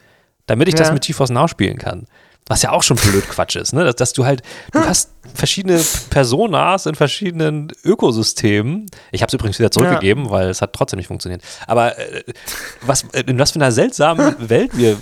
damit 0.46 0.66
ich 0.68 0.74
ja. 0.74 0.80
das 0.80 0.92
mit 0.92 1.04
GeForce 1.04 1.30
Now 1.30 1.48
spielen 1.48 1.78
kann. 1.78 2.06
Was 2.48 2.62
ja 2.62 2.70
auch 2.70 2.82
schon 2.82 2.96
blöd 2.96 3.28
Quatsch 3.28 3.56
ist, 3.56 3.72
ne? 3.72 3.84
Dass, 3.84 3.96
dass, 3.96 4.12
du 4.12 4.24
halt, 4.24 4.42
du 4.72 4.78
hast 4.80 5.10
verschiedene 5.34 5.82
Personas 6.10 6.86
in 6.86 6.94
verschiedenen 6.94 7.72
Ökosystemen. 7.84 8.86
Ich 9.10 9.22
habe 9.22 9.28
es 9.28 9.34
übrigens 9.34 9.58
wieder 9.58 9.70
zurückgegeben, 9.72 10.26
ja. 10.26 10.30
weil 10.30 10.48
es 10.48 10.62
hat 10.62 10.72
trotzdem 10.72 10.98
nicht 10.98 11.08
funktioniert. 11.08 11.42
Aber 11.66 11.98
äh, 11.98 12.22
was, 12.82 13.04
in 13.26 13.38
was 13.38 13.50
für 13.50 13.58
einer 13.58 13.72
seltsamen 13.72 14.36
Welt 14.48 14.76
wir 14.76 14.96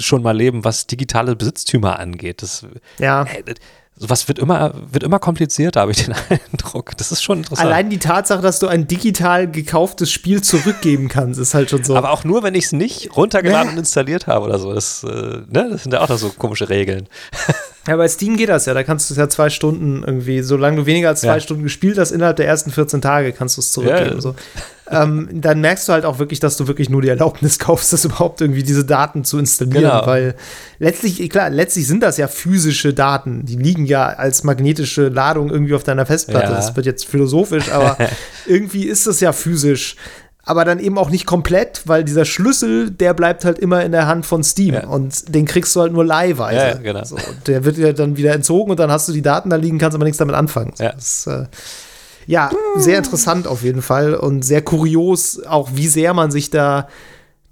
schon 0.00 0.22
mal 0.22 0.36
leben, 0.36 0.64
was 0.64 0.86
digitale 0.86 1.36
Besitztümer 1.36 1.98
angeht. 2.00 2.42
Das, 2.42 2.66
ja. 2.98 3.22
Äh, 3.22 3.54
sowas 3.96 4.26
wird 4.28 4.38
immer, 4.38 4.74
wird 4.90 5.04
immer 5.04 5.18
komplizierter, 5.18 5.80
habe 5.80 5.92
ich 5.92 6.04
den 6.04 6.14
Eindruck. 6.52 6.96
Das 6.96 7.12
ist 7.12 7.22
schon 7.22 7.38
interessant. 7.38 7.66
Allein 7.66 7.90
die 7.90 7.98
Tatsache, 7.98 8.42
dass 8.42 8.58
du 8.58 8.66
ein 8.66 8.86
digital 8.86 9.50
gekauftes 9.50 10.10
Spiel 10.10 10.42
zurückgeben 10.42 11.08
kannst, 11.08 11.38
ist 11.38 11.54
halt 11.54 11.70
schon 11.70 11.84
so. 11.84 11.96
Aber 11.96 12.10
auch 12.10 12.24
nur, 12.24 12.42
wenn 12.42 12.54
ich 12.54 12.66
es 12.66 12.72
nicht 12.72 13.16
runtergeladen 13.16 13.72
und 13.72 13.78
installiert 13.78 14.26
habe 14.26 14.46
oder 14.46 14.58
so. 14.58 14.72
Das, 14.72 15.04
äh, 15.04 15.08
ne? 15.08 15.68
das 15.70 15.84
sind 15.84 15.92
ja 15.92 16.00
auch 16.00 16.08
noch 16.08 16.18
so 16.18 16.30
komische 16.30 16.68
Regeln. 16.68 17.08
Ja, 17.86 17.96
bei 17.96 18.08
Steam 18.08 18.36
geht 18.36 18.48
das 18.48 18.66
ja. 18.66 18.74
Da 18.74 18.82
kannst 18.82 19.10
du 19.10 19.14
es 19.14 19.18
ja 19.18 19.28
zwei 19.28 19.50
Stunden 19.50 20.02
irgendwie, 20.06 20.42
solange 20.42 20.76
du 20.76 20.86
weniger 20.86 21.10
als 21.10 21.20
zwei 21.20 21.34
ja. 21.34 21.40
Stunden 21.40 21.62
gespielt 21.62 21.98
hast, 21.98 22.12
innerhalb 22.12 22.36
der 22.36 22.46
ersten 22.46 22.70
14 22.70 23.02
Tage 23.02 23.32
kannst 23.32 23.56
du 23.56 23.60
es 23.60 23.72
zurückgeben. 23.72 24.14
Ja, 24.14 24.20
so. 24.20 24.34
ähm, 24.90 25.28
dann 25.32 25.60
merkst 25.60 25.88
du 25.88 25.92
halt 25.92 26.04
auch 26.06 26.18
wirklich, 26.18 26.40
dass 26.40 26.56
du 26.56 26.66
wirklich 26.66 26.88
nur 26.88 27.02
die 27.02 27.08
Erlaubnis 27.08 27.58
kaufst, 27.58 27.92
das 27.92 28.04
überhaupt 28.04 28.40
irgendwie 28.40 28.62
diese 28.62 28.84
Daten 28.84 29.24
zu 29.24 29.38
installieren. 29.38 29.82
Genau. 29.82 30.06
Weil 30.06 30.34
letztlich, 30.78 31.28
klar, 31.28 31.50
letztlich 31.50 31.86
sind 31.86 32.02
das 32.02 32.16
ja 32.16 32.26
physische 32.26 32.94
Daten. 32.94 33.44
Die 33.44 33.56
liegen 33.56 33.84
ja 33.84 34.06
als 34.06 34.44
magnetische 34.44 35.08
Ladung 35.08 35.50
irgendwie 35.50 35.74
auf 35.74 35.84
deiner 35.84 36.06
Festplatte. 36.06 36.46
Ja. 36.46 36.56
Das 36.56 36.74
wird 36.74 36.86
jetzt 36.86 37.06
philosophisch, 37.06 37.70
aber 37.70 37.98
irgendwie 38.46 38.84
ist 38.84 39.06
das 39.06 39.20
ja 39.20 39.32
physisch 39.32 39.96
aber 40.44 40.64
dann 40.64 40.78
eben 40.78 40.98
auch 40.98 41.10
nicht 41.10 41.26
komplett, 41.26 41.82
weil 41.86 42.04
dieser 42.04 42.24
Schlüssel, 42.24 42.90
der 42.90 43.14
bleibt 43.14 43.44
halt 43.44 43.58
immer 43.58 43.82
in 43.84 43.92
der 43.92 44.06
Hand 44.06 44.26
von 44.26 44.44
Steam 44.44 44.74
ja. 44.74 44.86
und 44.86 45.34
den 45.34 45.46
kriegst 45.46 45.74
du 45.74 45.80
halt 45.80 45.92
nur 45.92 46.04
leihweise. 46.04 46.56
Ja, 46.56 46.74
genau. 46.74 47.04
So, 47.04 47.16
der 47.46 47.64
wird 47.64 47.78
ja 47.78 47.92
dann 47.92 48.16
wieder 48.16 48.32
entzogen 48.32 48.70
und 48.70 48.78
dann 48.78 48.90
hast 48.90 49.08
du 49.08 49.12
die 49.12 49.22
Daten 49.22 49.50
da 49.50 49.56
liegen, 49.56 49.78
kannst 49.78 49.94
aber 49.94 50.04
nichts 50.04 50.18
damit 50.18 50.34
anfangen. 50.34 50.74
Ja. 50.78 50.92
Das, 50.92 51.26
äh, 51.26 51.46
ja, 52.26 52.50
sehr 52.76 52.98
interessant 52.98 53.46
auf 53.46 53.62
jeden 53.62 53.82
Fall 53.82 54.14
und 54.14 54.44
sehr 54.44 54.62
kurios, 54.62 55.42
auch 55.44 55.70
wie 55.74 55.88
sehr 55.88 56.14
man 56.14 56.30
sich 56.30 56.50
da 56.50 56.88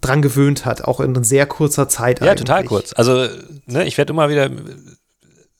dran 0.00 0.22
gewöhnt 0.22 0.64
hat, 0.64 0.84
auch 0.84 1.00
in 1.00 1.22
sehr 1.24 1.46
kurzer 1.46 1.88
Zeit. 1.88 2.20
Ja, 2.20 2.26
eigentlich. 2.26 2.40
total 2.40 2.64
kurz. 2.64 2.92
Also, 2.94 3.28
ne, 3.66 3.84
ich 3.84 3.98
werde 3.98 4.12
immer 4.12 4.28
wieder 4.28 4.50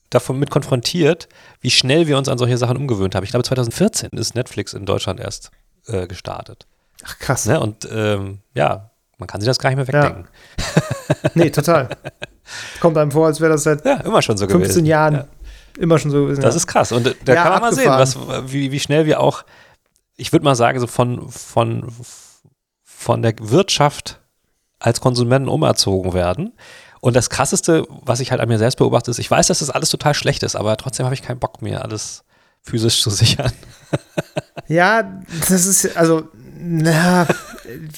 davon 0.09 0.37
mit 0.37 0.51
konfrontiert, 0.51 1.29
wie 1.61 1.71
schnell 1.71 2.07
wir 2.07 2.17
uns 2.17 2.27
an 2.27 2.37
solche 2.37 2.57
Sachen 2.57 2.77
umgewöhnt 2.77 3.15
haben. 3.15 3.23
Ich 3.23 3.31
glaube, 3.31 3.43
2014 3.43 4.11
ist 4.11 4.35
Netflix 4.35 4.73
in 4.73 4.85
Deutschland 4.85 5.19
erst 5.19 5.51
äh, 5.87 6.07
gestartet. 6.07 6.67
Ach, 7.03 7.19
krass. 7.19 7.45
Ne? 7.45 7.59
Und 7.59 7.87
ähm, 7.91 8.39
ja, 8.53 8.91
man 9.17 9.27
kann 9.27 9.41
sich 9.41 9.47
das 9.47 9.59
gar 9.59 9.69
nicht 9.69 9.77
mehr 9.77 9.87
wegdenken. 9.87 10.27
Ja. 10.57 11.29
nee, 11.33 11.49
total. 11.49 11.89
Kommt 12.79 12.97
einem 12.97 13.11
vor, 13.11 13.27
als 13.27 13.39
wäre 13.39 13.51
das 13.51 13.63
seit 13.63 13.85
ja, 13.85 13.97
immer 14.01 14.21
schon 14.21 14.37
so 14.37 14.47
15 14.47 14.61
gewesen. 14.61 14.85
Jahren 14.85 15.13
ja. 15.13 15.27
immer 15.79 15.97
schon 15.99 16.11
so 16.11 16.23
gewesen. 16.23 16.41
Das 16.41 16.55
ist 16.55 16.67
krass. 16.67 16.91
Und 16.91 17.15
da 17.25 17.35
kann 17.35 17.51
man 17.53 17.61
mal 17.61 17.73
sehen, 17.73 17.89
was, 17.89 18.17
wie, 18.51 18.71
wie 18.71 18.79
schnell 18.79 19.05
wir 19.05 19.19
auch, 19.19 19.43
ich 20.15 20.31
würde 20.31 20.43
mal 20.43 20.55
sagen, 20.55 20.79
so 20.79 20.87
von, 20.87 21.29
von, 21.29 21.91
von 22.83 23.21
der 23.21 23.33
Wirtschaft 23.39 24.19
als 24.79 24.99
Konsumenten 25.01 25.49
umerzogen 25.49 26.13
werden. 26.13 26.53
Und 26.99 27.15
das 27.15 27.29
Krasseste, 27.29 27.85
was 27.89 28.19
ich 28.19 28.31
halt 28.31 28.39
an 28.39 28.47
mir 28.47 28.57
selbst 28.57 28.77
beobachte, 28.77 29.11
ist, 29.11 29.19
ich 29.19 29.29
weiß, 29.29 29.47
dass 29.47 29.59
das 29.59 29.69
alles 29.69 29.89
total 29.89 30.13
schlecht 30.13 30.43
ist, 30.43 30.55
aber 30.55 30.77
trotzdem 30.77 31.05
habe 31.05 31.15
ich 31.15 31.21
keinen 31.21 31.39
Bock 31.39 31.61
mehr, 31.61 31.81
alles 31.81 32.23
physisch 32.61 33.01
zu 33.01 33.09
sichern. 33.09 33.51
ja, 34.67 35.03
das 35.49 35.65
ist, 35.65 35.97
also 35.97 36.29
na, 36.65 37.27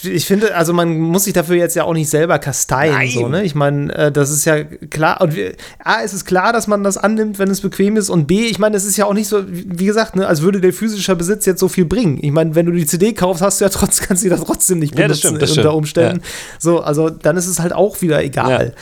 ich 0.03 0.26
finde, 0.26 0.55
also 0.55 0.74
man 0.74 0.99
muss 0.99 1.26
sich 1.26 1.34
dafür 1.34 1.55
jetzt 1.55 1.76
ja 1.76 1.84
auch 1.84 1.93
nicht 1.93 2.09
selber 2.09 2.39
kasteien. 2.39 3.11
So, 3.11 3.28
ne? 3.28 3.43
Ich 3.43 3.53
meine, 3.53 3.93
äh, 3.93 4.11
das 4.11 4.32
ist 4.32 4.45
ja 4.45 4.63
klar. 4.63 5.22
Und 5.22 5.36
wir, 5.36 5.53
A, 5.84 5.99
ist 5.99 6.13
es 6.13 6.26
klar, 6.26 6.51
dass 6.51 6.66
man 6.66 6.84
das 6.84 6.97
annimmt, 6.97 7.38
wenn 7.38 7.49
es 7.51 7.61
bequem 7.61 7.95
ist. 7.95 8.09
Und 8.09 8.26
B, 8.26 8.47
ich 8.47 8.57
meine, 8.57 8.76
es 8.76 8.84
ist 8.84 8.97
ja 8.97 9.05
auch 9.05 9.13
nicht 9.13 9.28
so, 9.28 9.43
wie 9.47 9.86
gesagt, 9.86 10.16
ne, 10.16 10.26
als 10.26 10.41
würde 10.41 10.61
der 10.61 10.74
physische 10.74 11.16
Besitz 11.16 11.45
jetzt 11.45 11.59
so 11.59 11.68
viel 11.68 11.86
bringen. 11.86 12.18
Ich 12.22 12.32
meine, 12.32 12.55
wenn 12.55 12.66
du 12.66 12.72
die 12.72 12.88
CD 12.88 13.13
kaufst, 13.13 13.43
hast 13.43 13.61
du 13.61 13.66
ja 13.66 13.70
trotzdem, 13.70 14.07
kannst 14.07 14.26
du 14.26 14.30
die 14.30 14.36
trotzdem 14.36 14.80
nicht 14.80 14.95
benutzen 14.95 15.01
ja, 15.01 15.07
das 15.09 15.20
stimmt, 15.20 15.41
das 15.43 15.49
unter 15.51 15.61
stimmt. 15.61 15.76
Umständen. 15.76 16.22
Ja. 16.22 16.30
So, 16.59 16.80
also 16.80 17.09
dann 17.11 17.38
ist 17.38 17.47
es 17.47 17.59
halt 17.59 17.74
auch 17.74 18.01
wieder 18.01 18.24
egal. 18.24 18.74
Ja. 18.76 18.82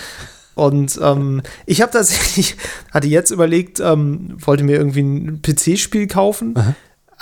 Und 0.56 0.98
ähm, 1.02 1.42
ich 1.66 1.82
habe 1.82 1.92
tatsächlich, 1.92 2.56
hatte 2.92 3.08
jetzt 3.08 3.32
überlegt, 3.32 3.82
ähm, 3.82 4.38
wollte 4.38 4.64
mir 4.64 4.78
irgendwie 4.78 5.02
ein 5.02 5.42
PC-Spiel 5.42 6.08
kaufen. 6.08 6.54
Aha 6.56 6.74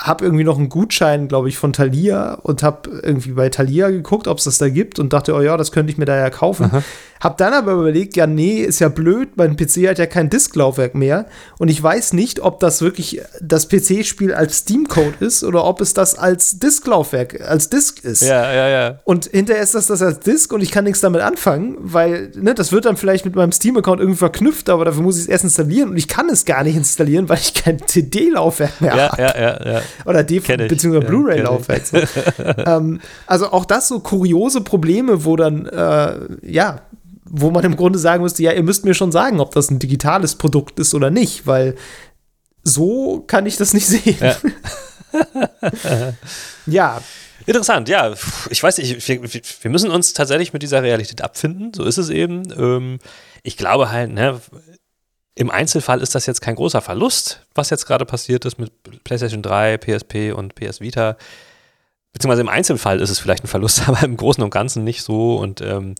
habe 0.02 0.24
irgendwie 0.24 0.44
noch 0.44 0.58
einen 0.58 0.68
Gutschein, 0.68 1.28
glaube 1.28 1.48
ich, 1.48 1.56
von 1.56 1.72
Thalia 1.72 2.34
und 2.34 2.62
habe 2.62 2.90
irgendwie 3.02 3.32
bei 3.32 3.48
Thalia 3.48 3.90
geguckt, 3.90 4.26
ob 4.26 4.38
es 4.38 4.44
das 4.44 4.58
da 4.58 4.68
gibt 4.68 4.98
und 4.98 5.12
dachte, 5.12 5.34
oh 5.34 5.40
ja, 5.40 5.56
das 5.56 5.70
könnte 5.70 5.92
ich 5.92 5.98
mir 5.98 6.04
da 6.04 6.16
ja 6.16 6.28
kaufen. 6.30 6.82
Hab 7.22 7.36
dann 7.38 7.52
aber 7.52 7.72
überlegt, 7.72 8.16
ja, 8.16 8.26
nee, 8.26 8.62
ist 8.62 8.80
ja 8.80 8.88
blöd, 8.88 9.36
mein 9.36 9.56
PC 9.56 9.88
hat 9.88 9.98
ja 9.98 10.06
kein 10.06 10.28
Disklaufwerk 10.28 10.96
mehr. 10.96 11.26
Und 11.58 11.68
ich 11.68 11.80
weiß 11.80 12.14
nicht, 12.14 12.40
ob 12.40 12.58
das 12.58 12.82
wirklich 12.82 13.22
das 13.40 13.68
PC-Spiel 13.68 14.34
als 14.34 14.58
Steam-Code 14.58 15.14
ist 15.20 15.44
oder 15.44 15.64
ob 15.64 15.80
es 15.80 15.94
das 15.94 16.16
als 16.18 16.58
Disklaufwerk, 16.58 17.40
als 17.40 17.70
Disk 17.70 18.04
ist. 18.04 18.22
Ja, 18.22 18.52
ja, 18.52 18.68
ja. 18.68 18.98
Und 19.04 19.26
hinterher 19.26 19.62
ist 19.62 19.76
das 19.76 19.86
das 19.86 20.02
als 20.02 20.18
Disk 20.18 20.52
und 20.52 20.62
ich 20.62 20.72
kann 20.72 20.82
nichts 20.82 21.00
damit 21.00 21.20
anfangen, 21.20 21.76
weil, 21.78 22.32
ne, 22.34 22.54
das 22.54 22.72
wird 22.72 22.86
dann 22.86 22.96
vielleicht 22.96 23.24
mit 23.24 23.36
meinem 23.36 23.52
Steam-Account 23.52 24.00
irgendwie 24.00 24.18
verknüpft, 24.18 24.68
aber 24.68 24.84
dafür 24.84 25.02
muss 25.02 25.14
ich 25.16 25.22
es 25.22 25.28
erst 25.28 25.44
installieren 25.44 25.90
und 25.90 25.96
ich 25.98 26.08
kann 26.08 26.28
es 26.28 26.44
gar 26.44 26.64
nicht 26.64 26.74
installieren, 26.74 27.28
weil 27.28 27.38
ich 27.38 27.54
kein 27.54 27.86
CD-Laufwerk 27.86 28.80
mehr 28.80 28.96
Ja, 28.96 29.12
habe. 29.12 29.22
ja, 29.22 29.40
ja, 29.40 29.72
ja. 29.74 29.82
Oder 30.06 30.24
DVD 30.24 30.66
bzw. 30.66 30.98
Blu-ray-Laufwerk. 30.98 31.86
So. 31.86 31.98
ähm, 32.66 33.00
also 33.28 33.52
auch 33.52 33.64
das 33.64 33.86
so 33.86 34.00
kuriose 34.00 34.60
Probleme, 34.62 35.24
wo 35.24 35.36
dann, 35.36 35.66
äh, 35.66 36.18
ja, 36.42 36.80
wo 37.34 37.50
man 37.50 37.64
im 37.64 37.76
Grunde 37.76 37.98
sagen 37.98 38.22
müsste, 38.22 38.42
ja, 38.42 38.52
ihr 38.52 38.62
müsst 38.62 38.84
mir 38.84 38.94
schon 38.94 39.10
sagen, 39.10 39.40
ob 39.40 39.54
das 39.54 39.70
ein 39.70 39.78
digitales 39.78 40.36
Produkt 40.36 40.78
ist 40.78 40.94
oder 40.94 41.10
nicht, 41.10 41.46
weil 41.46 41.76
so 42.62 43.24
kann 43.26 43.46
ich 43.46 43.56
das 43.56 43.72
nicht 43.74 43.86
sehen. 43.86 44.16
Ja. 44.20 44.36
Ja, 46.66 47.02
Interessant, 47.44 47.88
ja. 47.88 48.14
Ich 48.50 48.62
weiß 48.62 48.78
nicht, 48.78 49.08
wir, 49.08 49.20
wir 49.24 49.70
müssen 49.70 49.90
uns 49.90 50.12
tatsächlich 50.12 50.52
mit 50.52 50.62
dieser 50.62 50.82
Realität 50.82 51.22
abfinden. 51.22 51.72
So 51.74 51.84
ist 51.84 51.98
es 51.98 52.08
eben. 52.08 52.44
Ähm, 52.56 52.98
ich 53.42 53.56
glaube 53.56 53.90
halt, 53.90 54.12
ne, 54.12 54.40
im 55.34 55.50
Einzelfall 55.50 56.00
ist 56.00 56.14
das 56.14 56.26
jetzt 56.26 56.40
kein 56.40 56.54
großer 56.54 56.80
Verlust, 56.80 57.44
was 57.54 57.70
jetzt 57.70 57.86
gerade 57.86 58.04
passiert 58.04 58.44
ist 58.44 58.58
mit 58.58 58.72
PlayStation 59.02 59.42
3, 59.42 59.78
PSP 59.78 60.32
und 60.32 60.54
PS 60.54 60.80
Vita. 60.80 61.16
Beziehungsweise 62.12 62.42
im 62.42 62.48
Einzelfall 62.48 63.00
ist 63.00 63.10
es 63.10 63.18
vielleicht 63.18 63.44
ein 63.44 63.48
Verlust, 63.48 63.82
aber 63.88 64.02
im 64.02 64.16
Großen 64.16 64.42
und 64.42 64.50
Ganzen 64.50 64.84
nicht 64.84 65.02
so. 65.02 65.36
Und 65.36 65.60
ähm, 65.62 65.94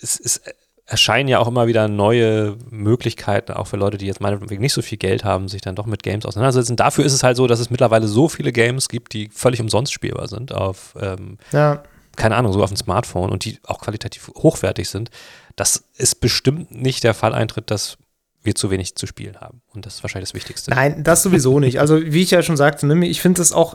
es, 0.00 0.18
es 0.20 0.40
erscheinen 0.86 1.28
ja 1.28 1.38
auch 1.38 1.48
immer 1.48 1.66
wieder 1.66 1.88
neue 1.88 2.56
Möglichkeiten, 2.70 3.52
auch 3.52 3.66
für 3.66 3.76
Leute, 3.76 3.96
die 3.96 4.06
jetzt 4.06 4.20
meinetwegen 4.20 4.60
nicht 4.60 4.74
so 4.74 4.82
viel 4.82 4.98
Geld 4.98 5.24
haben, 5.24 5.48
sich 5.48 5.62
dann 5.62 5.74
doch 5.74 5.86
mit 5.86 6.02
Games 6.02 6.26
auseinandersetzen. 6.26 6.76
Dafür 6.76 7.04
ist 7.04 7.14
es 7.14 7.22
halt 7.22 7.36
so, 7.36 7.46
dass 7.46 7.60
es 7.60 7.70
mittlerweile 7.70 8.06
so 8.06 8.28
viele 8.28 8.52
Games 8.52 8.88
gibt, 8.88 9.14
die 9.14 9.30
völlig 9.32 9.60
umsonst 9.60 9.92
spielbar 9.92 10.28
sind 10.28 10.52
auf, 10.52 10.94
ähm, 11.00 11.38
ja. 11.52 11.82
keine 12.16 12.36
Ahnung, 12.36 12.52
so 12.52 12.62
auf 12.62 12.70
dem 12.70 12.76
Smartphone 12.76 13.30
und 13.30 13.46
die 13.46 13.58
auch 13.64 13.80
qualitativ 13.80 14.30
hochwertig 14.36 14.90
sind, 14.90 15.10
dass 15.56 15.84
es 15.96 16.14
bestimmt 16.14 16.70
nicht 16.70 17.02
der 17.02 17.14
Fall 17.14 17.32
eintritt, 17.32 17.70
dass 17.70 17.96
wir 18.42 18.54
zu 18.54 18.70
wenig 18.70 18.94
zu 18.94 19.06
spielen 19.06 19.40
haben. 19.40 19.62
Und 19.72 19.86
das 19.86 19.96
ist 19.96 20.02
wahrscheinlich 20.02 20.28
das 20.28 20.34
Wichtigste. 20.34 20.70
Nein, 20.70 21.02
das 21.02 21.22
sowieso 21.22 21.60
nicht. 21.60 21.80
Also, 21.80 22.04
wie 22.04 22.22
ich 22.22 22.30
ja 22.30 22.42
schon 22.42 22.58
sagte, 22.58 22.86
ne, 22.86 23.06
ich 23.06 23.22
finde 23.22 23.40
es 23.40 23.52
auch 23.52 23.74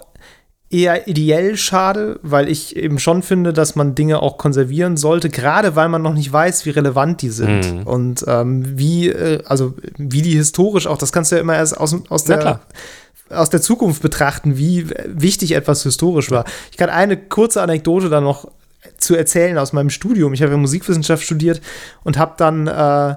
eher 0.72 1.08
ideell 1.08 1.58
schade, 1.58 2.20
weil 2.22 2.48
ich 2.48 2.76
eben 2.76 3.00
schon 3.00 3.24
finde, 3.24 3.54
dass 3.54 3.76
man 3.76 3.96
Dinge 3.96 4.22
auch 4.22 4.38
konservieren 4.38 4.98
sollte, 4.98 5.30
gerade 5.30 5.76
weil 5.76 5.90
man 5.90 6.02
noch 6.04 6.14
nicht 6.14 6.32
weiß, 6.32 6.66
wie 6.66 6.70
relevant 6.70 7.22
die 7.24 7.30
sind 7.30 7.74
Mhm. 7.74 7.84
und 7.88 8.26
ähm, 8.28 8.78
wie, 8.78 9.10
äh, 9.10 9.42
also 9.46 9.74
wie 9.98 10.22
die 10.22 10.36
historisch 10.36 10.86
auch, 10.86 11.00
das 11.00 11.12
kannst 11.12 11.32
du 11.32 11.38
ja 11.38 11.42
immer 11.42 11.56
erst 11.56 11.76
aus, 11.78 11.96
aus 12.10 12.26
Na 12.28 12.36
der 12.36 12.38
klar. 12.40 12.62
aus 13.32 13.50
der 13.50 13.62
Zukunft 13.62 14.02
betrachten, 14.04 14.58
wie 14.58 14.88
wichtig 15.08 15.54
etwas 15.54 15.84
historisch 15.84 16.30
war. 16.32 16.46
Ich 16.72 16.78
kann 16.78 16.90
eine 16.90 17.18
kurze 17.18 17.62
Anekdote 17.62 18.10
dann 18.10 18.24
noch 18.24 18.50
zu 18.98 19.16
erzählen 19.16 19.58
aus 19.58 19.74
meinem 19.74 19.90
Studium. 19.90 20.34
Ich 20.34 20.42
habe 20.42 20.52
ja 20.52 20.58
Musikwissenschaft 20.58 21.24
studiert 21.24 21.62
und 22.04 22.18
habe 22.18 22.36
dann 22.38 22.68
äh, 22.68 23.16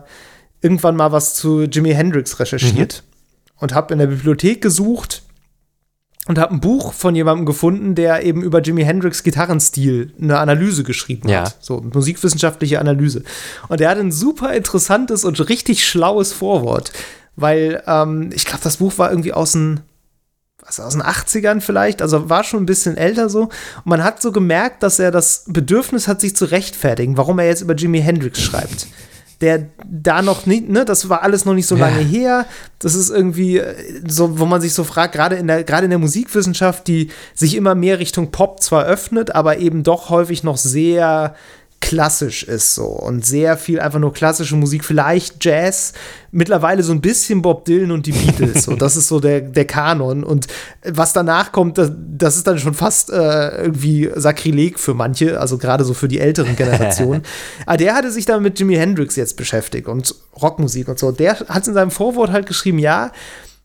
irgendwann 0.62 0.96
mal 0.96 1.12
was 1.12 1.34
zu 1.34 1.62
Jimi 1.62 1.92
Hendrix 1.92 2.38
recherchiert 2.40 3.02
und 3.56 3.74
habe 3.74 3.92
in 3.92 3.98
der 4.00 4.06
Bibliothek 4.06 4.60
gesucht 4.62 5.22
und 6.28 6.38
habe 6.38 6.54
ein 6.54 6.60
Buch 6.60 6.92
von 6.92 7.14
jemandem 7.16 7.46
gefunden, 7.46 7.94
der 7.94 8.24
eben 8.24 8.42
über 8.42 8.60
Jimi 8.60 8.84
Hendrix 8.84 9.22
Gitarrenstil 9.24 10.12
eine 10.20 10.38
Analyse 10.38 10.84
geschrieben 10.84 11.28
Ja. 11.28 11.40
hat. 11.42 11.56
So 11.60 11.80
musikwissenschaftliche 11.80 12.78
Analyse. 12.78 13.24
Und 13.68 13.80
er 13.80 13.90
hat 13.90 13.98
ein 13.98 14.12
super 14.12 14.52
interessantes 14.54 15.24
und 15.24 15.48
richtig 15.48 15.86
schlaues 15.86 16.32
Vorwort, 16.32 16.92
weil 17.34 17.82
ähm, 17.86 18.30
ich 18.32 18.44
glaube, 18.44 18.62
das 18.62 18.76
Buch 18.76 18.98
war 18.98 19.10
irgendwie 19.10 19.32
aus 19.32 19.52
den 19.52 19.80
was, 20.64 20.78
aus 20.78 20.92
den 20.92 21.02
80ern 21.02 21.60
vielleicht, 21.60 22.00
also 22.02 22.30
war 22.30 22.44
schon 22.44 22.62
ein 22.62 22.66
bisschen 22.66 22.96
älter 22.96 23.28
so. 23.28 23.42
Und 23.42 23.50
man 23.86 24.04
hat 24.04 24.22
so 24.22 24.30
gemerkt, 24.30 24.84
dass 24.84 25.00
er 25.00 25.10
das 25.10 25.42
Bedürfnis 25.48 26.06
hat, 26.06 26.20
sich 26.20 26.36
zu 26.36 26.44
rechtfertigen, 26.44 27.16
warum 27.16 27.40
er 27.40 27.46
jetzt 27.46 27.62
über 27.62 27.74
Jimi 27.74 28.00
Hendrix 28.00 28.40
schreibt. 28.40 28.86
Der 29.42 29.66
da 29.84 30.22
noch 30.22 30.46
nicht, 30.46 30.68
ne, 30.70 30.84
das 30.86 31.08
war 31.10 31.22
alles 31.22 31.44
noch 31.44 31.52
nicht 31.54 31.66
so 31.66 31.76
Ja. 31.76 31.88
lange 31.88 32.00
her. 32.00 32.46
Das 32.78 32.94
ist 32.94 33.10
irgendwie 33.10 33.58
äh, 33.58 33.74
so, 34.08 34.38
wo 34.38 34.46
man 34.46 34.60
sich 34.62 34.72
so 34.72 34.84
fragt, 34.84 35.12
gerade 35.14 35.36
in 35.36 35.48
der, 35.48 35.64
gerade 35.64 35.84
in 35.84 35.90
der 35.90 35.98
Musikwissenschaft, 35.98 36.86
die 36.86 37.10
sich 37.34 37.56
immer 37.56 37.74
mehr 37.74 37.98
Richtung 37.98 38.30
Pop 38.30 38.62
zwar 38.62 38.84
öffnet, 38.84 39.34
aber 39.34 39.58
eben 39.58 39.82
doch 39.82 40.08
häufig 40.08 40.44
noch 40.44 40.56
sehr 40.56 41.34
klassisch 41.82 42.44
ist 42.44 42.74
so 42.74 42.84
und 42.84 43.26
sehr 43.26 43.58
viel 43.58 43.80
einfach 43.80 43.98
nur 43.98 44.12
klassische 44.14 44.54
Musik, 44.56 44.84
vielleicht 44.84 45.44
Jazz, 45.44 45.92
mittlerweile 46.30 46.82
so 46.84 46.92
ein 46.92 47.00
bisschen 47.00 47.42
Bob 47.42 47.64
Dylan 47.64 47.90
und 47.90 48.06
die 48.06 48.12
Beatles. 48.12 48.62
so, 48.64 48.76
das 48.76 48.96
ist 48.96 49.08
so 49.08 49.20
der, 49.20 49.40
der 49.40 49.66
Kanon. 49.66 50.22
Und 50.24 50.46
was 50.84 51.12
danach 51.12 51.50
kommt, 51.52 51.76
das, 51.76 51.90
das 52.16 52.36
ist 52.36 52.46
dann 52.46 52.58
schon 52.58 52.72
fast 52.72 53.10
äh, 53.10 53.62
irgendwie 53.62 54.10
Sakrileg 54.14 54.78
für 54.78 54.94
manche, 54.94 55.38
also 55.40 55.58
gerade 55.58 55.84
so 55.84 55.92
für 55.92 56.08
die 56.08 56.20
älteren 56.20 56.56
Generationen. 56.56 57.22
Aber 57.66 57.76
der 57.78 57.94
hatte 57.94 58.12
sich 58.12 58.24
dann 58.24 58.42
mit 58.42 58.58
Jimi 58.58 58.76
Hendrix 58.76 59.16
jetzt 59.16 59.36
beschäftigt 59.36 59.88
und 59.88 60.14
Rockmusik 60.40 60.88
und 60.88 61.00
so. 61.00 61.10
Der 61.10 61.40
hat 61.40 61.66
in 61.66 61.74
seinem 61.74 61.90
Vorwort 61.90 62.30
halt 62.30 62.46
geschrieben, 62.46 62.78
ja, 62.78 63.10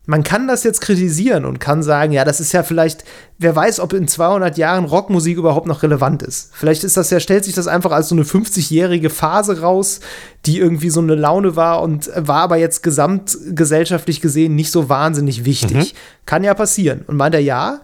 man 0.08 0.22
kann 0.22 0.48
das 0.48 0.64
jetzt 0.64 0.80
kritisieren 0.80 1.44
und 1.44 1.60
kann 1.60 1.82
sagen, 1.82 2.12
ja, 2.12 2.24
das 2.24 2.40
ist 2.40 2.52
ja 2.52 2.62
vielleicht, 2.62 3.04
wer 3.36 3.54
weiß, 3.54 3.78
ob 3.78 3.92
in 3.92 4.08
200 4.08 4.56
Jahren 4.56 4.86
Rockmusik 4.86 5.36
überhaupt 5.36 5.66
noch 5.66 5.82
relevant 5.82 6.22
ist. 6.22 6.50
Vielleicht 6.54 6.82
ist 6.82 6.96
das 6.96 7.10
ja, 7.10 7.20
stellt 7.20 7.44
sich 7.44 7.54
das 7.54 7.66
einfach 7.66 7.92
als 7.92 8.08
so 8.08 8.14
eine 8.14 8.24
50-jährige 8.24 9.10
Phase 9.10 9.60
raus, 9.60 10.00
die 10.46 10.60
irgendwie 10.60 10.88
so 10.88 11.00
eine 11.00 11.14
Laune 11.14 11.56
war 11.56 11.82
und 11.82 12.10
war 12.16 12.40
aber 12.40 12.56
jetzt 12.56 12.82
gesamtgesellschaftlich 12.82 14.22
gesehen 14.22 14.54
nicht 14.54 14.70
so 14.70 14.88
wahnsinnig 14.88 15.44
wichtig. 15.44 15.94
Kann 16.24 16.42
ja 16.42 16.54
passieren. 16.54 17.04
Und 17.06 17.18
meint 17.18 17.34
er, 17.34 17.42
ja, 17.42 17.82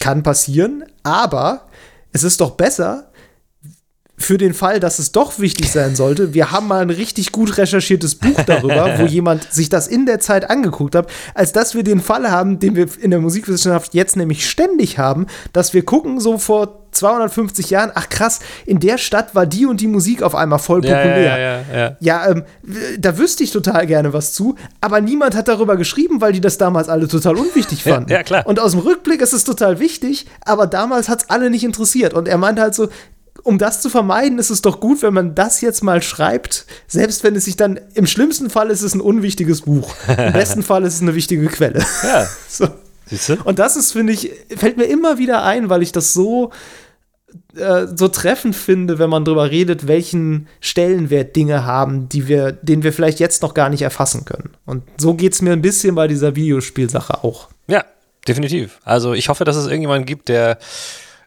kann 0.00 0.22
passieren, 0.22 0.84
aber 1.02 1.66
es 2.12 2.24
ist 2.24 2.40
doch 2.40 2.52
besser, 2.52 3.09
für 4.20 4.38
den 4.38 4.54
Fall, 4.54 4.80
dass 4.80 4.98
es 4.98 5.12
doch 5.12 5.38
wichtig 5.38 5.70
sein 5.70 5.96
sollte, 5.96 6.34
wir 6.34 6.50
haben 6.50 6.68
mal 6.68 6.82
ein 6.82 6.90
richtig 6.90 7.32
gut 7.32 7.56
recherchiertes 7.58 8.14
Buch 8.16 8.40
darüber, 8.46 8.98
wo 8.98 9.04
jemand 9.06 9.52
sich 9.52 9.68
das 9.68 9.88
in 9.88 10.06
der 10.06 10.20
Zeit 10.20 10.48
angeguckt 10.50 10.94
hat, 10.94 11.08
als 11.34 11.52
dass 11.52 11.74
wir 11.74 11.82
den 11.82 12.00
Fall 12.00 12.30
haben, 12.30 12.58
den 12.58 12.76
wir 12.76 12.86
in 13.00 13.10
der 13.10 13.20
Musikwissenschaft 13.20 13.94
jetzt 13.94 14.16
nämlich 14.16 14.48
ständig 14.48 14.98
haben, 14.98 15.26
dass 15.52 15.72
wir 15.74 15.84
gucken 15.84 16.20
so 16.20 16.38
vor 16.38 16.76
250 16.92 17.70
Jahren, 17.70 17.92
ach 17.94 18.08
krass, 18.08 18.40
in 18.66 18.80
der 18.80 18.98
Stadt 18.98 19.34
war 19.34 19.46
die 19.46 19.64
und 19.64 19.80
die 19.80 19.86
Musik 19.86 20.22
auf 20.22 20.34
einmal 20.34 20.58
voll 20.58 20.84
Ja, 20.84 20.96
populär. 20.96 21.22
ja, 21.22 21.38
ja, 21.38 21.62
ja. 21.72 21.96
Ja, 22.00 22.28
ähm, 22.30 22.42
w- 22.62 22.98
da 22.98 23.16
wüsste 23.16 23.44
ich 23.44 23.52
total 23.52 23.86
gerne 23.86 24.12
was 24.12 24.32
zu, 24.32 24.56
aber 24.80 25.00
niemand 25.00 25.36
hat 25.36 25.46
darüber 25.48 25.76
geschrieben, 25.76 26.20
weil 26.20 26.32
die 26.32 26.40
das 26.40 26.58
damals 26.58 26.88
alle 26.88 27.06
total 27.08 27.36
unwichtig 27.36 27.84
Ja, 27.84 27.94
fanden. 27.94 28.10
ja, 28.10 28.22
klar. 28.24 28.44
Und 28.46 28.58
aus 28.58 28.72
dem 28.72 28.80
Rückblick 28.80 29.20
ist 29.22 29.32
es 29.32 29.44
total 29.44 29.78
wichtig, 29.78 30.26
aber 30.44 30.66
damals 30.66 31.08
hat 31.08 31.22
es 31.22 31.30
alle 31.30 31.48
nicht 31.48 31.62
interessiert. 31.64 32.12
Und 32.12 32.26
er 32.26 32.38
meinte 32.38 32.60
halt 32.60 32.74
so, 32.74 32.88
um 33.42 33.58
das 33.58 33.80
zu 33.80 33.88
vermeiden, 33.90 34.38
ist 34.38 34.50
es 34.50 34.62
doch 34.62 34.80
gut, 34.80 35.02
wenn 35.02 35.14
man 35.14 35.34
das 35.34 35.60
jetzt 35.60 35.82
mal 35.82 36.02
schreibt, 36.02 36.66
selbst 36.86 37.24
wenn 37.24 37.34
es 37.36 37.44
sich 37.44 37.56
dann, 37.56 37.80
im 37.94 38.06
schlimmsten 38.06 38.50
Fall 38.50 38.70
ist 38.70 38.82
es 38.82 38.94
ein 38.94 39.00
unwichtiges 39.00 39.62
Buch. 39.62 39.94
Im 40.08 40.32
besten 40.32 40.62
Fall 40.64 40.84
ist 40.84 40.94
es 40.94 41.02
eine 41.02 41.14
wichtige 41.14 41.46
Quelle. 41.46 41.84
Ja, 42.02 42.26
So. 42.48 42.68
siehst 43.06 43.28
du? 43.28 43.36
Und 43.44 43.58
das 43.58 43.76
ist, 43.76 43.92
finde 43.92 44.12
ich, 44.12 44.30
fällt 44.56 44.76
mir 44.76 44.84
immer 44.84 45.18
wieder 45.18 45.42
ein, 45.42 45.68
weil 45.70 45.82
ich 45.82 45.92
das 45.92 46.12
so, 46.12 46.50
äh, 47.56 47.86
so 47.94 48.08
treffend 48.08 48.56
finde, 48.56 48.98
wenn 48.98 49.10
man 49.10 49.24
darüber 49.24 49.50
redet, 49.50 49.86
welchen 49.86 50.48
Stellenwert 50.60 51.36
Dinge 51.36 51.64
haben, 51.64 52.08
die 52.08 52.28
wir, 52.28 52.52
den 52.52 52.82
wir 52.82 52.92
vielleicht 52.92 53.20
jetzt 53.20 53.42
noch 53.42 53.54
gar 53.54 53.68
nicht 53.68 53.82
erfassen 53.82 54.24
können. 54.24 54.50
Und 54.66 54.82
so 54.98 55.14
geht 55.14 55.32
es 55.32 55.42
mir 55.42 55.52
ein 55.52 55.62
bisschen 55.62 55.94
bei 55.94 56.08
dieser 56.08 56.36
Videospielsache 56.36 57.24
auch. 57.24 57.48
Ja, 57.68 57.84
definitiv. 58.26 58.78
Also 58.84 59.12
ich 59.14 59.28
hoffe, 59.28 59.44
dass 59.44 59.56
es 59.56 59.66
irgendjemanden 59.66 60.06
gibt, 60.06 60.28
der 60.28 60.58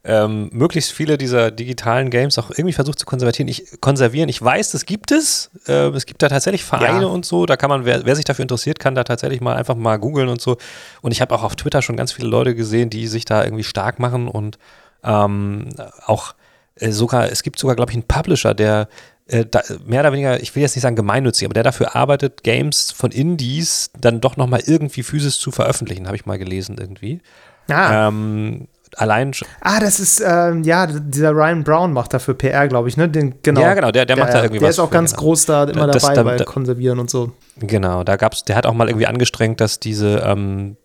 ähm, 0.06 0.50
möglichst 0.52 0.92
viele 0.92 1.18
dieser 1.18 1.50
digitalen 1.50 2.10
Games 2.10 2.38
auch 2.38 2.50
irgendwie 2.52 2.74
versucht 2.74 3.00
zu 3.00 3.06
konservieren. 3.06 3.48
Ich, 3.48 3.80
konservieren. 3.80 4.28
ich 4.28 4.42
weiß, 4.42 4.72
das 4.72 4.86
gibt 4.86 5.12
es. 5.12 5.50
Ähm, 5.68 5.94
es 5.96 6.06
gibt 6.06 6.22
da 6.22 6.28
tatsächlich 6.28 6.64
Vereine 6.64 7.02
Ja. 7.04 7.08
und 7.08 7.26
so. 7.26 7.46
Da 7.46 7.56
kann 7.56 7.70
man, 7.70 7.86
wer, 7.86 8.06
wer 8.06 8.16
sich 8.16 8.26
dafür 8.26 8.44
interessiert, 8.44 8.80
kann 8.80 8.96
da 8.96 9.04
tatsächlich 9.06 9.40
mal 9.40 9.56
einfach 9.56 9.76
mal 9.76 9.98
googeln 9.98 10.28
und 10.28 10.42
so. 10.42 10.58
Und 11.02 11.12
ich 11.14 11.22
habe 11.22 11.34
auch 11.34 11.44
auf 11.44 11.56
Twitter 11.56 11.82
schon 11.82 11.96
ganz 11.96 12.12
viele 12.12 12.28
Leute 12.28 12.54
gesehen, 12.54 12.90
die 12.90 13.08
sich 13.08 13.24
da 13.24 13.44
irgendwie 13.46 13.64
stark 13.64 14.00
machen 14.00 14.28
und 14.28 14.58
ähm, 15.06 15.70
auch 16.06 16.36
äh, 16.76 16.92
sogar, 16.92 17.30
es 17.32 17.44
gibt 17.44 17.58
sogar, 17.60 17.76
glaube 17.76 17.92
ich, 17.92 17.96
einen 17.96 18.08
Publisher, 18.08 18.54
der 18.54 18.90
äh, 19.28 19.46
da, 19.50 19.62
mehr 19.86 20.02
oder 20.02 20.12
weniger, 20.12 20.42
ich 20.42 20.54
will 20.54 20.64
jetzt 20.64 20.76
nicht 20.76 20.84
sagen 20.84 20.98
gemeinnützig, 20.98 21.46
aber 21.46 21.54
der 21.54 21.64
dafür 21.64 21.96
arbeitet, 21.96 22.44
Games 22.44 22.92
von 22.92 23.12
Indies 23.12 23.90
dann 24.00 24.20
doch 24.20 24.36
nochmal 24.36 24.64
irgendwie 24.66 25.04
physisch 25.04 25.40
zu 25.40 25.52
veröffentlichen, 25.52 26.08
habe 26.08 26.18
ich 26.18 26.26
mal 26.26 26.38
gelesen 26.38 26.76
irgendwie. 26.78 27.22
Ah, 27.70 28.10
Ähm, 28.10 28.68
allein 28.98 29.34
schon. 29.34 29.48
ah 29.62 29.80
das 29.80 30.00
ist, 30.00 30.24
ähm, 30.26 30.64
ja, 30.64 30.88
dieser 30.88 31.32
Ryan 31.32 31.64
Brown 31.64 31.94
macht 31.94 32.14
dafür 32.14 32.34
PR, 32.34 32.68
glaube 32.68 32.90
ich, 32.90 32.98
ne? 32.98 33.10
Den, 33.10 33.36
genau. 33.44 33.62
Ja, 33.62 33.74
genau, 33.74 33.92
der- 33.92 34.06
der 34.06 34.18
macht 34.18 34.34
da 34.34 34.42
irgendwie 34.42 34.60
Der 34.60 34.68
was 34.70 34.76
ist 34.76 34.80
auch 34.80 34.88
für, 34.90 34.94
ganz 34.94 35.12
genau. 35.12 35.22
groß 35.24 35.46
da 35.46 35.64
immer 35.66 35.88
Das- 35.88 36.02
dabei 36.04 36.16
da- 36.16 36.24
bei 36.24 36.36
da- 36.38 36.44
Konservieren 36.46 37.00
und 37.00 37.10
so. 37.10 37.32
Genau, 37.58 38.04
da 38.04 38.16
gab's, 38.16 38.44
der 38.44 38.56
hat 38.56 38.66
auch 38.66 38.74
mal 38.74 38.88
irgendwie 38.90 39.08
angestrengt, 39.08 39.62
dass 39.62 39.80
diese, 39.80 40.18
ähm, 40.26 40.78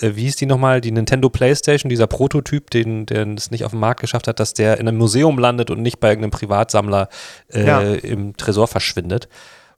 äh, 0.00 0.12
wie 0.14 0.22
hieß 0.22 0.36
die 0.36 0.46
nochmal, 0.46 0.80
die 0.80 0.90
Nintendo 0.90 1.28
Playstation, 1.28 1.88
dieser 1.90 2.06
Prototyp, 2.06 2.70
den, 2.70 3.06
der 3.06 3.26
es 3.28 3.50
nicht 3.50 3.64
auf 3.64 3.70
den 3.72 3.80
Markt 3.80 4.00
geschafft 4.00 4.26
hat, 4.28 4.40
dass 4.40 4.54
der 4.54 4.78
in 4.80 4.88
einem 4.88 4.98
Museum 4.98 5.38
landet 5.38 5.70
und 5.70 5.82
nicht 5.82 6.00
bei 6.00 6.08
irgendeinem 6.08 6.30
Privatsammler 6.32 7.08
äh, 7.52 7.66
ja. 7.66 7.80
im 7.80 8.36
Tresor 8.36 8.66
verschwindet. 8.68 9.28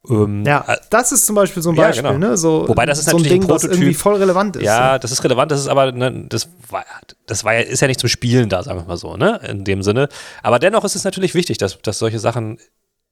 Ähm, 0.09 0.45
ja, 0.45 0.65
äh, 0.67 0.77
das 0.91 1.13
ist 1.13 1.27
zum 1.27 1.37
Beispiel 1.37 1.63
so 1.63 1.71
ein 1.71 1.77
Beispiel, 1.77 2.05
ja, 2.05 2.13
genau. 2.13 2.29
ne? 2.29 2.37
So, 2.37 2.69
Wobei 2.69 2.87
das 2.87 2.99
ist 2.99 3.07
so 3.07 3.13
natürlich 3.13 3.33
ein 3.33 3.41
Ding, 3.41 3.43
ein 3.43 3.49
Prototyp. 3.49 3.71
was 3.71 3.77
irgendwie 3.77 3.95
voll 3.95 4.17
relevant 4.17 4.57
ist. 4.57 4.63
Ja, 4.63 4.95
ne? 4.95 5.01
das 5.01 5.13
ist 5.13 5.25
relevant, 5.25 5.51
das 5.51 5.61
ist 5.61 5.69
aber, 5.69 5.93
ne, 5.93 6.27
das 6.29 6.49
war, 6.71 6.85
das 7.27 7.45
war 7.45 7.55
ja, 7.55 7.61
ist 7.61 7.81
ja 7.81 7.89
nicht 7.89 8.01
zum 8.01 8.09
Spielen 8.09 8.49
da, 8.49 8.63
sagen 8.63 8.81
wir 8.81 8.87
mal 8.87 8.97
so, 8.97 9.17
ne? 9.17 9.41
In 9.49 9.65
dem 9.65 9.83
Sinne. 9.83 10.09
Aber 10.43 10.59
dennoch 10.59 10.85
ist 10.85 10.97
es 10.97 11.05
natürlich 11.05 11.35
wichtig, 11.35 11.59
dass, 11.59 11.81
dass 11.83 11.99
solche 11.99 12.19
Sachen 12.19 12.59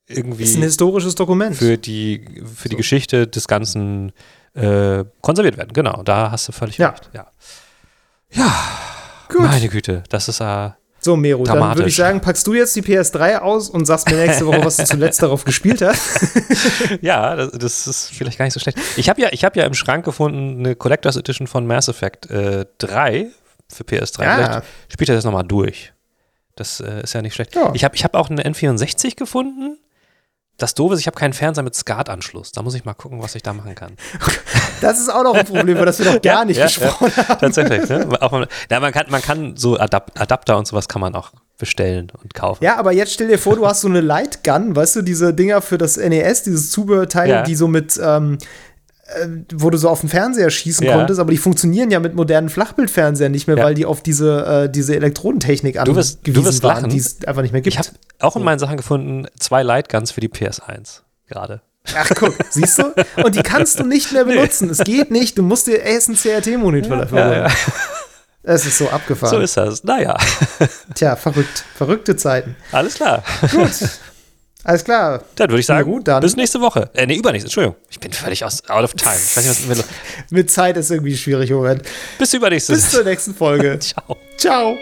irgendwie. 0.07 0.43
Das 0.43 0.51
ist 0.51 0.57
ein 0.57 0.63
historisches 0.63 1.15
Dokument. 1.15 1.57
Für 1.57 1.79
die, 1.79 2.25
für 2.55 2.65
so. 2.65 2.69
die 2.71 2.77
Geschichte 2.77 3.27
des 3.27 3.49
Ganzen 3.49 4.13
äh, 4.55 5.05
konserviert 5.21 5.57
werden. 5.57 5.73
Genau, 5.73 6.03
da 6.03 6.31
hast 6.31 6.49
du 6.49 6.53
völlig 6.53 6.79
ja. 6.79 6.91
recht. 6.91 7.11
Ja. 7.13 7.27
Ja. 8.31 8.53
Gut. 9.29 9.43
Meine 9.43 9.69
Güte, 9.69 10.03
das 10.09 10.29
ist 10.29 10.41
ja. 10.41 10.67
Äh, 10.67 10.71
so, 11.05 11.17
Mero, 11.17 11.45
dann 11.45 11.77
würde 11.77 11.89
ich 11.89 11.97
sagen, 11.97 12.21
packst 12.21 12.47
du 12.47 12.55
jetzt 12.55 12.75
die 12.75 12.83
PS3 12.83 13.39
aus 13.39 13.69
und 13.69 13.85
sagst 13.85 14.09
mir 14.09 14.17
nächste 14.17 14.47
Woche, 14.47 14.65
was 14.65 14.77
du 14.77 14.85
zuletzt 14.85 15.23
darauf 15.23 15.45
gespielt 15.45 15.83
hast. 15.83 16.01
ja, 17.03 17.37
das, 17.37 17.53
das, 17.53 17.87
ist 17.87 18.11
vielleicht 18.11 18.39
gar 18.39 18.47
nicht 18.47 18.55
so 18.55 18.61
schlecht. 18.61 18.79
Ich 18.97 19.09
habe 19.09 19.21
ja, 19.21 19.29
hab 19.29 19.55
ja 19.55 19.65
im 19.65 19.75
Schrank 19.75 20.05
gefunden 20.05 20.61
eine 20.61 20.75
Collectors 20.77 21.17
Edition 21.17 21.47
von 21.47 21.67
Mass 21.67 21.89
Effect 21.89 22.31
äh, 22.31 22.65
3 22.79 23.27
für 23.69 23.85
PS3. 23.85 24.23
Ja. 24.23 24.37
Vielleicht 24.37 24.65
spielt 24.89 25.09
er 25.11 25.17
das 25.17 25.25
nochmal 25.25 25.45
durch. 25.45 25.93
Das 26.57 26.81
äh, 26.81 27.03
ist 27.03 27.13
ja 27.13 27.23
nicht 27.23 27.35
schlecht. 27.35 27.55
Ja. 27.55 27.71
Ich 27.75 27.85
habe 27.85 27.95
ich 27.95 28.05
hab 28.05 28.15
auch 28.15 28.31
eine 28.31 28.43
N64 28.43 29.17
gefunden. 29.17 29.79
Das 30.57 30.75
Doofe 30.75 30.95
ist, 30.95 31.01
ich 31.01 31.07
habe 31.07 31.19
keinen 31.19 31.33
Fernseher 31.33 31.65
mit 31.65 31.75
SCART-Anschluss. 31.75 32.53
Da 32.53 32.63
muss 32.63 32.75
ich 32.75 32.85
mal 32.85 32.95
gucken, 32.95 33.21
was 33.21 33.35
ich 33.35 33.43
da 33.43 33.53
machen 33.53 33.75
kann. 33.75 33.97
Das 34.81 34.99
ist 34.99 35.09
auch 35.09 35.23
noch 35.23 35.35
ein 35.35 35.47
Problem, 35.47 35.77
über 35.77 35.87
das 35.87 35.99
wir 35.99 36.13
noch 36.13 36.13
gar 36.23 36.41
ja, 36.41 36.45
nicht 36.45 36.59
ja, 36.59 36.67
gesprochen 36.67 37.11
ja. 37.17 37.29
haben. 37.29 37.41
Tatsächlich. 37.41 37.89
Ne? 37.89 38.07
Auch, 38.21 38.33
man, 38.33 38.93
kann, 38.93 39.07
man 39.09 39.23
kann 39.23 39.57
so 39.57 39.79
Adap 39.79 40.11
Adapter 40.15 40.59
und 40.59 40.67
sowas 40.67 40.89
kann 40.89 41.01
man 41.01 41.15
auch 41.15 41.31
bestellen 41.57 42.13
und 42.23 42.35
kaufen. 42.35 42.63
Ja, 42.63 42.77
aber 42.77 42.93
jetzt 42.93 43.15
stell 43.15 43.29
dir 43.29 43.39
vor, 43.39 43.57
du 43.57 43.67
hast 43.67 43.81
so 43.81 43.89
eine 43.89 44.01
Lightgun, 44.01 44.77
weißt 44.77 44.97
du, 44.97 45.03
diese 45.03 45.33
Dinger 45.33 45.63
für 45.63 45.79
das 45.79 45.97
NES, 45.97 46.43
dieses 46.43 46.71
Zubehörteil, 46.71 47.45
die 47.45 47.55
so 47.55 47.67
mit 47.69 47.99
ähm, 48.03 48.35
äh, 48.35 48.45
wo 49.55 49.71
du 49.71 49.79
so 49.79 49.89
auf 49.89 50.01
den 50.01 50.09
Fernseher 50.09 50.51
schießen 50.51 50.87
ja. 50.87 50.97
konntest, 50.97 51.21
aber 51.21 51.31
die 51.31 51.39
funktionieren 51.39 51.91
ja 51.91 52.01
mit 52.01 52.15
modernen 52.15 52.49
Flachbildfernsehern 52.49 53.33
nicht 53.33 53.47
mehr, 53.47 53.57
ja. 53.57 53.65
weil 53.65 53.75
die 53.75 53.87
auf 53.87 54.03
diese, 54.03 54.65
äh, 54.65 54.71
diese 54.71 54.97
Elektrodentechnik 54.97 55.79
angewiesen 55.79 56.19
du 56.23 56.33
wirst, 56.33 56.37
du 56.39 56.45
wirst 56.45 56.63
waren, 56.63 56.91
die 56.91 56.99
es 56.99 57.25
einfach 57.25 57.43
nicht 57.43 57.53
mehr 57.53 57.61
gibt. 57.61 57.75
Ich 57.75 57.79
habe 57.79 57.91
auch 58.21 58.37
in 58.37 58.43
meinen 58.43 58.59
Sachen 58.59 58.77
gefunden 58.77 59.27
zwei 59.39 59.63
Lightguns 59.63 60.11
für 60.11 60.21
die 60.21 60.29
PS1 60.29 61.01
gerade. 61.29 61.61
Ach 61.95 62.11
guck, 62.17 62.35
siehst 62.51 62.79
du? 62.79 62.95
Und 63.23 63.35
die 63.35 63.43
kannst 63.43 63.79
du 63.79 63.85
nicht 63.85 64.13
mehr 64.13 64.25
benutzen. 64.25 64.71
Es 64.71 64.79
geht 64.79 65.11
nicht. 65.11 65.37
Du 65.37 65.43
musst 65.43 65.67
dir 65.67 65.81
erst 65.83 66.09
einen 66.09 66.17
CRT-Monitor 66.17 66.97
dafür 66.97 67.25
holen. 67.25 67.43
Ja, 67.43 67.49
es 68.43 68.65
ist 68.65 68.79
so 68.79 68.89
abgefahren. 68.89 69.37
So 69.37 69.41
ist 69.41 69.57
das. 69.57 69.85
Naja. 69.85 70.17
Tja, 70.95 71.17
verrückt. 71.17 71.65
Verrückte 71.75 72.17
Zeiten. 72.17 72.57
Alles 72.73 72.95
klar. 72.95 73.23
Gut. 73.51 73.71
Alles 74.65 74.83
klar. 74.83 75.23
Dann 75.37 75.51
würde 75.51 75.61
ich 75.61 75.67
sagen, 75.67 75.91
gut, 75.91 76.09
dann. 76.09 76.23
bis 76.23 76.37
nächste 76.37 76.61
Woche. 76.61 76.89
Äh, 76.95 77.07
nee, 77.07 77.17
übernächste, 77.17 77.49
Entschuldigung. 77.49 77.77
Ich 77.91 78.01
bin 78.01 78.13
völlig 78.13 78.43
aus, 78.45 78.69
out 78.69 78.83
of 78.83 78.95
time. 78.95 79.15
Ich 79.15 79.37
weiß 79.37 79.47
nicht, 79.47 79.69
was 79.69 79.85
mit, 80.31 80.51
Zeit 80.51 80.79
ist 80.79 80.91
irgendwie 80.91 81.17
schwierig, 81.17 81.51
Moment. 81.51 81.83
Bis 82.19 82.33
übernächste. 82.33 82.73
Bis 82.73 82.91
zur 82.91 83.05
nächsten 83.05 83.35
Folge. 83.35 83.79
Ciao. 83.81 84.17
Ciao. 84.39 84.77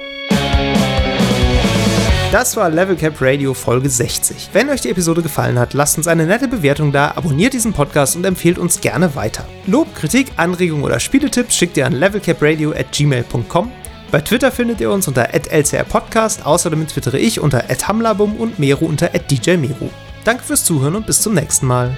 Das 2.31 2.57
war 2.57 2.71
Level 2.71 2.97
Cap 2.97 3.15
Radio 3.21 3.53
Folge 3.55 3.91
60. 3.91 4.51
Wenn 4.53 4.71
euch 4.71 4.81
die 4.81 4.89
Episode 4.89 5.21
gefallen 5.21 5.59
hat, 5.59 5.75
lasst 5.75 5.99
uns 5.99 6.07
eine 6.07 6.27
nette 6.27 6.49
Bewertung 6.49 6.93
da, 6.93 7.11
abonniert 7.17 7.53
diesen 7.53 7.73
Podcast 7.73 8.17
und 8.17 8.25
empfehlt 8.25 8.59
uns 8.59 8.81
gerne 8.81 9.15
weiter. 9.17 9.45
Lob, 9.67 9.95
Kritik, 9.97 10.29
Anregungen 10.37 10.85
oder 10.85 11.01
Spieletipps 11.01 11.57
schickt 11.57 11.77
ihr 11.77 11.85
an 11.85 11.93
levelcapradio 11.93 12.71
at 12.71 12.91
gmail.com 12.93 13.71
bei 14.13 14.21
Twitter 14.21 14.53
findet 14.53 14.79
ihr 14.83 14.91
uns 14.91 15.09
unter 15.09 15.33
@lcrpodcast. 15.33 16.45
Außerdem 16.45 16.87
twittere 16.87 17.19
ich 17.19 17.41
unter 17.41 17.65
@hamlabum 17.67 18.37
und 18.37 18.59
Meru 18.59 18.85
unter 18.85 19.09
@djmeru. 19.09 19.89
Danke 20.25 20.45
fürs 20.45 20.65
Zuhören 20.65 20.97
und 20.97 21.07
bis 21.07 21.23
zum 21.23 21.33
nächsten 21.33 21.67
Mal. 21.67 21.97